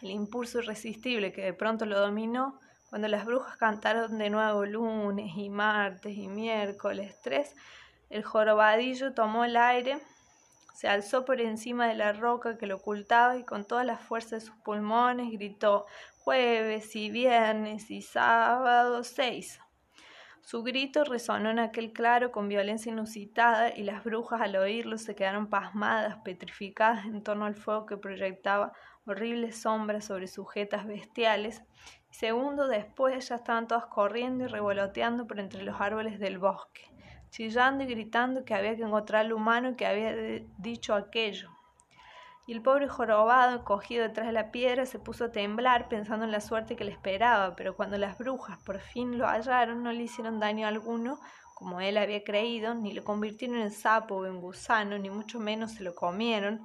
El 0.02 0.12
impulso 0.12 0.60
irresistible 0.60 1.34
que 1.34 1.44
de 1.44 1.54
pronto 1.54 1.86
lo 1.86 2.00
dominó 2.00 2.60
cuando 2.90 3.08
las 3.08 3.26
brujas 3.26 3.58
cantaron 3.58 4.18
de 4.18 4.30
nuevo 4.30 4.66
lunes 4.66 5.32
y 5.36 5.50
martes 5.50 6.18
y 6.18 6.28
miércoles 6.28 7.20
tres, 7.22 7.56
el 8.10 8.24
jorobadillo 8.24 9.14
tomó 9.14 9.46
el 9.46 9.56
aire, 9.56 10.00
se 10.74 10.88
alzó 10.88 11.26
por 11.26 11.42
encima 11.42 11.88
de 11.88 11.96
la 11.96 12.14
roca 12.14 12.58
que 12.58 12.66
lo 12.66 12.78
ocultaba 12.78 13.38
y 13.38 13.44
con 13.44 13.66
toda 13.66 13.84
la 13.84 13.98
fuerza 13.98 14.38
de 14.38 14.42
sus 14.42 14.56
pulmones 14.64 15.32
gritó 15.32 15.86
jueves 16.20 16.96
y 16.96 17.10
viernes 17.10 17.92
y 17.92 18.02
sábado 18.02 19.04
seis. 19.04 19.60
Su 20.42 20.64
grito 20.64 21.04
resonó 21.04 21.52
en 21.52 21.60
aquel 21.60 21.94
claro 21.94 22.32
con 22.32 22.48
violencia 22.48 22.92
inusitada 22.92 23.76
y 23.76 23.84
las 23.84 24.04
brujas 24.04 24.42
al 24.42 24.56
oírlo 24.56 24.98
se 24.98 25.16
quedaron 25.16 25.48
pasmadas, 25.48 26.18
petrificadas 26.24 27.06
en 27.06 27.22
torno 27.22 27.46
al 27.46 27.56
fuego 27.56 27.86
que 27.86 27.98
proyectaba 27.98 28.74
horribles 29.06 29.62
sombras 29.62 30.06
sobre 30.06 30.28
sujetas 30.28 30.88
bestiales. 30.88 31.62
Segundo 32.12 32.68
después 32.68 33.30
ya 33.30 33.36
estaban 33.36 33.68
todas 33.68 33.86
corriendo 33.86 34.44
y 34.44 34.48
revoloteando 34.48 35.28
por 35.28 35.40
entre 35.40 35.64
los 35.64 35.80
árboles 35.80 36.20
del 36.20 36.38
bosque, 36.38 36.92
chillando 37.30 37.84
y 37.84 37.88
gritando 37.88 38.44
que 38.44 38.54
había 38.54 38.76
que 38.76 38.84
encontrar 38.84 39.26
al 39.26 39.34
humano 39.34 39.76
que 39.78 39.86
había 39.86 40.14
dicho 40.58 40.96
aquello. 40.96 41.50
Y 42.48 42.54
el 42.54 42.64
pobre 42.64 42.88
jorobado, 42.88 43.64
cogido 43.64 44.04
detrás 44.04 44.26
de 44.26 44.34
la 44.34 44.52
piedra, 44.52 44.88
se 44.88 44.98
puso 44.98 45.26
a 45.26 45.32
temblar 45.32 45.88
pensando 45.88 46.26
en 46.26 46.32
la 46.32 46.42
suerte 46.42 46.76
que 46.76 46.84
le 46.84 46.92
esperaba, 46.92 47.56
pero 47.56 47.76
cuando 47.76 47.98
las 48.00 48.18
brujas 48.18 48.58
por 48.64 48.80
fin 48.80 49.20
lo 49.20 49.28
hallaron 49.28 49.84
no 49.84 49.92
le 49.92 50.04
hicieron 50.04 50.40
daño 50.40 50.68
alguno, 50.68 51.20
como 51.54 51.80
él 51.80 51.98
había 51.98 52.24
creído, 52.24 52.74
ni 52.74 52.92
lo 52.92 53.04
convirtieron 53.04 53.58
en 53.58 53.72
sapo 53.72 54.16
o 54.16 54.26
en 54.26 54.42
gusano, 54.42 54.98
ni 54.98 55.12
mucho 55.12 55.40
menos 55.40 55.74
se 55.74 55.84
lo 55.84 55.94
comieron, 55.94 56.60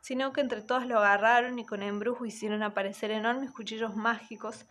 sino 0.00 0.32
que 0.32 0.40
entre 0.40 0.62
todos 0.62 0.86
lo 0.86 0.98
agarraron 0.98 1.58
y 1.58 1.66
con 1.66 1.82
embrujo 1.82 2.26
hicieron 2.26 2.62
aparecer 2.62 3.10
enormes 3.10 3.50
cuchillos 3.50 3.96
mágicos 3.96 4.66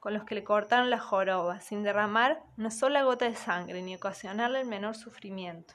con 0.00 0.14
los 0.14 0.24
que 0.24 0.34
le 0.34 0.44
cortaron 0.44 0.90
la 0.90 0.98
joroba, 0.98 1.60
sin 1.60 1.82
derramar 1.82 2.42
una 2.56 2.70
sola 2.70 3.02
gota 3.02 3.24
de 3.24 3.34
sangre 3.34 3.82
ni 3.82 3.94
ocasionarle 3.94 4.60
el 4.60 4.66
menor 4.66 4.96
sufrimiento. 4.96 5.74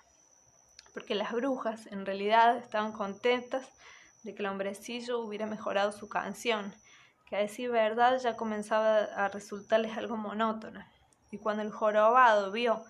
Porque 0.93 1.15
las 1.15 1.31
brujas, 1.31 1.87
en 1.87 2.05
realidad, 2.05 2.57
estaban 2.57 2.91
contentas 2.91 3.67
de 4.23 4.33
que 4.33 4.41
el 4.41 4.49
hombrecillo 4.49 5.19
hubiera 5.19 5.45
mejorado 5.45 5.91
su 5.91 6.07
canción, 6.07 6.73
que 7.25 7.35
a 7.35 7.39
decir 7.39 7.71
verdad 7.71 8.19
ya 8.19 8.35
comenzaba 8.35 8.99
a 8.99 9.27
resultarles 9.29 9.97
algo 9.97 10.17
monótona. 10.17 10.89
Y 11.31 11.37
cuando 11.37 11.63
el 11.63 11.71
jorobado 11.71 12.51
vio 12.51 12.83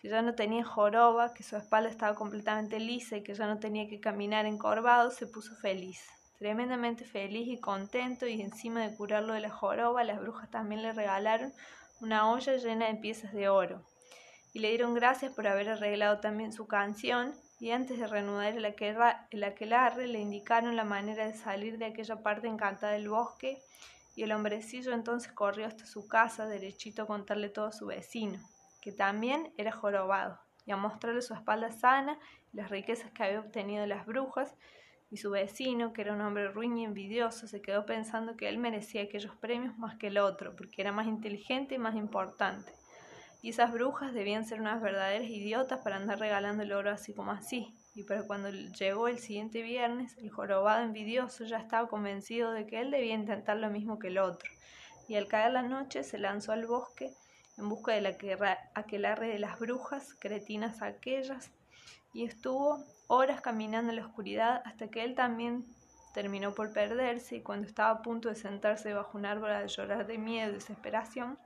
que 0.00 0.08
ya 0.08 0.22
no 0.22 0.34
tenía 0.34 0.64
joroba, 0.64 1.34
que 1.34 1.42
su 1.42 1.56
espalda 1.56 1.88
estaba 1.88 2.14
completamente 2.14 2.78
lisa 2.78 3.16
y 3.16 3.24
que 3.24 3.34
ya 3.34 3.46
no 3.46 3.58
tenía 3.58 3.88
que 3.88 4.00
caminar 4.00 4.46
encorvado, 4.46 5.10
se 5.10 5.26
puso 5.26 5.56
feliz, 5.56 6.00
tremendamente 6.38 7.04
feliz 7.04 7.48
y 7.48 7.60
contento, 7.60 8.26
y 8.26 8.40
encima 8.40 8.86
de 8.86 8.96
curarlo 8.96 9.34
de 9.34 9.40
la 9.40 9.50
joroba, 9.50 10.04
las 10.04 10.20
brujas 10.20 10.50
también 10.50 10.82
le 10.82 10.92
regalaron 10.92 11.52
una 12.00 12.30
olla 12.30 12.56
llena 12.56 12.86
de 12.86 12.94
piezas 12.94 13.32
de 13.32 13.48
oro. 13.48 13.82
Y 14.52 14.60
le 14.60 14.68
dieron 14.68 14.94
gracias 14.94 15.32
por 15.32 15.46
haber 15.46 15.68
arreglado 15.68 16.20
también 16.20 16.52
su 16.52 16.66
canción, 16.66 17.34
y 17.60 17.70
antes 17.72 17.98
de 17.98 18.06
reanudar 18.06 18.56
el, 18.56 18.64
el 19.30 19.44
aquelarre 19.44 20.06
le 20.06 20.20
indicaron 20.20 20.76
la 20.76 20.84
manera 20.84 21.26
de 21.26 21.34
salir 21.34 21.78
de 21.78 21.86
aquella 21.86 22.22
parte 22.22 22.46
encantada 22.46 22.92
del 22.92 23.08
bosque, 23.08 23.58
y 24.14 24.22
el 24.22 24.32
hombrecillo 24.32 24.92
entonces 24.92 25.32
corrió 25.32 25.66
hasta 25.66 25.86
su 25.86 26.08
casa 26.08 26.46
derechito 26.46 27.02
a 27.02 27.06
contarle 27.06 27.48
todo 27.48 27.66
a 27.66 27.72
su 27.72 27.86
vecino 27.86 28.38
que 28.80 28.92
también 28.92 29.52
era 29.56 29.72
jorobado, 29.72 30.38
y 30.64 30.72
a 30.72 30.76
mostrarle 30.76 31.22
su 31.22 31.34
espalda 31.34 31.72
sana 31.72 32.18
y 32.52 32.56
las 32.56 32.70
riquezas 32.70 33.10
que 33.10 33.24
había 33.24 33.40
obtenido 33.40 33.82
de 33.82 33.88
las 33.88 34.06
brujas, 34.06 34.54
y 35.10 35.16
su 35.16 35.30
vecino, 35.30 35.92
que 35.92 36.02
era 36.02 36.12
un 36.12 36.20
hombre 36.20 36.48
ruin 36.48 36.76
y 36.76 36.84
envidioso, 36.84 37.46
se 37.46 37.62
quedó 37.62 37.86
pensando 37.86 38.36
que 38.36 38.48
él 38.48 38.58
merecía 38.58 39.02
aquellos 39.02 39.34
premios 39.36 39.78
más 39.78 39.96
que 39.96 40.08
el 40.08 40.18
otro, 40.18 40.54
porque 40.54 40.82
era 40.82 40.92
más 40.92 41.06
inteligente 41.06 41.76
y 41.76 41.78
más 41.78 41.94
importante. 41.96 42.72
Y 43.40 43.50
esas 43.50 43.72
brujas 43.72 44.12
debían 44.12 44.44
ser 44.44 44.60
unas 44.60 44.82
verdaderas 44.82 45.28
idiotas 45.28 45.80
para 45.80 45.96
andar 45.96 46.18
regalando 46.18 46.62
el 46.62 46.72
oro 46.72 46.90
así 46.90 47.14
como 47.14 47.30
así. 47.30 47.74
Y 47.94 48.02
para 48.02 48.24
cuando 48.24 48.50
llegó 48.50 49.08
el 49.08 49.18
siguiente 49.18 49.62
viernes, 49.62 50.16
el 50.18 50.30
jorobado 50.30 50.84
envidioso 50.84 51.44
ya 51.44 51.58
estaba 51.58 51.88
convencido 51.88 52.52
de 52.52 52.66
que 52.66 52.80
él 52.80 52.90
debía 52.90 53.14
intentar 53.14 53.56
lo 53.56 53.70
mismo 53.70 53.98
que 53.98 54.08
el 54.08 54.18
otro. 54.18 54.50
Y 55.08 55.14
al 55.14 55.26
caer 55.26 55.52
la 55.52 55.62
noche 55.62 56.02
se 56.04 56.18
lanzó 56.18 56.52
al 56.52 56.66
bosque 56.66 57.12
en 57.56 57.68
busca 57.68 57.92
de 57.92 58.00
la 58.02 58.16
aquelarre 58.74 59.28
de 59.28 59.38
las 59.38 59.58
brujas, 59.58 60.14
cretinas 60.14 60.82
aquellas, 60.82 61.50
y 62.12 62.24
estuvo 62.24 62.84
horas 63.08 63.40
caminando 63.40 63.90
en 63.90 63.96
la 63.96 64.06
oscuridad 64.06 64.62
hasta 64.64 64.88
que 64.88 65.02
él 65.02 65.14
también 65.14 65.64
terminó 66.14 66.54
por 66.54 66.72
perderse 66.72 67.36
y 67.36 67.42
cuando 67.42 67.66
estaba 67.66 67.90
a 67.90 68.02
punto 68.02 68.28
de 68.28 68.36
sentarse 68.36 68.94
bajo 68.94 69.18
un 69.18 69.26
árbol 69.26 69.50
a 69.50 69.66
llorar 69.66 70.06
de 70.06 70.18
miedo 70.18 70.50
y 70.50 70.54
desesperación, 70.54 71.38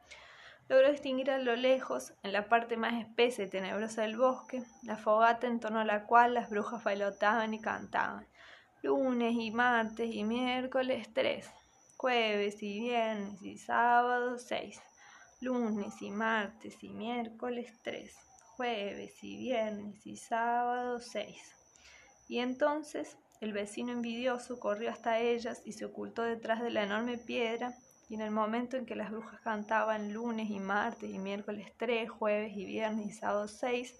logró 0.68 0.90
distinguir 0.90 1.30
a 1.30 1.38
lo 1.38 1.56
lejos, 1.56 2.12
en 2.22 2.32
la 2.32 2.48
parte 2.48 2.76
más 2.76 2.94
espesa 2.94 3.42
y 3.42 3.48
tenebrosa 3.48 4.02
del 4.02 4.16
bosque, 4.16 4.62
la 4.82 4.96
fogata 4.96 5.46
en 5.46 5.60
torno 5.60 5.80
a 5.80 5.84
la 5.84 6.04
cual 6.04 6.34
las 6.34 6.50
brujas 6.50 6.84
bailotaban 6.84 7.54
y 7.54 7.60
cantaban. 7.60 8.26
Lunes 8.82 9.34
y 9.38 9.50
martes 9.50 10.12
y 10.12 10.24
miércoles 10.24 11.08
tres, 11.12 11.50
jueves 11.96 12.62
y 12.62 12.80
viernes 12.80 13.42
y 13.42 13.58
sábado 13.58 14.38
seis 14.38 14.80
lunes 15.42 16.00
y 16.00 16.10
martes 16.12 16.76
y 16.84 16.90
miércoles 16.90 17.72
3, 17.82 18.14
jueves 18.62 19.24
y 19.24 19.38
viernes 19.38 20.06
y 20.06 20.16
sábado 20.16 21.00
6. 21.00 21.36
Y 22.28 22.38
entonces 22.38 23.18
el 23.40 23.52
vecino 23.52 23.90
envidioso 23.90 24.60
corrió 24.60 24.88
hasta 24.88 25.18
ellas 25.18 25.62
y 25.64 25.72
se 25.72 25.84
ocultó 25.84 26.22
detrás 26.22 26.62
de 26.62 26.70
la 26.70 26.84
enorme 26.84 27.18
piedra, 27.18 27.74
y 28.08 28.14
en 28.14 28.20
el 28.20 28.30
momento 28.30 28.76
en 28.76 28.86
que 28.86 28.94
las 28.94 29.10
brujas 29.10 29.40
cantaban 29.40 30.12
lunes 30.12 30.48
y 30.48 30.60
martes 30.60 31.10
y 31.10 31.18
miércoles 31.18 31.72
3, 31.76 32.08
jueves 32.08 32.56
y 32.56 32.64
viernes 32.64 33.06
y 33.06 33.10
sábado 33.10 33.48
6, 33.48 33.96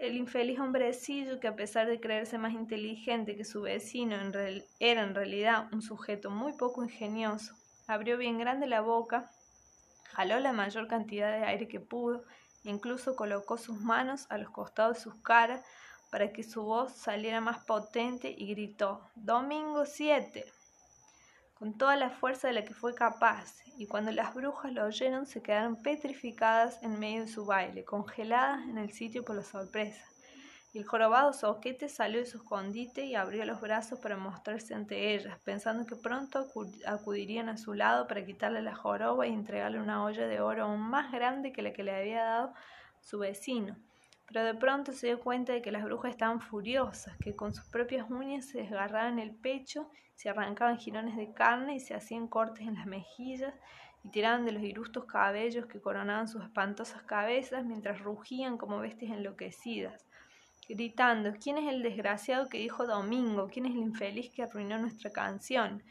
el 0.00 0.16
infeliz 0.16 0.58
hombrecillo, 0.58 1.38
que 1.38 1.46
a 1.46 1.54
pesar 1.54 1.86
de 1.86 2.00
creerse 2.00 2.38
más 2.38 2.54
inteligente 2.54 3.36
que 3.36 3.44
su 3.44 3.62
vecino, 3.62 4.16
era 4.80 5.02
en 5.04 5.14
realidad 5.14 5.68
un 5.72 5.80
sujeto 5.80 6.28
muy 6.28 6.54
poco 6.54 6.82
ingenioso, 6.82 7.54
abrió 7.86 8.18
bien 8.18 8.36
grande 8.36 8.66
la 8.66 8.80
boca 8.80 9.30
jaló 10.14 10.38
la 10.38 10.52
mayor 10.52 10.86
cantidad 10.86 11.32
de 11.32 11.44
aire 11.44 11.68
que 11.68 11.80
pudo 11.80 12.24
incluso 12.64 13.14
colocó 13.14 13.56
sus 13.56 13.80
manos 13.80 14.26
a 14.30 14.38
los 14.38 14.50
costados 14.50 14.96
de 14.96 15.02
sus 15.02 15.14
caras 15.22 15.64
para 16.10 16.32
que 16.32 16.42
su 16.42 16.62
voz 16.62 16.92
saliera 16.92 17.40
más 17.40 17.64
potente 17.64 18.34
y 18.36 18.48
gritó 18.48 19.00
Domingo 19.14 19.86
7 19.86 20.44
con 21.54 21.78
toda 21.78 21.96
la 21.96 22.10
fuerza 22.10 22.48
de 22.48 22.54
la 22.54 22.64
que 22.64 22.74
fue 22.74 22.94
capaz, 22.94 23.62
y 23.78 23.86
cuando 23.86 24.10
las 24.10 24.34
brujas 24.34 24.72
lo 24.72 24.84
oyeron 24.84 25.24
se 25.24 25.40
quedaron 25.40 25.76
petrificadas 25.76 26.82
en 26.82 26.98
medio 26.98 27.22
de 27.22 27.28
su 27.28 27.46
baile, 27.46 27.84
congeladas 27.84 28.68
en 28.68 28.76
el 28.76 28.92
sitio 28.92 29.24
por 29.24 29.36
la 29.36 29.44
sorpresa 29.44 30.04
el 30.78 30.84
jorobado 30.84 31.32
Soquete 31.32 31.88
salió 31.88 32.18
de 32.18 32.26
su 32.26 32.38
escondite 32.38 33.04
y 33.04 33.14
abrió 33.14 33.44
los 33.44 33.60
brazos 33.60 34.00
para 34.00 34.16
mostrarse 34.16 34.74
ante 34.74 35.14
ellas, 35.14 35.38
pensando 35.44 35.86
que 35.86 35.94
pronto 35.94 36.48
acudirían 36.84 37.48
a 37.48 37.56
su 37.56 37.74
lado 37.74 38.08
para 38.08 38.24
quitarle 38.24 38.60
la 38.60 38.74
joroba 38.74 39.24
y 39.24 39.32
entregarle 39.32 39.78
una 39.78 40.02
olla 40.02 40.26
de 40.26 40.40
oro 40.40 40.64
aún 40.64 40.80
más 40.80 41.12
grande 41.12 41.52
que 41.52 41.62
la 41.62 41.72
que 41.72 41.84
le 41.84 41.94
había 41.94 42.24
dado 42.24 42.54
su 43.00 43.20
vecino. 43.20 43.76
Pero 44.26 44.42
de 44.42 44.54
pronto 44.54 44.90
se 44.90 45.06
dio 45.06 45.20
cuenta 45.20 45.52
de 45.52 45.62
que 45.62 45.70
las 45.70 45.84
brujas 45.84 46.10
estaban 46.10 46.40
furiosas, 46.40 47.16
que 47.18 47.36
con 47.36 47.54
sus 47.54 47.66
propias 47.66 48.10
uñas 48.10 48.46
se 48.46 48.58
desgarraban 48.58 49.20
el 49.20 49.32
pecho, 49.32 49.88
se 50.16 50.28
arrancaban 50.28 50.78
jirones 50.78 51.16
de 51.16 51.32
carne 51.32 51.76
y 51.76 51.80
se 51.80 51.94
hacían 51.94 52.26
cortes 52.26 52.66
en 52.66 52.74
las 52.74 52.86
mejillas 52.86 53.54
y 54.02 54.08
tiraban 54.08 54.44
de 54.44 54.50
los 54.50 54.62
irustos 54.64 55.04
cabellos 55.04 55.66
que 55.66 55.80
coronaban 55.80 56.26
sus 56.26 56.42
espantosas 56.42 57.02
cabezas 57.04 57.64
mientras 57.64 58.00
rugían 58.00 58.58
como 58.58 58.80
bestias 58.80 59.12
enloquecidas 59.12 60.04
gritando, 60.68 61.32
¿quién 61.40 61.58
es 61.58 61.72
el 61.72 61.82
desgraciado 61.82 62.48
que 62.48 62.58
dijo 62.58 62.86
domingo? 62.86 63.48
¿Quién 63.52 63.66
es 63.66 63.72
el 63.72 63.78
infeliz 63.78 64.30
que 64.30 64.42
arruinó 64.42 64.78
nuestra 64.78 65.10
canción? 65.10 65.82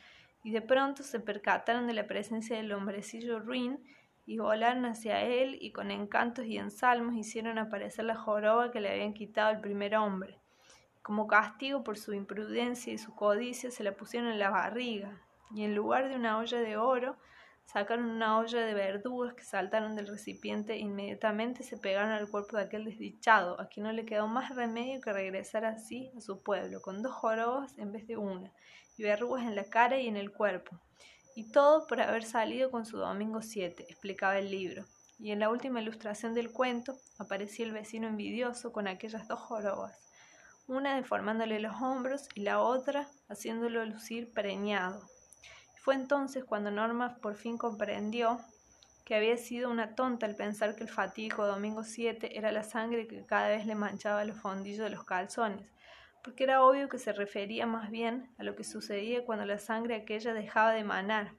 Y 0.43 0.51
de 0.51 0.61
pronto 0.61 1.03
se 1.03 1.19
percataron 1.19 1.87
de 1.87 1.93
la 1.93 2.07
presencia 2.07 2.57
del 2.57 2.71
hombrecillo 2.71 3.39
ruin 3.39 3.79
y 4.25 4.37
volaron 4.37 4.85
hacia 4.85 5.21
él 5.21 5.57
y 5.59 5.71
con 5.71 5.91
encantos 5.91 6.45
y 6.45 6.57
ensalmos 6.57 7.15
hicieron 7.15 7.57
aparecer 7.57 8.05
la 8.05 8.15
joroba 8.15 8.71
que 8.71 8.81
le 8.81 8.89
habían 8.89 9.13
quitado 9.13 9.49
al 9.49 9.61
primer 9.61 9.95
hombre. 9.95 10.39
Como 11.01 11.27
castigo 11.27 11.83
por 11.83 11.97
su 11.97 12.13
imprudencia 12.13 12.93
y 12.93 12.97
su 12.97 13.13
codicia 13.13 13.71
se 13.71 13.83
la 13.83 13.91
pusieron 13.93 14.29
en 14.29 14.39
la 14.39 14.49
barriga 14.49 15.21
y 15.53 15.63
en 15.63 15.75
lugar 15.75 16.09
de 16.09 16.15
una 16.15 16.37
olla 16.37 16.59
de 16.59 16.77
oro 16.77 17.17
Sacaron 17.65 18.05
una 18.05 18.37
olla 18.37 18.61
de 18.61 18.73
verdugas 18.73 19.33
que 19.33 19.43
saltaron 19.43 19.95
del 19.95 20.07
recipiente 20.07 20.73
e 20.73 20.79
inmediatamente 20.79 21.63
se 21.63 21.77
pegaron 21.77 22.11
al 22.11 22.29
cuerpo 22.29 22.57
de 22.57 22.63
aquel 22.63 22.85
desdichado, 22.85 23.59
a 23.59 23.67
quien 23.67 23.85
no 23.85 23.91
le 23.91 24.05
quedó 24.05 24.27
más 24.27 24.55
remedio 24.55 25.01
que 25.01 25.11
regresar 25.11 25.65
así 25.65 26.11
a 26.15 26.21
su 26.21 26.43
pueblo, 26.43 26.81
con 26.81 27.01
dos 27.01 27.13
jorobas 27.13 27.77
en 27.79 27.91
vez 27.91 28.05
de 28.05 28.17
una, 28.17 28.51
y 28.95 29.03
verrugas 29.03 29.43
en 29.43 29.55
la 29.55 29.63
cara 29.63 29.99
y 29.99 30.07
en 30.07 30.17
el 30.17 30.31
cuerpo. 30.31 30.79
Y 31.35 31.51
todo 31.51 31.87
por 31.87 31.99
haber 31.99 32.23
salido 32.23 32.69
con 32.69 32.85
su 32.85 32.97
domingo 32.97 33.41
7, 33.41 33.87
explicaba 33.89 34.37
el 34.37 34.51
libro. 34.51 34.85
Y 35.17 35.31
en 35.31 35.39
la 35.39 35.49
última 35.49 35.81
ilustración 35.81 36.33
del 36.33 36.51
cuento 36.51 36.95
aparecía 37.17 37.65
el 37.65 37.71
vecino 37.71 38.07
envidioso 38.07 38.71
con 38.71 38.87
aquellas 38.87 39.27
dos 39.27 39.39
jorobas, 39.39 39.97
una 40.67 40.95
deformándole 40.95 41.59
los 41.59 41.81
hombros 41.81 42.27
y 42.35 42.41
la 42.41 42.61
otra 42.61 43.07
haciéndolo 43.29 43.83
lucir 43.85 44.31
preñado. 44.31 45.01
Fue 45.83 45.95
entonces 45.95 46.45
cuando 46.45 46.71
Norma 46.71 47.17
por 47.17 47.35
fin 47.35 47.57
comprendió 47.57 48.39
que 49.03 49.15
había 49.15 49.35
sido 49.35 49.69
una 49.69 49.95
tonta 49.95 50.25
al 50.25 50.33
pensar 50.33 50.77
que 50.77 50.83
el 50.83 50.89
fatídico 50.89 51.45
domingo 51.45 51.83
7 51.83 52.37
era 52.37 52.53
la 52.53 52.63
sangre 52.63 53.05
que 53.05 53.25
cada 53.25 53.49
vez 53.49 53.65
le 53.65 53.75
manchaba 53.75 54.23
los 54.23 54.37
fondillos 54.37 54.85
de 54.85 54.91
los 54.91 55.03
calzones, 55.03 55.69
porque 56.23 56.45
era 56.45 56.63
obvio 56.63 56.87
que 56.87 56.99
se 56.99 57.11
refería 57.11 57.67
más 57.67 57.91
bien 57.91 58.29
a 58.37 58.43
lo 58.43 58.55
que 58.55 58.63
sucedía 58.63 59.25
cuando 59.25 59.45
la 59.45 59.57
sangre 59.57 59.95
aquella 59.95 60.33
dejaba 60.33 60.71
de 60.71 60.85
manar, 60.85 61.33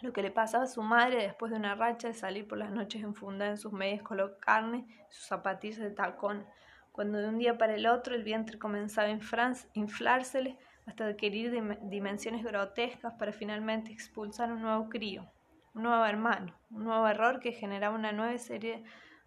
lo 0.00 0.14
que 0.14 0.22
le 0.22 0.30
pasaba 0.30 0.64
a 0.64 0.66
su 0.66 0.80
madre 0.80 1.22
después 1.22 1.52
de 1.52 1.58
una 1.58 1.74
racha 1.74 2.08
de 2.08 2.14
salir 2.14 2.48
por 2.48 2.56
las 2.56 2.70
noches 2.70 3.02
enfundada 3.02 3.50
en 3.50 3.58
sus 3.58 3.74
medias 3.74 4.00
color 4.00 4.38
carne 4.40 4.86
y 4.88 5.12
sus 5.12 5.26
zapatillas 5.26 5.80
de 5.80 5.90
tacón, 5.90 6.46
cuando 6.90 7.18
de 7.18 7.28
un 7.28 7.36
día 7.36 7.58
para 7.58 7.74
el 7.74 7.86
otro 7.86 8.14
el 8.14 8.24
vientre 8.24 8.58
comenzaba 8.58 9.08
a 9.08 9.54
inflársele 9.74 10.56
hasta 10.86 11.06
adquirir 11.06 11.52
dimensiones 11.82 12.44
grotescas 12.44 13.14
para 13.14 13.32
finalmente 13.32 13.92
expulsar 13.92 14.52
un 14.52 14.62
nuevo 14.62 14.88
crío, 14.88 15.30
un 15.74 15.84
nuevo 15.84 16.04
hermano, 16.04 16.54
un 16.70 16.84
nuevo 16.84 17.06
error 17.06 17.40
que 17.40 17.52
generaba 17.52 17.94
una 17.94 18.12
nueva 18.12 18.36
serie, 18.38 18.82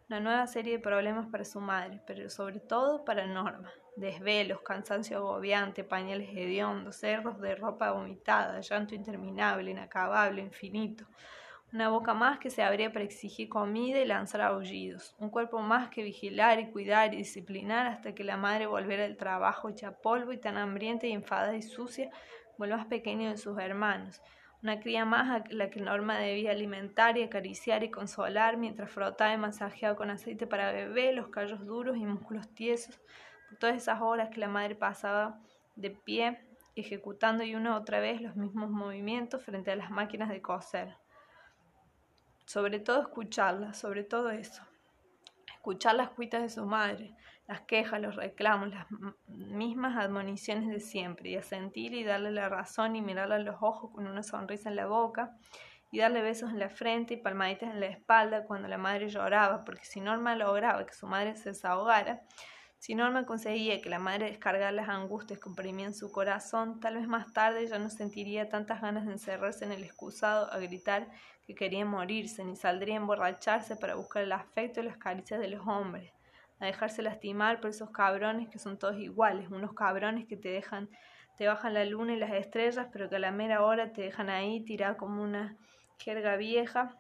una 0.10 0.20
nueva 0.20 0.48
serie 0.48 0.74
de 0.74 0.80
problemas 0.80 1.28
para 1.28 1.46
su 1.46 1.60
madre, 1.62 2.02
pero 2.06 2.30
sobre 2.30 2.60
todo 2.60 3.06
para 3.06 3.26
Norma. 3.26 3.72
Desvelos, 3.96 4.62
cansancio 4.62 5.18
agobiante, 5.18 5.86
pañales 5.86 6.30
hediondos, 6.30 6.98
cerros 6.98 7.40
de 7.40 7.56
ropa 7.56 7.92
vomitada, 7.92 8.60
llanto 8.60 8.94
interminable, 8.94 9.72
inacabable, 9.72 10.42
infinito. 10.42 11.06
Una 11.74 11.90
boca 11.90 12.14
más 12.14 12.40
que 12.40 12.50
se 12.50 12.64
abría 12.64 12.94
para 12.94 13.04
exigir 13.04 13.50
comida 13.50 14.00
y 14.00 14.06
lanzar 14.06 14.42
aullidos, 14.42 15.16
un 15.20 15.30
cuerpo 15.30 15.60
más 15.60 15.90
que 15.90 16.04
vigilar 16.04 16.60
y 16.60 16.72
cuidar 16.72 17.14
y 17.14 17.18
disciplinar 17.18 17.88
hasta 17.88 18.16
que 18.16 18.24
la 18.24 18.38
madre 18.38 18.66
volviera 18.66 19.04
del 19.04 19.18
trabajo 19.18 19.70
hecha 19.70 20.00
polvo 20.02 20.32
y 20.32 20.38
tan 20.38 20.58
hambrienta 20.58 21.08
y 21.08 21.12
enfadada 21.12 21.56
y 21.56 21.62
sucia 21.62 22.10
como 22.52 22.66
el 22.66 22.72
más 22.72 22.86
pequeño 22.86 23.30
de 23.30 23.38
sus 23.38 23.58
hermanos, 23.60 24.22
una 24.64 24.80
cría 24.80 25.06
más 25.06 25.30
a 25.30 25.44
la 25.50 25.70
que 25.70 25.82
Norma 25.82 26.18
debía 26.18 26.52
alimentar 26.52 27.18
y 27.18 27.24
acariciar 27.24 27.84
y 27.84 27.92
consolar 27.92 28.58
mientras 28.58 28.90
frotaba 28.90 29.34
y 29.34 29.38
masajeaba 29.38 29.96
con 29.96 30.10
aceite 30.10 30.48
para 30.48 30.72
bebé 30.72 31.14
los 31.14 31.28
callos 31.28 31.66
duros 31.66 31.98
y 31.98 32.06
músculos 32.06 32.50
tiesos 32.56 33.00
por 33.48 33.60
todas 33.60 33.76
esas 33.76 34.02
horas 34.02 34.30
que 34.30 34.40
la 34.40 34.48
madre 34.48 34.76
pasaba 34.76 35.40
de 35.76 35.92
pie 35.92 36.40
ejecutando 36.76 37.44
y 37.44 37.56
una 37.56 37.78
otra 37.78 38.00
vez 38.00 38.22
los 38.22 38.36
mismos 38.36 38.70
movimientos 38.70 39.44
frente 39.44 39.72
a 39.72 39.76
las 39.76 39.92
máquinas 39.92 40.30
de 40.30 40.42
coser. 40.42 40.96
Sobre 42.46 42.80
todo 42.80 43.02
escucharla, 43.02 43.74
sobre 43.74 44.04
todo 44.04 44.30
eso. 44.30 44.64
Escuchar 45.52 45.96
las 45.96 46.10
cuitas 46.10 46.44
de 46.44 46.50
su 46.50 46.66
madre, 46.66 47.16
las 47.48 47.62
quejas, 47.62 48.00
los 48.00 48.16
reclamos, 48.16 48.70
las 48.70 48.86
mismas 49.28 49.98
admoniciones 49.98 50.70
de 50.70 50.80
siempre, 50.80 51.30
y 51.30 51.36
a 51.38 51.44
sentir 51.44 51.94
y 51.94 52.04
darle 52.04 52.32
la 52.32 52.50
razón 52.50 52.96
y 52.96 53.02
mirarla 53.02 53.36
a 53.36 53.40
los 53.40 53.58
ojos 53.62 53.92
con 53.92 54.08
una 54.08 54.24
sonrisa 54.24 54.70
en 54.70 54.76
la 54.76 54.86
boca, 54.86 55.36
y 55.92 56.00
darle 56.00 56.22
besos 56.22 56.52
en 56.52 56.60
la 56.60 56.70
frente 56.70 57.16
y 57.16 57.18
palmaditas 57.18 57.72
en 57.72 57.80
la 57.80 57.88
espalda 57.88 58.46
cuando 58.46 58.68
la 58.68 58.78
madre 58.78 59.10
lloraba, 59.10 59.64
porque 59.64 59.86
si 59.86 60.00
Norma 60.00 60.36
lograba 60.36 60.86
que 60.86 60.94
su 60.94 61.08
madre 61.08 61.36
se 61.38 61.50
desahogara, 61.50 62.22
si 62.78 62.94
Norma 62.94 63.26
conseguía 63.26 63.82
que 63.82 63.90
la 63.90 63.98
madre 63.98 64.26
descargara 64.26 64.72
las 64.72 64.90
angustias 64.90 65.40
que 65.40 65.50
oprimían 65.50 65.96
su 65.96 66.12
corazón, 66.12 66.80
tal 66.80 66.96
vez 66.96 67.08
más 67.08 67.34
tarde 67.34 67.66
ya 67.68 67.80
no 67.80 67.90
sentiría 67.90 68.50
tantas 68.50 68.82
ganas 68.82 69.06
de 69.06 69.14
encerrarse 69.14 69.66
en 69.66 69.72
el 69.72 69.84
excusado 69.84 70.52
a 70.52 70.60
gritar 70.60 71.08
que 71.46 71.56
quería 71.56 71.86
morirse, 71.86 72.44
ni 72.44 72.56
saldría 72.56 72.96
a 72.96 72.98
emborracharse 72.98 73.76
para 73.76 73.96
buscar 73.96 74.24
el 74.24 74.32
afecto 74.32 74.80
y 74.80 74.84
las 74.84 74.98
caricias 74.98 75.40
de 75.40 75.48
los 75.48 75.66
hombres, 75.68 76.12
a 76.60 76.66
dejarse 76.66 77.02
lastimar 77.02 77.60
por 77.62 77.70
esos 77.70 77.92
cabrones 77.92 78.50
que 78.50 78.60
son 78.60 78.80
todos 78.80 78.98
iguales, 78.98 79.50
unos 79.50 79.74
cabrones 79.74 80.26
que 80.26 80.38
te 80.38 80.50
dejan, 80.50 80.90
te 81.38 81.48
bajan 81.48 81.74
la 81.74 81.86
luna 81.86 82.14
y 82.14 82.18
las 82.18 82.34
estrellas, 82.34 82.88
pero 82.92 83.10
que 83.10 83.18
a 83.18 83.20
la 83.20 83.32
mera 83.32 83.64
hora 83.64 83.92
te 83.92 84.02
dejan 84.02 84.30
ahí 84.30 84.62
tirada 84.62 84.98
como 84.98 85.22
una 85.22 85.58
jerga 85.98 86.36
vieja 86.38 86.98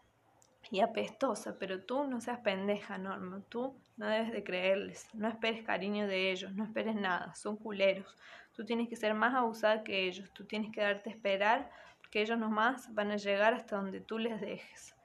y 0.71 0.81
apestosa, 0.81 1.57
pero 1.59 1.83
tú 1.83 2.05
no 2.05 2.21
seas 2.21 2.39
pendeja, 2.39 2.97
Norma, 2.97 3.41
tú 3.49 3.79
no 3.97 4.07
debes 4.07 4.31
de 4.31 4.43
creerles, 4.43 5.07
no 5.13 5.27
esperes 5.27 5.63
cariño 5.63 6.07
de 6.07 6.31
ellos, 6.31 6.53
no 6.53 6.63
esperes 6.65 6.95
nada, 6.95 7.33
son 7.35 7.55
culeros, 7.57 8.17
tú 8.53 8.65
tienes 8.65 8.89
que 8.89 8.95
ser 8.95 9.13
más 9.13 9.33
abusada 9.33 9.83
que 9.83 10.07
ellos, 10.07 10.31
tú 10.33 10.45
tienes 10.45 10.71
que 10.71 10.81
darte 10.81 11.09
a 11.09 11.13
esperar, 11.13 11.71
porque 12.15 12.21
ellos 12.21 12.39
nomás 12.39 12.93
van 12.95 13.11
a 13.11 13.17
llegar 13.17 13.53
hasta 13.53 13.75
donde 13.75 13.99
tú 13.99 14.17
les 14.17 14.39
dejes. 14.39 14.95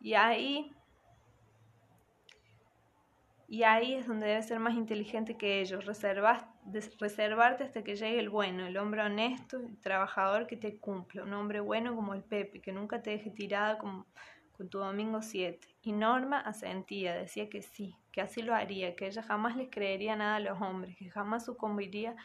Y 0.00 0.14
ahí, 0.14 0.74
y 3.46 3.64
ahí 3.64 3.92
es 3.92 4.06
donde 4.06 4.28
debes 4.28 4.48
ser 4.48 4.58
más 4.58 4.72
inteligente 4.72 5.36
que 5.36 5.60
ellos, 5.60 5.84
reservarte 5.84 7.64
hasta 7.64 7.84
que 7.84 7.96
llegue 7.96 8.18
el 8.18 8.30
bueno, 8.30 8.66
el 8.66 8.78
hombre 8.78 9.02
honesto 9.02 9.60
y 9.60 9.76
trabajador 9.76 10.46
que 10.46 10.56
te 10.56 10.78
cumpla, 10.78 11.22
un 11.24 11.34
hombre 11.34 11.60
bueno 11.60 11.94
como 11.94 12.14
el 12.14 12.22
Pepe, 12.22 12.62
que 12.62 12.72
nunca 12.72 13.02
te 13.02 13.10
deje 13.10 13.28
tirada 13.28 13.76
como 13.76 14.06
con 14.52 14.70
tu 14.70 14.78
domingo 14.78 15.20
7. 15.20 15.68
Y 15.82 15.92
Norma 15.92 16.40
asentía, 16.40 17.14
decía 17.14 17.50
que 17.50 17.60
sí, 17.60 17.94
que 18.10 18.22
así 18.22 18.40
lo 18.40 18.54
haría, 18.54 18.96
que 18.96 19.06
ella 19.06 19.22
jamás 19.22 19.54
les 19.54 19.68
creería 19.68 20.16
nada 20.16 20.36
a 20.36 20.40
los 20.40 20.58
hombres, 20.62 20.96
que 20.96 21.10
jamás 21.10 21.44
sucumbiría 21.44 22.16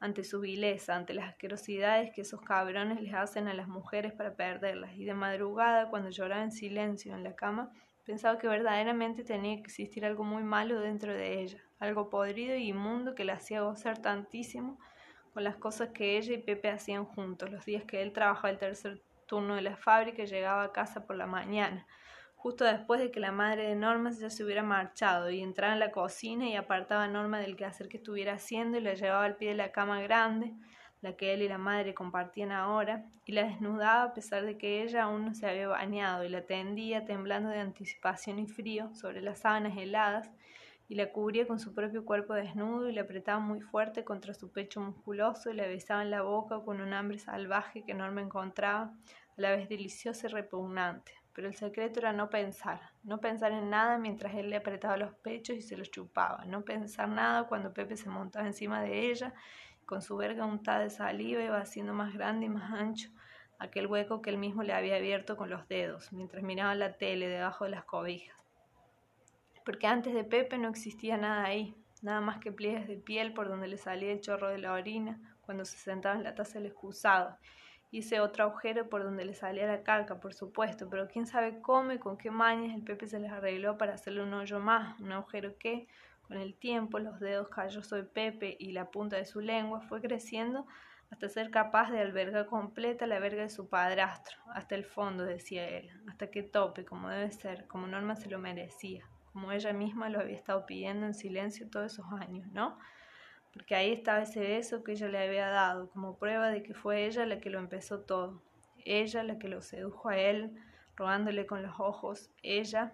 ante 0.00 0.24
su 0.24 0.40
vileza, 0.40 0.94
ante 0.94 1.14
las 1.14 1.28
asquerosidades 1.28 2.12
que 2.14 2.20
esos 2.20 2.40
cabrones 2.40 3.00
les 3.00 3.14
hacen 3.14 3.48
a 3.48 3.54
las 3.54 3.68
mujeres 3.68 4.12
para 4.12 4.34
perderlas. 4.34 4.94
Y 4.96 5.04
de 5.04 5.14
madrugada, 5.14 5.90
cuando 5.90 6.10
lloraba 6.10 6.42
en 6.42 6.52
silencio 6.52 7.14
en 7.14 7.24
la 7.24 7.34
cama, 7.34 7.72
pensaba 8.04 8.38
que 8.38 8.48
verdaderamente 8.48 9.24
tenía 9.24 9.56
que 9.56 9.62
existir 9.62 10.04
algo 10.04 10.24
muy 10.24 10.42
malo 10.42 10.80
dentro 10.80 11.12
de 11.12 11.42
ella, 11.42 11.58
algo 11.78 12.08
podrido 12.08 12.56
y 12.56 12.68
inmundo 12.68 13.14
que 13.14 13.24
la 13.24 13.34
hacía 13.34 13.62
gozar 13.62 14.00
tantísimo 14.00 14.78
con 15.34 15.44
las 15.44 15.56
cosas 15.56 15.90
que 15.90 16.16
ella 16.16 16.34
y 16.34 16.38
Pepe 16.38 16.70
hacían 16.70 17.04
juntos, 17.04 17.50
los 17.50 17.64
días 17.64 17.84
que 17.84 18.00
él 18.02 18.12
trabajaba 18.12 18.50
el 18.50 18.58
tercer 18.58 19.02
turno 19.26 19.56
de 19.56 19.62
la 19.62 19.76
fábrica 19.76 20.22
y 20.22 20.26
llegaba 20.26 20.62
a 20.64 20.72
casa 20.72 21.06
por 21.06 21.16
la 21.16 21.26
mañana, 21.26 21.86
justo 22.38 22.64
después 22.64 23.00
de 23.00 23.10
que 23.10 23.18
la 23.18 23.32
madre 23.32 23.66
de 23.66 23.74
Norma 23.74 24.10
ya 24.12 24.30
se 24.30 24.44
hubiera 24.44 24.62
marchado 24.62 25.28
y 25.28 25.40
entraba 25.40 25.72
en 25.72 25.80
la 25.80 25.90
cocina 25.90 26.48
y 26.48 26.54
apartaba 26.54 27.04
a 27.04 27.08
Norma 27.08 27.40
del 27.40 27.56
quehacer 27.56 27.88
que 27.88 27.96
estuviera 27.96 28.34
haciendo 28.34 28.78
y 28.78 28.80
la 28.80 28.94
llevaba 28.94 29.24
al 29.24 29.36
pie 29.36 29.50
de 29.50 29.56
la 29.56 29.72
cama 29.72 30.00
grande, 30.00 30.54
la 31.00 31.16
que 31.16 31.34
él 31.34 31.42
y 31.42 31.48
la 31.48 31.58
madre 31.58 31.94
compartían 31.94 32.52
ahora, 32.52 33.04
y 33.24 33.32
la 33.32 33.42
desnudaba 33.42 34.04
a 34.04 34.14
pesar 34.14 34.44
de 34.44 34.56
que 34.56 34.82
ella 34.84 35.04
aún 35.04 35.24
no 35.24 35.34
se 35.34 35.48
había 35.48 35.66
bañado 35.66 36.24
y 36.24 36.28
la 36.28 36.46
tendía 36.46 37.04
temblando 37.04 37.50
de 37.50 37.58
anticipación 37.58 38.38
y 38.38 38.46
frío 38.46 38.94
sobre 38.94 39.20
las 39.20 39.40
sábanas 39.40 39.76
heladas 39.76 40.30
y 40.88 40.94
la 40.94 41.10
cubría 41.10 41.46
con 41.46 41.58
su 41.58 41.74
propio 41.74 42.04
cuerpo 42.04 42.34
desnudo 42.34 42.88
y 42.88 42.92
la 42.92 43.02
apretaba 43.02 43.40
muy 43.40 43.60
fuerte 43.60 44.04
contra 44.04 44.32
su 44.32 44.52
pecho 44.52 44.80
musculoso 44.80 45.50
y 45.50 45.54
la 45.54 45.66
besaba 45.66 46.02
en 46.02 46.10
la 46.10 46.22
boca 46.22 46.60
con 46.64 46.80
un 46.80 46.94
hambre 46.94 47.18
salvaje 47.18 47.82
que 47.84 47.94
Norma 47.94 48.22
encontraba 48.22 48.84
a 48.84 48.92
la 49.40 49.50
vez 49.50 49.68
deliciosa 49.68 50.28
y 50.28 50.30
repugnante. 50.30 51.17
Pero 51.38 51.46
el 51.46 51.54
secreto 51.54 52.00
era 52.00 52.12
no 52.12 52.30
pensar, 52.30 52.80
no 53.04 53.20
pensar 53.20 53.52
en 53.52 53.70
nada 53.70 53.96
mientras 53.96 54.34
él 54.34 54.50
le 54.50 54.56
apretaba 54.56 54.96
los 54.96 55.14
pechos 55.14 55.54
y 55.54 55.62
se 55.62 55.76
los 55.76 55.88
chupaba, 55.88 56.44
no 56.46 56.64
pensar 56.64 57.08
nada 57.08 57.44
cuando 57.44 57.72
Pepe 57.72 57.96
se 57.96 58.08
montaba 58.08 58.44
encima 58.44 58.82
de 58.82 59.08
ella 59.08 59.32
con 59.86 60.02
su 60.02 60.16
verga 60.16 60.44
untada 60.44 60.80
de 60.80 60.90
saliva 60.90 61.40
iba 61.40 61.60
haciendo 61.60 61.94
más 61.94 62.12
grande 62.12 62.46
y 62.46 62.48
más 62.48 62.72
ancho 62.72 63.10
aquel 63.60 63.86
hueco 63.86 64.20
que 64.20 64.30
él 64.30 64.38
mismo 64.38 64.64
le 64.64 64.72
había 64.72 64.96
abierto 64.96 65.36
con 65.36 65.48
los 65.48 65.68
dedos, 65.68 66.12
mientras 66.12 66.42
miraba 66.42 66.74
la 66.74 66.94
tele 66.94 67.28
debajo 67.28 67.66
de 67.66 67.70
las 67.70 67.84
cobijas 67.84 68.36
porque 69.64 69.86
antes 69.86 70.14
de 70.14 70.24
Pepe 70.24 70.58
no 70.58 70.68
existía 70.68 71.18
nada 71.18 71.44
ahí, 71.44 71.72
nada 72.02 72.20
más 72.20 72.38
que 72.38 72.50
pliegues 72.50 72.88
de 72.88 72.96
piel 72.96 73.32
por 73.32 73.48
donde 73.48 73.68
le 73.68 73.78
salía 73.78 74.10
el 74.10 74.20
chorro 74.20 74.48
de 74.48 74.58
la 74.58 74.72
orina 74.72 75.20
cuando 75.42 75.64
se 75.64 75.78
sentaba 75.78 76.16
en 76.16 76.24
la 76.24 76.34
taza 76.34 76.54
del 76.54 76.66
excusado. 76.66 77.36
Hice 77.90 78.20
otro 78.20 78.44
agujero 78.44 78.88
por 78.88 79.02
donde 79.02 79.24
le 79.24 79.34
salía 79.34 79.66
la 79.66 79.82
caca, 79.82 80.20
por 80.20 80.34
supuesto, 80.34 80.88
pero 80.90 81.08
quién 81.08 81.26
sabe 81.26 81.60
cómo 81.60 81.92
y 81.92 81.98
con 81.98 82.18
qué 82.18 82.30
mañas 82.30 82.74
el 82.74 82.82
Pepe 82.82 83.06
se 83.06 83.18
les 83.18 83.30
arregló 83.32 83.78
para 83.78 83.94
hacerle 83.94 84.22
un 84.22 84.34
hoyo 84.34 84.60
más, 84.60 85.00
un 85.00 85.12
agujero 85.12 85.56
que, 85.58 85.88
con 86.22 86.36
el 86.36 86.54
tiempo, 86.54 86.98
los 86.98 87.18
dedos 87.18 87.48
callosos 87.48 87.90
de 87.90 88.04
Pepe 88.04 88.56
y 88.58 88.72
la 88.72 88.90
punta 88.90 89.16
de 89.16 89.24
su 89.24 89.40
lengua 89.40 89.80
fue 89.80 90.02
creciendo 90.02 90.66
hasta 91.10 91.30
ser 91.30 91.50
capaz 91.50 91.90
de 91.90 92.00
albergar 92.00 92.44
completa 92.46 93.06
la 93.06 93.18
verga 93.18 93.42
de 93.42 93.48
su 93.48 93.70
padrastro, 93.70 94.36
hasta 94.54 94.74
el 94.74 94.84
fondo, 94.84 95.24
decía 95.24 95.66
él, 95.66 95.90
hasta 96.08 96.30
que 96.30 96.42
tope, 96.42 96.84
como 96.84 97.08
debe 97.08 97.32
ser, 97.32 97.66
como 97.66 97.86
Norma 97.86 98.16
se 98.16 98.28
lo 98.28 98.38
merecía 98.38 99.08
como 99.38 99.52
ella 99.52 99.72
misma 99.72 100.08
lo 100.08 100.18
había 100.18 100.34
estado 100.34 100.66
pidiendo 100.66 101.06
en 101.06 101.14
silencio 101.14 101.68
todos 101.70 101.92
esos 101.92 102.06
años, 102.12 102.48
¿no? 102.52 102.76
Porque 103.58 103.74
ahí 103.74 103.92
estaba 103.92 104.22
ese 104.22 104.38
beso 104.38 104.84
que 104.84 104.92
ella 104.92 105.08
le 105.08 105.18
había 105.18 105.48
dado, 105.48 105.90
como 105.90 106.16
prueba 106.16 106.48
de 106.48 106.62
que 106.62 106.74
fue 106.74 107.06
ella 107.06 107.26
la 107.26 107.40
que 107.40 107.50
lo 107.50 107.58
empezó 107.58 107.98
todo, 107.98 108.40
ella 108.84 109.24
la 109.24 109.40
que 109.40 109.48
lo 109.48 109.62
sedujo 109.62 110.10
a 110.10 110.16
él, 110.16 110.56
rogándole 110.94 111.44
con 111.44 111.64
los 111.64 111.80
ojos, 111.80 112.30
ella 112.44 112.92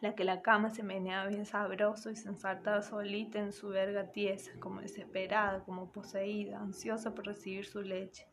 la 0.00 0.14
que 0.14 0.22
la 0.22 0.42
cama 0.42 0.70
se 0.70 0.84
meneaba 0.84 1.26
bien 1.26 1.44
sabroso 1.44 2.08
y 2.08 2.14
se 2.14 2.28
ensartaba 2.28 2.82
solita 2.82 3.40
en 3.40 3.52
su 3.52 3.70
verga 3.70 4.12
tiesa, 4.12 4.52
como 4.60 4.80
desesperada, 4.80 5.64
como 5.64 5.90
poseída, 5.90 6.60
ansiosa 6.60 7.12
por 7.12 7.26
recibir 7.26 7.66
su 7.66 7.82
leche. 7.82 8.28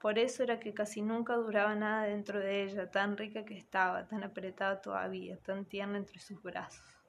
Por 0.00 0.18
eso 0.18 0.42
era 0.42 0.60
que 0.60 0.72
casi 0.72 1.02
nunca 1.02 1.36
duraba 1.36 1.74
nada 1.74 2.04
dentro 2.04 2.40
de 2.40 2.62
ella, 2.62 2.90
tan 2.90 3.18
rica 3.18 3.44
que 3.44 3.58
estaba, 3.58 4.08
tan 4.08 4.24
apretada 4.24 4.80
todavía, 4.80 5.36
tan 5.36 5.66
tierna 5.66 5.98
entre 5.98 6.20
sus 6.20 6.42
brazos. 6.42 6.99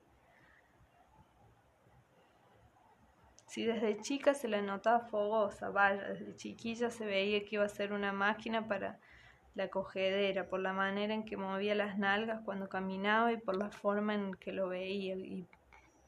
Si 3.51 3.65
desde 3.65 3.99
chica 3.99 4.33
se 4.33 4.47
la 4.47 4.61
notaba 4.61 5.01
fogosa, 5.09 5.71
vaya, 5.71 6.01
desde 6.07 6.37
chiquilla 6.37 6.89
se 6.89 7.05
veía 7.05 7.43
que 7.43 7.55
iba 7.55 7.65
a 7.65 7.67
ser 7.67 7.91
una 7.91 8.13
máquina 8.13 8.65
para 8.65 8.97
la 9.55 9.67
cogedera, 9.67 10.47
por 10.47 10.61
la 10.61 10.71
manera 10.71 11.13
en 11.13 11.25
que 11.25 11.35
movía 11.35 11.75
las 11.75 11.97
nalgas 11.97 12.39
cuando 12.45 12.69
caminaba 12.69 13.33
y 13.33 13.35
por 13.35 13.57
la 13.57 13.69
forma 13.69 14.13
en 14.15 14.35
que 14.35 14.53
lo 14.53 14.69
veía 14.69 15.15
y 15.17 15.49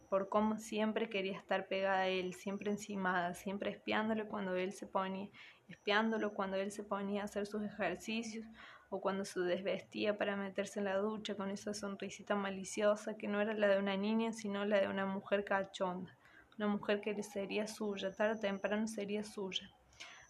por 0.07 0.29
cómo 0.29 0.55
siempre 0.55 1.09
quería 1.09 1.37
estar 1.37 1.67
pegada 1.67 2.03
a 2.03 2.07
él, 2.07 2.33
siempre 2.33 2.71
encimada, 2.71 3.33
siempre 3.33 3.71
espiándole 3.71 4.23
cuando 4.23 4.55
él 4.55 4.71
se 4.71 4.87
ponía, 4.87 5.27
espiándolo 5.67 6.33
cuando 6.33 6.55
él 6.55 6.71
se 6.71 6.85
ponía 6.85 7.23
a 7.23 7.25
hacer 7.25 7.45
sus 7.45 7.61
ejercicios 7.61 8.45
o 8.89 9.01
cuando 9.01 9.25
se 9.25 9.41
desvestía 9.41 10.17
para 10.17 10.37
meterse 10.37 10.79
en 10.79 10.85
la 10.85 10.95
ducha 10.95 11.35
con 11.35 11.49
esa 11.49 11.73
sonrisita 11.73 12.35
maliciosa 12.35 13.17
que 13.17 13.27
no 13.27 13.41
era 13.41 13.53
la 13.53 13.67
de 13.67 13.79
una 13.79 13.97
niña, 13.97 14.31
sino 14.31 14.63
la 14.63 14.79
de 14.79 14.87
una 14.87 15.05
mujer 15.05 15.43
cachonda, 15.43 16.15
una 16.57 16.67
mujer 16.67 17.01
que 17.01 17.21
sería 17.23 17.67
suya, 17.67 18.13
tarde 18.13 18.35
o 18.35 18.39
temprano 18.39 18.87
sería 18.87 19.23
suya. 19.23 19.69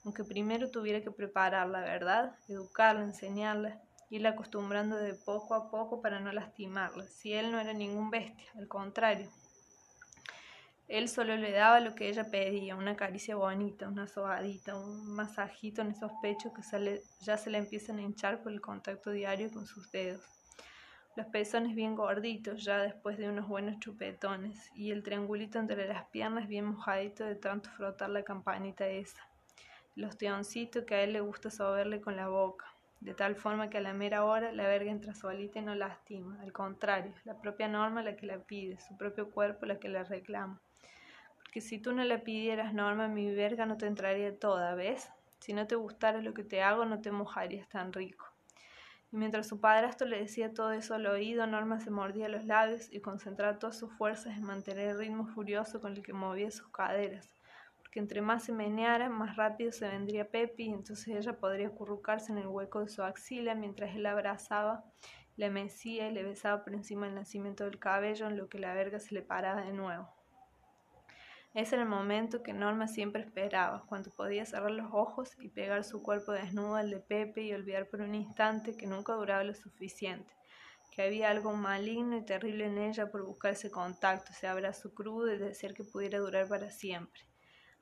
Aunque 0.05 0.23
primero 0.23 0.69
tuviera 0.69 1.01
que 1.01 1.11
prepararla, 1.11 1.81
¿verdad? 1.81 2.35
Educarla, 2.47 3.03
enseñarla, 3.03 3.81
irla 4.09 4.29
acostumbrando 4.29 4.97
de 4.97 5.13
poco 5.13 5.55
a 5.55 5.69
poco 5.69 6.01
para 6.01 6.19
no 6.19 6.31
lastimarla. 6.31 7.07
Si 7.07 7.33
él 7.33 7.51
no 7.51 7.59
era 7.59 7.73
ningún 7.73 8.09
bestia, 8.09 8.45
al 8.55 8.67
contrario, 8.67 9.29
Él 10.87 11.07
solo 11.07 11.35
le 11.37 11.51
daba 11.51 11.79
lo 11.79 11.95
que 11.95 12.09
ella 12.09 12.29
pedía, 12.29 12.75
una 12.75 12.95
caricia 12.95 13.35
bonita, 13.35 13.87
una 13.87 14.05
sobadita, 14.05 14.75
un 14.75 15.07
masajito 15.15 15.81
en 15.81 15.91
esos 15.91 16.11
pechos 16.21 16.51
que 16.53 17.01
ya 17.21 17.37
se 17.37 17.49
le 17.49 17.57
empiezan 17.57 17.97
a 17.97 18.01
hinchar 18.01 18.43
por 18.43 18.51
el 18.51 18.61
contacto 18.61 19.11
diario 19.11 19.49
con 19.49 19.65
sus 19.65 19.89
dedos. 19.91 20.42
Los 21.15 21.27
pezones 21.27 21.75
bien 21.75 21.95
gorditos 21.95 22.63
ya 22.63 22.79
después 22.79 23.17
de 23.17 23.29
unos 23.29 23.47
buenos 23.47 23.79
chupetones 23.79 24.71
y 24.75 24.91
el 24.91 25.03
triangulito 25.03 25.59
entre 25.59 25.87
las 25.87 26.05
piernas 26.05 26.47
bien 26.47 26.65
mojadito 26.65 27.23
de 27.23 27.35
tanto 27.35 27.69
frotar 27.69 28.09
la 28.09 28.23
campanita 28.23 28.87
esa. 28.87 29.21
Los 29.95 30.17
teoncitos 30.17 30.85
que 30.85 30.95
a 30.95 31.03
él 31.03 31.13
le 31.13 31.21
gusta 31.21 31.51
soberle 31.51 32.01
con 32.01 32.15
la 32.15 32.29
boca, 32.29 32.65
de 32.99 33.13
tal 33.13 33.35
forma 33.35 33.69
que 33.69 33.77
a 33.77 33.81
la 33.81 33.93
mera 33.93 34.25
hora 34.25 34.51
la 34.51 34.67
verga 34.67 34.89
entra 34.89 35.13
solita 35.13 35.59
y 35.59 35.61
no 35.61 35.75
lastima, 35.75 36.41
al 36.41 36.51
contrario, 36.51 37.13
la 37.25 37.39
propia 37.39 37.67
norma 37.67 38.01
la 38.01 38.15
que 38.15 38.25
la 38.25 38.39
pide, 38.39 38.79
su 38.79 38.97
propio 38.97 39.29
cuerpo 39.29 39.65
la 39.65 39.79
que 39.79 39.89
la 39.89 40.03
reclama 40.03 40.59
que 41.53 41.61
si 41.61 41.77
tú 41.77 41.93
no 41.93 42.03
le 42.03 42.17
pidieras, 42.17 42.73
Norma, 42.73 43.07
mi 43.07 43.31
verga 43.31 43.67
no 43.67 43.77
te 43.77 43.85
entraría 43.85 44.39
toda, 44.39 44.73
¿ves? 44.73 45.11
Si 45.39 45.53
no 45.53 45.67
te 45.67 45.75
gustara 45.75 46.19
lo 46.19 46.33
que 46.33 46.43
te 46.43 46.63
hago, 46.63 46.83
no 46.83 46.99
te 46.99 47.11
mojarías 47.11 47.69
tan 47.69 47.93
rico. 47.93 48.32
Y 49.13 49.15
mientras 49.15 49.47
su 49.47 49.59
padrastro 49.59 50.07
le 50.07 50.17
decía 50.17 50.55
todo 50.55 50.71
eso 50.71 50.95
al 50.95 51.05
oído, 51.05 51.45
Norma 51.45 51.79
se 51.79 51.91
mordía 51.91 52.27
los 52.29 52.45
labios 52.45 52.91
y 52.91 52.99
concentraba 52.99 53.59
todas 53.59 53.77
sus 53.77 53.93
fuerzas 53.93 54.35
en 54.35 54.43
mantener 54.43 54.87
el 54.89 54.97
ritmo 54.97 55.27
furioso 55.27 55.79
con 55.79 55.93
el 55.93 56.01
que 56.01 56.13
movía 56.13 56.49
sus 56.49 56.69
caderas, 56.69 57.29
porque 57.77 57.99
entre 57.99 58.21
más 58.21 58.45
se 58.45 58.53
meneara, 58.53 59.09
más 59.09 59.35
rápido 59.35 59.71
se 59.71 59.87
vendría 59.87 60.31
Pepi 60.31 60.63
y 60.63 60.73
entonces 60.73 61.09
ella 61.09 61.37
podría 61.37 61.67
acurrucarse 61.67 62.31
en 62.31 62.39
el 62.39 62.47
hueco 62.47 62.79
de 62.79 62.87
su 62.87 63.03
axila 63.03 63.53
mientras 63.53 63.95
él 63.95 64.01
la 64.01 64.13
abrazaba, 64.13 64.83
le 65.35 65.51
mecía 65.51 66.09
y 66.09 66.11
le 66.11 66.23
besaba 66.23 66.63
por 66.63 66.73
encima 66.73 67.05
del 67.05 67.13
nacimiento 67.13 67.65
del 67.65 67.77
cabello 67.77 68.25
en 68.25 68.35
lo 68.35 68.49
que 68.49 68.57
la 68.57 68.73
verga 68.73 68.99
se 68.99 69.13
le 69.13 69.21
paraba 69.21 69.61
de 69.61 69.73
nuevo. 69.73 70.22
Ese 71.53 71.75
el 71.75 71.85
momento 71.85 72.41
que 72.41 72.51
Norma 72.51 72.87
siempre 72.87 73.21
esperaba, 73.21 73.85
cuando 73.85 74.09
podía 74.09 74.43
cerrar 74.43 74.71
los 74.71 74.91
ojos 74.91 75.29
y 75.39 75.49
pegar 75.49 75.83
su 75.83 76.01
cuerpo 76.01 76.31
desnudo 76.31 76.75
al 76.75 76.89
de 76.89 76.99
Pepe 76.99 77.43
y 77.43 77.53
olvidar 77.53 77.87
por 77.89 78.01
un 78.01 78.15
instante 78.15 78.75
que 78.75 78.87
nunca 78.87 79.13
duraba 79.13 79.43
lo 79.43 79.53
suficiente, 79.53 80.33
que 80.91 81.03
había 81.03 81.29
algo 81.29 81.53
maligno 81.53 82.17
y 82.17 82.25
terrible 82.25 82.65
en 82.65 82.79
ella 82.79 83.11
por 83.11 83.23
buscar 83.23 83.53
ese 83.53 83.69
contacto, 83.69 84.31
ese 84.31 84.47
abrazo 84.47 84.95
crudo 84.95 85.31
y 85.31 85.37
desear 85.37 85.75
que 85.75 85.83
pudiera 85.83 86.17
durar 86.17 86.47
para 86.47 86.71
siempre. 86.71 87.21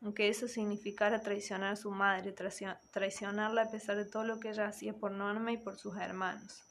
Aunque 0.02 0.28
eso 0.28 0.50
significara 0.50 1.22
traicionar 1.22 1.72
a 1.72 1.78
su 1.78 1.92
madre, 1.92 2.36
traicionarla 2.92 3.62
a 3.62 3.72
pesar 3.72 3.96
de 3.96 4.06
todo 4.06 4.26
lo 4.26 4.42
que 4.42 4.50
ella 4.50 4.66
hacía 4.66 4.94
por 4.94 5.12
Norma 5.12 5.54
y 5.54 5.58
por 5.58 5.78
sus 5.78 5.96
hermanos 5.96 6.66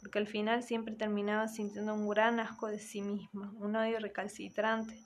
porque 0.00 0.18
al 0.18 0.26
final 0.26 0.62
siempre 0.62 0.94
terminaba 0.94 1.48
sintiendo 1.48 1.94
un 1.94 2.08
gran 2.08 2.38
asco 2.38 2.68
de 2.68 2.78
sí 2.78 3.02
misma, 3.02 3.52
un 3.56 3.74
odio 3.74 3.98
recalcitrante, 3.98 5.02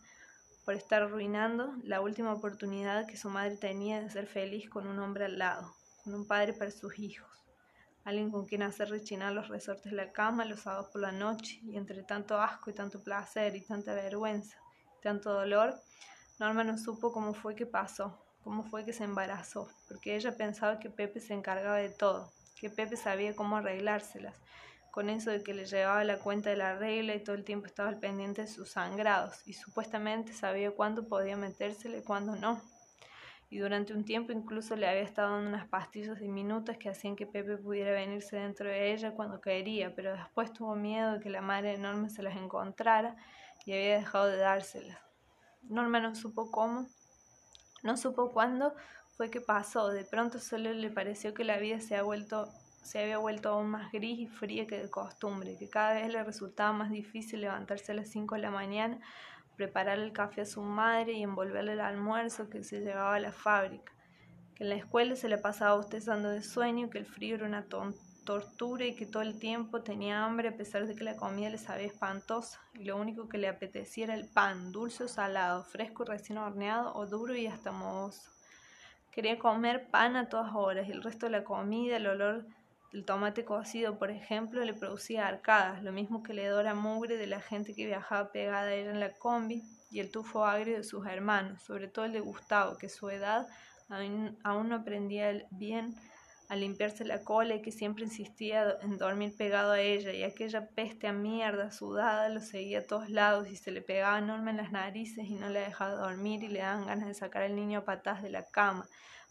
por 0.64 0.74
estar 0.74 1.02
arruinando 1.02 1.74
la 1.82 2.00
última 2.00 2.32
oportunidad 2.32 3.06
que 3.06 3.16
su 3.16 3.30
madre 3.30 3.56
tenía 3.56 4.00
de 4.00 4.10
ser 4.10 4.26
feliz 4.26 4.68
con 4.68 4.86
un 4.86 4.98
hombre 4.98 5.24
al 5.24 5.38
lado, 5.38 5.74
con 6.04 6.14
un 6.14 6.26
padre 6.26 6.52
para 6.52 6.70
sus 6.70 6.98
hijos, 6.98 7.28
alguien 8.04 8.30
con 8.30 8.46
quien 8.46 8.62
hacer 8.62 8.90
rechinar 8.90 9.32
los 9.32 9.48
resortes 9.48 9.90
de 9.90 9.96
la 9.96 10.12
cama 10.12 10.44
los 10.44 10.60
sábados 10.60 10.88
por 10.88 11.00
la 11.00 11.12
noche, 11.12 11.60
y 11.62 11.76
entre 11.76 12.02
tanto 12.02 12.40
asco 12.40 12.70
y 12.70 12.74
tanto 12.74 13.02
placer 13.02 13.56
y 13.56 13.62
tanta 13.62 13.94
vergüenza 13.94 14.58
y 14.98 15.02
tanto 15.02 15.32
dolor, 15.32 15.80
Norma 16.38 16.64
no 16.64 16.78
supo 16.78 17.12
cómo 17.12 17.34
fue 17.34 17.54
que 17.54 17.66
pasó, 17.66 18.18
cómo 18.42 18.64
fue 18.64 18.84
que 18.84 18.92
se 18.92 19.04
embarazó, 19.04 19.68
porque 19.88 20.16
ella 20.16 20.36
pensaba 20.36 20.78
que 20.78 20.88
Pepe 20.88 21.20
se 21.20 21.34
encargaba 21.34 21.76
de 21.76 21.90
todo, 21.90 22.32
que 22.58 22.70
Pepe 22.70 22.96
sabía 22.96 23.36
cómo 23.36 23.56
arreglárselas, 23.56 24.34
con 24.90 25.08
eso 25.08 25.30
de 25.30 25.42
que 25.42 25.54
le 25.54 25.66
llevaba 25.66 26.04
la 26.04 26.18
cuenta 26.18 26.50
de 26.50 26.56
la 26.56 26.76
regla 26.76 27.14
y 27.14 27.22
todo 27.22 27.36
el 27.36 27.44
tiempo 27.44 27.66
estaba 27.66 27.88
al 27.88 27.98
pendiente 27.98 28.42
de 28.42 28.48
sus 28.48 28.70
sangrados 28.70 29.46
y 29.46 29.52
supuestamente 29.54 30.32
sabía 30.32 30.72
cuándo 30.72 31.06
podía 31.06 31.36
metérsele 31.36 31.98
y 31.98 32.02
cuándo 32.02 32.36
no. 32.36 32.60
Y 33.48 33.58
durante 33.58 33.92
un 33.92 34.04
tiempo 34.04 34.32
incluso 34.32 34.76
le 34.76 34.88
había 34.88 35.02
estado 35.02 35.32
dando 35.32 35.48
unas 35.48 35.66
pastillas 35.66 36.20
diminutas 36.20 36.78
que 36.78 36.88
hacían 36.88 37.16
que 37.16 37.26
Pepe 37.26 37.56
pudiera 37.56 37.90
venirse 37.90 38.36
dentro 38.36 38.68
de 38.68 38.92
ella 38.92 39.12
cuando 39.12 39.40
quería, 39.40 39.94
pero 39.94 40.12
después 40.12 40.52
tuvo 40.52 40.76
miedo 40.76 41.14
de 41.14 41.20
que 41.20 41.30
la 41.30 41.40
madre 41.40 41.72
de 41.72 41.78
Norma 41.78 42.08
se 42.08 42.22
las 42.22 42.36
encontrara 42.36 43.16
y 43.66 43.72
había 43.72 43.96
dejado 43.96 44.26
de 44.26 44.36
dárselas. 44.36 44.98
Norma 45.62 45.98
no 46.00 46.14
supo 46.14 46.50
cómo, 46.50 46.86
no 47.82 47.96
supo 47.96 48.30
cuándo 48.32 48.74
fue 49.16 49.30
que 49.30 49.40
pasó, 49.40 49.88
de 49.88 50.04
pronto 50.04 50.38
solo 50.38 50.72
le 50.72 50.90
pareció 50.90 51.34
que 51.34 51.44
la 51.44 51.58
vida 51.58 51.80
se 51.80 51.96
ha 51.96 52.02
vuelto 52.02 52.48
se 52.82 53.00
había 53.00 53.18
vuelto 53.18 53.50
aún 53.50 53.70
más 53.70 53.92
gris 53.92 54.18
y 54.18 54.26
fría 54.26 54.66
que 54.66 54.78
de 54.78 54.90
costumbre, 54.90 55.56
que 55.56 55.68
cada 55.68 55.94
vez 55.94 56.12
le 56.12 56.24
resultaba 56.24 56.72
más 56.72 56.90
difícil 56.90 57.42
levantarse 57.42 57.92
a 57.92 57.94
las 57.94 58.08
cinco 58.08 58.34
de 58.34 58.42
la 58.42 58.50
mañana, 58.50 58.98
preparar 59.56 59.98
el 59.98 60.12
café 60.12 60.40
a 60.40 60.46
su 60.46 60.62
madre 60.62 61.12
y 61.12 61.22
envolverle 61.22 61.74
el 61.74 61.80
almuerzo 61.80 62.48
que 62.48 62.64
se 62.64 62.80
llevaba 62.80 63.16
a 63.16 63.20
la 63.20 63.32
fábrica, 63.32 63.92
que 64.54 64.64
en 64.64 64.70
la 64.70 64.76
escuela 64.76 65.16
se 65.16 65.28
le 65.28 65.38
pasaba 65.38 65.76
bostezando 65.76 66.30
de 66.30 66.42
sueño, 66.42 66.90
que 66.90 66.98
el 66.98 67.06
frío 67.06 67.36
era 67.36 67.46
una 67.46 67.66
tortura 68.24 68.84
y 68.86 68.94
que 68.94 69.06
todo 69.06 69.22
el 69.22 69.38
tiempo 69.38 69.82
tenía 69.82 70.24
hambre 70.24 70.48
a 70.48 70.56
pesar 70.56 70.86
de 70.86 70.94
que 70.94 71.04
la 71.04 71.16
comida 71.16 71.50
le 71.50 71.58
sabía 71.58 71.86
espantosa 71.86 72.60
y 72.74 72.84
lo 72.84 72.96
único 72.96 73.28
que 73.28 73.38
le 73.38 73.48
apetecía 73.48 74.04
era 74.04 74.14
el 74.14 74.26
pan, 74.26 74.72
dulce 74.72 75.04
o 75.04 75.08
salado, 75.08 75.64
fresco 75.64 76.04
recién 76.04 76.38
horneado 76.38 76.94
o 76.94 77.06
duro 77.06 77.36
y 77.36 77.46
hasta 77.46 77.70
mohoso. 77.70 78.30
Quería 79.12 79.38
comer 79.38 79.90
pan 79.90 80.16
a 80.16 80.28
todas 80.28 80.54
horas 80.54 80.88
y 80.88 80.92
el 80.92 81.02
resto 81.02 81.26
de 81.26 81.32
la 81.32 81.44
comida, 81.44 81.96
el 81.96 82.06
olor 82.06 82.46
el 82.92 83.04
tomate 83.04 83.44
cocido, 83.44 83.98
por 83.98 84.10
ejemplo, 84.10 84.64
le 84.64 84.74
producía 84.74 85.28
arcadas, 85.28 85.82
lo 85.82 85.92
mismo 85.92 86.22
que 86.22 86.34
le 86.34 86.46
dora 86.48 86.74
mugre 86.74 87.16
de 87.16 87.26
la 87.26 87.40
gente 87.40 87.74
que 87.74 87.86
viajaba 87.86 88.32
pegada 88.32 88.68
a 88.68 88.74
ella 88.74 88.90
en 88.90 89.00
la 89.00 89.12
combi 89.12 89.62
y 89.90 90.00
el 90.00 90.10
tufo 90.10 90.44
agrio 90.44 90.76
de 90.76 90.84
sus 90.84 91.06
hermanos, 91.06 91.62
sobre 91.62 91.86
todo 91.86 92.04
el 92.04 92.12
de 92.12 92.20
Gustavo, 92.20 92.78
que 92.78 92.88
su 92.88 93.08
edad 93.10 93.46
aún, 93.88 94.68
no 94.68 94.76
aprendía 94.76 95.46
bien 95.50 95.94
a 96.48 96.56
limpiarse 96.56 97.04
la 97.04 97.20
cola 97.22 97.54
y 97.54 97.62
que 97.62 97.70
siempre 97.70 98.02
insistía 98.02 98.76
en 98.82 98.98
dormir 98.98 99.36
pegado 99.36 99.72
a 99.72 99.80
ella, 99.80 100.12
y 100.12 100.24
aquella 100.24 100.66
peste 100.66 101.06
a 101.06 101.12
mierda 101.12 101.70
sudada 101.70 102.28
lo 102.28 102.40
seguía 102.40 102.80
a 102.80 102.84
todos 102.84 103.08
lados 103.08 103.48
y 103.48 103.56
se 103.56 103.70
le 103.70 103.82
pegaba 103.82 104.18
enorme 104.18 104.50
en 104.50 104.56
las 104.56 104.72
narices 104.72 105.26
y 105.26 105.34
no 105.36 105.48
le 105.48 105.60
dejaba 105.60 105.92
dormir 105.92 106.42
y 106.42 106.48
le 106.48 106.58
daban 106.58 106.86
ganas 106.86 107.06
de 107.06 107.14
sacar 107.14 107.42
al 107.42 107.54
niño 107.54 107.80
a 107.80 107.84
patas 107.84 108.20
de 108.20 108.30
la 108.30 108.44
cama 108.44 108.88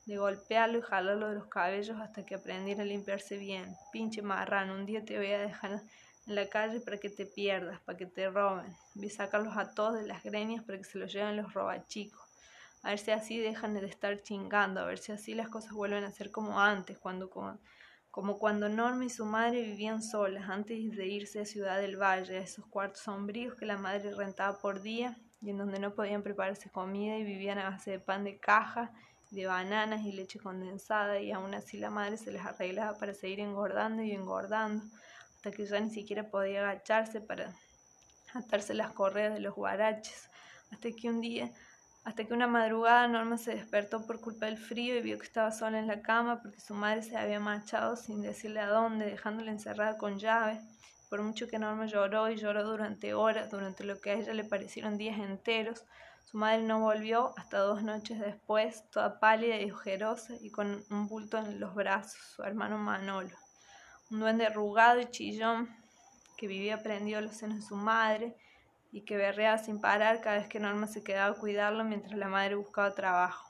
de 0.10 0.18
golpearlo 0.18 0.80
y 0.80 0.82
jalarlo 0.82 1.30
de 1.30 1.36
los 1.36 1.46
cabellos 1.46 2.00
hasta 2.02 2.26
que 2.26 2.34
aprendiera 2.34 2.82
a 2.82 2.86
limpiarse 2.86 3.38
bien. 3.38 3.76
Pinche 3.92 4.24
marrano, 4.24 4.74
un 4.74 4.88
día 4.88 5.06
te 5.06 5.16
voy 5.16 5.32
a 5.32 5.38
dejar 5.38 5.84
en 6.26 6.36
la 6.36 6.50
calle 6.50 6.80
para 6.80 6.98
que 6.98 7.12
te 7.12 7.28
pierdas, 7.28 7.80
para 7.82 7.96
que 7.96 8.08
te 8.08 8.28
roben. 8.28 8.76
Voy 8.96 9.06
a 9.06 9.12
sacarlos 9.12 9.56
a 9.56 9.76
todos 9.76 10.02
de 10.02 10.08
las 10.08 10.24
greñas 10.24 10.64
para 10.64 10.80
que 10.80 10.84
se 10.84 10.98
los 10.98 11.14
lleven 11.14 11.38
los 11.38 11.54
robachicos. 11.54 12.22
A 12.82 12.90
ver 12.90 12.98
si 12.98 13.12
así 13.12 13.38
dejan 13.38 13.76
de 13.76 13.86
estar 13.86 14.20
chingando, 14.24 14.80
a 14.80 14.86
ver 14.86 14.98
si 14.98 15.12
así 15.12 15.36
las 15.36 15.48
cosas 15.48 15.74
vuelven 15.74 16.04
a 16.04 16.12
ser 16.12 16.32
como 16.32 16.60
antes, 16.60 16.98
cuando 16.98 17.30
como, 17.30 17.60
como 18.10 18.40
cuando 18.40 18.68
Norma 18.68 19.06
y 19.06 19.10
su 19.12 19.26
madre 19.26 19.62
vivían 19.62 20.02
solas 20.02 20.50
antes 20.50 20.96
de 20.96 21.06
irse 21.06 21.42
a 21.42 21.46
Ciudad 21.46 21.80
del 21.80 21.98
Valle, 21.98 22.36
a 22.36 22.42
esos 22.42 22.66
cuartos 22.66 23.04
sombríos 23.04 23.54
que 23.54 23.68
la 23.68 23.78
madre 23.78 24.12
rentaba 24.16 24.58
por 24.58 24.82
día 24.82 25.20
y 25.40 25.52
en 25.52 25.60
donde 25.60 25.80
no 25.80 25.94
podían 25.94 26.24
prepararse 26.24 26.72
comida 26.72 27.16
y 27.18 27.24
vivían 27.24 27.60
a 27.60 27.70
base 27.70 27.92
de 27.92 28.00
pan 28.00 28.24
de 28.24 28.40
caja 28.40 28.92
de 29.32 29.46
bananas 29.46 30.06
y 30.06 30.12
leche 30.12 30.40
condensada 30.40 31.20
y 31.20 31.32
aún 31.32 31.54
así 31.54 31.78
la 31.78 31.90
madre 31.90 32.18
se 32.18 32.32
les 32.32 32.46
arreglaba 32.46 32.98
para 32.98 33.14
seguir 33.14 33.40
engordando 33.40 34.02
y 34.02 34.12
engordando 34.12 34.84
hasta 35.36 35.52
que 35.52 35.66
ya 35.66 35.80
ni 35.80 35.90
siquiera 35.90 36.30
podía 36.30 36.62
agacharse 36.62 37.22
para 37.22 37.54
atarse 38.34 38.74
las 38.74 38.92
correas 38.92 39.34
de 39.34 39.40
los 39.40 39.56
guaraches 39.56 40.30
hasta 40.72 40.92
que 40.92 41.10
un 41.10 41.22
día 41.22 41.52
hasta 42.04 42.26
que 42.26 42.34
una 42.34 42.48
madrugada 42.48 43.08
Norma 43.08 43.38
se 43.38 43.54
despertó 43.56 44.06
por 44.06 44.20
culpa 44.20 44.48
del 44.48 44.58
frío 44.58 44.98
y 44.98 45.02
vio 45.02 45.20
que 45.20 45.26
estaba 45.26 45.52
sola 45.52 45.80
en 45.80 45.88
la 45.88 46.02
cama 46.02 46.42
porque 46.42 46.60
su 46.60 46.74
madre 46.74 47.04
se 47.04 47.18
había 47.18 47.40
marchado 47.40 47.96
sin 47.96 48.22
decirle 48.22 48.62
a 48.62 48.68
dónde, 48.68 49.06
dejándola 49.06 49.52
encerrada 49.52 49.98
con 49.98 50.18
llave. 50.18 50.60
Por 51.10 51.22
mucho 51.22 51.48
que 51.48 51.60
Norma 51.60 51.86
lloró 51.88 52.30
y 52.30 52.38
lloró 52.38 52.64
durante 52.64 53.14
horas, 53.14 53.52
durante 53.52 53.84
lo 53.84 54.00
que 54.00 54.12
a 54.12 54.14
ella 54.14 54.34
le 54.34 54.44
parecieron 54.44 54.98
días 54.98 55.20
enteros, 55.20 55.84
su 56.30 56.38
madre 56.38 56.62
no 56.62 56.80
volvió 56.80 57.34
hasta 57.38 57.58
dos 57.58 57.82
noches 57.82 58.20
después, 58.20 58.88
toda 58.92 59.20
pálida 59.20 59.60
y 59.60 59.72
ojerosa 59.72 60.36
y 60.40 60.52
con 60.52 60.86
un 60.92 61.08
bulto 61.08 61.40
en 61.40 61.60
los 61.60 61.74
brazos, 61.74 62.22
su 62.36 62.44
hermano 62.44 62.78
Manolo. 62.78 63.36
Un 64.12 64.20
duende 64.20 64.46
arrugado 64.46 65.00
y 65.00 65.10
chillón 65.10 65.76
que 66.38 66.46
vivía 66.46 66.84
prendido 66.84 67.18
a 67.18 67.22
los 67.22 67.36
senos 67.36 67.58
de 67.58 67.64
su 67.64 67.76
madre 67.76 68.38
y 68.92 69.02
que 69.06 69.18
berreaba 69.18 69.58
sin 69.58 69.82
parar 69.82 70.22
cada 70.22 70.38
vez 70.38 70.48
que 70.48 70.60
Norma 70.60 70.86
se 70.86 71.04
quedaba 71.04 71.36
a 71.36 71.40
cuidarlo 71.40 71.84
mientras 71.84 72.16
la 72.16 72.28
madre 72.28 72.54
buscaba 72.54 72.94
trabajo. 72.94 73.50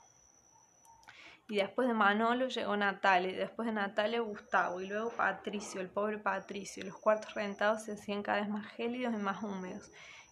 Y 1.48 1.56
después 1.56 1.86
de 1.86 1.92
Manolo 1.92 2.48
llegó 2.48 2.78
Natalia, 2.78 3.32
y 3.32 3.34
después 3.34 3.66
de 3.66 3.72
Natalia 3.72 4.20
Gustavo, 4.20 4.80
y 4.80 4.86
luego 4.86 5.10
Patricio, 5.10 5.82
el 5.82 5.90
pobre 5.90 6.16
Patricio. 6.16 6.82
Los 6.82 6.96
cuartos 6.96 7.34
rentados 7.34 7.82
se 7.82 7.92
hacían 7.92 8.22
cada 8.22 8.40
vez 8.40 8.48
más 8.48 8.66
gélidos 8.68 9.12
y 9.12 9.18
más 9.18 9.42
húmedos, 9.42 9.90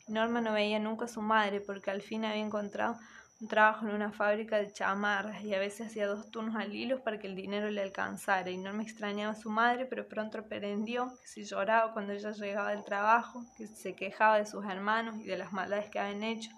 Norma 0.08 0.40
no 0.40 0.52
veía 0.52 0.78
nunca 0.78 1.04
a 1.04 1.08
su 1.08 1.20
madre 1.20 1.60
porque 1.60 1.90
al 1.90 2.02
fin 2.02 2.24
había 2.24 2.42
encontrado 2.42 2.98
un 3.40 3.46
trabajo 3.46 3.86
en 3.86 3.94
una 3.94 4.10
fábrica 4.10 4.56
de 4.56 4.72
chamarras 4.72 5.42
y 5.44 5.54
a 5.54 5.60
veces 5.60 5.86
hacía 5.86 6.08
dos 6.08 6.28
turnos 6.30 6.56
al 6.56 6.74
hilo 6.74 7.04
para 7.04 7.20
que 7.20 7.28
el 7.28 7.36
dinero 7.36 7.70
le 7.70 7.82
alcanzara. 7.82 8.50
Y 8.50 8.56
Norma 8.58 8.82
extrañaba 8.82 9.32
a 9.32 9.36
su 9.36 9.48
madre, 9.50 9.86
pero 9.86 10.08
pronto 10.08 10.38
aprendió 10.38 11.12
que 11.20 11.28
si 11.28 11.44
lloraba 11.44 11.92
cuando 11.92 12.14
ella 12.14 12.32
llegaba 12.32 12.70
del 12.70 12.84
trabajo, 12.84 13.44
que 13.56 13.68
se 13.68 13.94
quejaba 13.94 14.38
de 14.38 14.46
sus 14.46 14.64
hermanos 14.64 15.16
y 15.20 15.24
de 15.24 15.38
las 15.38 15.52
maldades 15.52 15.88
que 15.90 16.00
habían 16.00 16.24
hecho, 16.24 16.50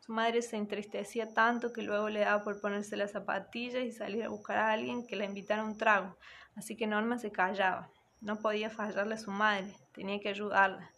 Su 0.00 0.12
madre 0.12 0.42
se 0.42 0.56
entristecía 0.56 1.32
tanto 1.32 1.72
que 1.72 1.82
luego 1.82 2.08
le 2.08 2.20
daba 2.20 2.42
por 2.42 2.60
ponerse 2.60 2.96
las 2.96 3.12
zapatillas 3.12 3.84
y 3.84 3.92
salir 3.92 4.24
a 4.24 4.30
buscar 4.30 4.58
a 4.58 4.72
alguien 4.72 5.06
que 5.06 5.14
la 5.16 5.24
invitara 5.24 5.62
a 5.62 5.64
un 5.64 5.78
trago, 5.78 6.16
así 6.56 6.76
que 6.76 6.88
Norma 6.88 7.18
se 7.18 7.30
callaba. 7.30 7.88
No 8.20 8.36
podía 8.40 8.68
fallarle 8.68 9.14
a 9.14 9.18
su 9.18 9.30
madre, 9.30 9.72
tenía 9.92 10.18
que 10.18 10.30
ayudarla. 10.30 10.90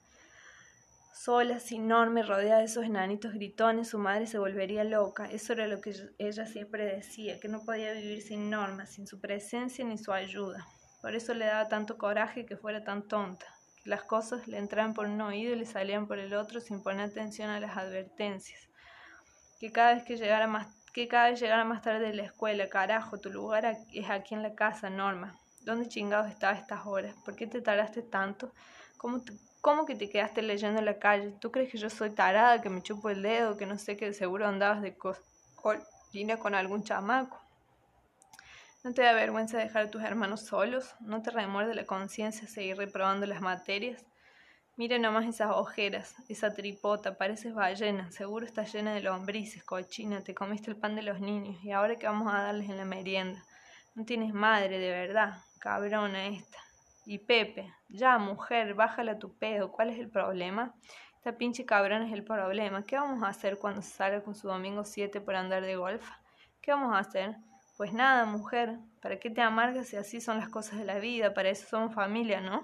Sola, 1.15 1.61
sin 1.61 1.87
Norma, 1.87 2.23
rodeada 2.23 2.59
de 2.59 2.65
esos 2.65 2.85
enanitos 2.85 3.33
gritones, 3.33 3.89
su 3.89 3.99
madre 3.99 4.27
se 4.27 4.39
volvería 4.39 4.85
loca. 4.85 5.27
Eso 5.31 5.53
era 5.53 5.67
lo 5.69 5.81
que 5.81 5.95
ella 6.19 6.45
siempre 6.47 6.85
decía, 6.85 7.39
que 7.39 7.49
no 7.49 7.65
podía 7.65 7.93
vivir 7.93 8.21
sin 8.21 8.51
Norma, 8.51 8.85
sin 8.87 9.07
su 9.07 9.21
presencia 9.21 9.85
ni 9.85 9.97
su 9.97 10.13
ayuda. 10.13 10.67
Por 11.01 11.15
eso 11.15 11.33
le 11.33 11.47
daba 11.47 11.69
tanto 11.69 11.99
coraje 11.99 12.45
que 12.45 12.57
fuera 12.57 12.83
tan 12.83 13.07
tonta, 13.07 13.47
que 13.83 13.91
las 13.91 14.03
cosas 14.03 14.49
le 14.49 14.59
entraban 14.59 14.93
por 14.93 15.07
un 15.07 15.21
oído 15.21 15.55
y 15.55 15.59
le 15.59 15.67
salían 15.67 16.07
por 16.09 16.19
el 16.19 16.35
otro 16.35 16.61
sin 16.61 16.83
poner 16.83 17.11
atención 17.11 17.49
a 17.49 17.61
las 17.61 17.77
advertencias 17.77 18.69
que 19.65 19.73
cada 19.73 19.95
vez 19.95 20.05
que 20.05 20.17
llegara 20.19 20.47
más 20.47 20.67
que 20.93 21.09
cada 21.09 21.31
vez 21.31 21.41
llegara 21.41 21.65
más 21.65 21.83
tarde 21.83 22.07
de 22.07 22.15
la 22.15 22.23
escuela, 22.23 22.69
carajo, 22.69 23.19
tu 23.19 23.29
lugar 23.31 23.65
es 23.93 24.11
aquí 24.11 24.35
en 24.35 24.43
la 24.43 24.55
casa, 24.55 24.91
Norma. 24.91 25.41
¿Dónde 25.63 25.89
chingados 25.89 26.31
estaba 26.31 26.53
a 26.53 26.61
estas 26.61 26.87
horas? 26.87 27.17
¿Por 27.25 27.35
qué 27.35 27.49
te 27.49 27.61
tardaste 27.61 28.03
tanto? 28.03 28.53
¿Cómo, 28.97 29.25
¿Cómo 29.65 29.87
que 29.87 29.95
te 29.95 30.11
quedaste 30.11 30.43
leyendo 30.43 30.81
en 30.81 30.85
la 30.85 30.99
calle? 30.99 31.33
¿Tú 31.41 31.51
crees 31.51 31.73
que 31.73 31.79
yo 31.79 31.89
soy 31.89 32.11
tarada, 32.11 32.61
que 32.61 32.69
me 32.69 32.83
chupo 32.83 33.09
el 33.09 33.23
dedo, 33.23 33.57
que 33.57 33.65
no 33.65 33.79
sé, 33.79 33.97
que 33.97 34.13
seguro 34.13 34.47
andabas 34.47 34.83
de 34.83 34.95
colina 34.95 36.37
con 36.37 36.55
algún 36.55 36.85
chamaco? 36.85 37.41
¿No 38.83 38.93
te 38.93 39.01
da 39.01 39.15
vergüenza 39.15 39.57
dejar 39.57 39.87
a 39.87 39.91
tus 39.91 40.03
hermanos 40.03 40.43
solos? 40.43 40.95
¿No 41.01 41.23
te 41.23 41.31
remuerde 41.31 41.75
la 41.75 41.87
conciencia 41.87 42.47
seguir 42.47 42.77
reprobando 42.77 43.25
las 43.25 43.41
materias? 43.41 44.05
Mira 44.77 44.99
nomás 44.99 45.25
esas 45.25 45.53
ojeras, 45.53 46.15
esa 46.29 46.53
tripota, 46.53 47.17
pareces 47.17 47.55
ballena, 47.55 48.13
seguro 48.13 48.45
está 48.45 48.65
llena 48.65 48.93
de 48.93 49.01
lombrices, 49.01 49.65
cochina, 49.65 50.23
te 50.23 50.35
comiste 50.35 50.71
el 50.71 50.77
pan 50.77 50.95
de 50.95 51.05
los 51.05 51.21
niños 51.21 51.57
y 51.65 51.71
ahora 51.73 51.97
qué 51.97 52.07
vamos 52.07 52.31
a 52.35 52.43
darles 52.43 52.69
en 52.69 52.77
la 52.77 52.85
merienda. 52.85 53.43
No 53.95 54.05
tienes 54.05 54.35
madre, 54.35 54.79
de 54.79 54.91
verdad, 54.91 55.39
cabrona 55.59 56.27
esta. 56.27 56.64
Y 57.07 57.19
Pepe, 57.19 57.73
ya 57.89 58.19
mujer, 58.19 58.75
bájala 58.75 59.13
a 59.13 59.19
tu 59.19 59.37
pedo, 59.37 59.73
¿cuál 59.73 59.91
es 59.91 59.99
el 59.99 60.09
problema? 60.09 60.75
Esta 61.17 61.37
pinche 61.37 61.65
cabrona 61.65 62.07
es 62.07 62.13
el 62.13 62.25
problema. 62.25 62.85
¿Qué 62.85 62.97
vamos 62.97 63.23
a 63.23 63.29
hacer 63.29 63.59
cuando 63.59 63.83
salga 63.83 64.23
con 64.23 64.35
su 64.35 64.49
domingo 64.49 64.85
7 64.85 65.21
por 65.21 65.37
andar 65.37 65.63
de 65.63 65.77
golf? 65.77 66.07
¿Qué 66.61 66.73
vamos 66.73 66.95
a 66.95 66.99
hacer? 66.99 67.37
Pues 67.77 67.93
nada, 67.93 68.25
mujer, 68.25 68.79
¿para 69.03 69.19
qué 69.19 69.31
te 69.31 69.41
amargas 69.41 69.89
si 69.89 69.97
así 69.97 70.21
son 70.21 70.39
las 70.39 70.49
cosas 70.49 70.79
de 70.79 70.85
la 70.85 70.99
vida? 70.99 71.35
Para 71.35 71.51
eso 71.51 71.67
somos 71.67 71.95
familia, 71.95 72.41
¿no? 72.41 72.63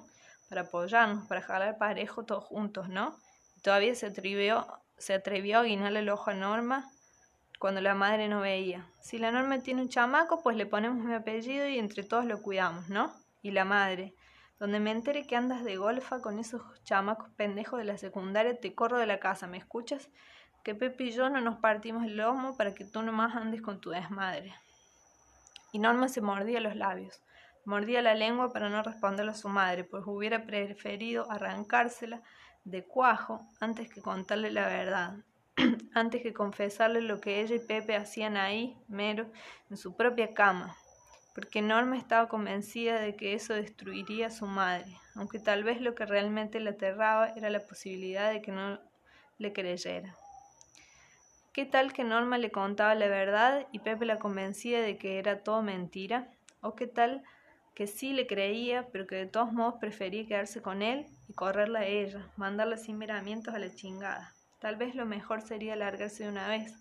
para 0.51 0.62
apoyarnos, 0.62 1.27
para 1.29 1.41
jalar 1.41 1.79
parejo 1.79 2.25
todos 2.25 2.45
juntos, 2.45 2.89
¿no? 2.89 3.17
todavía 3.62 3.95
se 3.95 4.07
atrevió, 4.07 4.67
se 4.99 5.15
atrevió 5.15 5.61
a 5.61 5.62
guinarle 5.62 6.01
el 6.01 6.09
ojo 6.09 6.31
a 6.31 6.35
Norma 6.35 6.91
cuando 7.59 7.81
la 7.81 7.95
madre 7.95 8.27
no 8.27 8.41
veía. 8.41 8.89
Si 9.01 9.19
la 9.19 9.31
Norma 9.31 9.61
tiene 9.61 9.83
un 9.83 9.89
chamaco, 9.89 10.43
pues 10.43 10.57
le 10.57 10.67
ponemos 10.67 11.05
mi 11.05 11.15
apellido 11.15 11.69
y 11.69 11.79
entre 11.79 12.03
todos 12.03 12.25
lo 12.25 12.43
cuidamos, 12.43 12.89
¿no? 12.89 13.15
Y 13.43 13.53
la 13.53 13.65
madre, 13.65 14.15
donde 14.61 14.78
me 14.78 14.91
entere 14.91 15.27
que 15.27 15.37
andas 15.37 15.65
de 15.65 15.77
golfa 15.77 16.20
con 16.20 16.39
esos 16.39 16.62
chamacos 16.85 17.31
pendejos 17.31 17.78
de 17.78 17.87
la 17.87 17.97
secundaria, 17.97 18.61
te 18.61 18.74
corro 18.74 18.99
de 18.99 19.07
la 19.07 19.19
casa, 19.19 19.47
¿me 19.47 19.57
escuchas? 19.57 20.11
Que 20.62 20.74
Pepe 20.74 21.05
y 21.05 21.12
yo 21.12 21.31
no 21.31 21.41
nos 21.41 21.57
partimos 21.57 22.05
el 22.05 22.19
lomo 22.19 22.59
para 22.59 22.74
que 22.74 22.85
tú 22.85 23.01
nomás 23.01 23.35
andes 23.35 23.62
con 23.62 23.81
tu 23.81 23.89
desmadre. 23.89 24.55
Y 25.73 25.78
Norma 25.78 26.09
se 26.09 26.20
mordía 26.20 26.61
los 26.61 26.77
labios. 26.77 27.23
Mordía 27.65 28.03
la 28.03 28.15
lengua 28.15 28.53
para 28.53 28.69
no 28.69 28.82
responderle 28.82 29.32
a 29.32 29.35
su 29.35 29.49
madre, 29.49 29.85
pues 29.85 30.03
hubiera 30.07 30.45
preferido 30.45 31.31
arrancársela 31.31 32.23
de 32.65 32.85
cuajo 32.85 33.47
antes 33.61 33.89
que 33.89 34.03
contarle 34.03 34.51
la 34.51 34.66
verdad, 34.66 35.16
antes 35.95 36.23
que 36.23 36.35
confesarle 36.35 37.01
lo 37.01 37.19
que 37.19 37.41
ella 37.41 37.57
y 37.57 37.61
Pepe 37.61 37.97
hacían 37.97 38.37
ahí, 38.37 38.77
mero, 38.89 39.31
en 39.70 39.78
su 39.78 39.97
propia 39.97 40.35
cama, 40.35 40.77
porque 41.35 41.62
Norma 41.62 41.97
estaba 41.97 42.28
convencida 42.28 43.01
de 43.01 43.16
que 43.16 43.35
eso 43.35 43.55
destruiría 43.55 44.28
a 44.28 44.31
su 44.31 44.47
madre, 44.47 44.97
aunque 45.15 45.39
tal 45.39 45.65
vez 45.65 45.81
lo 45.81 45.94
que 45.94 46.07
realmente 46.07 46.61
le 46.61 46.70
aterraba 46.70 47.28
era 47.36 47.51
la 47.51 47.61
posibilidad 47.61 48.32
de 48.32 48.43
que 48.43 48.52
no 48.52 48.81
le 49.39 49.52
creyera. 49.52 50.16
¿Qué 51.52 51.65
tal 51.66 51.93
que 51.93 52.05
Norma 52.05 52.39
le 52.39 52.51
contaba 52.51 52.94
la 52.94 53.09
verdad 53.09 53.66
y 53.73 53.81
Pepe 53.81 54.07
la 54.07 54.19
convencía 54.19 54.81
de 54.81 54.98
que 54.98 55.19
era 55.19 55.43
todo 55.43 55.62
mentira? 55.62 56.28
¿O 56.61 56.74
qué 56.77 56.86
tal 56.86 57.24
que 57.74 57.86
sí 57.86 58.12
le 58.12 58.27
creía, 58.27 58.89
pero 58.93 59.07
que 59.07 59.16
de 59.16 59.27
todos 59.27 59.52
modos 59.52 59.77
prefería 59.81 60.27
quedarse 60.27 60.61
con 60.61 60.82
él 60.82 61.07
y 61.28 61.32
correrla 61.32 61.81
a 61.81 61.86
ella, 61.86 62.28
mandarla 62.36 62.77
sin 62.77 62.98
miramientos 62.98 63.55
a 63.55 63.59
la 63.59 63.74
chingada. 63.74 64.35
Tal 64.59 64.77
vez 64.77 64.94
lo 64.94 65.07
mejor 65.07 65.40
sería 65.40 65.77
largarse 65.77 66.24
de 66.24 66.28
una 66.28 66.47
vez, 66.47 66.74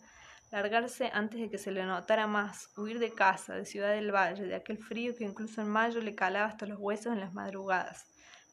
largarse 0.52 1.12
antes 1.14 1.40
de 1.40 1.50
que 1.50 1.58
se 1.58 1.72
le 1.72 1.84
notara 1.84 2.28
más, 2.28 2.70
huir 2.78 3.00
de 3.00 3.14
casa, 3.14 3.56
de 3.56 3.66
Ciudad 3.66 3.92
del 3.92 4.12
Valle, 4.12 4.46
de 4.46 4.56
aquel 4.56 4.78
frío 4.78 5.16
que 5.16 5.24
incluso 5.24 5.62
en 5.62 5.70
mayo 5.70 6.02
le 6.02 6.16
calaba 6.16 6.48
hasta 6.48 6.66
los 6.66 6.80
huesos 6.80 7.14
en 7.14 7.20
las 7.20 7.34
madrugadas, 7.34 8.06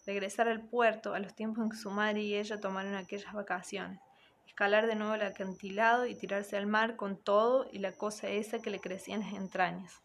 regresar 0.05 0.49
al 0.49 0.69
puerto 0.69 1.15
a 1.15 1.19
los 1.19 1.35
tiempos 1.35 1.65
en 1.65 1.71
que 1.71 1.77
su 1.77 1.91
madre 1.91 2.23
y 2.23 2.35
ella 2.35 2.61
tomaron 2.61 2.95
aquellas 2.95 3.33
vacaciones, 3.33 4.01
escalar 4.47 4.87
de 4.87 4.95
nuevo 4.95 5.15
el 5.15 5.23
acantilado 5.23 6.07
y 6.07 6.15
tirarse 6.15 6.57
al 6.57 6.67
mar 6.67 6.97
con 6.97 7.17
todo 7.17 7.69
y 7.73 7.79
la 7.79 7.93
cosa 7.93 8.29
esa 8.29 8.61
que 8.61 8.71
le 8.71 8.81
crecía 8.81 9.15
en 9.15 9.23
las 9.23 9.33
entrañas. 9.33 10.03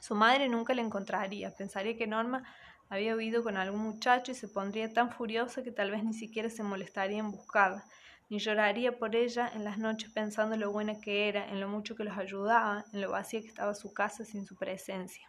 Su 0.00 0.14
madre 0.14 0.48
nunca 0.48 0.74
la 0.74 0.82
encontraría, 0.82 1.54
pensaría 1.54 1.96
que 1.96 2.06
Norma 2.06 2.44
había 2.88 3.14
huido 3.14 3.42
con 3.42 3.56
algún 3.56 3.80
muchacho 3.80 4.32
y 4.32 4.34
se 4.34 4.48
pondría 4.48 4.92
tan 4.92 5.10
furiosa 5.10 5.62
que 5.62 5.70
tal 5.70 5.90
vez 5.90 6.02
ni 6.02 6.14
siquiera 6.14 6.48
se 6.48 6.62
molestaría 6.62 7.18
en 7.18 7.30
buscarla, 7.30 7.84
ni 8.30 8.38
lloraría 8.38 8.98
por 8.98 9.14
ella 9.14 9.50
en 9.54 9.64
las 9.64 9.76
noches 9.76 10.10
pensando 10.10 10.54
en 10.54 10.60
lo 10.60 10.72
buena 10.72 10.98
que 11.00 11.28
era, 11.28 11.46
en 11.50 11.60
lo 11.60 11.68
mucho 11.68 11.94
que 11.96 12.04
los 12.04 12.16
ayudaba, 12.16 12.86
en 12.94 13.02
lo 13.02 13.10
vacía 13.10 13.42
que 13.42 13.48
estaba 13.48 13.74
su 13.74 13.92
casa 13.92 14.24
sin 14.24 14.46
su 14.46 14.56
presencia. 14.56 15.28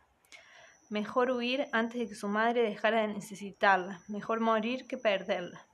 Mejor 0.90 1.32
huir 1.32 1.68
antes 1.74 2.00
de 2.00 2.08
que 2.08 2.16
su 2.16 2.30
madre 2.30 2.64
dejara 2.64 3.02
de 3.02 3.10
necesitarla, 3.10 4.02
mejor 4.08 4.40
morir 4.40 4.88
que 4.88 4.98
perderla. 4.98 5.68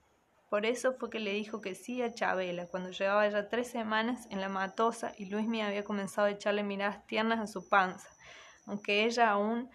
Por 0.50 0.66
eso 0.66 0.94
fue 0.94 1.12
que 1.12 1.20
le 1.20 1.34
dijo 1.34 1.62
que 1.62 1.76
sí 1.76 2.02
a 2.02 2.14
Chabela, 2.14 2.66
cuando 2.66 2.90
llevaba 2.90 3.30
ya 3.30 3.50
tres 3.50 3.68
semanas 3.68 4.26
en 4.32 4.42
la 4.42 4.50
matosa 4.50 5.14
y 5.18 5.26
Luismi 5.26 5.62
había 5.62 5.84
comenzado 5.84 6.26
a 6.26 6.32
echarle 6.32 6.64
miradas 6.64 7.06
tiernas 7.06 7.40
a 7.40 7.48
su 7.48 7.70
panza 7.70 8.08
aunque 8.68 9.06
ella 9.06 9.32
aún 9.32 9.70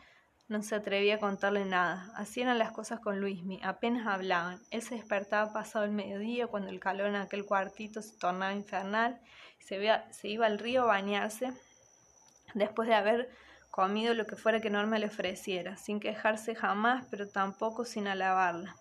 no 0.48 0.62
se 0.62 0.74
atrevía 0.74 1.16
a 1.16 1.20
contarle 1.20 1.64
nada. 1.64 2.12
Así 2.16 2.42
eran 2.42 2.58
las 2.58 2.72
cosas 2.72 3.00
con 3.00 3.20
Luismi, 3.20 3.60
apenas 3.62 4.06
hablaban. 4.06 4.60
Él 4.70 4.82
se 4.82 4.96
despertaba 4.96 5.52
pasado 5.52 5.84
el 5.84 5.92
mediodía 5.92 6.46
cuando 6.46 6.70
el 6.70 6.80
calor 6.80 7.08
en 7.08 7.16
aquel 7.16 7.44
cuartito 7.44 8.02
se 8.02 8.16
tornaba 8.18 8.52
infernal 8.52 9.20
se, 9.62 10.02
se 10.10 10.28
iba 10.28 10.46
al 10.46 10.58
río 10.58 10.82
a 10.82 10.86
bañarse 10.86 11.52
después 12.54 12.88
de 12.88 12.94
haber 12.94 13.30
comido 13.70 14.14
lo 14.14 14.26
que 14.26 14.36
fuera 14.36 14.60
que 14.60 14.70
Norma 14.70 14.98
le 14.98 15.06
ofreciera, 15.06 15.76
sin 15.76 16.00
quejarse 16.00 16.54
jamás, 16.54 17.06
pero 17.10 17.28
tampoco 17.28 17.84
sin 17.84 18.06
alabarla. 18.06 18.76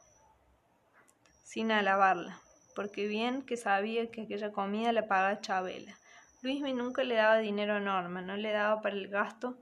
Sin 1.43 1.71
alabarla, 1.71 2.39
porque 2.75 3.07
bien 3.07 3.43
que 3.43 3.57
sabía 3.57 4.09
que 4.11 4.23
aquella 4.23 4.51
comida 4.51 4.91
la 4.91 5.07
pagaba 5.07 5.39
Chabela. 5.39 5.97
Luismi 6.41 6.73
nunca 6.73 7.03
le 7.03 7.15
daba 7.15 7.37
dinero 7.37 7.75
a 7.75 7.79
Norma, 7.79 8.21
no 8.21 8.35
le 8.35 8.51
daba 8.51 8.81
para 8.81 8.95
el 8.95 9.07
gasto 9.07 9.57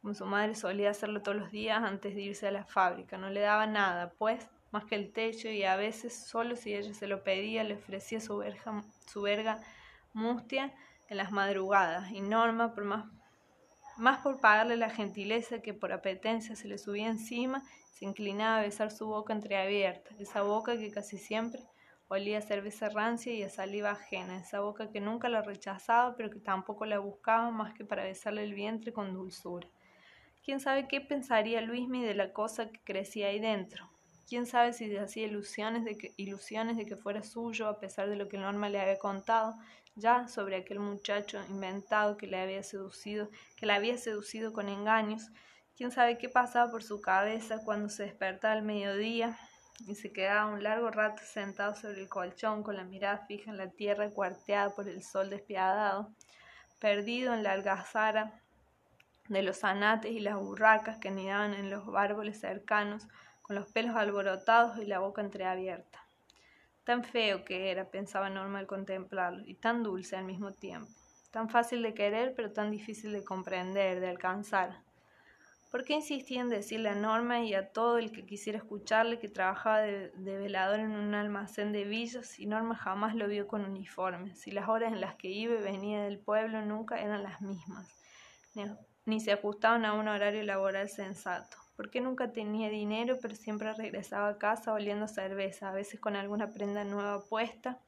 como 0.00 0.14
su 0.14 0.24
madre 0.26 0.54
solía 0.54 0.90
hacerlo 0.90 1.22
todos 1.22 1.36
los 1.36 1.50
días 1.50 1.82
antes 1.82 2.14
de 2.14 2.22
irse 2.22 2.46
a 2.46 2.50
la 2.50 2.64
fábrica. 2.64 3.18
No 3.18 3.30
le 3.30 3.40
daba 3.40 3.66
nada, 3.66 4.12
pues, 4.18 4.48
más 4.70 4.84
que 4.84 4.94
el 4.94 5.12
techo 5.12 5.48
y 5.48 5.64
a 5.64 5.76
veces, 5.76 6.26
solo 6.26 6.56
si 6.56 6.74
ella 6.74 6.94
se 6.94 7.06
lo 7.06 7.22
pedía, 7.22 7.64
le 7.64 7.74
ofrecía 7.74 8.20
su 8.20 8.38
verga, 8.38 8.82
su 9.06 9.22
verga 9.22 9.60
mustia 10.12 10.72
en 11.08 11.16
las 11.16 11.32
madrugadas. 11.32 12.10
Y 12.12 12.20
Norma, 12.20 12.74
por 12.74 12.84
más, 12.84 13.06
más 13.98 14.20
por 14.20 14.40
pagarle 14.40 14.76
la 14.76 14.90
gentileza 14.90 15.60
que 15.60 15.74
por 15.74 15.92
apetencia 15.92 16.56
se 16.56 16.68
le 16.68 16.78
subía 16.78 17.08
encima, 17.08 17.62
se 17.92 18.06
inclinaba 18.06 18.58
a 18.58 18.62
besar 18.62 18.90
su 18.90 19.06
boca 19.06 19.34
entreabierta, 19.34 20.10
esa 20.18 20.42
boca 20.42 20.78
que 20.78 20.90
casi 20.90 21.18
siempre 21.18 21.62
olía 22.08 22.38
a 22.38 22.42
cerveza 22.42 22.88
rancia 22.88 23.32
y 23.32 23.42
a 23.42 23.48
saliva 23.48 23.90
ajena, 23.92 24.38
esa 24.38 24.60
boca 24.60 24.90
que 24.90 25.00
nunca 25.00 25.28
la 25.28 25.42
rechazaba, 25.42 26.16
pero 26.16 26.30
que 26.30 26.40
tampoco 26.40 26.86
la 26.86 26.98
buscaba 26.98 27.50
más 27.50 27.74
que 27.74 27.84
para 27.84 28.04
besarle 28.04 28.42
el 28.42 28.54
vientre 28.54 28.92
con 28.92 29.12
dulzura. 29.12 29.68
¿Quién 30.50 30.58
sabe 30.58 30.88
qué 30.88 31.00
pensaría 31.00 31.60
Luismi 31.60 32.04
de 32.04 32.12
la 32.12 32.32
cosa 32.32 32.72
que 32.72 32.80
crecía 32.82 33.28
ahí 33.28 33.38
dentro? 33.38 33.88
¿Quién 34.28 34.46
sabe 34.46 34.72
si 34.72 34.88
se 34.88 34.98
hacía 34.98 35.28
ilusiones 35.28 35.84
de, 35.84 35.96
que, 35.96 36.96
fuera 36.96 37.22
suyo 37.22 37.68
a 37.68 37.78
pesar 37.78 38.08
de 38.08 38.16
lo 38.16 38.28
que 38.28 38.36
Norma 38.36 38.68
le 38.68 38.80
había 38.80 38.98
contado 38.98 39.54
ya 39.94 40.26
sobre 40.26 40.56
aquel 40.56 40.80
muchacho 40.80 41.40
inventado 41.48 42.16
que 42.16 42.26
le 42.26 42.40
había 42.40 42.64
seducido, 42.64 43.30
que 43.56 43.66
la 43.66 43.76
había 43.76 43.96
seducido 43.96 44.52
con 44.52 44.68
engaños? 44.68 45.30
¿Quién 45.76 45.92
sabe 45.92 46.18
qué 46.18 46.28
pasaba 46.28 46.68
por 46.68 46.82
su 46.82 47.00
cabeza 47.00 47.62
cuando 47.64 47.88
se 47.88 48.02
despertaba 48.02 48.54
al 48.54 48.62
mediodía 48.62 49.38
y 49.86 49.94
se 49.94 50.12
quedaba 50.12 50.50
un 50.50 50.64
largo 50.64 50.90
rato 50.90 51.22
sentado 51.24 51.76
sobre 51.76 52.00
el 52.00 52.08
colchón 52.08 52.64
con 52.64 52.76
la 52.76 52.82
mirada 52.82 53.24
fija 53.28 53.52
en 53.52 53.56
la 53.56 53.70
tierra 53.70 54.10
cuarteada 54.10 54.74
por 54.74 54.88
el 54.88 55.04
sol 55.04 55.30
despiadado, 55.30 56.12
perdido 56.80 57.34
en 57.34 57.44
la 57.44 57.52
algazara 57.52 58.42
de 59.30 59.42
los 59.42 59.62
anates 59.62 60.10
y 60.10 60.18
las 60.18 60.36
burracas 60.36 60.98
que 60.98 61.08
anidaban 61.08 61.54
en 61.54 61.70
los 61.70 61.84
árboles 61.94 62.40
cercanos, 62.40 63.06
con 63.42 63.54
los 63.54 63.66
pelos 63.66 63.94
alborotados 63.94 64.78
y 64.78 64.86
la 64.86 64.98
boca 64.98 65.22
entreabierta. 65.22 66.04
Tan 66.82 67.04
feo 67.04 67.44
que 67.44 67.70
era, 67.70 67.84
pensaba 67.90 68.28
Norma 68.28 68.58
al 68.58 68.66
contemplarlo, 68.66 69.44
y 69.46 69.54
tan 69.54 69.84
dulce 69.84 70.16
al 70.16 70.24
mismo 70.24 70.52
tiempo. 70.52 70.90
Tan 71.30 71.48
fácil 71.48 71.80
de 71.82 71.94
querer, 71.94 72.34
pero 72.34 72.52
tan 72.52 72.72
difícil 72.72 73.12
de 73.12 73.22
comprender, 73.22 74.00
de 74.00 74.08
alcanzar. 74.08 74.82
¿Por 75.70 75.84
qué 75.84 75.92
insistía 75.92 76.40
en 76.40 76.48
decirle 76.48 76.88
a 76.88 76.96
Norma 76.96 77.44
y 77.44 77.54
a 77.54 77.70
todo 77.70 77.98
el 77.98 78.10
que 78.10 78.26
quisiera 78.26 78.58
escucharle 78.58 79.20
que 79.20 79.28
trabajaba 79.28 79.78
de, 79.82 80.10
velador 80.16 80.80
en 80.80 80.90
un 80.90 81.14
almacén 81.14 81.70
de 81.70 81.84
villas 81.84 82.40
y 82.40 82.46
Norma 82.46 82.74
jamás 82.74 83.14
lo 83.14 83.28
vio 83.28 83.46
con 83.46 83.64
uniforme? 83.64 84.34
Si 84.34 84.50
las 84.50 84.68
horas 84.68 84.92
en 84.92 85.00
las 85.00 85.14
que 85.14 85.28
iba 85.28 85.54
y 85.54 85.62
venía 85.62 86.02
del 86.02 86.18
pueblo 86.18 86.62
nunca 86.62 87.00
eran 87.00 87.22
las 87.22 87.40
mismas, 87.40 87.86
ni, 89.04 89.20
se 89.20 89.32
ajustaban 89.32 89.84
a 89.84 89.92
un 89.92 90.08
horario 90.08 90.42
laboral 90.42 90.88
sensato. 90.88 91.56
¿Por 91.76 91.90
qué 91.90 92.00
nunca 92.00 92.32
tenía 92.32 92.68
dinero, 92.68 93.18
pero 93.20 93.34
siempre 93.34 93.72
regresaba 93.74 94.28
a 94.28 94.38
casa 94.38 94.72
oliendo 94.72 95.08
cerveza, 95.08 95.70
a 95.70 95.72
veces 95.72 96.00
con 96.00 96.16
alguna 96.16 96.52
prenda 96.52 96.84
nueva 96.84 97.20
puesta? 97.20 97.78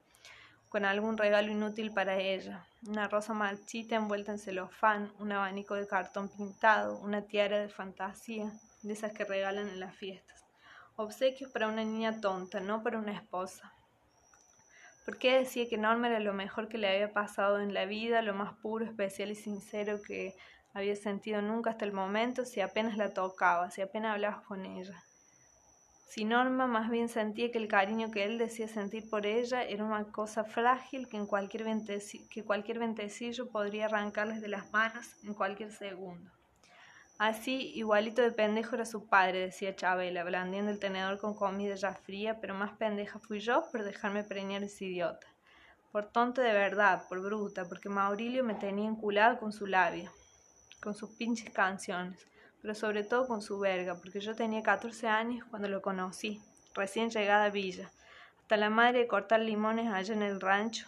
con 0.72 0.86
algún 0.86 1.18
regalo 1.18 1.52
inútil 1.52 1.92
para 1.92 2.16
ella, 2.16 2.66
una 2.86 3.06
rosa 3.06 3.34
marchita 3.34 3.94
envuelta 3.94 4.32
en 4.32 4.38
celofán, 4.38 5.12
un 5.18 5.30
abanico 5.30 5.74
de 5.74 5.86
cartón 5.86 6.30
pintado, 6.30 6.98
una 7.00 7.20
tiara 7.26 7.58
de 7.58 7.68
fantasía, 7.68 8.50
de 8.80 8.94
esas 8.94 9.12
que 9.12 9.26
regalan 9.26 9.68
en 9.68 9.80
las 9.80 9.94
fiestas. 9.94 10.46
Obsequios 10.96 11.50
para 11.50 11.68
una 11.68 11.84
niña 11.84 12.22
tonta, 12.22 12.60
no 12.60 12.82
para 12.82 12.98
una 12.98 13.12
esposa. 13.12 13.70
¿Por 15.04 15.18
qué 15.18 15.40
decía 15.40 15.68
que 15.68 15.76
Norma 15.76 16.06
era 16.06 16.20
lo 16.20 16.32
mejor 16.32 16.70
que 16.70 16.78
le 16.78 16.88
había 16.88 17.12
pasado 17.12 17.60
en 17.60 17.74
la 17.74 17.84
vida, 17.84 18.22
lo 18.22 18.32
más 18.32 18.54
puro, 18.54 18.86
especial 18.86 19.30
y 19.30 19.34
sincero 19.34 20.00
que 20.00 20.34
había 20.74 20.96
sentido 20.96 21.42
nunca 21.42 21.70
hasta 21.70 21.84
el 21.84 21.92
momento, 21.92 22.44
si 22.44 22.60
apenas 22.60 22.96
la 22.96 23.12
tocaba, 23.12 23.70
si 23.70 23.82
apenas 23.82 24.12
hablaba 24.12 24.42
con 24.44 24.64
ella? 24.64 25.02
Si 26.06 26.26
Norma 26.26 26.66
más 26.66 26.90
bien 26.90 27.08
sentía 27.08 27.50
que 27.50 27.56
el 27.56 27.68
cariño 27.68 28.10
que 28.10 28.24
él 28.24 28.36
decía 28.36 28.68
sentir 28.68 29.08
por 29.08 29.24
ella 29.24 29.64
era 29.64 29.82
una 29.82 30.04
cosa 30.04 30.44
frágil 30.44 31.08
que, 31.08 31.16
en 31.16 31.26
cualquier, 31.26 31.64
que 32.28 32.44
cualquier 32.44 32.78
ventecillo 32.78 33.48
podría 33.48 33.86
arrancarles 33.86 34.42
de 34.42 34.48
las 34.48 34.70
manos 34.72 35.16
en 35.24 35.32
cualquier 35.32 35.72
segundo. 35.72 36.30
Así, 37.16 37.72
igualito 37.76 38.20
de 38.20 38.32
pendejo 38.32 38.74
era 38.74 38.84
su 38.84 39.06
padre, 39.06 39.38
decía 39.38 39.76
Chabela, 39.76 40.24
blandiendo 40.24 40.70
el 40.70 40.78
tenedor 40.78 41.18
con 41.18 41.34
comida 41.34 41.76
ya 41.76 41.94
fría, 41.94 42.40
pero 42.40 42.52
más 42.52 42.72
pendeja 42.76 43.18
fui 43.18 43.38
yo 43.40 43.64
por 43.70 43.82
dejarme 43.82 44.24
preñar 44.24 44.62
ese 44.64 44.86
idiota. 44.86 45.26
Por 45.92 46.06
tonto 46.06 46.40
de 46.40 46.52
verdad, 46.52 47.06
por 47.08 47.22
bruta, 47.22 47.64
porque 47.66 47.88
Maurilio 47.88 48.44
me 48.44 48.54
tenía 48.54 48.88
enculado 48.88 49.38
con 49.38 49.52
su 49.52 49.66
labia, 49.66 50.10
con 50.82 50.94
sus 50.94 51.10
pinches 51.10 51.50
canciones 51.50 52.26
pero 52.62 52.76
sobre 52.76 53.02
todo 53.02 53.26
con 53.26 53.42
su 53.42 53.58
verga, 53.58 53.96
porque 53.96 54.20
yo 54.20 54.34
tenía 54.36 54.62
14 54.62 55.08
años 55.08 55.44
cuando 55.50 55.68
lo 55.68 55.82
conocí, 55.82 56.40
recién 56.74 57.10
llegada 57.10 57.46
a 57.46 57.50
Villa, 57.50 57.90
hasta 58.40 58.56
la 58.56 58.70
madre 58.70 59.00
de 59.00 59.08
cortar 59.08 59.40
limones 59.40 59.92
allá 59.92 60.14
en 60.14 60.22
el 60.22 60.40
rancho, 60.40 60.86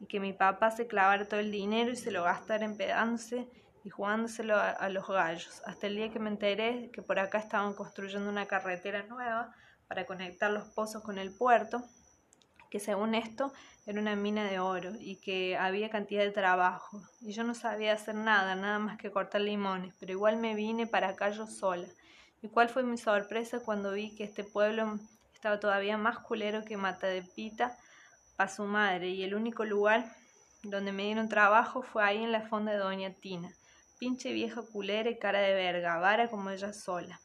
y 0.00 0.06
que 0.06 0.18
mi 0.18 0.32
papá 0.32 0.72
se 0.72 0.88
clavara 0.88 1.28
todo 1.28 1.38
el 1.38 1.52
dinero 1.52 1.92
y 1.92 1.96
se 1.96 2.10
lo 2.10 2.24
gastara 2.24 2.64
empedándose 2.64 3.46
y 3.84 3.90
jugándoselo 3.90 4.56
a, 4.56 4.70
a 4.70 4.88
los 4.88 5.06
gallos, 5.06 5.62
hasta 5.64 5.86
el 5.86 5.94
día 5.94 6.10
que 6.10 6.18
me 6.18 6.28
enteré 6.28 6.90
que 6.92 7.02
por 7.02 7.18
acá 7.20 7.38
estaban 7.38 7.74
construyendo 7.74 8.28
una 8.28 8.46
carretera 8.46 9.04
nueva 9.04 9.54
para 9.86 10.06
conectar 10.06 10.50
los 10.50 10.68
pozos 10.70 11.02
con 11.02 11.18
el 11.18 11.32
puerto, 11.32 11.84
que 12.70 12.80
según 12.80 13.14
esto 13.14 13.52
era 13.86 14.00
una 14.00 14.14
mina 14.14 14.44
de 14.44 14.60
oro 14.60 14.92
y 14.98 15.16
que 15.16 15.56
había 15.56 15.90
cantidad 15.90 16.22
de 16.22 16.30
trabajo. 16.30 17.02
Y 17.20 17.32
yo 17.32 17.42
no 17.44 17.54
sabía 17.54 17.92
hacer 17.92 18.14
nada, 18.14 18.54
nada 18.54 18.78
más 18.78 18.98
que 18.98 19.10
cortar 19.10 19.40
limones, 19.40 19.92
pero 19.98 20.12
igual 20.12 20.36
me 20.36 20.54
vine 20.54 20.86
para 20.86 21.08
acá 21.08 21.30
yo 21.30 21.46
sola. 21.46 21.88
¿Y 22.42 22.48
cuál 22.48 22.68
fue 22.68 22.82
mi 22.82 22.96
sorpresa 22.96 23.60
cuando 23.60 23.92
vi 23.92 24.14
que 24.14 24.24
este 24.24 24.44
pueblo 24.44 24.98
estaba 25.34 25.60
todavía 25.60 25.98
más 25.98 26.18
culero 26.20 26.64
que 26.64 26.76
Mata 26.76 27.06
de 27.06 27.22
Pita 27.22 27.76
para 28.36 28.50
su 28.50 28.64
madre? 28.64 29.08
Y 29.08 29.24
el 29.24 29.34
único 29.34 29.64
lugar 29.64 30.16
donde 30.62 30.92
me 30.92 31.04
dieron 31.04 31.28
trabajo 31.28 31.82
fue 31.82 32.04
ahí 32.04 32.22
en 32.22 32.32
la 32.32 32.42
fonda 32.42 32.72
de 32.72 32.78
Doña 32.78 33.10
Tina. 33.12 33.52
Pinche 33.98 34.32
vieja 34.32 34.62
culera 34.62 35.10
y 35.10 35.18
cara 35.18 35.40
de 35.40 35.52
verga, 35.52 35.98
vara 35.98 36.28
como 36.28 36.50
ella 36.50 36.72
sola. 36.72 37.20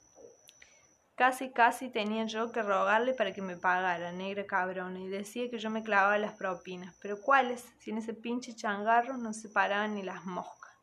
Casi, 1.15 1.51
casi 1.51 1.89
tenía 1.89 2.25
yo 2.25 2.51
que 2.51 2.61
rogarle 2.61 3.13
para 3.13 3.31
que 3.31 3.41
me 3.41 3.55
pagara, 3.55 4.11
negra 4.11 4.45
cabrona, 4.45 4.99
y 4.99 5.07
decía 5.07 5.49
que 5.49 5.59
yo 5.59 5.69
me 5.69 5.81
clavaba 5.81 6.17
las 6.17 6.33
propinas. 6.33 6.93
Pero 7.01 7.21
¿cuáles? 7.21 7.65
Si 7.79 7.91
en 7.91 7.99
ese 7.99 8.13
pinche 8.13 8.53
changarro 8.53 9.15
no 9.15 9.31
se 9.31 9.47
paraban 9.47 9.95
ni 9.95 10.03
las 10.03 10.25
moscas. 10.25 10.73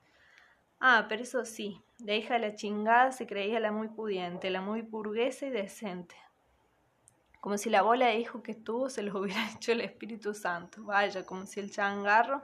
Ah, 0.80 1.04
pero 1.06 1.22
eso 1.22 1.44
sí, 1.44 1.82
de 1.98 2.16
hija 2.16 2.34
de 2.34 2.40
la 2.40 2.54
chingada 2.54 3.12
se 3.12 3.26
creía 3.26 3.60
la 3.60 3.72
muy 3.72 3.88
pudiente, 3.88 4.48
la 4.48 4.62
muy 4.62 4.80
burguesa 4.80 5.46
y 5.46 5.50
decente. 5.50 6.16
Como 7.40 7.58
si 7.58 7.68
la 7.68 7.82
bola 7.82 8.06
de 8.06 8.18
hijo 8.18 8.42
que 8.42 8.54
tuvo 8.54 8.88
se 8.88 9.02
lo 9.02 9.16
hubiera 9.20 9.50
hecho 9.50 9.72
el 9.72 9.82
Espíritu 9.82 10.32
Santo. 10.32 10.82
Vaya, 10.84 11.26
como 11.26 11.44
si 11.44 11.60
el 11.60 11.70
changarro 11.70 12.42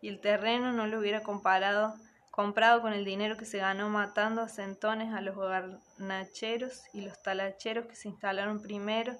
y 0.00 0.08
el 0.08 0.20
terreno 0.20 0.72
no 0.72 0.86
lo 0.86 0.98
hubiera 0.98 1.22
comparado 1.22 1.94
comprado 2.36 2.82
con 2.82 2.92
el 2.92 3.06
dinero 3.06 3.38
que 3.38 3.46
se 3.46 3.56
ganó 3.56 3.88
matando 3.88 4.42
a 4.42 4.48
centones 4.48 5.14
a 5.14 5.22
los 5.22 5.38
garnacheros 5.38 6.82
y 6.92 7.00
los 7.00 7.22
talacheros 7.22 7.86
que 7.86 7.96
se 7.96 8.08
instalaron 8.08 8.60
primero 8.60 9.16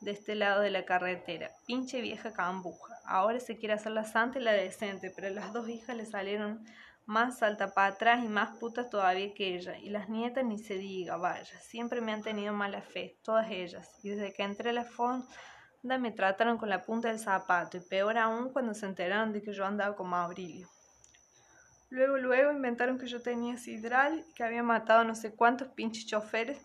de 0.00 0.12
este 0.12 0.34
lado 0.34 0.62
de 0.62 0.70
la 0.70 0.86
carretera. 0.86 1.50
Pinche 1.66 2.00
vieja 2.00 2.32
cambuja. 2.32 2.94
Ahora 3.04 3.38
se 3.38 3.58
quiere 3.58 3.74
hacer 3.74 3.92
la 3.92 4.04
santa 4.04 4.38
y 4.38 4.42
la 4.42 4.52
decente, 4.52 5.12
pero 5.14 5.28
las 5.28 5.52
dos 5.52 5.68
hijas 5.68 5.94
le 5.94 6.06
salieron 6.06 6.64
más 7.04 7.40
salta 7.40 7.74
para 7.74 7.88
atrás 7.88 8.24
y 8.24 8.28
más 8.28 8.56
putas 8.56 8.88
todavía 8.88 9.34
que 9.34 9.56
ella. 9.56 9.76
Y 9.76 9.90
las 9.90 10.08
nietas 10.08 10.46
ni 10.46 10.58
se 10.58 10.78
diga, 10.78 11.18
vaya, 11.18 11.58
siempre 11.60 12.00
me 12.00 12.14
han 12.14 12.22
tenido 12.22 12.54
mala 12.54 12.80
fe, 12.80 13.18
todas 13.22 13.50
ellas. 13.50 13.90
Y 14.02 14.08
desde 14.08 14.32
que 14.32 14.42
entré 14.42 14.70
a 14.70 14.72
la 14.72 14.84
fonda 14.84 15.28
me 15.82 16.12
trataron 16.12 16.56
con 16.56 16.70
la 16.70 16.82
punta 16.82 17.08
del 17.08 17.18
zapato, 17.18 17.76
y 17.76 17.80
peor 17.80 18.16
aún 18.16 18.54
cuando 18.54 18.72
se 18.72 18.86
enteraron 18.86 19.34
de 19.34 19.42
que 19.42 19.52
yo 19.52 19.66
andaba 19.66 19.94
con 19.94 20.08
Maurilio. 20.08 20.66
Luego, 21.90 22.16
luego 22.16 22.52
inventaron 22.52 22.98
que 22.98 23.06
yo 23.06 23.22
tenía 23.22 23.56
sidral 23.56 24.24
que 24.34 24.42
había 24.42 24.62
matado 24.62 25.04
no 25.04 25.14
sé 25.14 25.34
cuántos 25.34 25.68
pinches 25.68 26.06
choferes 26.06 26.58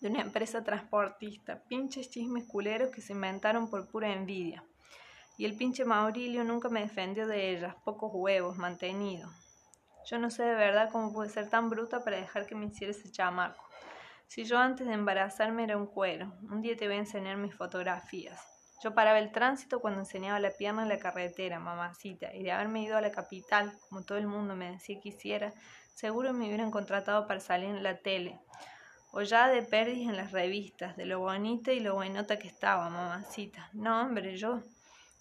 de 0.00 0.08
una 0.08 0.22
empresa 0.22 0.64
transportista. 0.64 1.62
Pinches 1.68 2.10
chismes 2.10 2.44
culeros 2.44 2.90
que 2.90 3.02
se 3.02 3.12
inventaron 3.12 3.68
por 3.68 3.88
pura 3.88 4.12
envidia. 4.12 4.64
Y 5.36 5.44
el 5.44 5.56
pinche 5.56 5.84
Maurilio 5.84 6.44
nunca 6.44 6.68
me 6.68 6.80
defendió 6.80 7.26
de 7.26 7.50
ellas, 7.50 7.74
pocos 7.84 8.10
huevos, 8.12 8.56
mantenido. 8.56 9.30
Yo 10.04 10.18
no 10.18 10.30
sé 10.30 10.42
de 10.42 10.54
verdad 10.54 10.90
cómo 10.90 11.12
pude 11.12 11.28
ser 11.28 11.48
tan 11.48 11.70
bruta 11.70 12.02
para 12.02 12.16
dejar 12.16 12.46
que 12.46 12.54
me 12.54 12.66
hiciera 12.66 12.90
ese 12.90 13.10
chamaco. 13.10 13.64
Si 14.26 14.44
yo 14.44 14.58
antes 14.58 14.86
de 14.86 14.94
embarazarme 14.94 15.64
era 15.64 15.76
un 15.76 15.86
cuero, 15.86 16.32
un 16.42 16.62
día 16.62 16.76
te 16.76 16.86
voy 16.86 16.96
a 16.96 17.00
enseñar 17.00 17.36
mis 17.36 17.54
fotografías. 17.54 18.49
Yo 18.82 18.94
paraba 18.94 19.18
el 19.18 19.30
tránsito 19.30 19.80
cuando 19.80 20.00
enseñaba 20.00 20.40
la 20.40 20.52
pierna 20.52 20.82
en 20.84 20.88
la 20.88 20.98
carretera, 20.98 21.60
mamacita, 21.60 22.34
y 22.34 22.42
de 22.42 22.52
haberme 22.52 22.82
ido 22.82 22.96
a 22.96 23.02
la 23.02 23.10
capital, 23.10 23.72
como 23.88 24.04
todo 24.04 24.16
el 24.16 24.26
mundo 24.26 24.56
me 24.56 24.70
decía 24.70 24.98
que 25.02 25.10
hiciera, 25.10 25.52
seguro 25.94 26.32
me 26.32 26.46
hubieran 26.46 26.70
contratado 26.70 27.26
para 27.26 27.40
salir 27.40 27.68
en 27.68 27.82
la 27.82 27.98
tele. 27.98 28.40
O 29.12 29.20
ya 29.20 29.48
de 29.48 29.60
perdis 29.62 30.08
en 30.08 30.16
las 30.16 30.32
revistas, 30.32 30.96
de 30.96 31.04
lo 31.04 31.18
bonita 31.18 31.72
y 31.72 31.80
lo 31.80 31.94
buenota 31.94 32.38
que 32.38 32.48
estaba, 32.48 32.88
mamacita. 32.88 33.68
No, 33.74 34.00
hombre, 34.00 34.38
yo 34.38 34.62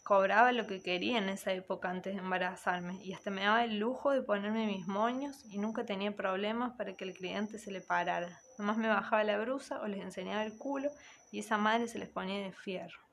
cobraba 0.03 0.53
lo 0.53 0.65
que 0.65 0.81
quería 0.81 1.17
en 1.17 1.27
esa 1.27 1.51
época 1.51 1.89
antes 1.89 2.13
de 2.13 2.19
embarazarme 2.19 3.03
y 3.03 3.11
hasta 3.11 3.29
me 3.29 3.43
daba 3.43 3.65
el 3.65 3.77
lujo 3.77 4.11
de 4.11 4.21
ponerme 4.21 4.67
mis 4.67 4.87
moños 4.87 5.43
y 5.45 5.57
nunca 5.57 5.85
tenía 5.85 6.15
problemas 6.15 6.77
para 6.77 6.93
que 6.93 7.03
el 7.03 7.13
cliente 7.13 7.59
se 7.59 7.71
le 7.71 7.81
parara. 7.81 8.39
Nomás 8.57 8.77
me 8.77 8.87
bajaba 8.87 9.23
la 9.25 9.37
brusa 9.37 9.81
o 9.81 9.87
les 9.87 10.01
enseñaba 10.01 10.43
el 10.43 10.57
culo 10.57 10.89
y 11.29 11.39
esa 11.39 11.57
madre 11.57 11.89
se 11.89 11.99
les 11.99 12.09
ponía 12.09 12.41
de 12.41 12.53
fierro. 12.53 13.08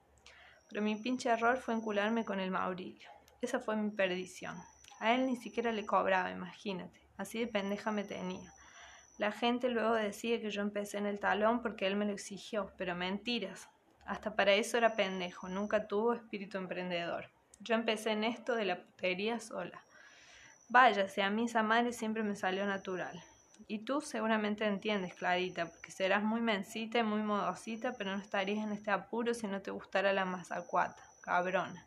Pero 0.69 0.83
mi 0.83 0.97
pinche 0.97 1.29
error 1.29 1.59
fue 1.59 1.75
encularme 1.75 2.25
con 2.25 2.41
el 2.41 2.51
Maurilio. 2.51 3.09
Esa 3.41 3.61
fue 3.61 3.77
mi 3.77 3.91
perdición. 3.91 4.57
A 4.99 5.15
él 5.15 5.27
ni 5.27 5.37
siquiera 5.37 5.73
le 5.73 5.87
cobraba, 5.87 6.31
imagínate. 6.31 7.01
Así 7.17 7.39
de 7.39 7.47
pendeja 7.47 7.93
me 7.93 8.05
tenía. 8.05 8.53
La 9.19 9.33
gente 9.33 9.69
luego 9.69 9.95
decía 9.95 10.41
que 10.41 10.51
yo 10.51 10.61
empecé 10.63 10.99
en 10.99 11.07
el 11.07 11.19
talón 11.19 11.63
porque 11.63 11.87
él 11.87 11.97
me 11.97 12.05
lo 12.05 12.13
exigió, 12.13 12.73
pero 12.77 12.95
mentiras. 12.95 13.69
Hasta 14.05 14.37
para 14.37 14.53
eso 14.53 14.77
era 14.77 14.95
pendejo, 14.95 15.49
nunca 15.49 15.89
tuvo 15.89 16.13
espíritu 16.13 16.59
emprendedor. 16.59 17.31
Yo 17.61 17.75
empecé 17.75 18.11
en 18.11 18.25
esto 18.25 18.55
de 18.55 18.67
la 18.67 18.83
putería 18.83 19.41
sola. 19.41 19.83
Vaya, 20.69 21.09
si 21.09 21.21
a 21.21 21.31
mí 21.31 21.47
esa 21.47 21.63
madre 21.63 21.93
siempre 21.93 22.23
me 22.23 22.37
salió 22.37 22.67
natural. 22.67 23.23
Y 23.69 23.81
tú 23.81 24.01
seguramente 24.01 24.65
entiendes, 24.65 25.15
Clarita, 25.15 25.67
porque 25.67 25.91
serás 25.91 26.23
muy 26.23 26.41
mensita 26.41 26.99
y 26.99 27.03
muy 27.03 27.21
modosita, 27.23 27.95
pero 27.95 28.15
no 28.15 28.23
estarías 28.23 28.65
en 28.65 28.73
este 28.73 28.91
apuro 28.91 29.35
si 29.35 29.47
no 29.47 29.61
te 29.61 29.71
gustara 29.71 30.13
la 30.13 30.25
mazacuata, 30.25 31.03
cabrona. 31.21 31.87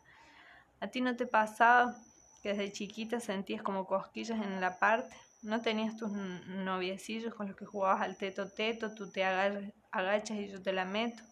¿A 0.80 0.88
ti 0.88 1.00
no 1.00 1.16
te 1.16 1.26
pasaba 1.26 1.96
que 2.42 2.50
desde 2.50 2.72
chiquita 2.72 3.20
sentías 3.20 3.62
como 3.62 3.86
cosquillas 3.86 4.40
en 4.40 4.60
la 4.60 4.78
parte? 4.78 5.16
¿No 5.42 5.62
tenías 5.62 5.96
tus 5.96 6.10
noviecillos 6.10 7.34
con 7.34 7.48
los 7.48 7.56
que 7.56 7.64
jugabas 7.64 8.02
al 8.02 8.16
teto 8.16 8.50
teto, 8.50 8.94
tú 8.94 9.10
te 9.10 9.24
agachas 9.24 10.36
y 10.36 10.48
yo 10.48 10.62
te 10.62 10.72
la 10.72 10.84
meto? 10.84 11.22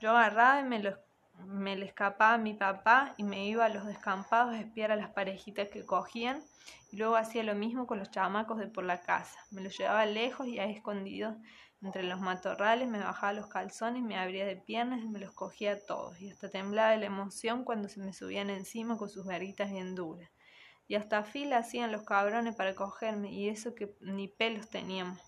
Yo 0.00 0.10
agarraba 0.10 0.60
y 0.60 0.64
me 0.64 0.82
los 0.82 0.98
me 1.46 1.76
le 1.76 1.86
escapaba 1.86 2.34
a 2.34 2.38
mi 2.38 2.54
papá 2.54 3.14
y 3.16 3.22
me 3.22 3.46
iba 3.46 3.64
a 3.64 3.68
los 3.68 3.86
descampados 3.86 4.54
a 4.54 4.60
espiar 4.60 4.90
a 4.92 4.96
las 4.96 5.10
parejitas 5.10 5.68
que 5.68 5.84
cogían 5.84 6.42
y 6.90 6.96
luego 6.96 7.16
hacía 7.16 7.42
lo 7.42 7.54
mismo 7.54 7.86
con 7.86 7.98
los 7.98 8.10
chamacos 8.10 8.58
de 8.58 8.66
por 8.66 8.84
la 8.84 9.00
casa. 9.00 9.38
Me 9.50 9.60
los 9.60 9.76
llevaba 9.76 10.06
lejos 10.06 10.46
y 10.46 10.58
ahí 10.58 10.72
escondidos 10.72 11.36
entre 11.82 12.02
los 12.02 12.20
matorrales, 12.20 12.88
me 12.88 12.98
bajaba 12.98 13.32
los 13.32 13.46
calzones, 13.46 14.02
me 14.02 14.18
abría 14.18 14.44
de 14.44 14.56
piernas 14.56 15.00
y 15.00 15.08
me 15.08 15.20
los 15.20 15.32
cogía 15.32 15.84
todos 15.86 16.20
y 16.20 16.30
hasta 16.30 16.50
temblaba 16.50 16.90
de 16.90 16.98
la 16.98 17.06
emoción 17.06 17.64
cuando 17.64 17.88
se 17.88 18.00
me 18.00 18.12
subían 18.12 18.50
encima 18.50 18.96
con 18.96 19.08
sus 19.08 19.24
verguitas 19.24 19.70
bien 19.70 19.94
duras. 19.94 20.28
Y 20.88 20.94
hasta 20.94 21.22
fila 21.22 21.58
hacían 21.58 21.92
los 21.92 22.02
cabrones 22.02 22.56
para 22.56 22.74
cogerme 22.74 23.30
y 23.30 23.48
eso 23.48 23.74
que 23.74 23.94
ni 24.00 24.26
pelos 24.26 24.68
teníamos. 24.70 25.20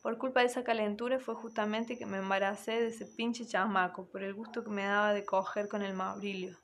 Por 0.00 0.16
culpa 0.16 0.40
de 0.40 0.46
esa 0.46 0.62
calentura 0.62 1.18
fue 1.18 1.34
justamente 1.34 1.98
que 1.98 2.06
me 2.06 2.18
embaracé 2.18 2.70
de 2.70 2.86
ese 2.86 3.04
pinche 3.04 3.44
chamaco, 3.44 4.08
por 4.08 4.22
el 4.22 4.32
gusto 4.32 4.62
que 4.62 4.70
me 4.70 4.84
daba 4.84 5.12
de 5.12 5.24
coger 5.24 5.66
con 5.68 5.82
el 5.82 5.92
Maurilio. 5.92 6.56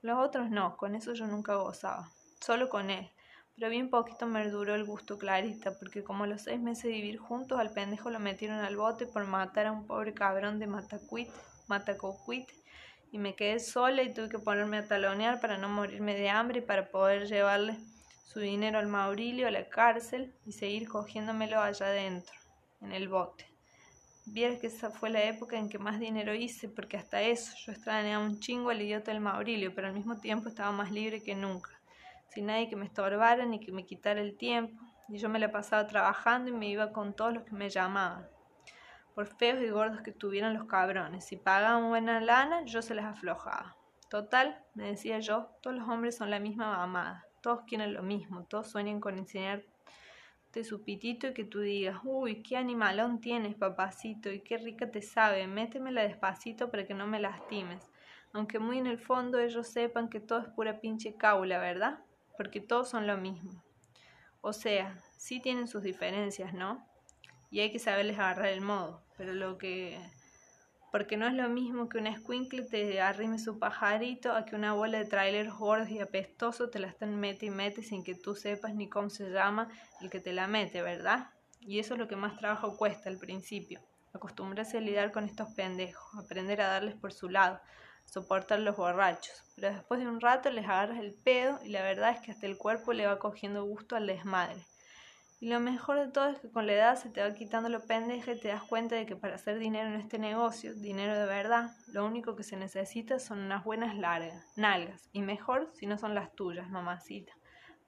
Los 0.00 0.18
otros 0.18 0.48
no, 0.48 0.74
con 0.78 0.94
eso 0.94 1.12
yo 1.12 1.26
nunca 1.26 1.56
gozaba, 1.56 2.10
solo 2.40 2.70
con 2.70 2.88
él. 2.88 3.10
Pero 3.54 3.68
bien 3.68 3.90
poquito 3.90 4.26
me 4.26 4.48
duró 4.48 4.74
el 4.74 4.84
gusto 4.84 5.18
clarita, 5.18 5.78
porque 5.78 6.02
como 6.02 6.24
los 6.24 6.42
seis 6.42 6.60
meses 6.60 6.84
de 6.84 6.92
vivir 6.92 7.18
juntos, 7.18 7.60
al 7.60 7.72
pendejo 7.72 8.08
lo 8.08 8.20
metieron 8.20 8.60
al 8.60 8.76
bote 8.76 9.06
por 9.06 9.26
matar 9.26 9.66
a 9.66 9.72
un 9.72 9.86
pobre 9.86 10.14
cabrón 10.14 10.58
de 10.58 10.66
Matacuit, 10.66 11.28
Matacocuit, 11.66 12.48
y 13.12 13.18
me 13.18 13.34
quedé 13.34 13.60
sola 13.60 14.02
y 14.02 14.14
tuve 14.14 14.30
que 14.30 14.38
ponerme 14.38 14.78
a 14.78 14.86
talonear 14.86 15.42
para 15.42 15.58
no 15.58 15.68
morirme 15.68 16.14
de 16.14 16.30
hambre 16.30 16.60
y 16.60 16.62
para 16.62 16.90
poder 16.90 17.26
llevarle 17.26 17.76
su 18.24 18.40
dinero 18.40 18.78
al 18.78 18.86
Maurilio 18.88 19.46
a 19.46 19.50
la 19.50 19.68
cárcel 19.68 20.34
y 20.46 20.52
seguir 20.52 20.88
cogiéndomelo 20.88 21.60
allá 21.60 21.86
adentro 21.86 22.47
en 22.80 22.92
el 22.92 23.08
bote. 23.08 23.46
Vieras 24.26 24.58
que 24.60 24.66
esa 24.66 24.90
fue 24.90 25.08
la 25.08 25.24
época 25.24 25.56
en 25.56 25.70
que 25.70 25.78
más 25.78 25.98
dinero 25.98 26.34
hice, 26.34 26.68
porque 26.68 26.98
hasta 26.98 27.22
eso 27.22 27.52
yo 27.64 27.72
extrañaba 27.72 28.22
un 28.22 28.40
chingo 28.40 28.68
al 28.68 28.82
idiota 28.82 29.10
del 29.10 29.20
Maurilio, 29.20 29.74
pero 29.74 29.88
al 29.88 29.94
mismo 29.94 30.20
tiempo 30.20 30.48
estaba 30.48 30.70
más 30.70 30.90
libre 30.90 31.22
que 31.22 31.34
nunca, 31.34 31.70
sin 32.28 32.46
nadie 32.46 32.68
que 32.68 32.76
me 32.76 32.84
estorbara 32.84 33.46
ni 33.46 33.58
que 33.58 33.72
me 33.72 33.86
quitara 33.86 34.20
el 34.20 34.36
tiempo, 34.36 34.82
y 35.08 35.16
yo 35.16 35.30
me 35.30 35.38
la 35.38 35.50
pasaba 35.50 35.86
trabajando 35.86 36.50
y 36.50 36.52
me 36.52 36.68
iba 36.68 36.92
con 36.92 37.14
todos 37.14 37.32
los 37.32 37.44
que 37.44 37.54
me 37.54 37.70
llamaban. 37.70 38.28
Por 39.14 39.26
feos 39.26 39.62
y 39.62 39.70
gordos 39.70 40.02
que 40.02 40.12
tuvieran 40.12 40.52
los 40.52 40.66
cabrones, 40.66 41.24
si 41.24 41.36
pagaban 41.36 41.88
buena 41.88 42.20
lana, 42.20 42.64
yo 42.64 42.82
se 42.82 42.94
las 42.94 43.06
aflojaba. 43.06 43.76
Total, 44.10 44.62
me 44.74 44.88
decía 44.88 45.20
yo, 45.20 45.48
todos 45.62 45.76
los 45.76 45.88
hombres 45.88 46.16
son 46.16 46.30
la 46.30 46.38
misma 46.38 46.76
mamada, 46.76 47.26
todos 47.40 47.62
quieren 47.66 47.94
lo 47.94 48.02
mismo, 48.02 48.44
todos 48.44 48.70
sueñan 48.70 49.00
con 49.00 49.16
enseñar 49.16 49.64
de 50.52 50.64
su 50.64 50.82
pitito 50.82 51.28
y 51.28 51.34
que 51.34 51.44
tú 51.44 51.60
digas, 51.60 52.00
uy, 52.04 52.42
qué 52.42 52.56
animalón 52.56 53.20
tienes, 53.20 53.54
papacito, 53.54 54.30
y 54.30 54.40
qué 54.40 54.58
rica 54.58 54.90
te 54.90 55.02
sabe, 55.02 55.46
métemela 55.46 56.02
despacito 56.02 56.70
para 56.70 56.86
que 56.86 56.94
no 56.94 57.06
me 57.06 57.20
lastimes. 57.20 57.88
Aunque 58.32 58.58
muy 58.58 58.78
en 58.78 58.86
el 58.86 58.98
fondo 58.98 59.38
ellos 59.38 59.68
sepan 59.68 60.08
que 60.08 60.20
todo 60.20 60.40
es 60.40 60.48
pura 60.48 60.80
pinche 60.80 61.14
caula, 61.14 61.58
¿verdad? 61.58 62.00
Porque 62.36 62.60
todos 62.60 62.88
son 62.88 63.06
lo 63.06 63.16
mismo. 63.16 63.62
O 64.40 64.52
sea, 64.52 64.98
sí 65.16 65.40
tienen 65.40 65.68
sus 65.68 65.82
diferencias, 65.82 66.54
¿no? 66.54 66.86
Y 67.50 67.60
hay 67.60 67.72
que 67.72 67.78
saberles 67.78 68.18
agarrar 68.18 68.48
el 68.48 68.60
modo, 68.60 69.02
pero 69.16 69.32
lo 69.32 69.58
que 69.58 69.98
porque 70.90 71.16
no 71.16 71.26
es 71.26 71.34
lo 71.34 71.48
mismo 71.48 71.88
que 71.88 71.98
un 71.98 72.06
escuincle 72.06 72.62
te 72.62 73.00
arrime 73.00 73.38
su 73.38 73.58
pajarito 73.58 74.32
a 74.32 74.44
que 74.44 74.56
una 74.56 74.72
bola 74.72 74.98
de 74.98 75.04
trailer 75.04 75.50
gordos 75.50 75.90
y 75.90 76.00
apestoso 76.00 76.70
te 76.70 76.78
la 76.78 76.88
estén 76.88 77.18
mete 77.18 77.46
y 77.46 77.50
mete 77.50 77.82
sin 77.82 78.02
que 78.02 78.14
tú 78.14 78.34
sepas 78.34 78.74
ni 78.74 78.88
cómo 78.88 79.10
se 79.10 79.30
llama 79.30 79.68
el 80.00 80.10
que 80.10 80.20
te 80.20 80.32
la 80.32 80.46
mete, 80.46 80.82
¿verdad? 80.82 81.30
Y 81.60 81.78
eso 81.78 81.94
es 81.94 82.00
lo 82.00 82.08
que 82.08 82.16
más 82.16 82.36
trabajo 82.38 82.76
cuesta 82.76 83.10
al 83.10 83.18
principio. 83.18 83.80
Acostumbrarse 84.14 84.78
a 84.78 84.80
lidiar 84.80 85.12
con 85.12 85.24
estos 85.24 85.48
pendejos, 85.54 86.24
aprender 86.24 86.60
a 86.62 86.68
darles 86.68 86.94
por 86.94 87.12
su 87.12 87.28
lado, 87.28 87.60
soportar 88.04 88.60
los 88.60 88.76
borrachos. 88.76 89.44
Pero 89.54 89.74
después 89.74 90.00
de 90.00 90.08
un 90.08 90.20
rato 90.20 90.50
les 90.50 90.64
agarras 90.64 90.98
el 90.98 91.12
pedo 91.12 91.58
y 91.62 91.68
la 91.68 91.82
verdad 91.82 92.12
es 92.12 92.20
que 92.20 92.30
hasta 92.30 92.46
el 92.46 92.56
cuerpo 92.56 92.92
le 92.92 93.06
va 93.06 93.18
cogiendo 93.18 93.64
gusto 93.64 93.96
al 93.96 94.06
desmadre. 94.06 94.64
Y 95.40 95.48
lo 95.48 95.60
mejor 95.60 96.00
de 96.00 96.08
todo 96.08 96.28
es 96.28 96.40
que 96.40 96.50
con 96.50 96.66
la 96.66 96.72
edad 96.72 96.96
se 96.96 97.10
te 97.10 97.22
va 97.22 97.32
quitando 97.32 97.68
lo 97.68 97.86
pendeja 97.86 98.32
y 98.32 98.40
te 98.40 98.48
das 98.48 98.64
cuenta 98.64 98.96
de 98.96 99.06
que 99.06 99.14
para 99.14 99.36
hacer 99.36 99.58
dinero 99.58 99.88
en 99.88 100.00
este 100.00 100.18
negocio, 100.18 100.74
dinero 100.74 101.14
de 101.14 101.26
verdad, 101.26 101.70
lo 101.92 102.04
único 102.04 102.34
que 102.34 102.42
se 102.42 102.56
necesita 102.56 103.20
son 103.20 103.38
unas 103.38 103.62
buenas 103.62 103.96
largas, 103.96 104.52
nalgas. 104.56 105.08
Y 105.12 105.22
mejor 105.22 105.70
si 105.74 105.86
no 105.86 105.96
son 105.96 106.16
las 106.16 106.34
tuyas, 106.34 106.68
mamacita. 106.68 107.32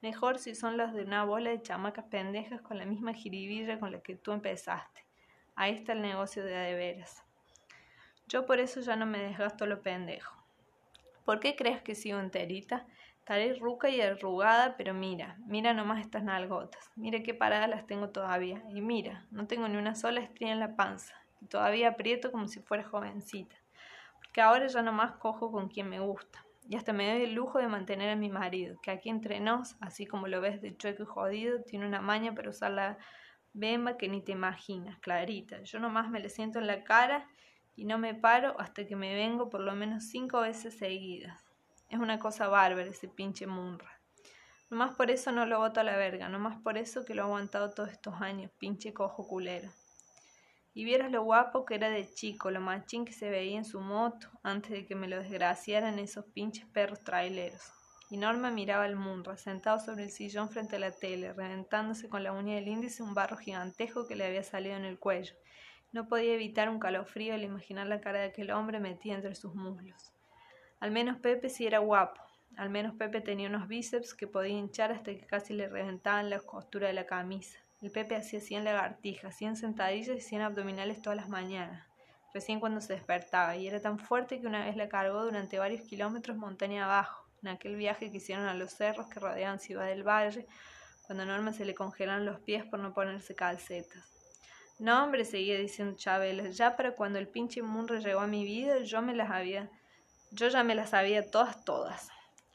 Mejor 0.01 0.39
si 0.39 0.55
son 0.55 0.77
las 0.77 0.93
de 0.93 1.03
una 1.03 1.25
bola 1.25 1.49
de 1.49 1.61
chamacas 1.61 2.05
pendejas 2.05 2.61
con 2.61 2.77
la 2.77 2.85
misma 2.85 3.13
jiribilla 3.13 3.79
con 3.79 3.91
la 3.91 3.99
que 3.99 4.15
tú 4.15 4.31
empezaste. 4.31 5.05
Ahí 5.55 5.73
está 5.75 5.91
el 5.91 6.01
negocio 6.01 6.45
de 6.45 6.55
de 6.55 6.73
veras. 6.73 7.21
Yo 8.27 8.45
por 8.45 8.59
eso 8.59 8.79
ya 8.79 8.95
no 8.95 9.05
me 9.05 9.19
desgasto 9.19 9.65
lo 9.65 9.81
pendejo. 9.81 10.41
¿Por 11.25 11.41
qué 11.41 11.57
crees 11.57 11.81
que 11.81 11.95
sigo 11.95 12.19
enterita? 12.19 12.87
Estaré 13.21 13.53
ruca 13.53 13.87
y 13.87 14.01
arrugada, 14.01 14.75
pero 14.77 14.95
mira, 14.95 15.37
mira 15.45 15.75
nomás 15.75 16.01
estas 16.01 16.23
nalgotas. 16.23 16.91
Mira 16.95 17.21
qué 17.21 17.35
paradas 17.35 17.69
las 17.69 17.85
tengo 17.85 18.09
todavía. 18.09 18.63
Y 18.71 18.81
mira, 18.81 19.27
no 19.29 19.45
tengo 19.45 19.67
ni 19.67 19.77
una 19.77 19.93
sola 19.93 20.21
estría 20.21 20.51
en 20.51 20.59
la 20.59 20.75
panza. 20.75 21.13
Y 21.39 21.45
todavía 21.45 21.89
aprieto 21.89 22.31
como 22.31 22.47
si 22.47 22.61
fuera 22.61 22.83
jovencita. 22.83 23.55
Porque 24.15 24.41
ahora 24.41 24.65
ya 24.65 24.81
nomás 24.81 25.11
cojo 25.13 25.51
con 25.51 25.69
quien 25.69 25.87
me 25.87 25.99
gusta. 25.99 26.43
Y 26.67 26.75
hasta 26.75 26.93
me 26.93 27.11
doy 27.11 27.25
el 27.25 27.35
lujo 27.35 27.59
de 27.59 27.67
mantener 27.67 28.09
a 28.09 28.15
mi 28.15 28.29
marido, 28.29 28.79
que 28.81 28.89
aquí 28.89 29.09
entre 29.09 29.39
nos, 29.39 29.75
así 29.81 30.07
como 30.07 30.27
lo 30.27 30.41
ves 30.41 30.59
de 30.59 30.75
chueco 30.75 31.03
y 31.03 31.05
jodido, 31.05 31.61
tiene 31.61 31.85
una 31.85 32.01
maña 32.01 32.33
para 32.33 32.49
usar 32.49 32.71
la 32.71 32.97
bemba 33.53 33.97
que 33.97 34.09
ni 34.09 34.23
te 34.23 34.31
imaginas, 34.31 34.97
clarita. 34.97 35.61
Yo 35.61 35.79
nomás 35.79 36.09
me 36.09 36.19
le 36.19 36.29
siento 36.29 36.57
en 36.57 36.65
la 36.65 36.83
cara 36.83 37.27
y 37.75 37.85
no 37.85 37.99
me 37.99 38.15
paro 38.15 38.59
hasta 38.59 38.87
que 38.87 38.95
me 38.95 39.13
vengo 39.13 39.49
por 39.51 39.61
lo 39.61 39.75
menos 39.75 40.05
cinco 40.05 40.41
veces 40.41 40.75
seguidas. 40.75 41.50
Es 41.91 41.99
una 41.99 42.19
cosa 42.19 42.47
bárbara 42.47 42.89
ese 42.89 43.09
pinche 43.09 43.47
Munra. 43.47 43.99
Nomás 44.69 44.95
por 44.95 45.11
eso 45.11 45.33
no 45.33 45.45
lo 45.45 45.59
voto 45.59 45.81
a 45.81 45.83
la 45.83 45.97
verga, 45.97 46.29
nomás 46.29 46.57
por 46.61 46.77
eso 46.77 47.03
que 47.03 47.13
lo 47.13 47.23
he 47.23 47.25
aguantado 47.25 47.71
todos 47.71 47.89
estos 47.89 48.21
años, 48.21 48.49
pinche 48.57 48.93
cojo 48.93 49.27
culero. 49.27 49.69
Y 50.73 50.85
vieras 50.85 51.11
lo 51.11 51.23
guapo 51.23 51.65
que 51.65 51.75
era 51.75 51.89
de 51.89 52.09
chico, 52.09 52.49
lo 52.49 52.61
machín 52.61 53.03
que 53.03 53.11
se 53.11 53.29
veía 53.29 53.57
en 53.57 53.65
su 53.65 53.81
moto, 53.81 54.29
antes 54.41 54.71
de 54.71 54.85
que 54.85 54.95
me 54.95 55.09
lo 55.09 55.19
desgraciaran 55.19 55.99
esos 55.99 56.23
pinches 56.27 56.65
perros 56.67 57.03
traileros. 57.03 57.73
Y 58.09 58.15
Norma 58.15 58.51
miraba 58.51 58.85
al 58.85 58.95
Munra, 58.95 59.35
sentado 59.35 59.81
sobre 59.81 60.05
el 60.05 60.11
sillón 60.11 60.47
frente 60.47 60.77
a 60.77 60.79
la 60.79 60.91
tele, 60.91 61.33
reventándose 61.33 62.07
con 62.07 62.23
la 62.23 62.31
uña 62.31 62.55
del 62.55 62.69
índice 62.69 63.03
un 63.03 63.13
barro 63.13 63.35
gigantesco 63.35 64.07
que 64.07 64.15
le 64.15 64.25
había 64.25 64.43
salido 64.43 64.77
en 64.77 64.85
el 64.85 64.97
cuello. 64.97 65.35
No 65.91 66.07
podía 66.07 66.35
evitar 66.35 66.69
un 66.69 66.79
calofrío 66.79 67.33
al 67.33 67.43
imaginar 67.43 67.87
la 67.87 67.99
cara 67.99 68.19
de 68.19 68.27
aquel 68.27 68.51
hombre 68.51 68.79
metida 68.79 69.15
entre 69.15 69.35
sus 69.35 69.53
muslos. 69.53 70.13
Al 70.81 70.89
menos 70.89 71.17
Pepe 71.19 71.47
sí 71.47 71.67
era 71.67 71.77
guapo. 71.77 72.19
Al 72.57 72.71
menos 72.71 72.95
Pepe 72.95 73.21
tenía 73.21 73.47
unos 73.47 73.67
bíceps 73.67 74.15
que 74.15 74.25
podía 74.25 74.57
hinchar 74.57 74.91
hasta 74.91 75.11
que 75.11 75.25
casi 75.27 75.53
le 75.53 75.69
reventaban 75.69 76.31
la 76.31 76.39
costura 76.39 76.87
de 76.87 76.93
la 76.93 77.05
camisa. 77.05 77.59
El 77.83 77.91
Pepe 77.91 78.15
hacía 78.15 78.41
100 78.41 78.63
lagartijas, 78.63 79.35
100 79.35 79.57
sentadillas 79.57 80.17
y 80.17 80.21
100 80.21 80.41
abdominales 80.41 80.99
todas 81.01 81.17
las 81.17 81.29
mañanas, 81.29 81.87
recién 82.33 82.59
cuando 82.59 82.81
se 82.81 82.93
despertaba, 82.93 83.55
y 83.55 83.67
era 83.67 83.79
tan 83.79 83.99
fuerte 83.99 84.41
que 84.41 84.47
una 84.47 84.65
vez 84.65 84.75
la 84.75 84.89
cargó 84.89 85.23
durante 85.23 85.59
varios 85.59 85.87
kilómetros 85.87 86.35
montaña 86.35 86.85
abajo, 86.85 87.27
en 87.43 87.49
aquel 87.49 87.75
viaje 87.75 88.11
que 88.11 88.17
hicieron 88.17 88.45
a 88.45 88.55
los 88.55 88.73
cerros 88.73 89.07
que 89.07 89.19
rodeaban 89.19 89.59
Ciudad 89.59 89.85
del 89.85 90.07
Valle, 90.07 90.47
cuando 91.03 91.23
a 91.23 91.27
Norma 91.27 91.53
se 91.53 91.65
le 91.65 91.75
congelaron 91.75 92.25
los 92.25 92.39
pies 92.39 92.65
por 92.65 92.79
no 92.79 92.93
ponerse 92.93 93.35
calcetas. 93.35 94.03
No, 94.79 95.03
hombre, 95.03 95.25
seguía 95.25 95.59
diciendo 95.59 95.95
Chávez, 95.95 96.57
ya 96.57 96.75
para 96.75 96.95
cuando 96.95 97.19
el 97.19 97.27
pinche 97.27 97.61
Munro 97.61 97.99
llegó 97.99 98.21
a 98.21 98.27
mi 98.27 98.43
vida, 98.45 98.79
yo 98.79 99.01
me 99.01 99.15
las 99.15 99.29
había 99.29 99.69
yo 100.31 100.47
ya 100.47 100.63
me 100.63 100.75
las 100.75 100.91
sabía 100.91 101.29
todas, 101.29 101.63
todas. 101.65 102.07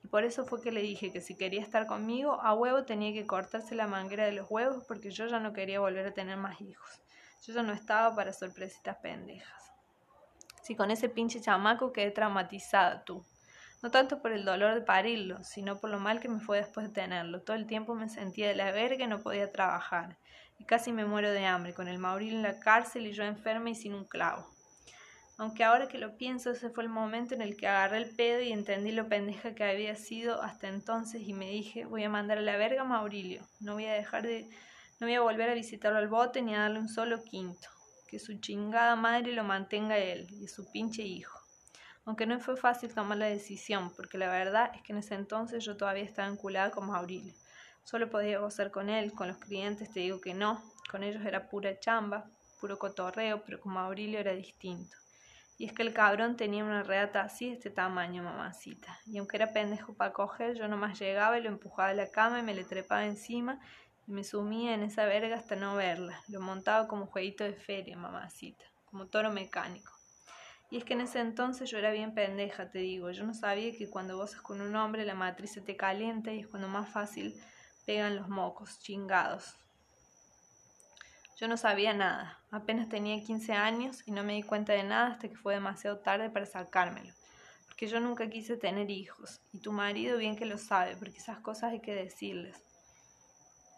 Y 0.02 0.08
por 0.08 0.24
eso 0.24 0.46
fue 0.46 0.62
que 0.62 0.72
le 0.72 0.80
dije 0.80 1.12
que 1.12 1.20
si 1.20 1.36
quería 1.36 1.60
estar 1.60 1.86
conmigo, 1.86 2.40
a 2.40 2.54
huevo 2.54 2.84
tenía 2.84 3.12
que 3.12 3.26
cortarse 3.26 3.74
la 3.74 3.86
manguera 3.86 4.24
de 4.24 4.32
los 4.32 4.50
huevos 4.50 4.84
porque 4.88 5.10
yo 5.10 5.26
ya 5.26 5.40
no 5.40 5.52
quería 5.52 5.80
volver 5.80 6.06
a 6.06 6.14
tener 6.14 6.38
más 6.38 6.60
hijos. 6.60 7.02
Yo 7.42 7.52
ya 7.52 7.62
no 7.62 7.72
estaba 7.72 8.14
para 8.16 8.32
sorpresitas 8.32 8.96
pendejas. 8.96 9.72
Si 10.62 10.74
con 10.74 10.90
ese 10.90 11.08
pinche 11.08 11.40
chamaco 11.40 11.92
quedé 11.92 12.10
traumatizada 12.10 13.04
tú. 13.04 13.24
No 13.82 13.90
tanto 13.90 14.22
por 14.22 14.32
el 14.32 14.44
dolor 14.44 14.74
de 14.74 14.80
parirlo, 14.80 15.44
sino 15.44 15.78
por 15.78 15.90
lo 15.90 16.00
mal 16.00 16.18
que 16.18 16.28
me 16.28 16.40
fue 16.40 16.56
después 16.56 16.88
de 16.88 16.94
tenerlo. 16.94 17.42
Todo 17.42 17.56
el 17.56 17.66
tiempo 17.66 17.94
me 17.94 18.08
sentía 18.08 18.48
de 18.48 18.54
la 18.54 18.72
verga 18.72 19.04
y 19.04 19.08
no 19.08 19.20
podía 19.20 19.52
trabajar. 19.52 20.16
Y 20.58 20.64
casi 20.64 20.92
me 20.92 21.04
muero 21.04 21.30
de 21.30 21.44
hambre, 21.44 21.74
con 21.74 21.88
el 21.88 21.98
Mauril 21.98 22.36
en 22.36 22.42
la 22.42 22.58
cárcel 22.58 23.06
y 23.06 23.12
yo 23.12 23.22
enferma 23.22 23.68
y 23.68 23.74
sin 23.74 23.92
un 23.92 24.06
clavo. 24.06 24.55
Aunque 25.38 25.64
ahora 25.64 25.86
que 25.86 25.98
lo 25.98 26.16
pienso, 26.16 26.50
ese 26.50 26.70
fue 26.70 26.84
el 26.84 26.88
momento 26.88 27.34
en 27.34 27.42
el 27.42 27.58
que 27.58 27.68
agarré 27.68 27.98
el 27.98 28.08
pedo 28.08 28.40
y 28.40 28.52
entendí 28.52 28.90
lo 28.90 29.06
pendeja 29.06 29.54
que 29.54 29.64
había 29.64 29.94
sido 29.94 30.40
hasta 30.40 30.68
entonces 30.68 31.22
y 31.28 31.34
me 31.34 31.50
dije, 31.50 31.84
voy 31.84 32.04
a 32.04 32.08
mandar 32.08 32.38
a 32.38 32.40
la 32.40 32.56
verga 32.56 32.82
a 32.82 32.84
Maurilio, 32.84 33.42
no 33.60 33.74
voy 33.74 33.84
a 33.84 33.92
dejar 33.92 34.22
de, 34.22 34.48
no 34.98 35.06
voy 35.06 35.14
a 35.14 35.20
volver 35.20 35.50
a 35.50 35.54
visitarlo 35.54 35.98
al 35.98 36.08
bote 36.08 36.40
ni 36.40 36.54
a 36.54 36.60
darle 36.60 36.78
un 36.78 36.88
solo 36.88 37.22
quinto, 37.22 37.68
que 38.08 38.18
su 38.18 38.40
chingada 38.40 38.96
madre 38.96 39.32
lo 39.32 39.44
mantenga 39.44 39.98
él 39.98 40.26
y 40.40 40.48
su 40.48 40.70
pinche 40.72 41.02
hijo. 41.02 41.38
Aunque 42.06 42.24
no 42.24 42.40
fue 42.40 42.56
fácil 42.56 42.94
tomar 42.94 43.18
la 43.18 43.26
decisión, 43.26 43.92
porque 43.94 44.16
la 44.16 44.30
verdad 44.30 44.70
es 44.74 44.80
que 44.82 44.92
en 44.92 44.98
ese 45.00 45.16
entonces 45.16 45.62
yo 45.62 45.76
todavía 45.76 46.04
estaba 46.04 46.28
enculada 46.28 46.70
con 46.70 46.86
Maurilio. 46.86 47.34
Solo 47.84 48.08
podía 48.08 48.38
gozar 48.38 48.70
con 48.70 48.88
él, 48.88 49.12
con 49.12 49.28
los 49.28 49.36
clientes 49.36 49.90
te 49.90 50.00
digo 50.00 50.18
que 50.18 50.32
no, 50.32 50.62
con 50.90 51.02
ellos 51.02 51.26
era 51.26 51.50
pura 51.50 51.78
chamba, 51.78 52.24
puro 52.58 52.78
cotorreo, 52.78 53.42
pero 53.44 53.60
con 53.60 53.74
Maurilio 53.74 54.18
era 54.18 54.32
distinto. 54.32 54.96
Y 55.58 55.64
es 55.64 55.72
que 55.72 55.82
el 55.82 55.94
cabrón 55.94 56.36
tenía 56.36 56.64
una 56.64 56.82
reata 56.82 57.22
así, 57.22 57.48
este 57.48 57.70
tamaño, 57.70 58.22
mamacita. 58.22 58.98
Y 59.06 59.18
aunque 59.18 59.38
era 59.38 59.52
pendejo 59.52 59.94
para 59.94 60.12
coger, 60.12 60.54
yo 60.54 60.68
nomás 60.68 60.98
llegaba 60.98 61.38
y 61.38 61.42
lo 61.42 61.48
empujaba 61.48 61.88
a 61.88 61.94
la 61.94 62.10
cama 62.10 62.40
y 62.40 62.42
me 62.42 62.54
le 62.54 62.64
trepaba 62.64 63.06
encima 63.06 63.58
y 64.06 64.12
me 64.12 64.22
sumía 64.22 64.74
en 64.74 64.82
esa 64.82 65.06
verga 65.06 65.36
hasta 65.36 65.56
no 65.56 65.74
verla. 65.74 66.22
Lo 66.28 66.40
montaba 66.40 66.86
como 66.86 67.06
jueguito 67.06 67.42
de 67.44 67.54
feria, 67.54 67.96
mamacita, 67.96 68.64
como 68.84 69.06
toro 69.06 69.32
mecánico. 69.32 69.92
Y 70.70 70.78
es 70.78 70.84
que 70.84 70.94
en 70.94 71.02
ese 71.02 71.20
entonces 71.20 71.70
yo 71.70 71.78
era 71.78 71.90
bien 71.90 72.12
pendeja, 72.12 72.70
te 72.70 72.80
digo. 72.80 73.10
Yo 73.10 73.24
no 73.24 73.32
sabía 73.32 73.72
que 73.72 73.88
cuando 73.88 74.16
vos 74.16 74.36
con 74.36 74.60
un 74.60 74.74
hombre 74.76 75.04
la 75.04 75.14
matriz 75.14 75.52
se 75.52 75.60
te 75.60 75.76
calienta 75.76 76.32
y 76.32 76.40
es 76.40 76.48
cuando 76.48 76.68
más 76.68 76.90
fácil 76.90 77.40
pegan 77.86 78.16
los 78.16 78.28
mocos, 78.28 78.78
chingados. 78.80 79.56
Yo 81.36 81.48
no 81.48 81.58
sabía 81.58 81.92
nada, 81.92 82.38
apenas 82.50 82.88
tenía 82.88 83.22
15 83.22 83.52
años 83.52 84.02
y 84.06 84.10
no 84.10 84.22
me 84.22 84.32
di 84.32 84.42
cuenta 84.42 84.72
de 84.72 84.84
nada 84.84 85.08
hasta 85.08 85.28
que 85.28 85.36
fue 85.36 85.52
demasiado 85.52 85.98
tarde 85.98 86.30
para 86.30 86.46
sacármelo. 86.46 87.12
Porque 87.66 87.88
yo 87.88 88.00
nunca 88.00 88.30
quise 88.30 88.56
tener 88.56 88.90
hijos, 88.90 89.42
y 89.52 89.58
tu 89.58 89.70
marido 89.70 90.16
bien 90.16 90.36
que 90.36 90.46
lo 90.46 90.56
sabe, 90.56 90.96
porque 90.96 91.18
esas 91.18 91.38
cosas 91.40 91.72
hay 91.72 91.80
que 91.80 91.94
decirles. 91.94 92.56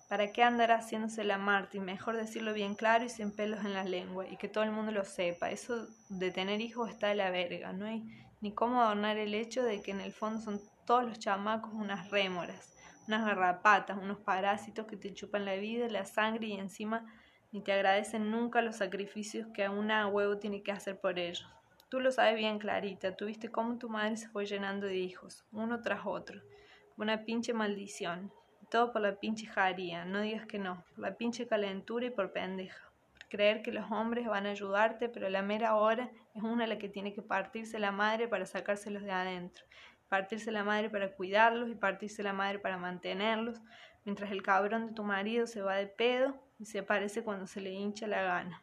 ¿Para 0.09 0.33
qué 0.33 0.45
andar 0.45 0.71
haciéndose 0.71 1.25
la 1.25 1.37
Marta? 1.37 1.81
mejor 1.81 2.17
decirlo 2.17 2.53
bien 2.53 2.77
claro 2.77 3.05
y 3.05 3.09
sin 3.09 3.33
pelos 3.33 3.65
en 3.65 3.75
la 3.75 3.83
lengua, 3.83 4.29
y 4.29 4.37
que 4.37 4.49
todo 4.49 4.63
el 4.63 4.71
mundo 4.71 4.93
lo 4.93 5.05
sepa. 5.05 5.51
Eso 5.51 5.89
de 6.11 6.31
tener 6.31 6.61
hijos 6.61 6.89
está 6.89 7.09
de 7.09 7.17
la 7.17 7.31
verga, 7.31 7.73
no 7.73 7.87
hay 7.87 8.05
ni 8.41 8.53
cómo 8.53 8.81
adornar 8.81 9.19
el 9.19 9.35
hecho 9.35 9.65
de 9.65 9.83
que 9.83 9.91
en 9.91 10.01
el 10.01 10.13
fondo 10.13 10.41
son 10.41 10.61
todos 10.87 11.05
los 11.05 11.19
chamacos 11.19 11.73
unas 11.75 12.09
rémoras, 12.13 12.73
unas 13.09 13.27
garrapatas, 13.27 13.99
unos 13.99 14.19
parásitos 14.19 14.87
que 14.87 14.97
te 14.97 15.13
chupan 15.13 15.45
la 15.45 15.57
vida, 15.57 15.89
la 15.89 16.05
sangre 16.05 16.47
y 16.47 16.53
encima 16.53 17.05
ni 17.51 17.63
te 17.63 17.73
agradecen 17.73 18.31
nunca 18.31 18.61
los 18.63 18.77
sacrificios 18.77 19.47
que 19.55 19.69
una 19.69 20.07
huevo 20.07 20.39
tiene 20.39 20.63
que 20.63 20.73
hacer 20.73 21.01
por 21.01 21.19
ellos. 21.19 21.49
Tú 21.89 22.01
lo 22.01 22.13
sabes 22.13 22.37
bien, 22.37 22.59
Clarita, 22.59 23.17
tú 23.17 23.27
viste 23.27 23.49
cómo 23.49 23.79
tu 23.79 23.89
madre 23.89 24.19
se 24.19 24.29
fue 24.29 24.45
llenando 24.45 24.87
de 24.87 24.97
hijos, 24.97 25.47
uno 25.53 25.81
tras 25.81 26.03
otro, 26.05 26.43
una 26.99 27.25
pinche 27.25 27.55
maldición. 27.55 28.31
Todo 28.71 28.93
por 28.93 29.01
la 29.01 29.15
pinche 29.19 29.47
jaría, 29.47 30.05
no 30.05 30.21
digas 30.21 30.45
que 30.45 30.59
no, 30.59 30.85
por 30.91 30.99
la 30.99 31.17
pinche 31.17 31.47
calentura 31.47 32.05
y 32.05 32.11
por 32.11 32.33
pendeja. 32.33 32.91
Por 33.15 33.29
creer 33.29 33.63
que 33.63 33.73
los 33.73 33.91
hombres 33.91 34.27
van 34.27 34.47
a 34.47 34.51
ayudarte, 34.51 35.09
pero 35.09 35.31
la 35.31 35.41
mera 35.41 35.77
hora 35.77 36.11
es 36.35 36.43
una 36.43 36.67
la 36.67 36.77
que 36.77 36.91
tiene 36.91 37.15
que 37.15 37.23
partirse 37.23 37.79
la 37.79 37.93
madre 37.93 38.29
para 38.29 38.45
sacárselos 38.45 39.03
de 39.05 39.13
adentro, 39.13 39.65
partirse 40.11 40.53
la 40.53 40.65
madre 40.65 40.91
para 40.91 41.15
cuidarlos 41.15 41.71
y 41.71 41.75
partirse 41.75 42.23
la 42.23 42.35
madre 42.35 42.59
para 42.59 42.77
mantenerlos, 42.77 43.63
mientras 44.05 44.31
el 44.31 44.43
cabrón 44.43 44.89
de 44.89 44.93
tu 44.93 45.05
marido 45.05 45.47
se 45.47 45.63
va 45.63 45.77
de 45.77 45.87
pedo 45.87 46.39
se 46.65 46.81
aparece 46.81 47.23
cuando 47.23 47.47
se 47.47 47.61
le 47.61 47.73
hincha 47.73 48.07
la 48.07 48.23
gana. 48.23 48.63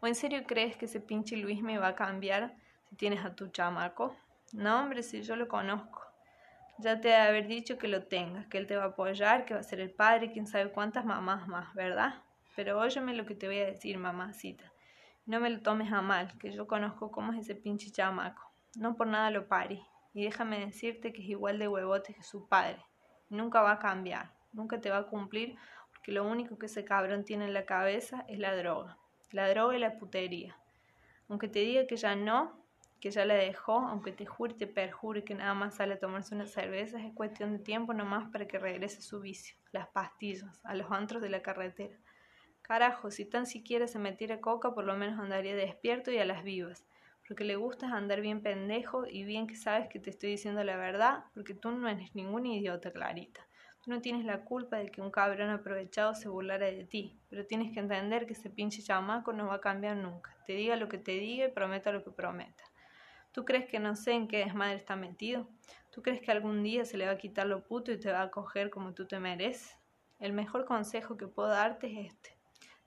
¿O 0.00 0.06
en 0.06 0.14
serio 0.14 0.44
crees 0.46 0.76
que 0.76 0.86
ese 0.86 1.00
pinche 1.00 1.36
Luis 1.36 1.62
me 1.62 1.78
va 1.78 1.88
a 1.88 1.94
cambiar 1.94 2.56
si 2.88 2.96
tienes 2.96 3.24
a 3.24 3.34
tu 3.34 3.48
chamaco? 3.48 4.16
No, 4.52 4.80
hombre, 4.80 5.02
si 5.02 5.22
yo 5.22 5.36
lo 5.36 5.48
conozco. 5.48 6.02
Ya 6.78 7.00
te 7.00 7.14
ha 7.14 7.26
haber 7.26 7.46
dicho 7.46 7.78
que 7.78 7.86
lo 7.86 8.04
tengas, 8.04 8.46
que 8.48 8.58
él 8.58 8.66
te 8.66 8.76
va 8.76 8.84
a 8.84 8.88
apoyar, 8.88 9.44
que 9.44 9.54
va 9.54 9.60
a 9.60 9.62
ser 9.62 9.80
el 9.80 9.90
padre, 9.90 10.32
quién 10.32 10.46
sabe 10.46 10.72
cuántas 10.72 11.04
mamás 11.04 11.46
más, 11.46 11.72
¿verdad? 11.74 12.22
Pero 12.56 12.78
óyeme 12.78 13.14
lo 13.14 13.24
que 13.24 13.34
te 13.34 13.46
voy 13.46 13.58
a 13.58 13.66
decir, 13.66 13.96
mamacita. 13.98 14.72
No 15.24 15.38
me 15.38 15.50
lo 15.50 15.60
tomes 15.62 15.92
a 15.92 16.02
mal, 16.02 16.36
que 16.38 16.50
yo 16.50 16.66
conozco 16.66 17.12
cómo 17.12 17.32
es 17.32 17.40
ese 17.40 17.54
pinche 17.54 17.90
chamaco. 17.90 18.50
No 18.74 18.96
por 18.96 19.06
nada 19.06 19.30
lo 19.30 19.46
pare. 19.46 19.80
Y 20.14 20.24
déjame 20.24 20.58
decirte 20.58 21.12
que 21.12 21.22
es 21.22 21.28
igual 21.28 21.58
de 21.58 21.68
huevote 21.68 22.14
que 22.14 22.22
su 22.22 22.48
padre. 22.48 22.84
Nunca 23.28 23.62
va 23.62 23.72
a 23.72 23.78
cambiar, 23.78 24.32
nunca 24.52 24.80
te 24.80 24.90
va 24.90 24.98
a 24.98 25.06
cumplir 25.06 25.56
que 26.02 26.12
lo 26.12 26.24
único 26.24 26.58
que 26.58 26.66
ese 26.66 26.84
cabrón 26.84 27.24
tiene 27.24 27.46
en 27.46 27.54
la 27.54 27.64
cabeza 27.64 28.24
es 28.28 28.38
la 28.38 28.56
droga, 28.56 28.98
la 29.30 29.48
droga 29.48 29.76
y 29.76 29.80
la 29.80 29.98
putería. 29.98 30.56
Aunque 31.28 31.48
te 31.48 31.60
diga 31.60 31.86
que 31.86 31.96
ya 31.96 32.16
no, 32.16 32.62
que 33.00 33.10
ya 33.10 33.24
la 33.24 33.34
dejó, 33.34 33.80
aunque 33.80 34.12
te 34.12 34.26
jure 34.26 34.54
y 34.54 34.58
te 34.58 34.66
perjure 34.66 35.24
que 35.24 35.34
nada 35.34 35.54
más 35.54 35.76
sale 35.76 35.94
a 35.94 35.98
tomarse 35.98 36.34
unas 36.34 36.50
cervezas, 36.50 37.02
es 37.02 37.12
cuestión 37.14 37.52
de 37.52 37.58
tiempo 37.58 37.94
nomás 37.94 38.30
para 38.30 38.46
que 38.46 38.58
regrese 38.58 39.02
su 39.02 39.20
vicio, 39.20 39.56
las 39.72 39.88
pastillas, 39.88 40.60
a 40.64 40.74
los 40.74 40.90
antros 40.90 41.22
de 41.22 41.28
la 41.28 41.42
carretera. 41.42 41.96
Carajo, 42.62 43.10
si 43.10 43.24
tan 43.24 43.46
siquiera 43.46 43.88
se 43.88 43.98
metiera 43.98 44.40
coca, 44.40 44.72
por 44.72 44.84
lo 44.84 44.94
menos 44.94 45.18
andaría 45.18 45.56
despierto 45.56 46.12
y 46.12 46.18
a 46.18 46.24
las 46.24 46.44
vivas. 46.44 46.86
Porque 47.26 47.44
le 47.44 47.56
gusta 47.56 47.88
andar 47.88 48.20
bien 48.20 48.40
pendejo 48.40 49.06
y 49.06 49.24
bien 49.24 49.46
que 49.46 49.56
sabes 49.56 49.88
que 49.88 49.98
te 49.98 50.10
estoy 50.10 50.30
diciendo 50.30 50.62
la 50.62 50.76
verdad, 50.76 51.24
porque 51.34 51.54
tú 51.54 51.72
no 51.72 51.88
eres 51.88 52.14
ningún 52.14 52.46
idiota, 52.46 52.92
Clarita. 52.92 53.46
No 53.84 54.00
tienes 54.00 54.24
la 54.24 54.44
culpa 54.44 54.76
de 54.76 54.92
que 54.92 55.00
un 55.00 55.10
cabrón 55.10 55.50
aprovechado 55.50 56.14
se 56.14 56.28
burlara 56.28 56.66
de 56.66 56.84
ti, 56.84 57.18
pero 57.28 57.46
tienes 57.46 57.72
que 57.72 57.80
entender 57.80 58.26
que 58.26 58.34
ese 58.34 58.48
pinche 58.48 58.80
chamaco 58.80 59.32
no 59.32 59.48
va 59.48 59.54
a 59.54 59.60
cambiar 59.60 59.96
nunca. 59.96 60.36
Te 60.46 60.52
diga 60.52 60.76
lo 60.76 60.88
que 60.88 60.98
te 60.98 61.12
diga 61.12 61.46
y 61.46 61.50
prometa 61.50 61.90
lo 61.90 62.04
que 62.04 62.12
prometa. 62.12 62.62
¿Tú 63.32 63.44
crees 63.44 63.66
que 63.66 63.80
no 63.80 63.96
sé 63.96 64.12
en 64.12 64.28
qué 64.28 64.38
desmadre 64.38 64.76
está 64.76 64.94
metido? 64.94 65.48
¿Tú 65.90 66.00
crees 66.00 66.20
que 66.20 66.30
algún 66.30 66.62
día 66.62 66.84
se 66.84 66.96
le 66.96 67.06
va 67.06 67.12
a 67.12 67.18
quitar 67.18 67.48
lo 67.48 67.64
puto 67.64 67.90
y 67.90 67.98
te 67.98 68.12
va 68.12 68.22
a 68.22 68.30
coger 68.30 68.70
como 68.70 68.94
tú 68.94 69.08
te 69.08 69.18
mereces? 69.18 69.76
El 70.20 70.32
mejor 70.32 70.64
consejo 70.64 71.16
que 71.16 71.26
puedo 71.26 71.48
darte 71.48 71.88
es 71.88 72.12
este. 72.12 72.36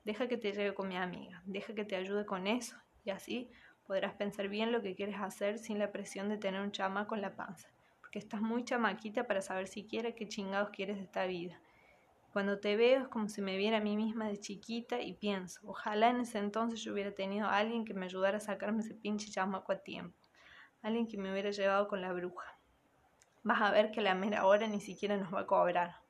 Deja 0.06 0.30
que 0.30 0.38
te 0.38 0.54
lleve 0.54 0.74
con 0.74 0.88
mi 0.88 0.96
amiga, 0.96 1.42
deja 1.46 1.76
que 1.76 1.84
te 1.84 1.98
ayude 1.98 2.26
con 2.26 2.48
eso 2.48 2.78
y 3.04 3.10
así 3.10 3.52
podrás 3.86 4.14
pensar 4.14 4.48
bien 4.48 4.72
lo 4.72 4.82
que 4.82 4.96
quieres 4.96 5.18
hacer 5.20 5.60
sin 5.60 5.78
la 5.78 5.92
presión 5.92 6.30
de 6.30 6.38
tener 6.38 6.62
un 6.62 6.72
chamaco 6.72 7.16
en 7.16 7.22
la 7.22 7.36
panza 7.36 7.75
que 8.16 8.20
estás 8.20 8.40
muy 8.42 8.64
chamaquita 8.64 9.28
para 9.28 9.42
saber 9.42 9.68
siquiera 9.68 10.14
qué 10.14 10.26
chingados 10.26 10.70
quieres 10.70 10.96
de 10.96 11.04
esta 11.04 11.26
vida. 11.26 11.60
Cuando 12.32 12.62
te 12.62 12.78
veo 12.78 13.02
es 13.02 13.08
como 13.10 13.28
si 13.28 13.42
me 13.42 13.58
viera 13.58 13.80
a 13.80 13.82
mí 13.82 13.98
misma 13.98 14.30
de 14.30 14.40
chiquita 14.40 15.02
y 15.02 15.16
pienso, 15.16 15.60
ojalá 15.66 16.12
en 16.12 16.22
ese 16.22 16.38
entonces 16.38 16.80
yo 16.82 16.94
hubiera 16.94 17.14
tenido 17.14 17.46
a 17.46 17.58
alguien 17.58 17.84
que 17.84 17.94
me 17.94 18.06
ayudara 18.06 18.38
a 18.38 18.40
sacarme 18.40 18.84
ese 18.84 18.96
pinche 18.96 19.30
chamaco 19.30 19.74
a 19.74 19.80
tiempo, 19.80 20.18
alguien 20.82 21.10
que 21.10 21.18
me 21.18 21.30
hubiera 21.30 21.52
llevado 21.52 21.90
con 21.90 22.00
la 22.00 22.14
bruja. 22.14 22.58
Vas 23.44 23.62
a 23.62 23.72
ver 23.72 23.92
que 23.92 24.00
la 24.00 24.16
mera 24.16 24.46
hora 24.46 24.66
ni 24.66 24.80
siquiera 24.80 25.18
nos 25.18 25.34
va 25.34 25.42
a 25.42 25.46
cobrar. 25.46 26.05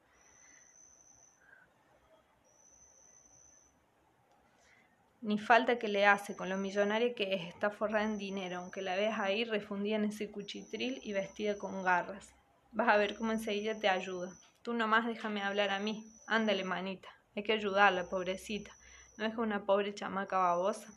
Ni 5.26 5.40
falta 5.40 5.80
que 5.80 5.88
le 5.88 6.06
hace 6.06 6.36
con 6.36 6.50
lo 6.50 6.58
millonaria 6.60 7.16
que 7.16 7.34
es, 7.34 7.48
está 7.48 7.72
forrada 7.72 8.06
en 8.06 8.20
dinero, 8.20 8.60
aunque 8.60 8.84
la 8.84 8.96
veas 8.96 9.20
ahí 9.20 9.44
refundida 9.44 9.96
en 9.96 10.06
ese 10.06 10.30
cuchitril 10.30 11.00
y 11.02 11.14
vestida 11.14 11.58
con 11.58 11.82
garras. 11.82 12.36
Vas 12.72 12.90
a 12.90 12.98
ver 12.98 13.18
cómo 13.18 13.32
enseguida 13.32 13.80
te 13.80 13.90
ayuda. 13.90 14.32
Tú 14.62 14.76
nomás 14.76 15.08
déjame 15.08 15.42
hablar 15.42 15.72
a 15.72 15.80
mí. 15.80 16.06
Ándale, 16.28 16.64
manita. 16.64 17.10
Hay 17.36 17.42
que 17.42 17.54
ayudarla, 17.54 18.08
pobrecita. 18.08 18.72
No 19.18 19.26
es 19.26 19.36
una 19.36 19.66
pobre 19.66 19.96
chamaca 19.96 20.38
babosa. 20.38 20.94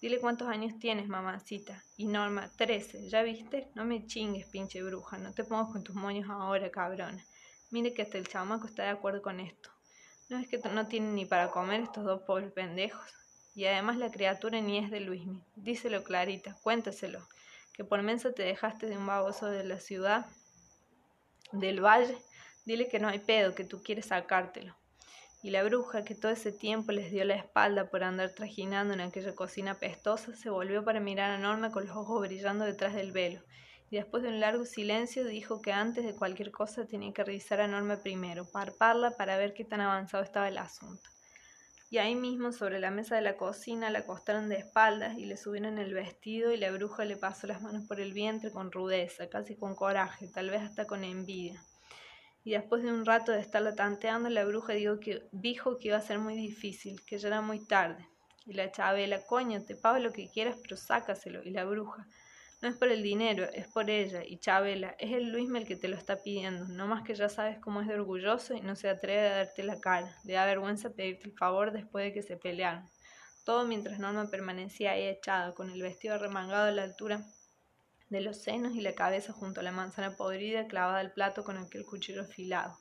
Dile 0.00 0.18
cuántos 0.18 0.48
años 0.48 0.78
tienes, 0.78 1.06
mamacita. 1.06 1.84
Y 1.98 2.06
Norma, 2.06 2.50
trece. 2.56 3.10
¿Ya 3.10 3.22
viste? 3.22 3.68
No 3.74 3.84
me 3.84 4.06
chingues, 4.06 4.46
pinche 4.46 4.82
bruja. 4.82 5.18
No 5.18 5.34
te 5.34 5.44
pongas 5.44 5.70
con 5.70 5.84
tus 5.84 5.94
moños 5.94 6.30
ahora, 6.30 6.70
cabrona. 6.70 7.22
Mire 7.70 7.92
que 7.92 8.00
hasta 8.00 8.16
el 8.16 8.28
chamaco 8.28 8.66
está 8.66 8.84
de 8.84 8.88
acuerdo 8.88 9.20
con 9.20 9.40
esto. 9.40 9.68
No 10.30 10.38
es 10.38 10.48
que 10.48 10.56
no 10.56 10.86
tienen 10.86 11.14
ni 11.14 11.26
para 11.26 11.50
comer 11.50 11.82
estos 11.82 12.06
dos 12.06 12.22
pobres 12.22 12.50
pendejos. 12.50 13.18
Y 13.58 13.66
además 13.66 13.96
la 13.96 14.12
criatura 14.12 14.60
ni 14.60 14.78
es 14.78 14.88
de 14.88 15.00
Luismi. 15.00 15.42
Díselo 15.56 16.04
Clarita, 16.04 16.56
cuéntaselo, 16.62 17.26
que 17.72 17.82
por 17.82 18.02
mensa 18.02 18.32
te 18.32 18.44
dejaste 18.44 18.86
de 18.86 18.96
un 18.96 19.04
baboso 19.04 19.46
de 19.46 19.64
la 19.64 19.80
ciudad, 19.80 20.26
del 21.50 21.84
valle. 21.84 22.16
Dile 22.66 22.86
que 22.86 23.00
no 23.00 23.08
hay 23.08 23.18
pedo, 23.18 23.56
que 23.56 23.64
tú 23.64 23.82
quieres 23.82 24.06
sacártelo. 24.06 24.76
Y 25.42 25.50
la 25.50 25.64
bruja, 25.64 26.04
que 26.04 26.14
todo 26.14 26.30
ese 26.30 26.52
tiempo 26.52 26.92
les 26.92 27.10
dio 27.10 27.24
la 27.24 27.34
espalda 27.34 27.90
por 27.90 28.04
andar 28.04 28.30
trajinando 28.30 28.94
en 28.94 29.00
aquella 29.00 29.34
cocina 29.34 29.74
pestosa, 29.74 30.36
se 30.36 30.50
volvió 30.50 30.84
para 30.84 31.00
mirar 31.00 31.32
a 31.32 31.38
Norma 31.38 31.72
con 31.72 31.84
los 31.84 31.96
ojos 31.96 32.20
brillando 32.20 32.64
detrás 32.64 32.94
del 32.94 33.10
velo, 33.10 33.42
y 33.90 33.96
después 33.96 34.22
de 34.22 34.28
un 34.28 34.38
largo 34.38 34.66
silencio 34.66 35.24
dijo 35.24 35.60
que 35.62 35.72
antes 35.72 36.04
de 36.04 36.14
cualquier 36.14 36.52
cosa 36.52 36.86
tenía 36.86 37.12
que 37.12 37.24
revisar 37.24 37.60
a 37.60 37.66
Norma 37.66 38.04
primero, 38.04 38.48
parparla 38.48 39.16
para 39.16 39.36
ver 39.36 39.52
qué 39.52 39.64
tan 39.64 39.80
avanzado 39.80 40.22
estaba 40.22 40.46
el 40.46 40.58
asunto 40.58 41.10
y 41.90 41.98
ahí 41.98 42.14
mismo 42.14 42.52
sobre 42.52 42.80
la 42.80 42.90
mesa 42.90 43.16
de 43.16 43.22
la 43.22 43.36
cocina 43.36 43.88
la 43.88 44.00
acostaron 44.00 44.48
de 44.50 44.56
espaldas 44.56 45.16
y 45.16 45.24
le 45.24 45.38
subieron 45.38 45.78
el 45.78 45.94
vestido 45.94 46.52
y 46.52 46.58
la 46.58 46.70
bruja 46.70 47.06
le 47.06 47.16
pasó 47.16 47.46
las 47.46 47.62
manos 47.62 47.86
por 47.86 47.98
el 47.98 48.12
vientre 48.12 48.50
con 48.50 48.70
rudeza, 48.70 49.30
casi 49.30 49.56
con 49.56 49.74
coraje, 49.74 50.28
tal 50.28 50.50
vez 50.50 50.60
hasta 50.60 50.86
con 50.86 51.02
envidia. 51.02 51.62
Y 52.44 52.52
después 52.52 52.82
de 52.82 52.92
un 52.92 53.06
rato 53.06 53.32
de 53.32 53.40
estarla 53.40 53.74
tanteando, 53.74 54.28
la 54.28 54.44
bruja 54.44 54.74
dijo 54.74 55.00
que, 55.00 55.28
dijo 55.32 55.78
que 55.78 55.88
iba 55.88 55.96
a 55.96 56.02
ser 56.02 56.18
muy 56.18 56.34
difícil, 56.34 57.02
que 57.04 57.18
ya 57.18 57.28
era 57.28 57.40
muy 57.40 57.66
tarde. 57.66 58.06
Y 58.46 58.54
la 58.54 58.70
chabela, 58.70 59.24
coño, 59.26 59.62
te 59.64 59.74
pago 59.74 59.98
lo 59.98 60.12
que 60.12 60.30
quieras, 60.30 60.56
pero 60.62 60.76
sácaselo. 60.76 61.42
Y 61.42 61.50
la 61.50 61.64
bruja, 61.64 62.06
no 62.60 62.68
es 62.68 62.76
por 62.76 62.88
el 62.88 63.02
dinero, 63.02 63.44
es 63.52 63.68
por 63.68 63.88
ella. 63.88 64.24
Y 64.24 64.38
Chabela, 64.38 64.96
es 64.98 65.12
el 65.12 65.30
Luisme 65.30 65.60
el 65.60 65.66
que 65.66 65.76
te 65.76 65.88
lo 65.88 65.96
está 65.96 66.22
pidiendo. 66.22 66.64
No 66.66 66.88
más 66.88 67.04
que 67.04 67.14
ya 67.14 67.28
sabes 67.28 67.58
cómo 67.60 67.80
es 67.80 67.86
de 67.86 67.94
orgulloso 67.94 68.54
y 68.54 68.60
no 68.60 68.74
se 68.74 68.88
atreve 68.88 69.28
a 69.28 69.36
darte 69.36 69.62
la 69.62 69.80
cara. 69.80 70.16
Le 70.24 70.32
da 70.32 70.44
vergüenza 70.44 70.90
pedirte 70.90 71.28
el 71.28 71.36
favor 71.36 71.72
después 71.72 72.04
de 72.04 72.12
que 72.12 72.22
se 72.22 72.36
pelearon. 72.36 72.88
Todo 73.44 73.64
mientras 73.64 73.98
Norma 73.98 74.28
permanecía 74.28 74.92
ahí 74.92 75.04
echada, 75.04 75.54
con 75.54 75.70
el 75.70 75.80
vestido 75.82 76.18
remangado 76.18 76.68
a 76.68 76.72
la 76.72 76.82
altura 76.82 77.24
de 78.10 78.20
los 78.20 78.38
senos 78.38 78.74
y 78.74 78.80
la 78.80 78.94
cabeza 78.94 79.32
junto 79.32 79.60
a 79.60 79.62
la 79.62 79.72
manzana 79.72 80.16
podrida 80.16 80.66
clavada 80.66 80.98
al 80.98 81.12
plato 81.12 81.44
con 81.44 81.58
aquel 81.58 81.84
cuchillo 81.86 82.22
afilado. 82.22 82.76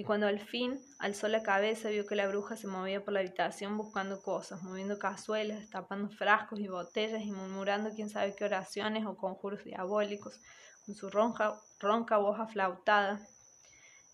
Y 0.00 0.02
cuando 0.02 0.26
al 0.26 0.40
fin 0.40 0.80
alzó 0.98 1.28
la 1.28 1.42
cabeza 1.42 1.90
vio 1.90 2.06
que 2.06 2.16
la 2.16 2.26
bruja 2.26 2.56
se 2.56 2.66
movía 2.66 3.04
por 3.04 3.12
la 3.12 3.20
habitación 3.20 3.76
buscando 3.76 4.22
cosas, 4.22 4.62
moviendo 4.62 4.98
cazuelas, 4.98 5.68
tapando 5.68 6.08
frascos 6.08 6.58
y 6.58 6.68
botellas 6.68 7.20
y 7.20 7.30
murmurando 7.30 7.90
quién 7.94 8.08
sabe 8.08 8.34
qué 8.34 8.46
oraciones 8.46 9.04
o 9.04 9.18
conjuros 9.18 9.62
diabólicos, 9.62 10.40
con 10.86 10.94
su 10.94 11.10
ronca, 11.10 11.60
ronca 11.78 12.16
voz 12.16 12.40
aflautada. 12.40 13.20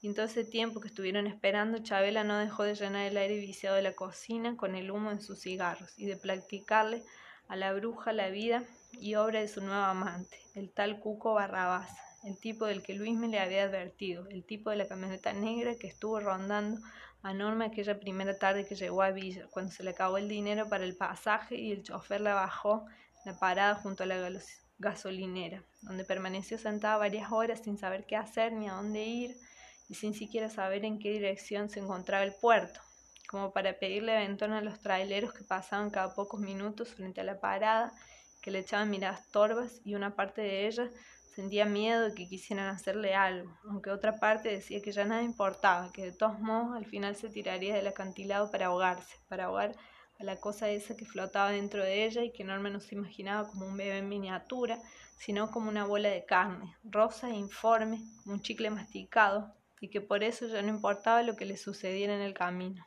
Y 0.00 0.08
en 0.08 0.14
todo 0.14 0.26
ese 0.26 0.42
tiempo 0.42 0.80
que 0.80 0.88
estuvieron 0.88 1.28
esperando, 1.28 1.78
Chabela 1.78 2.24
no 2.24 2.36
dejó 2.36 2.64
de 2.64 2.74
llenar 2.74 3.06
el 3.06 3.16
aire 3.16 3.36
viciado 3.36 3.76
de 3.76 3.82
la 3.82 3.92
cocina 3.92 4.56
con 4.56 4.74
el 4.74 4.90
humo 4.90 5.10
de 5.14 5.20
sus 5.20 5.40
cigarros 5.40 5.96
y 5.96 6.06
de 6.06 6.16
practicarle 6.16 7.04
a 7.46 7.54
la 7.54 7.72
bruja 7.72 8.12
la 8.12 8.28
vida 8.30 8.64
y 8.90 9.14
obra 9.14 9.38
de 9.38 9.46
su 9.46 9.60
nuevo 9.60 9.84
amante, 9.84 10.36
el 10.56 10.72
tal 10.72 10.98
Cuco 10.98 11.34
Barrabás 11.34 11.96
el 12.26 12.38
tipo 12.38 12.66
del 12.66 12.82
que 12.82 12.94
Luis 12.94 13.16
me 13.16 13.28
le 13.28 13.38
había 13.38 13.62
advertido, 13.62 14.26
el 14.30 14.44
tipo 14.44 14.70
de 14.70 14.76
la 14.76 14.88
camioneta 14.88 15.32
negra 15.32 15.76
que 15.76 15.86
estuvo 15.86 16.18
rondando 16.18 16.80
a 17.22 17.32
Norma 17.32 17.66
aquella 17.66 18.00
primera 18.00 18.36
tarde 18.36 18.66
que 18.66 18.74
llegó 18.74 19.02
a 19.02 19.12
Villa, 19.12 19.46
cuando 19.52 19.70
se 19.70 19.84
le 19.84 19.90
acabó 19.90 20.18
el 20.18 20.28
dinero 20.28 20.68
para 20.68 20.82
el 20.82 20.96
pasaje 20.96 21.54
y 21.54 21.70
el 21.70 21.84
chofer 21.84 22.20
la 22.20 22.34
bajó 22.34 22.84
la 23.24 23.38
parada 23.38 23.76
junto 23.76 24.02
a 24.02 24.06
la 24.06 24.28
gasolinera, 24.78 25.62
donde 25.82 26.04
permaneció 26.04 26.58
sentada 26.58 26.96
varias 26.96 27.30
horas 27.30 27.60
sin 27.62 27.78
saber 27.78 28.06
qué 28.06 28.16
hacer 28.16 28.52
ni 28.52 28.68
a 28.68 28.74
dónde 28.74 29.04
ir 29.04 29.36
y 29.88 29.94
sin 29.94 30.12
siquiera 30.12 30.50
saber 30.50 30.84
en 30.84 30.98
qué 30.98 31.12
dirección 31.12 31.68
se 31.70 31.78
encontraba 31.78 32.24
el 32.24 32.34
puerto, 32.34 32.80
como 33.28 33.52
para 33.52 33.78
pedirle 33.78 34.16
aventón 34.16 34.52
a 34.52 34.62
los 34.62 34.80
traileros 34.80 35.32
que 35.32 35.44
pasaban 35.44 35.90
cada 35.90 36.12
pocos 36.12 36.40
minutos 36.40 36.92
frente 36.92 37.20
a 37.20 37.24
la 37.24 37.38
parada, 37.38 37.92
que 38.42 38.50
le 38.50 38.60
echaban 38.60 38.90
miradas 38.90 39.28
torvas 39.30 39.80
y 39.84 39.94
una 39.94 40.16
parte 40.16 40.40
de 40.40 40.66
ellas 40.66 40.90
Sentía 41.36 41.66
miedo 41.66 42.04
de 42.04 42.14
que 42.14 42.30
quisieran 42.30 42.68
hacerle 42.68 43.14
algo, 43.14 43.54
aunque 43.68 43.90
otra 43.90 44.18
parte 44.18 44.48
decía 44.48 44.80
que 44.80 44.90
ya 44.90 45.04
nada 45.04 45.22
importaba, 45.22 45.92
que 45.92 46.06
de 46.06 46.12
todos 46.12 46.40
modos 46.40 46.74
al 46.74 46.86
final 46.86 47.14
se 47.14 47.28
tiraría 47.28 47.74
del 47.74 47.88
acantilado 47.88 48.50
para 48.50 48.68
ahogarse, 48.68 49.18
para 49.28 49.44
ahogar 49.44 49.76
a 50.18 50.24
la 50.24 50.40
cosa 50.40 50.70
esa 50.70 50.96
que 50.96 51.04
flotaba 51.04 51.50
dentro 51.50 51.84
de 51.84 52.06
ella 52.06 52.24
y 52.24 52.32
que 52.32 52.42
Norma 52.42 52.70
no 52.70 52.80
se 52.80 52.94
imaginaba 52.94 53.50
como 53.50 53.66
un 53.66 53.76
bebé 53.76 53.98
en 53.98 54.08
miniatura, 54.08 54.80
sino 55.18 55.50
como 55.50 55.68
una 55.68 55.84
bola 55.84 56.08
de 56.08 56.24
carne, 56.24 56.74
rosa 56.82 57.28
e 57.28 57.34
informe, 57.34 58.00
como 58.22 58.36
un 58.36 58.40
chicle 58.40 58.70
masticado, 58.70 59.54
y 59.78 59.90
que 59.90 60.00
por 60.00 60.24
eso 60.24 60.48
ya 60.48 60.62
no 60.62 60.68
importaba 60.68 61.22
lo 61.22 61.36
que 61.36 61.44
le 61.44 61.58
sucediera 61.58 62.14
en 62.14 62.22
el 62.22 62.32
camino. 62.32 62.86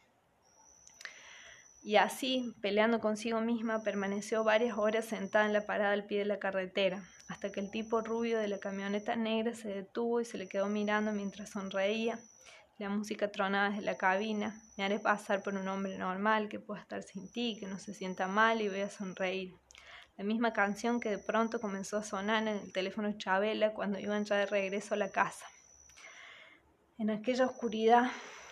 Y 1.82 1.96
así, 1.96 2.54
peleando 2.62 3.00
consigo 3.00 3.40
misma, 3.40 3.82
permaneció 3.84 4.44
varias 4.44 4.78
horas 4.78 5.06
sentada 5.06 5.46
en 5.46 5.54
la 5.54 5.66
parada 5.66 5.94
al 5.94 6.06
pie 6.06 6.20
de 6.20 6.26
la 6.26 6.40
carretera, 6.40 7.04
hasta 7.30 7.52
que 7.52 7.62
el 7.62 7.72
tipo 7.72 8.02
rubio 8.02 8.38
de 8.38 8.50
la 8.50 8.60
camioneta 8.60 9.16
negra 9.16 9.54
se 9.54 9.70
detuvo 9.70 10.20
y 10.20 10.26
se 10.26 10.38
le 10.38 10.50
quedó 10.50 10.68
mirando 10.68 11.14
mientras 11.14 11.52
sonreía. 11.52 12.20
La 12.80 12.90
música 12.90 13.32
tronaba 13.32 13.70
desde 13.70 13.84
la 13.84 13.98
cabina. 13.98 14.62
Me 14.78 14.84
haré 14.84 15.00
pasar 15.00 15.42
por 15.42 15.56
un 15.56 15.68
hombre 15.68 15.98
normal 15.98 16.48
que 16.50 16.60
pueda 16.60 16.82
estar 16.82 17.04
sin 17.04 17.32
ti, 17.32 17.58
que 17.60 17.68
no 17.68 17.80
se 17.80 17.94
sienta 17.94 18.28
mal 18.28 18.62
y 18.62 18.70
voy 18.70 18.82
a 18.82 18.90
sonreír. 18.90 19.54
La 20.18 20.24
misma 20.24 20.52
canción 20.52 21.00
que 21.00 21.10
de 21.10 21.18
pronto 21.18 21.62
comenzó 21.62 21.98
a 21.98 22.04
sonar 22.04 22.46
en 22.48 22.58
el 22.58 22.74
teléfono 22.74 23.18
Chabela 23.18 23.74
cuando 23.74 24.00
iban 24.00 24.26
ya 24.26 24.36
de 24.36 24.46
regreso 24.46 24.94
a 24.94 24.98
la 24.98 25.12
casa. 25.12 25.46
En 26.98 27.10
aquella 27.10 27.46
oscuridad 27.46 28.12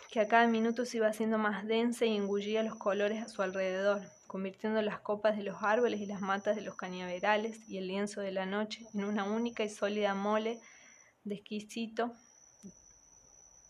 que 0.10 0.20
a 0.22 0.28
cada 0.28 0.48
minuto 0.48 0.86
se 0.86 0.98
iba 0.98 1.08
haciendo 1.08 1.38
más 1.38 1.66
densa 1.66 2.06
y 2.06 2.16
engullía 2.16 2.64
los 2.64 2.76
colores 2.76 3.24
a 3.24 3.28
su 3.28 3.42
alrededor, 3.42 4.02
convirtiendo 4.28 4.82
las 4.82 5.00
copas 5.00 5.36
de 5.36 5.44
los 5.44 5.62
árboles 5.62 6.00
y 6.00 6.06
las 6.06 6.22
matas 6.22 6.56
de 6.56 6.62
los 6.62 6.76
cañaverales 6.76 7.60
y 7.68 7.78
el 7.78 7.88
lienzo 7.88 8.22
de 8.22 8.32
la 8.32 8.46
noche 8.46 8.86
en 8.94 9.04
una 9.04 9.26
única 9.26 9.64
y 9.64 9.70
sólida 9.70 10.14
mole 10.14 10.60
de 11.24 11.36
exquisito, 11.36 12.14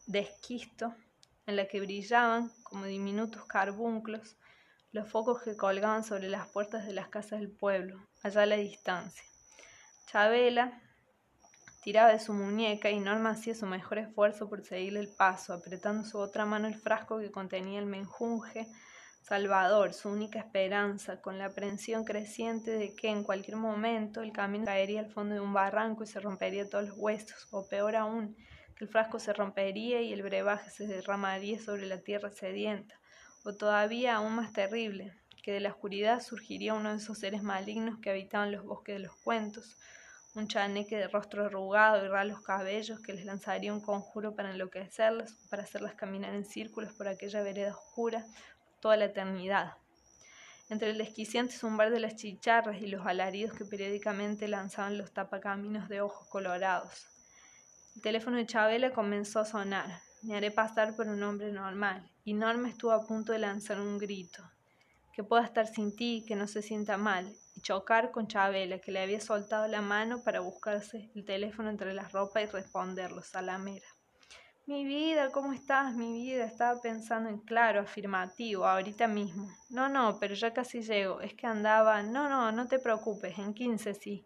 de 0.06 0.20
esquisto, 0.20 0.94
en 1.48 1.56
la 1.56 1.68
que 1.68 1.80
brillaban, 1.80 2.52
como 2.64 2.86
diminutos 2.86 3.46
carbunclos, 3.46 4.38
los 4.92 5.10
focos 5.10 5.42
que 5.42 5.56
colgaban 5.56 6.04
sobre 6.04 6.30
las 6.30 6.48
puertas 6.50 6.86
de 6.86 6.94
las 6.94 7.08
casas 7.08 7.40
del 7.40 7.50
pueblo, 7.50 8.06
allá 8.22 8.44
a 8.44 8.46
la 8.46 8.58
distancia. 8.58 9.24
Chabela, 10.06 10.82
tiraba 11.88 12.12
de 12.12 12.20
su 12.20 12.34
muñeca 12.34 12.92
y 12.92 13.00
Norma 13.00 13.30
hacía 13.30 13.56
su 13.56 13.66
mejor 13.66 14.00
esfuerzo 14.00 14.50
por 14.50 14.62
seguirle 14.66 15.00
el 15.00 15.08
paso, 15.08 15.54
apretando 15.54 16.04
su 16.04 16.18
otra 16.18 16.46
mano 16.46 16.68
el 16.68 16.76
frasco 16.76 17.18
que 17.18 17.32
contenía 17.32 17.80
el 17.80 17.86
menjunje 17.86 18.68
Salvador, 19.22 19.94
su 19.94 20.10
única 20.10 20.38
esperanza, 20.38 21.22
con 21.22 21.38
la 21.38 21.46
aprensión 21.46 22.04
creciente 22.04 22.72
de 22.72 22.94
que 22.94 23.08
en 23.08 23.24
cualquier 23.24 23.56
momento 23.56 24.22
el 24.22 24.34
camino 24.34 24.66
caería 24.66 25.00
al 25.00 25.14
fondo 25.14 25.36
de 25.36 25.40
un 25.40 25.54
barranco 25.54 26.04
y 26.04 26.08
se 26.08 26.20
rompería 26.20 26.70
todos 26.70 26.90
los 26.90 26.98
huesos, 26.98 27.48
o 27.52 27.70
peor 27.70 27.96
aún, 27.96 28.36
que 28.76 28.84
el 28.84 28.90
frasco 28.90 29.18
se 29.18 29.32
rompería 29.32 30.02
y 30.02 30.12
el 30.12 30.24
brebaje 30.24 30.70
se 30.70 30.88
derramaría 30.88 31.58
sobre 31.62 31.86
la 31.86 32.02
tierra 32.02 32.32
sedienta, 32.32 33.00
o 33.46 33.56
todavía 33.56 34.18
aún 34.18 34.36
más 34.36 34.52
terrible, 34.52 35.14
que 35.42 35.54
de 35.54 35.62
la 35.62 35.70
oscuridad 35.70 36.22
surgiría 36.22 36.74
uno 36.74 36.90
de 36.90 36.98
esos 36.98 37.18
seres 37.18 37.44
malignos 37.44 38.00
que 38.00 38.10
habitaban 38.10 38.52
los 38.52 38.66
bosques 38.66 38.96
de 38.96 39.04
los 39.04 39.16
cuentos, 39.16 39.78
un 40.38 40.48
chaneque 40.48 40.98
de 40.98 41.08
rostro 41.08 41.46
arrugado 41.46 42.06
y 42.06 42.08
ralos 42.08 42.42
cabellos 42.42 43.00
que 43.00 43.14
les 43.14 43.26
lanzaría 43.26 43.74
un 43.74 43.82
conjuro 43.82 44.36
para 44.36 44.52
enloquecerlas, 44.52 45.34
para 45.50 45.64
hacerlas 45.64 45.96
caminar 45.96 46.36
en 46.36 46.46
círculos 46.46 46.94
por 46.94 47.08
aquella 47.08 47.42
vereda 47.42 47.76
oscura 47.76 48.24
toda 48.80 48.98
la 48.98 49.06
eternidad. 49.06 49.74
Entre 50.70 50.92
el 50.92 50.98
desquiciante 51.00 51.56
zumbar 51.56 51.90
de 51.90 52.00
las 52.00 52.16
chicharras 52.16 52.82
y 52.82 52.88
los 52.88 53.06
alaridos 53.08 53.58
que 53.58 53.66
periódicamente 53.66 54.48
lanzaban 54.48 54.98
los 54.98 55.12
tapacaminos 55.12 55.90
de 55.90 56.02
ojos 56.02 56.28
colorados. 56.28 57.08
El 57.96 58.02
teléfono 58.04 58.38
de 58.38 58.46
Chabela 58.46 58.92
comenzó 58.92 59.40
a 59.40 59.46
sonar. 59.46 60.02
Me 60.22 60.36
haré 60.36 60.52
pasar 60.52 60.96
por 60.96 61.08
un 61.08 61.24
hombre 61.24 61.52
normal, 61.52 62.12
y 62.24 62.34
Norma 62.34 62.70
estuvo 62.70 62.92
a 62.92 63.06
punto 63.06 63.32
de 63.32 63.40
lanzar 63.40 63.80
un 63.80 63.98
grito. 63.98 64.44
Que 65.18 65.24
pueda 65.24 65.44
estar 65.44 65.66
sin 65.66 65.96
ti, 65.96 66.24
que 66.28 66.36
no 66.36 66.46
se 66.46 66.62
sienta 66.62 66.96
mal, 66.96 67.36
y 67.56 67.62
chocar 67.62 68.12
con 68.12 68.28
Chabela, 68.28 68.78
que 68.78 68.92
le 68.92 69.02
había 69.02 69.20
soltado 69.20 69.68
la 69.68 69.82
mano 69.82 70.24
para 70.24 70.42
buscarse 70.42 71.10
el 71.16 71.26
teléfono 71.26 71.72
entre 71.72 71.96
las 71.96 72.12
ropas 72.12 72.44
y 72.44 72.46
responderlo, 72.46 73.24
salamera. 73.24 73.88
Mi 74.68 74.86
vida, 74.86 75.32
¿cómo 75.32 75.54
estás? 75.54 75.96
Mi 75.96 76.14
vida, 76.14 76.46
estaba 76.46 76.80
pensando 76.82 77.32
en 77.32 77.40
claro, 77.40 77.80
afirmativo, 77.80 78.68
ahorita 78.68 79.08
mismo. 79.08 79.50
No, 79.72 79.90
no, 79.90 80.20
pero 80.20 80.36
ya 80.36 80.54
casi 80.54 80.82
llego. 80.84 81.20
Es 81.20 81.34
que 81.34 81.48
andaba. 81.48 82.04
No, 82.04 82.30
no, 82.30 82.52
no 82.52 82.68
te 82.68 82.78
preocupes, 82.78 83.40
en 83.40 83.56
quince 83.56 83.96
sí. 83.96 84.24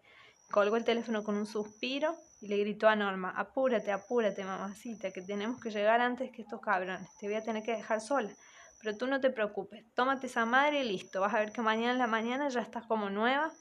Colgó 0.52 0.76
el 0.76 0.84
teléfono 0.84 1.24
con 1.24 1.38
un 1.38 1.46
suspiro 1.46 2.18
y 2.42 2.50
le 2.50 2.58
gritó 2.58 2.90
a 2.90 2.98
Norma: 2.98 3.30
Apúrate, 3.38 3.94
apúrate, 3.94 4.44
mamacita, 4.44 5.12
que 5.12 5.22
tenemos 5.22 5.62
que 5.62 5.70
llegar 5.70 6.02
antes 6.02 6.32
que 6.34 6.42
estos 6.42 6.60
cabrones. 6.60 7.08
Te 7.18 7.28
voy 7.28 7.36
a 7.36 7.44
tener 7.44 7.64
que 7.64 7.78
dejar 7.78 8.02
sola. 8.02 8.36
Pero 8.82 8.98
tú 8.98 9.08
no 9.08 9.22
te 9.22 9.30
preocupes, 9.30 9.86
tómate 9.94 10.28
esa 10.28 10.46
madre 10.46 10.82
y 10.82 10.88
listo. 10.88 11.22
Vas 11.22 11.34
a 11.34 11.40
ver 11.40 11.52
que 11.52 11.62
mañana 11.62 11.92
en 11.92 12.00
la 12.00 12.08
mañana 12.08 12.50
ya 12.50 12.62
estás 12.62 12.86
como 12.86 13.10
nueva. 13.10 13.52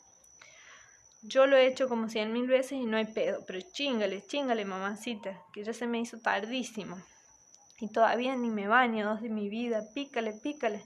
Yo 1.22 1.46
lo 1.46 1.56
he 1.56 1.66
hecho 1.66 1.88
como 1.88 2.08
cien 2.08 2.32
mil 2.32 2.46
veces 2.46 2.72
y 2.72 2.86
no 2.86 2.96
hay 2.96 3.04
pedo, 3.04 3.44
pero 3.46 3.60
chingale, 3.72 4.24
chingale, 4.26 4.64
mamacita, 4.64 5.42
que 5.52 5.62
ya 5.62 5.74
se 5.74 5.86
me 5.86 6.00
hizo 6.00 6.18
tardísimo. 6.18 6.96
Y 7.78 7.88
todavía 7.88 8.34
ni 8.36 8.48
me 8.48 8.68
baño, 8.68 9.06
dos 9.06 9.20
de 9.20 9.28
mi 9.28 9.50
vida, 9.50 9.82
pícale, 9.94 10.32
pícale, 10.32 10.82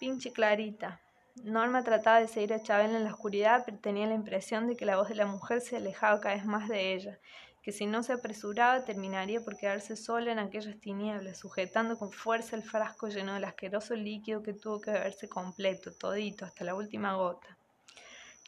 pinche 0.00 0.32
Clarita. 0.32 1.00
Norma 1.44 1.84
trataba 1.84 2.20
de 2.20 2.28
seguir 2.28 2.54
a 2.54 2.62
Chabela 2.62 2.96
en 2.96 3.04
la 3.04 3.12
oscuridad, 3.12 3.62
pero 3.64 3.78
tenía 3.78 4.06
la 4.06 4.14
impresión 4.14 4.66
de 4.66 4.76
que 4.76 4.86
la 4.86 4.96
voz 4.96 5.08
de 5.08 5.14
la 5.14 5.26
mujer 5.26 5.60
se 5.60 5.76
alejaba 5.76 6.20
cada 6.20 6.34
vez 6.34 6.46
más 6.46 6.68
de 6.68 6.94
ella 6.94 7.18
que 7.66 7.72
si 7.72 7.84
no 7.84 8.04
se 8.04 8.12
apresuraba 8.12 8.84
terminaría 8.84 9.40
por 9.40 9.56
quedarse 9.56 9.96
sola 9.96 10.30
en 10.30 10.38
aquellas 10.38 10.78
tinieblas, 10.78 11.40
sujetando 11.40 11.98
con 11.98 12.12
fuerza 12.12 12.54
el 12.54 12.62
frasco 12.62 13.08
lleno 13.08 13.34
del 13.34 13.42
asqueroso 13.42 13.96
líquido 13.96 14.44
que 14.44 14.52
tuvo 14.52 14.80
que 14.80 14.92
beberse 14.92 15.28
completo, 15.28 15.90
todito, 15.90 16.44
hasta 16.44 16.62
la 16.62 16.76
última 16.76 17.16
gota. 17.16 17.58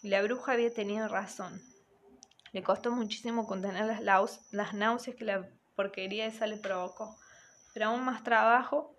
Y 0.03 0.11
la 0.11 0.23
bruja 0.23 0.53
había 0.53 0.73
tenido 0.73 1.09
razón. 1.09 1.61
Le 2.53 2.62
costó 2.62 2.93
muchísimo 2.93 3.45
contener 3.49 4.01
las, 4.03 4.40
las 4.53 4.73
náuseas 4.73 5.16
que 5.16 5.24
la 5.24 5.49
porquería 5.74 6.27
esa 6.27 6.47
le 6.47 6.57
provocó, 6.57 7.16
pero 7.74 7.86
aún 7.86 8.05
más 8.05 8.23
trabajo 8.23 8.95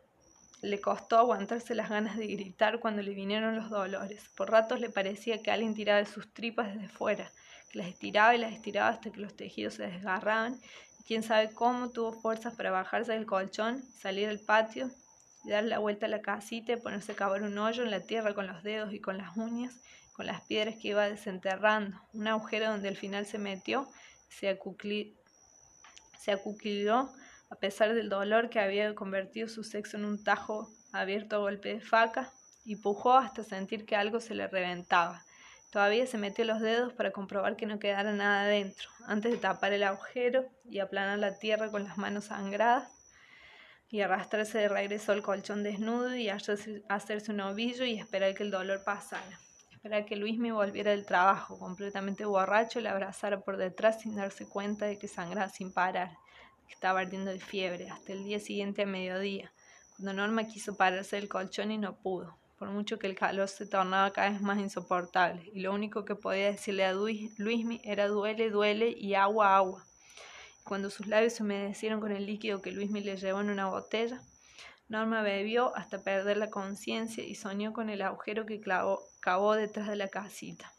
le 0.61 0.81
costó 0.81 1.17
aguantarse 1.17 1.75
las 1.75 1.89
ganas 1.89 2.17
de 2.17 2.27
gritar 2.27 2.79
cuando 2.79 3.01
le 3.01 3.13
vinieron 3.13 3.55
los 3.55 3.69
dolores. 3.69 4.29
Por 4.35 4.51
ratos 4.51 4.79
le 4.79 4.89
parecía 4.89 5.41
que 5.41 5.51
alguien 5.51 5.75
tiraba 5.75 5.99
de 5.99 6.05
sus 6.05 6.33
tripas 6.33 6.73
desde 6.73 6.89
fuera, 6.89 7.31
las 7.73 7.87
estiraba 7.87 8.35
y 8.35 8.39
las 8.39 8.53
estiraba 8.53 8.89
hasta 8.89 9.11
que 9.11 9.21
los 9.21 9.35
tejidos 9.35 9.75
se 9.75 9.87
desgarraban. 9.87 10.59
Y 10.99 11.03
quién 11.03 11.23
sabe 11.23 11.49
cómo 11.53 11.89
tuvo 11.89 12.13
fuerzas 12.13 12.55
para 12.55 12.71
bajarse 12.71 13.13
del 13.13 13.25
colchón, 13.25 13.83
salir 13.99 14.27
al 14.27 14.39
patio 14.39 14.89
dar 15.43 15.63
la 15.63 15.79
vuelta 15.79 16.05
a 16.05 16.09
la 16.09 16.21
casita 16.21 16.73
y 16.73 16.77
ponerse 16.77 17.13
a 17.13 17.15
cavar 17.15 17.43
un 17.43 17.57
hoyo 17.57 17.83
en 17.83 17.91
la 17.91 18.01
tierra 18.01 18.33
con 18.33 18.47
los 18.47 18.63
dedos 18.63 18.93
y 18.93 18.99
con 18.99 19.17
las 19.17 19.35
uñas, 19.37 19.75
con 20.13 20.25
las 20.25 20.41
piedras 20.41 20.75
que 20.75 20.89
iba 20.89 21.07
desenterrando, 21.09 21.99
un 22.13 22.27
agujero 22.27 22.69
donde 22.69 22.89
al 22.89 22.97
final 22.97 23.25
se 23.25 23.37
metió, 23.37 23.87
se, 24.27 24.59
se 26.19 26.31
acuclilló 26.31 27.09
a 27.49 27.55
pesar 27.55 27.93
del 27.93 28.09
dolor 28.09 28.49
que 28.49 28.59
había 28.59 28.93
convertido 28.95 29.47
su 29.47 29.63
sexo 29.63 29.97
en 29.97 30.05
un 30.05 30.23
tajo 30.23 30.69
abierto 30.91 31.35
a 31.35 31.39
golpe 31.39 31.69
de 31.69 31.81
faca, 31.81 32.31
y 32.65 32.75
pujó 32.75 33.13
hasta 33.17 33.43
sentir 33.43 33.85
que 33.85 33.95
algo 33.95 34.19
se 34.19 34.35
le 34.35 34.47
reventaba. 34.47 35.23
Todavía 35.71 36.05
se 36.05 36.17
metió 36.17 36.45
los 36.45 36.59
dedos 36.61 36.93
para 36.93 37.11
comprobar 37.11 37.55
que 37.55 37.65
no 37.65 37.79
quedara 37.79 38.11
nada 38.11 38.45
dentro, 38.45 38.89
antes 39.07 39.31
de 39.31 39.37
tapar 39.37 39.73
el 39.73 39.83
agujero 39.83 40.45
y 40.65 40.79
aplanar 40.79 41.19
la 41.19 41.39
tierra 41.39 41.71
con 41.71 41.83
las 41.83 41.97
manos 41.97 42.25
sangradas. 42.25 42.91
y 43.91 44.01
arrastrarse 44.01 44.59
de 44.59 44.69
regreso 44.69 45.13
al 45.13 45.23
colchón 45.23 45.63
desnudo 45.63 46.15
y 46.15 46.29
hacerse 46.29 47.31
un 47.31 47.39
ovillo 47.39 47.85
y 47.85 47.97
esperar 47.97 48.35
que 48.35 48.43
el 48.43 48.51
dolor 48.51 48.83
pasara. 48.83 49.39
Esperar 49.71 50.05
que 50.05 50.15
Luis 50.15 50.37
me 50.37 50.51
volviera 50.51 50.91
del 50.91 51.07
trabajo, 51.07 51.57
completamente 51.57 52.23
borracho, 52.23 52.81
le 52.81 52.89
abrazara 52.89 53.39
por 53.39 53.57
detrás 53.57 54.01
sin 54.01 54.15
darse 54.15 54.47
cuenta 54.47 54.85
de 54.85 54.99
que 54.99 55.07
sangraba 55.07 55.49
sin 55.49 55.73
parar, 55.73 56.11
estaba 56.73 57.01
ardiendo 57.01 57.31
de 57.31 57.39
fiebre, 57.39 57.89
hasta 57.89 58.13
el 58.13 58.23
día 58.23 58.39
siguiente 58.39 58.83
a 58.83 58.85
mediodía, 58.85 59.51
cuando 59.95 60.13
Norma 60.13 60.47
quiso 60.47 60.75
pararse 60.75 61.15
del 61.15 61.29
colchón 61.29 61.71
y 61.71 61.77
no 61.77 61.95
pudo, 61.97 62.37
por 62.57 62.69
mucho 62.69 62.99
que 62.99 63.07
el 63.07 63.15
calor 63.15 63.47
se 63.47 63.65
tornaba 63.65 64.11
cada 64.11 64.29
vez 64.31 64.41
más 64.41 64.59
insoportable, 64.59 65.49
y 65.53 65.61
lo 65.61 65.73
único 65.73 66.05
que 66.05 66.15
podía 66.15 66.51
decirle 66.51 66.85
a 66.85 66.93
Luismi 66.93 67.81
era 67.83 68.07
duele, 68.07 68.49
duele 68.49 68.89
y 68.89 69.15
agua, 69.15 69.55
agua 69.55 69.85
cuando 70.69 70.91
sus 70.91 71.07
labios 71.07 71.33
se 71.33 71.41
humedecieron 71.41 71.99
con 71.99 72.11
el 72.11 72.27
líquido 72.27 72.61
que 72.61 72.71
Luismi 72.71 73.01
le 73.01 73.17
llevó 73.17 73.41
en 73.41 73.49
una 73.49 73.65
botella, 73.65 74.21
Norma 74.87 75.23
bebió 75.23 75.75
hasta 75.75 76.03
perder 76.03 76.37
la 76.37 76.51
conciencia 76.51 77.23
y 77.23 77.33
soñó 77.33 77.73
con 77.73 77.89
el 77.89 78.03
agujero 78.03 78.45
que 78.45 78.61
clavó, 78.61 79.01
cavó 79.19 79.55
detrás 79.55 79.87
de 79.87 79.95
la 79.95 80.09
casita. 80.09 80.71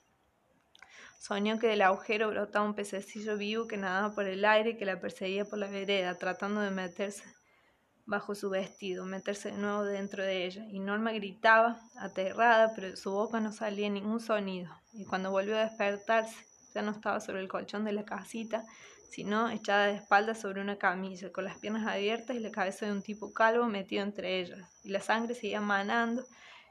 Soñó 1.21 1.59
que 1.59 1.67
del 1.67 1.83
agujero 1.83 2.31
brotaba 2.31 2.65
un 2.65 2.73
pececillo 2.73 3.37
vivo 3.37 3.69
que 3.69 3.77
nadaba 3.77 4.15
por 4.15 4.25
el 4.25 4.43
aire 4.43 4.71
y 4.71 4.77
que 4.79 4.87
la 4.87 5.03
perseguía 5.03 5.45
por 5.45 5.59
la 5.59 5.67
vereda, 5.67 6.17
tratando 6.17 6.63
de 6.63 6.71
meterse 6.71 7.23
bajo 8.07 8.35
su 8.35 8.49
vestido, 8.49 9.05
meterse 9.05 9.51
de 9.51 9.59
nuevo 9.59 9.85
dentro 9.85 10.25
de 10.25 10.47
ella. 10.47 10.65
Y 10.71 10.81
Norma 10.81 11.13
gritaba, 11.13 11.79
aterrada, 11.99 12.73
pero 12.75 12.89
de 12.89 12.97
su 12.97 13.11
boca 13.11 13.39
no 13.39 13.53
salía 13.53 13.91
ningún 13.91 14.21
sonido. 14.21 14.75
Y 14.95 15.05
cuando 15.05 15.31
volvió 15.31 15.59
a 15.59 15.65
despertarse, 15.65 16.35
ya 16.75 16.81
no 16.81 16.93
estaba 16.93 17.21
sobre 17.21 17.41
el 17.41 17.49
colchón 17.49 17.85
de 17.85 17.93
la 17.93 18.07
casita, 18.07 18.65
sino 19.11 19.51
echada 19.51 19.89
de 19.89 19.97
espaldas 19.97 20.41
sobre 20.41 20.63
una 20.63 20.79
camilla, 20.79 21.31
con 21.33 21.45
las 21.45 21.59
piernas 21.59 21.87
abiertas 21.87 22.35
y 22.35 22.41
la 22.41 22.51
cabeza 22.51 22.87
de 22.87 22.93
un 22.93 23.03
tipo 23.03 23.35
calvo 23.35 23.67
metido 23.67 24.03
entre 24.05 24.41
ellas, 24.41 24.59
y 24.83 24.89
la 24.89 25.03
sangre 25.03 25.35
seguía 25.35 25.61
manando, 25.61 26.25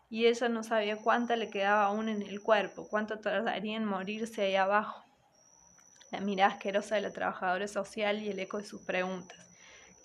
y 0.09 0.25
ella 0.25 0.49
no 0.49 0.63
sabía 0.63 0.97
cuánta 0.97 1.35
le 1.35 1.49
quedaba 1.49 1.85
aún 1.85 2.09
en 2.09 2.21
el 2.21 2.41
cuerpo, 2.41 2.87
cuánto 2.87 3.19
tardaría 3.19 3.77
en 3.77 3.85
morirse 3.85 4.41
ahí 4.43 4.55
abajo. 4.55 5.05
La 6.11 6.19
mirada 6.19 6.53
asquerosa 6.53 6.95
de 6.95 7.01
la 7.01 7.11
trabajadora 7.11 7.67
social 7.67 8.21
y 8.21 8.29
el 8.29 8.39
eco 8.39 8.57
de 8.57 8.65
sus 8.65 8.81
preguntas. 8.81 9.37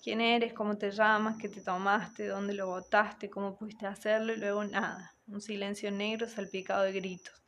¿Quién 0.03 0.21
eres? 0.21 0.53
¿Cómo 0.53 0.77
te 0.77 0.91
llamas? 0.91 1.37
¿Qué 1.37 1.49
te 1.49 1.61
tomaste? 1.61 2.27
¿Dónde 2.27 2.53
lo 2.53 2.67
botaste? 2.67 3.29
¿Cómo 3.29 3.57
pudiste 3.57 3.87
hacerlo? 3.87 4.33
Y 4.33 4.37
luego 4.37 4.63
nada. 4.63 5.15
Un 5.27 5.41
silencio 5.41 5.89
negro 5.89 6.27
salpicado 6.27 6.83
de 6.83 6.91
gritos 6.91 7.45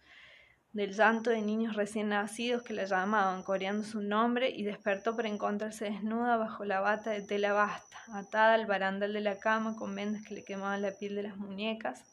del 0.77 0.93
llanto 0.93 1.31
de 1.31 1.41
niños 1.41 1.75
recién 1.75 2.09
nacidos 2.09 2.61
que 2.61 2.71
la 2.71 2.85
llamaban, 2.85 3.41
coreando 3.41 3.83
su 3.83 3.99
nombre, 4.01 4.51
y 4.51 4.61
despertó 4.63 5.15
para 5.15 5.27
encontrarse 5.27 5.85
desnuda 5.85 6.37
bajo 6.37 6.65
la 6.65 6.81
bata 6.81 7.09
de 7.09 7.23
tela 7.23 7.51
basta, 7.51 7.97
atada 8.13 8.53
al 8.53 8.67
barandal 8.67 9.11
de 9.11 9.21
la 9.21 9.39
cama 9.39 9.75
con 9.75 9.95
vendas 9.95 10.21
que 10.21 10.35
le 10.35 10.43
quemaban 10.43 10.83
la 10.83 10.91
piel 10.91 11.15
de 11.15 11.23
las 11.23 11.35
muñecas, 11.35 12.03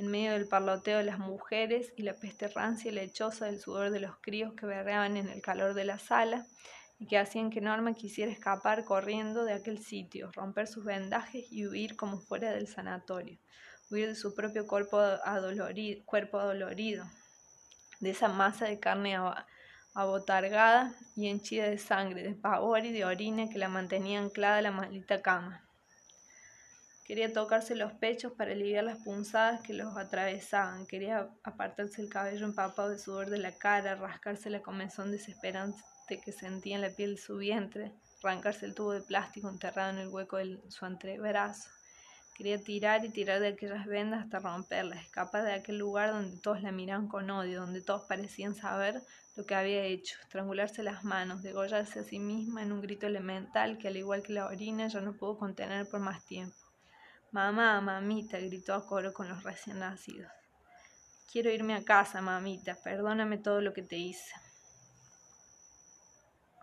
en 0.00 0.10
medio 0.10 0.32
del 0.32 0.48
parloteo 0.48 0.96
de 0.96 1.04
las 1.04 1.18
mujeres 1.18 1.92
y 1.94 2.02
la 2.02 2.14
peste 2.14 2.48
rancia 2.48 2.90
y 2.90 2.94
lechosa 2.94 3.44
del 3.44 3.60
sudor 3.60 3.90
de 3.90 4.00
los 4.00 4.16
críos 4.22 4.54
que 4.54 4.64
berreaban 4.64 5.18
en 5.18 5.28
el 5.28 5.42
calor 5.42 5.74
de 5.74 5.84
la 5.84 5.98
sala 5.98 6.46
y 6.98 7.06
que 7.06 7.18
hacían 7.18 7.50
que 7.50 7.60
Norma 7.60 7.92
quisiera 7.92 8.32
escapar 8.32 8.86
corriendo 8.86 9.44
de 9.44 9.52
aquel 9.52 9.78
sitio, 9.84 10.32
romper 10.32 10.68
sus 10.68 10.84
vendajes 10.84 11.52
y 11.52 11.66
huir 11.66 11.96
como 11.96 12.18
fuera 12.18 12.50
del 12.50 12.66
sanatorio, 12.66 13.38
huir 13.90 14.08
de 14.08 14.14
su 14.14 14.34
propio 14.34 14.66
cuerpo 14.66 14.98
adolorido, 14.98 16.02
cuerpo 16.06 16.38
adolorido 16.38 17.04
de 18.00 18.10
esa 18.10 18.28
masa 18.28 18.64
de 18.64 18.80
carne 18.80 19.18
abotargada 19.92 20.94
y 21.14 21.28
henchida 21.28 21.68
de 21.68 21.76
sangre, 21.76 22.22
de 22.22 22.34
pavor 22.34 22.86
y 22.86 22.92
de 22.92 23.04
orina 23.04 23.50
que 23.50 23.58
la 23.58 23.68
mantenía 23.68 24.18
anclada 24.18 24.56
a 24.56 24.62
la 24.62 24.70
maldita 24.70 25.20
cama. 25.20 25.69
Quería 27.10 27.32
tocarse 27.32 27.74
los 27.74 27.92
pechos 27.94 28.34
para 28.34 28.52
aliviar 28.52 28.84
las 28.84 28.98
punzadas 28.98 29.62
que 29.62 29.74
los 29.74 29.96
atravesaban. 29.96 30.86
Quería 30.86 31.28
apartarse 31.42 32.00
el 32.00 32.08
cabello 32.08 32.46
empapado 32.46 32.88
de 32.88 33.00
sudor 33.00 33.30
de 33.30 33.38
la 33.38 33.50
cara, 33.50 33.96
rascarse 33.96 34.48
la 34.48 34.62
comezón 34.62 35.10
desesperante 35.10 35.82
que 36.24 36.30
sentía 36.30 36.76
en 36.76 36.82
la 36.82 36.90
piel 36.90 37.16
de 37.16 37.20
su 37.20 37.36
vientre, 37.36 37.90
arrancarse 38.22 38.64
el 38.64 38.76
tubo 38.76 38.92
de 38.92 39.00
plástico 39.00 39.48
enterrado 39.48 39.90
en 39.90 39.98
el 39.98 40.06
hueco 40.06 40.36
de 40.36 40.60
su 40.68 40.84
antebrazo. 40.84 41.68
Quería 42.36 42.62
tirar 42.62 43.04
y 43.04 43.08
tirar 43.08 43.40
de 43.40 43.48
aquellas 43.48 43.86
vendas 43.86 44.22
hasta 44.22 44.38
romperlas, 44.38 45.02
escapar 45.02 45.42
de 45.42 45.54
aquel 45.54 45.78
lugar 45.78 46.12
donde 46.12 46.38
todos 46.38 46.62
la 46.62 46.70
miraban 46.70 47.08
con 47.08 47.28
odio, 47.28 47.62
donde 47.62 47.82
todos 47.82 48.02
parecían 48.02 48.54
saber 48.54 49.02
lo 49.34 49.44
que 49.44 49.56
había 49.56 49.82
hecho, 49.82 50.16
estrangularse 50.22 50.84
las 50.84 51.02
manos, 51.02 51.42
degollarse 51.42 51.98
a 51.98 52.04
sí 52.04 52.20
misma 52.20 52.62
en 52.62 52.70
un 52.70 52.80
grito 52.80 53.08
elemental 53.08 53.78
que 53.78 53.88
al 53.88 53.96
igual 53.96 54.22
que 54.22 54.32
la 54.32 54.46
orina 54.46 54.86
ya 54.86 55.00
no 55.00 55.12
pudo 55.12 55.36
contener 55.38 55.88
por 55.88 55.98
más 55.98 56.24
tiempo. 56.24 56.59
Mamá, 57.32 57.80
mamita, 57.80 58.38
gritó 58.38 58.74
a 58.74 58.84
coro 58.84 59.12
con 59.12 59.28
los 59.28 59.44
recién 59.44 59.78
nacidos. 59.78 60.32
Quiero 61.30 61.48
irme 61.50 61.74
a 61.74 61.84
casa, 61.84 62.20
mamita, 62.20 62.76
perdóname 62.82 63.38
todo 63.38 63.60
lo 63.60 63.72
que 63.72 63.82
te 63.82 63.96
hice. 63.96 64.32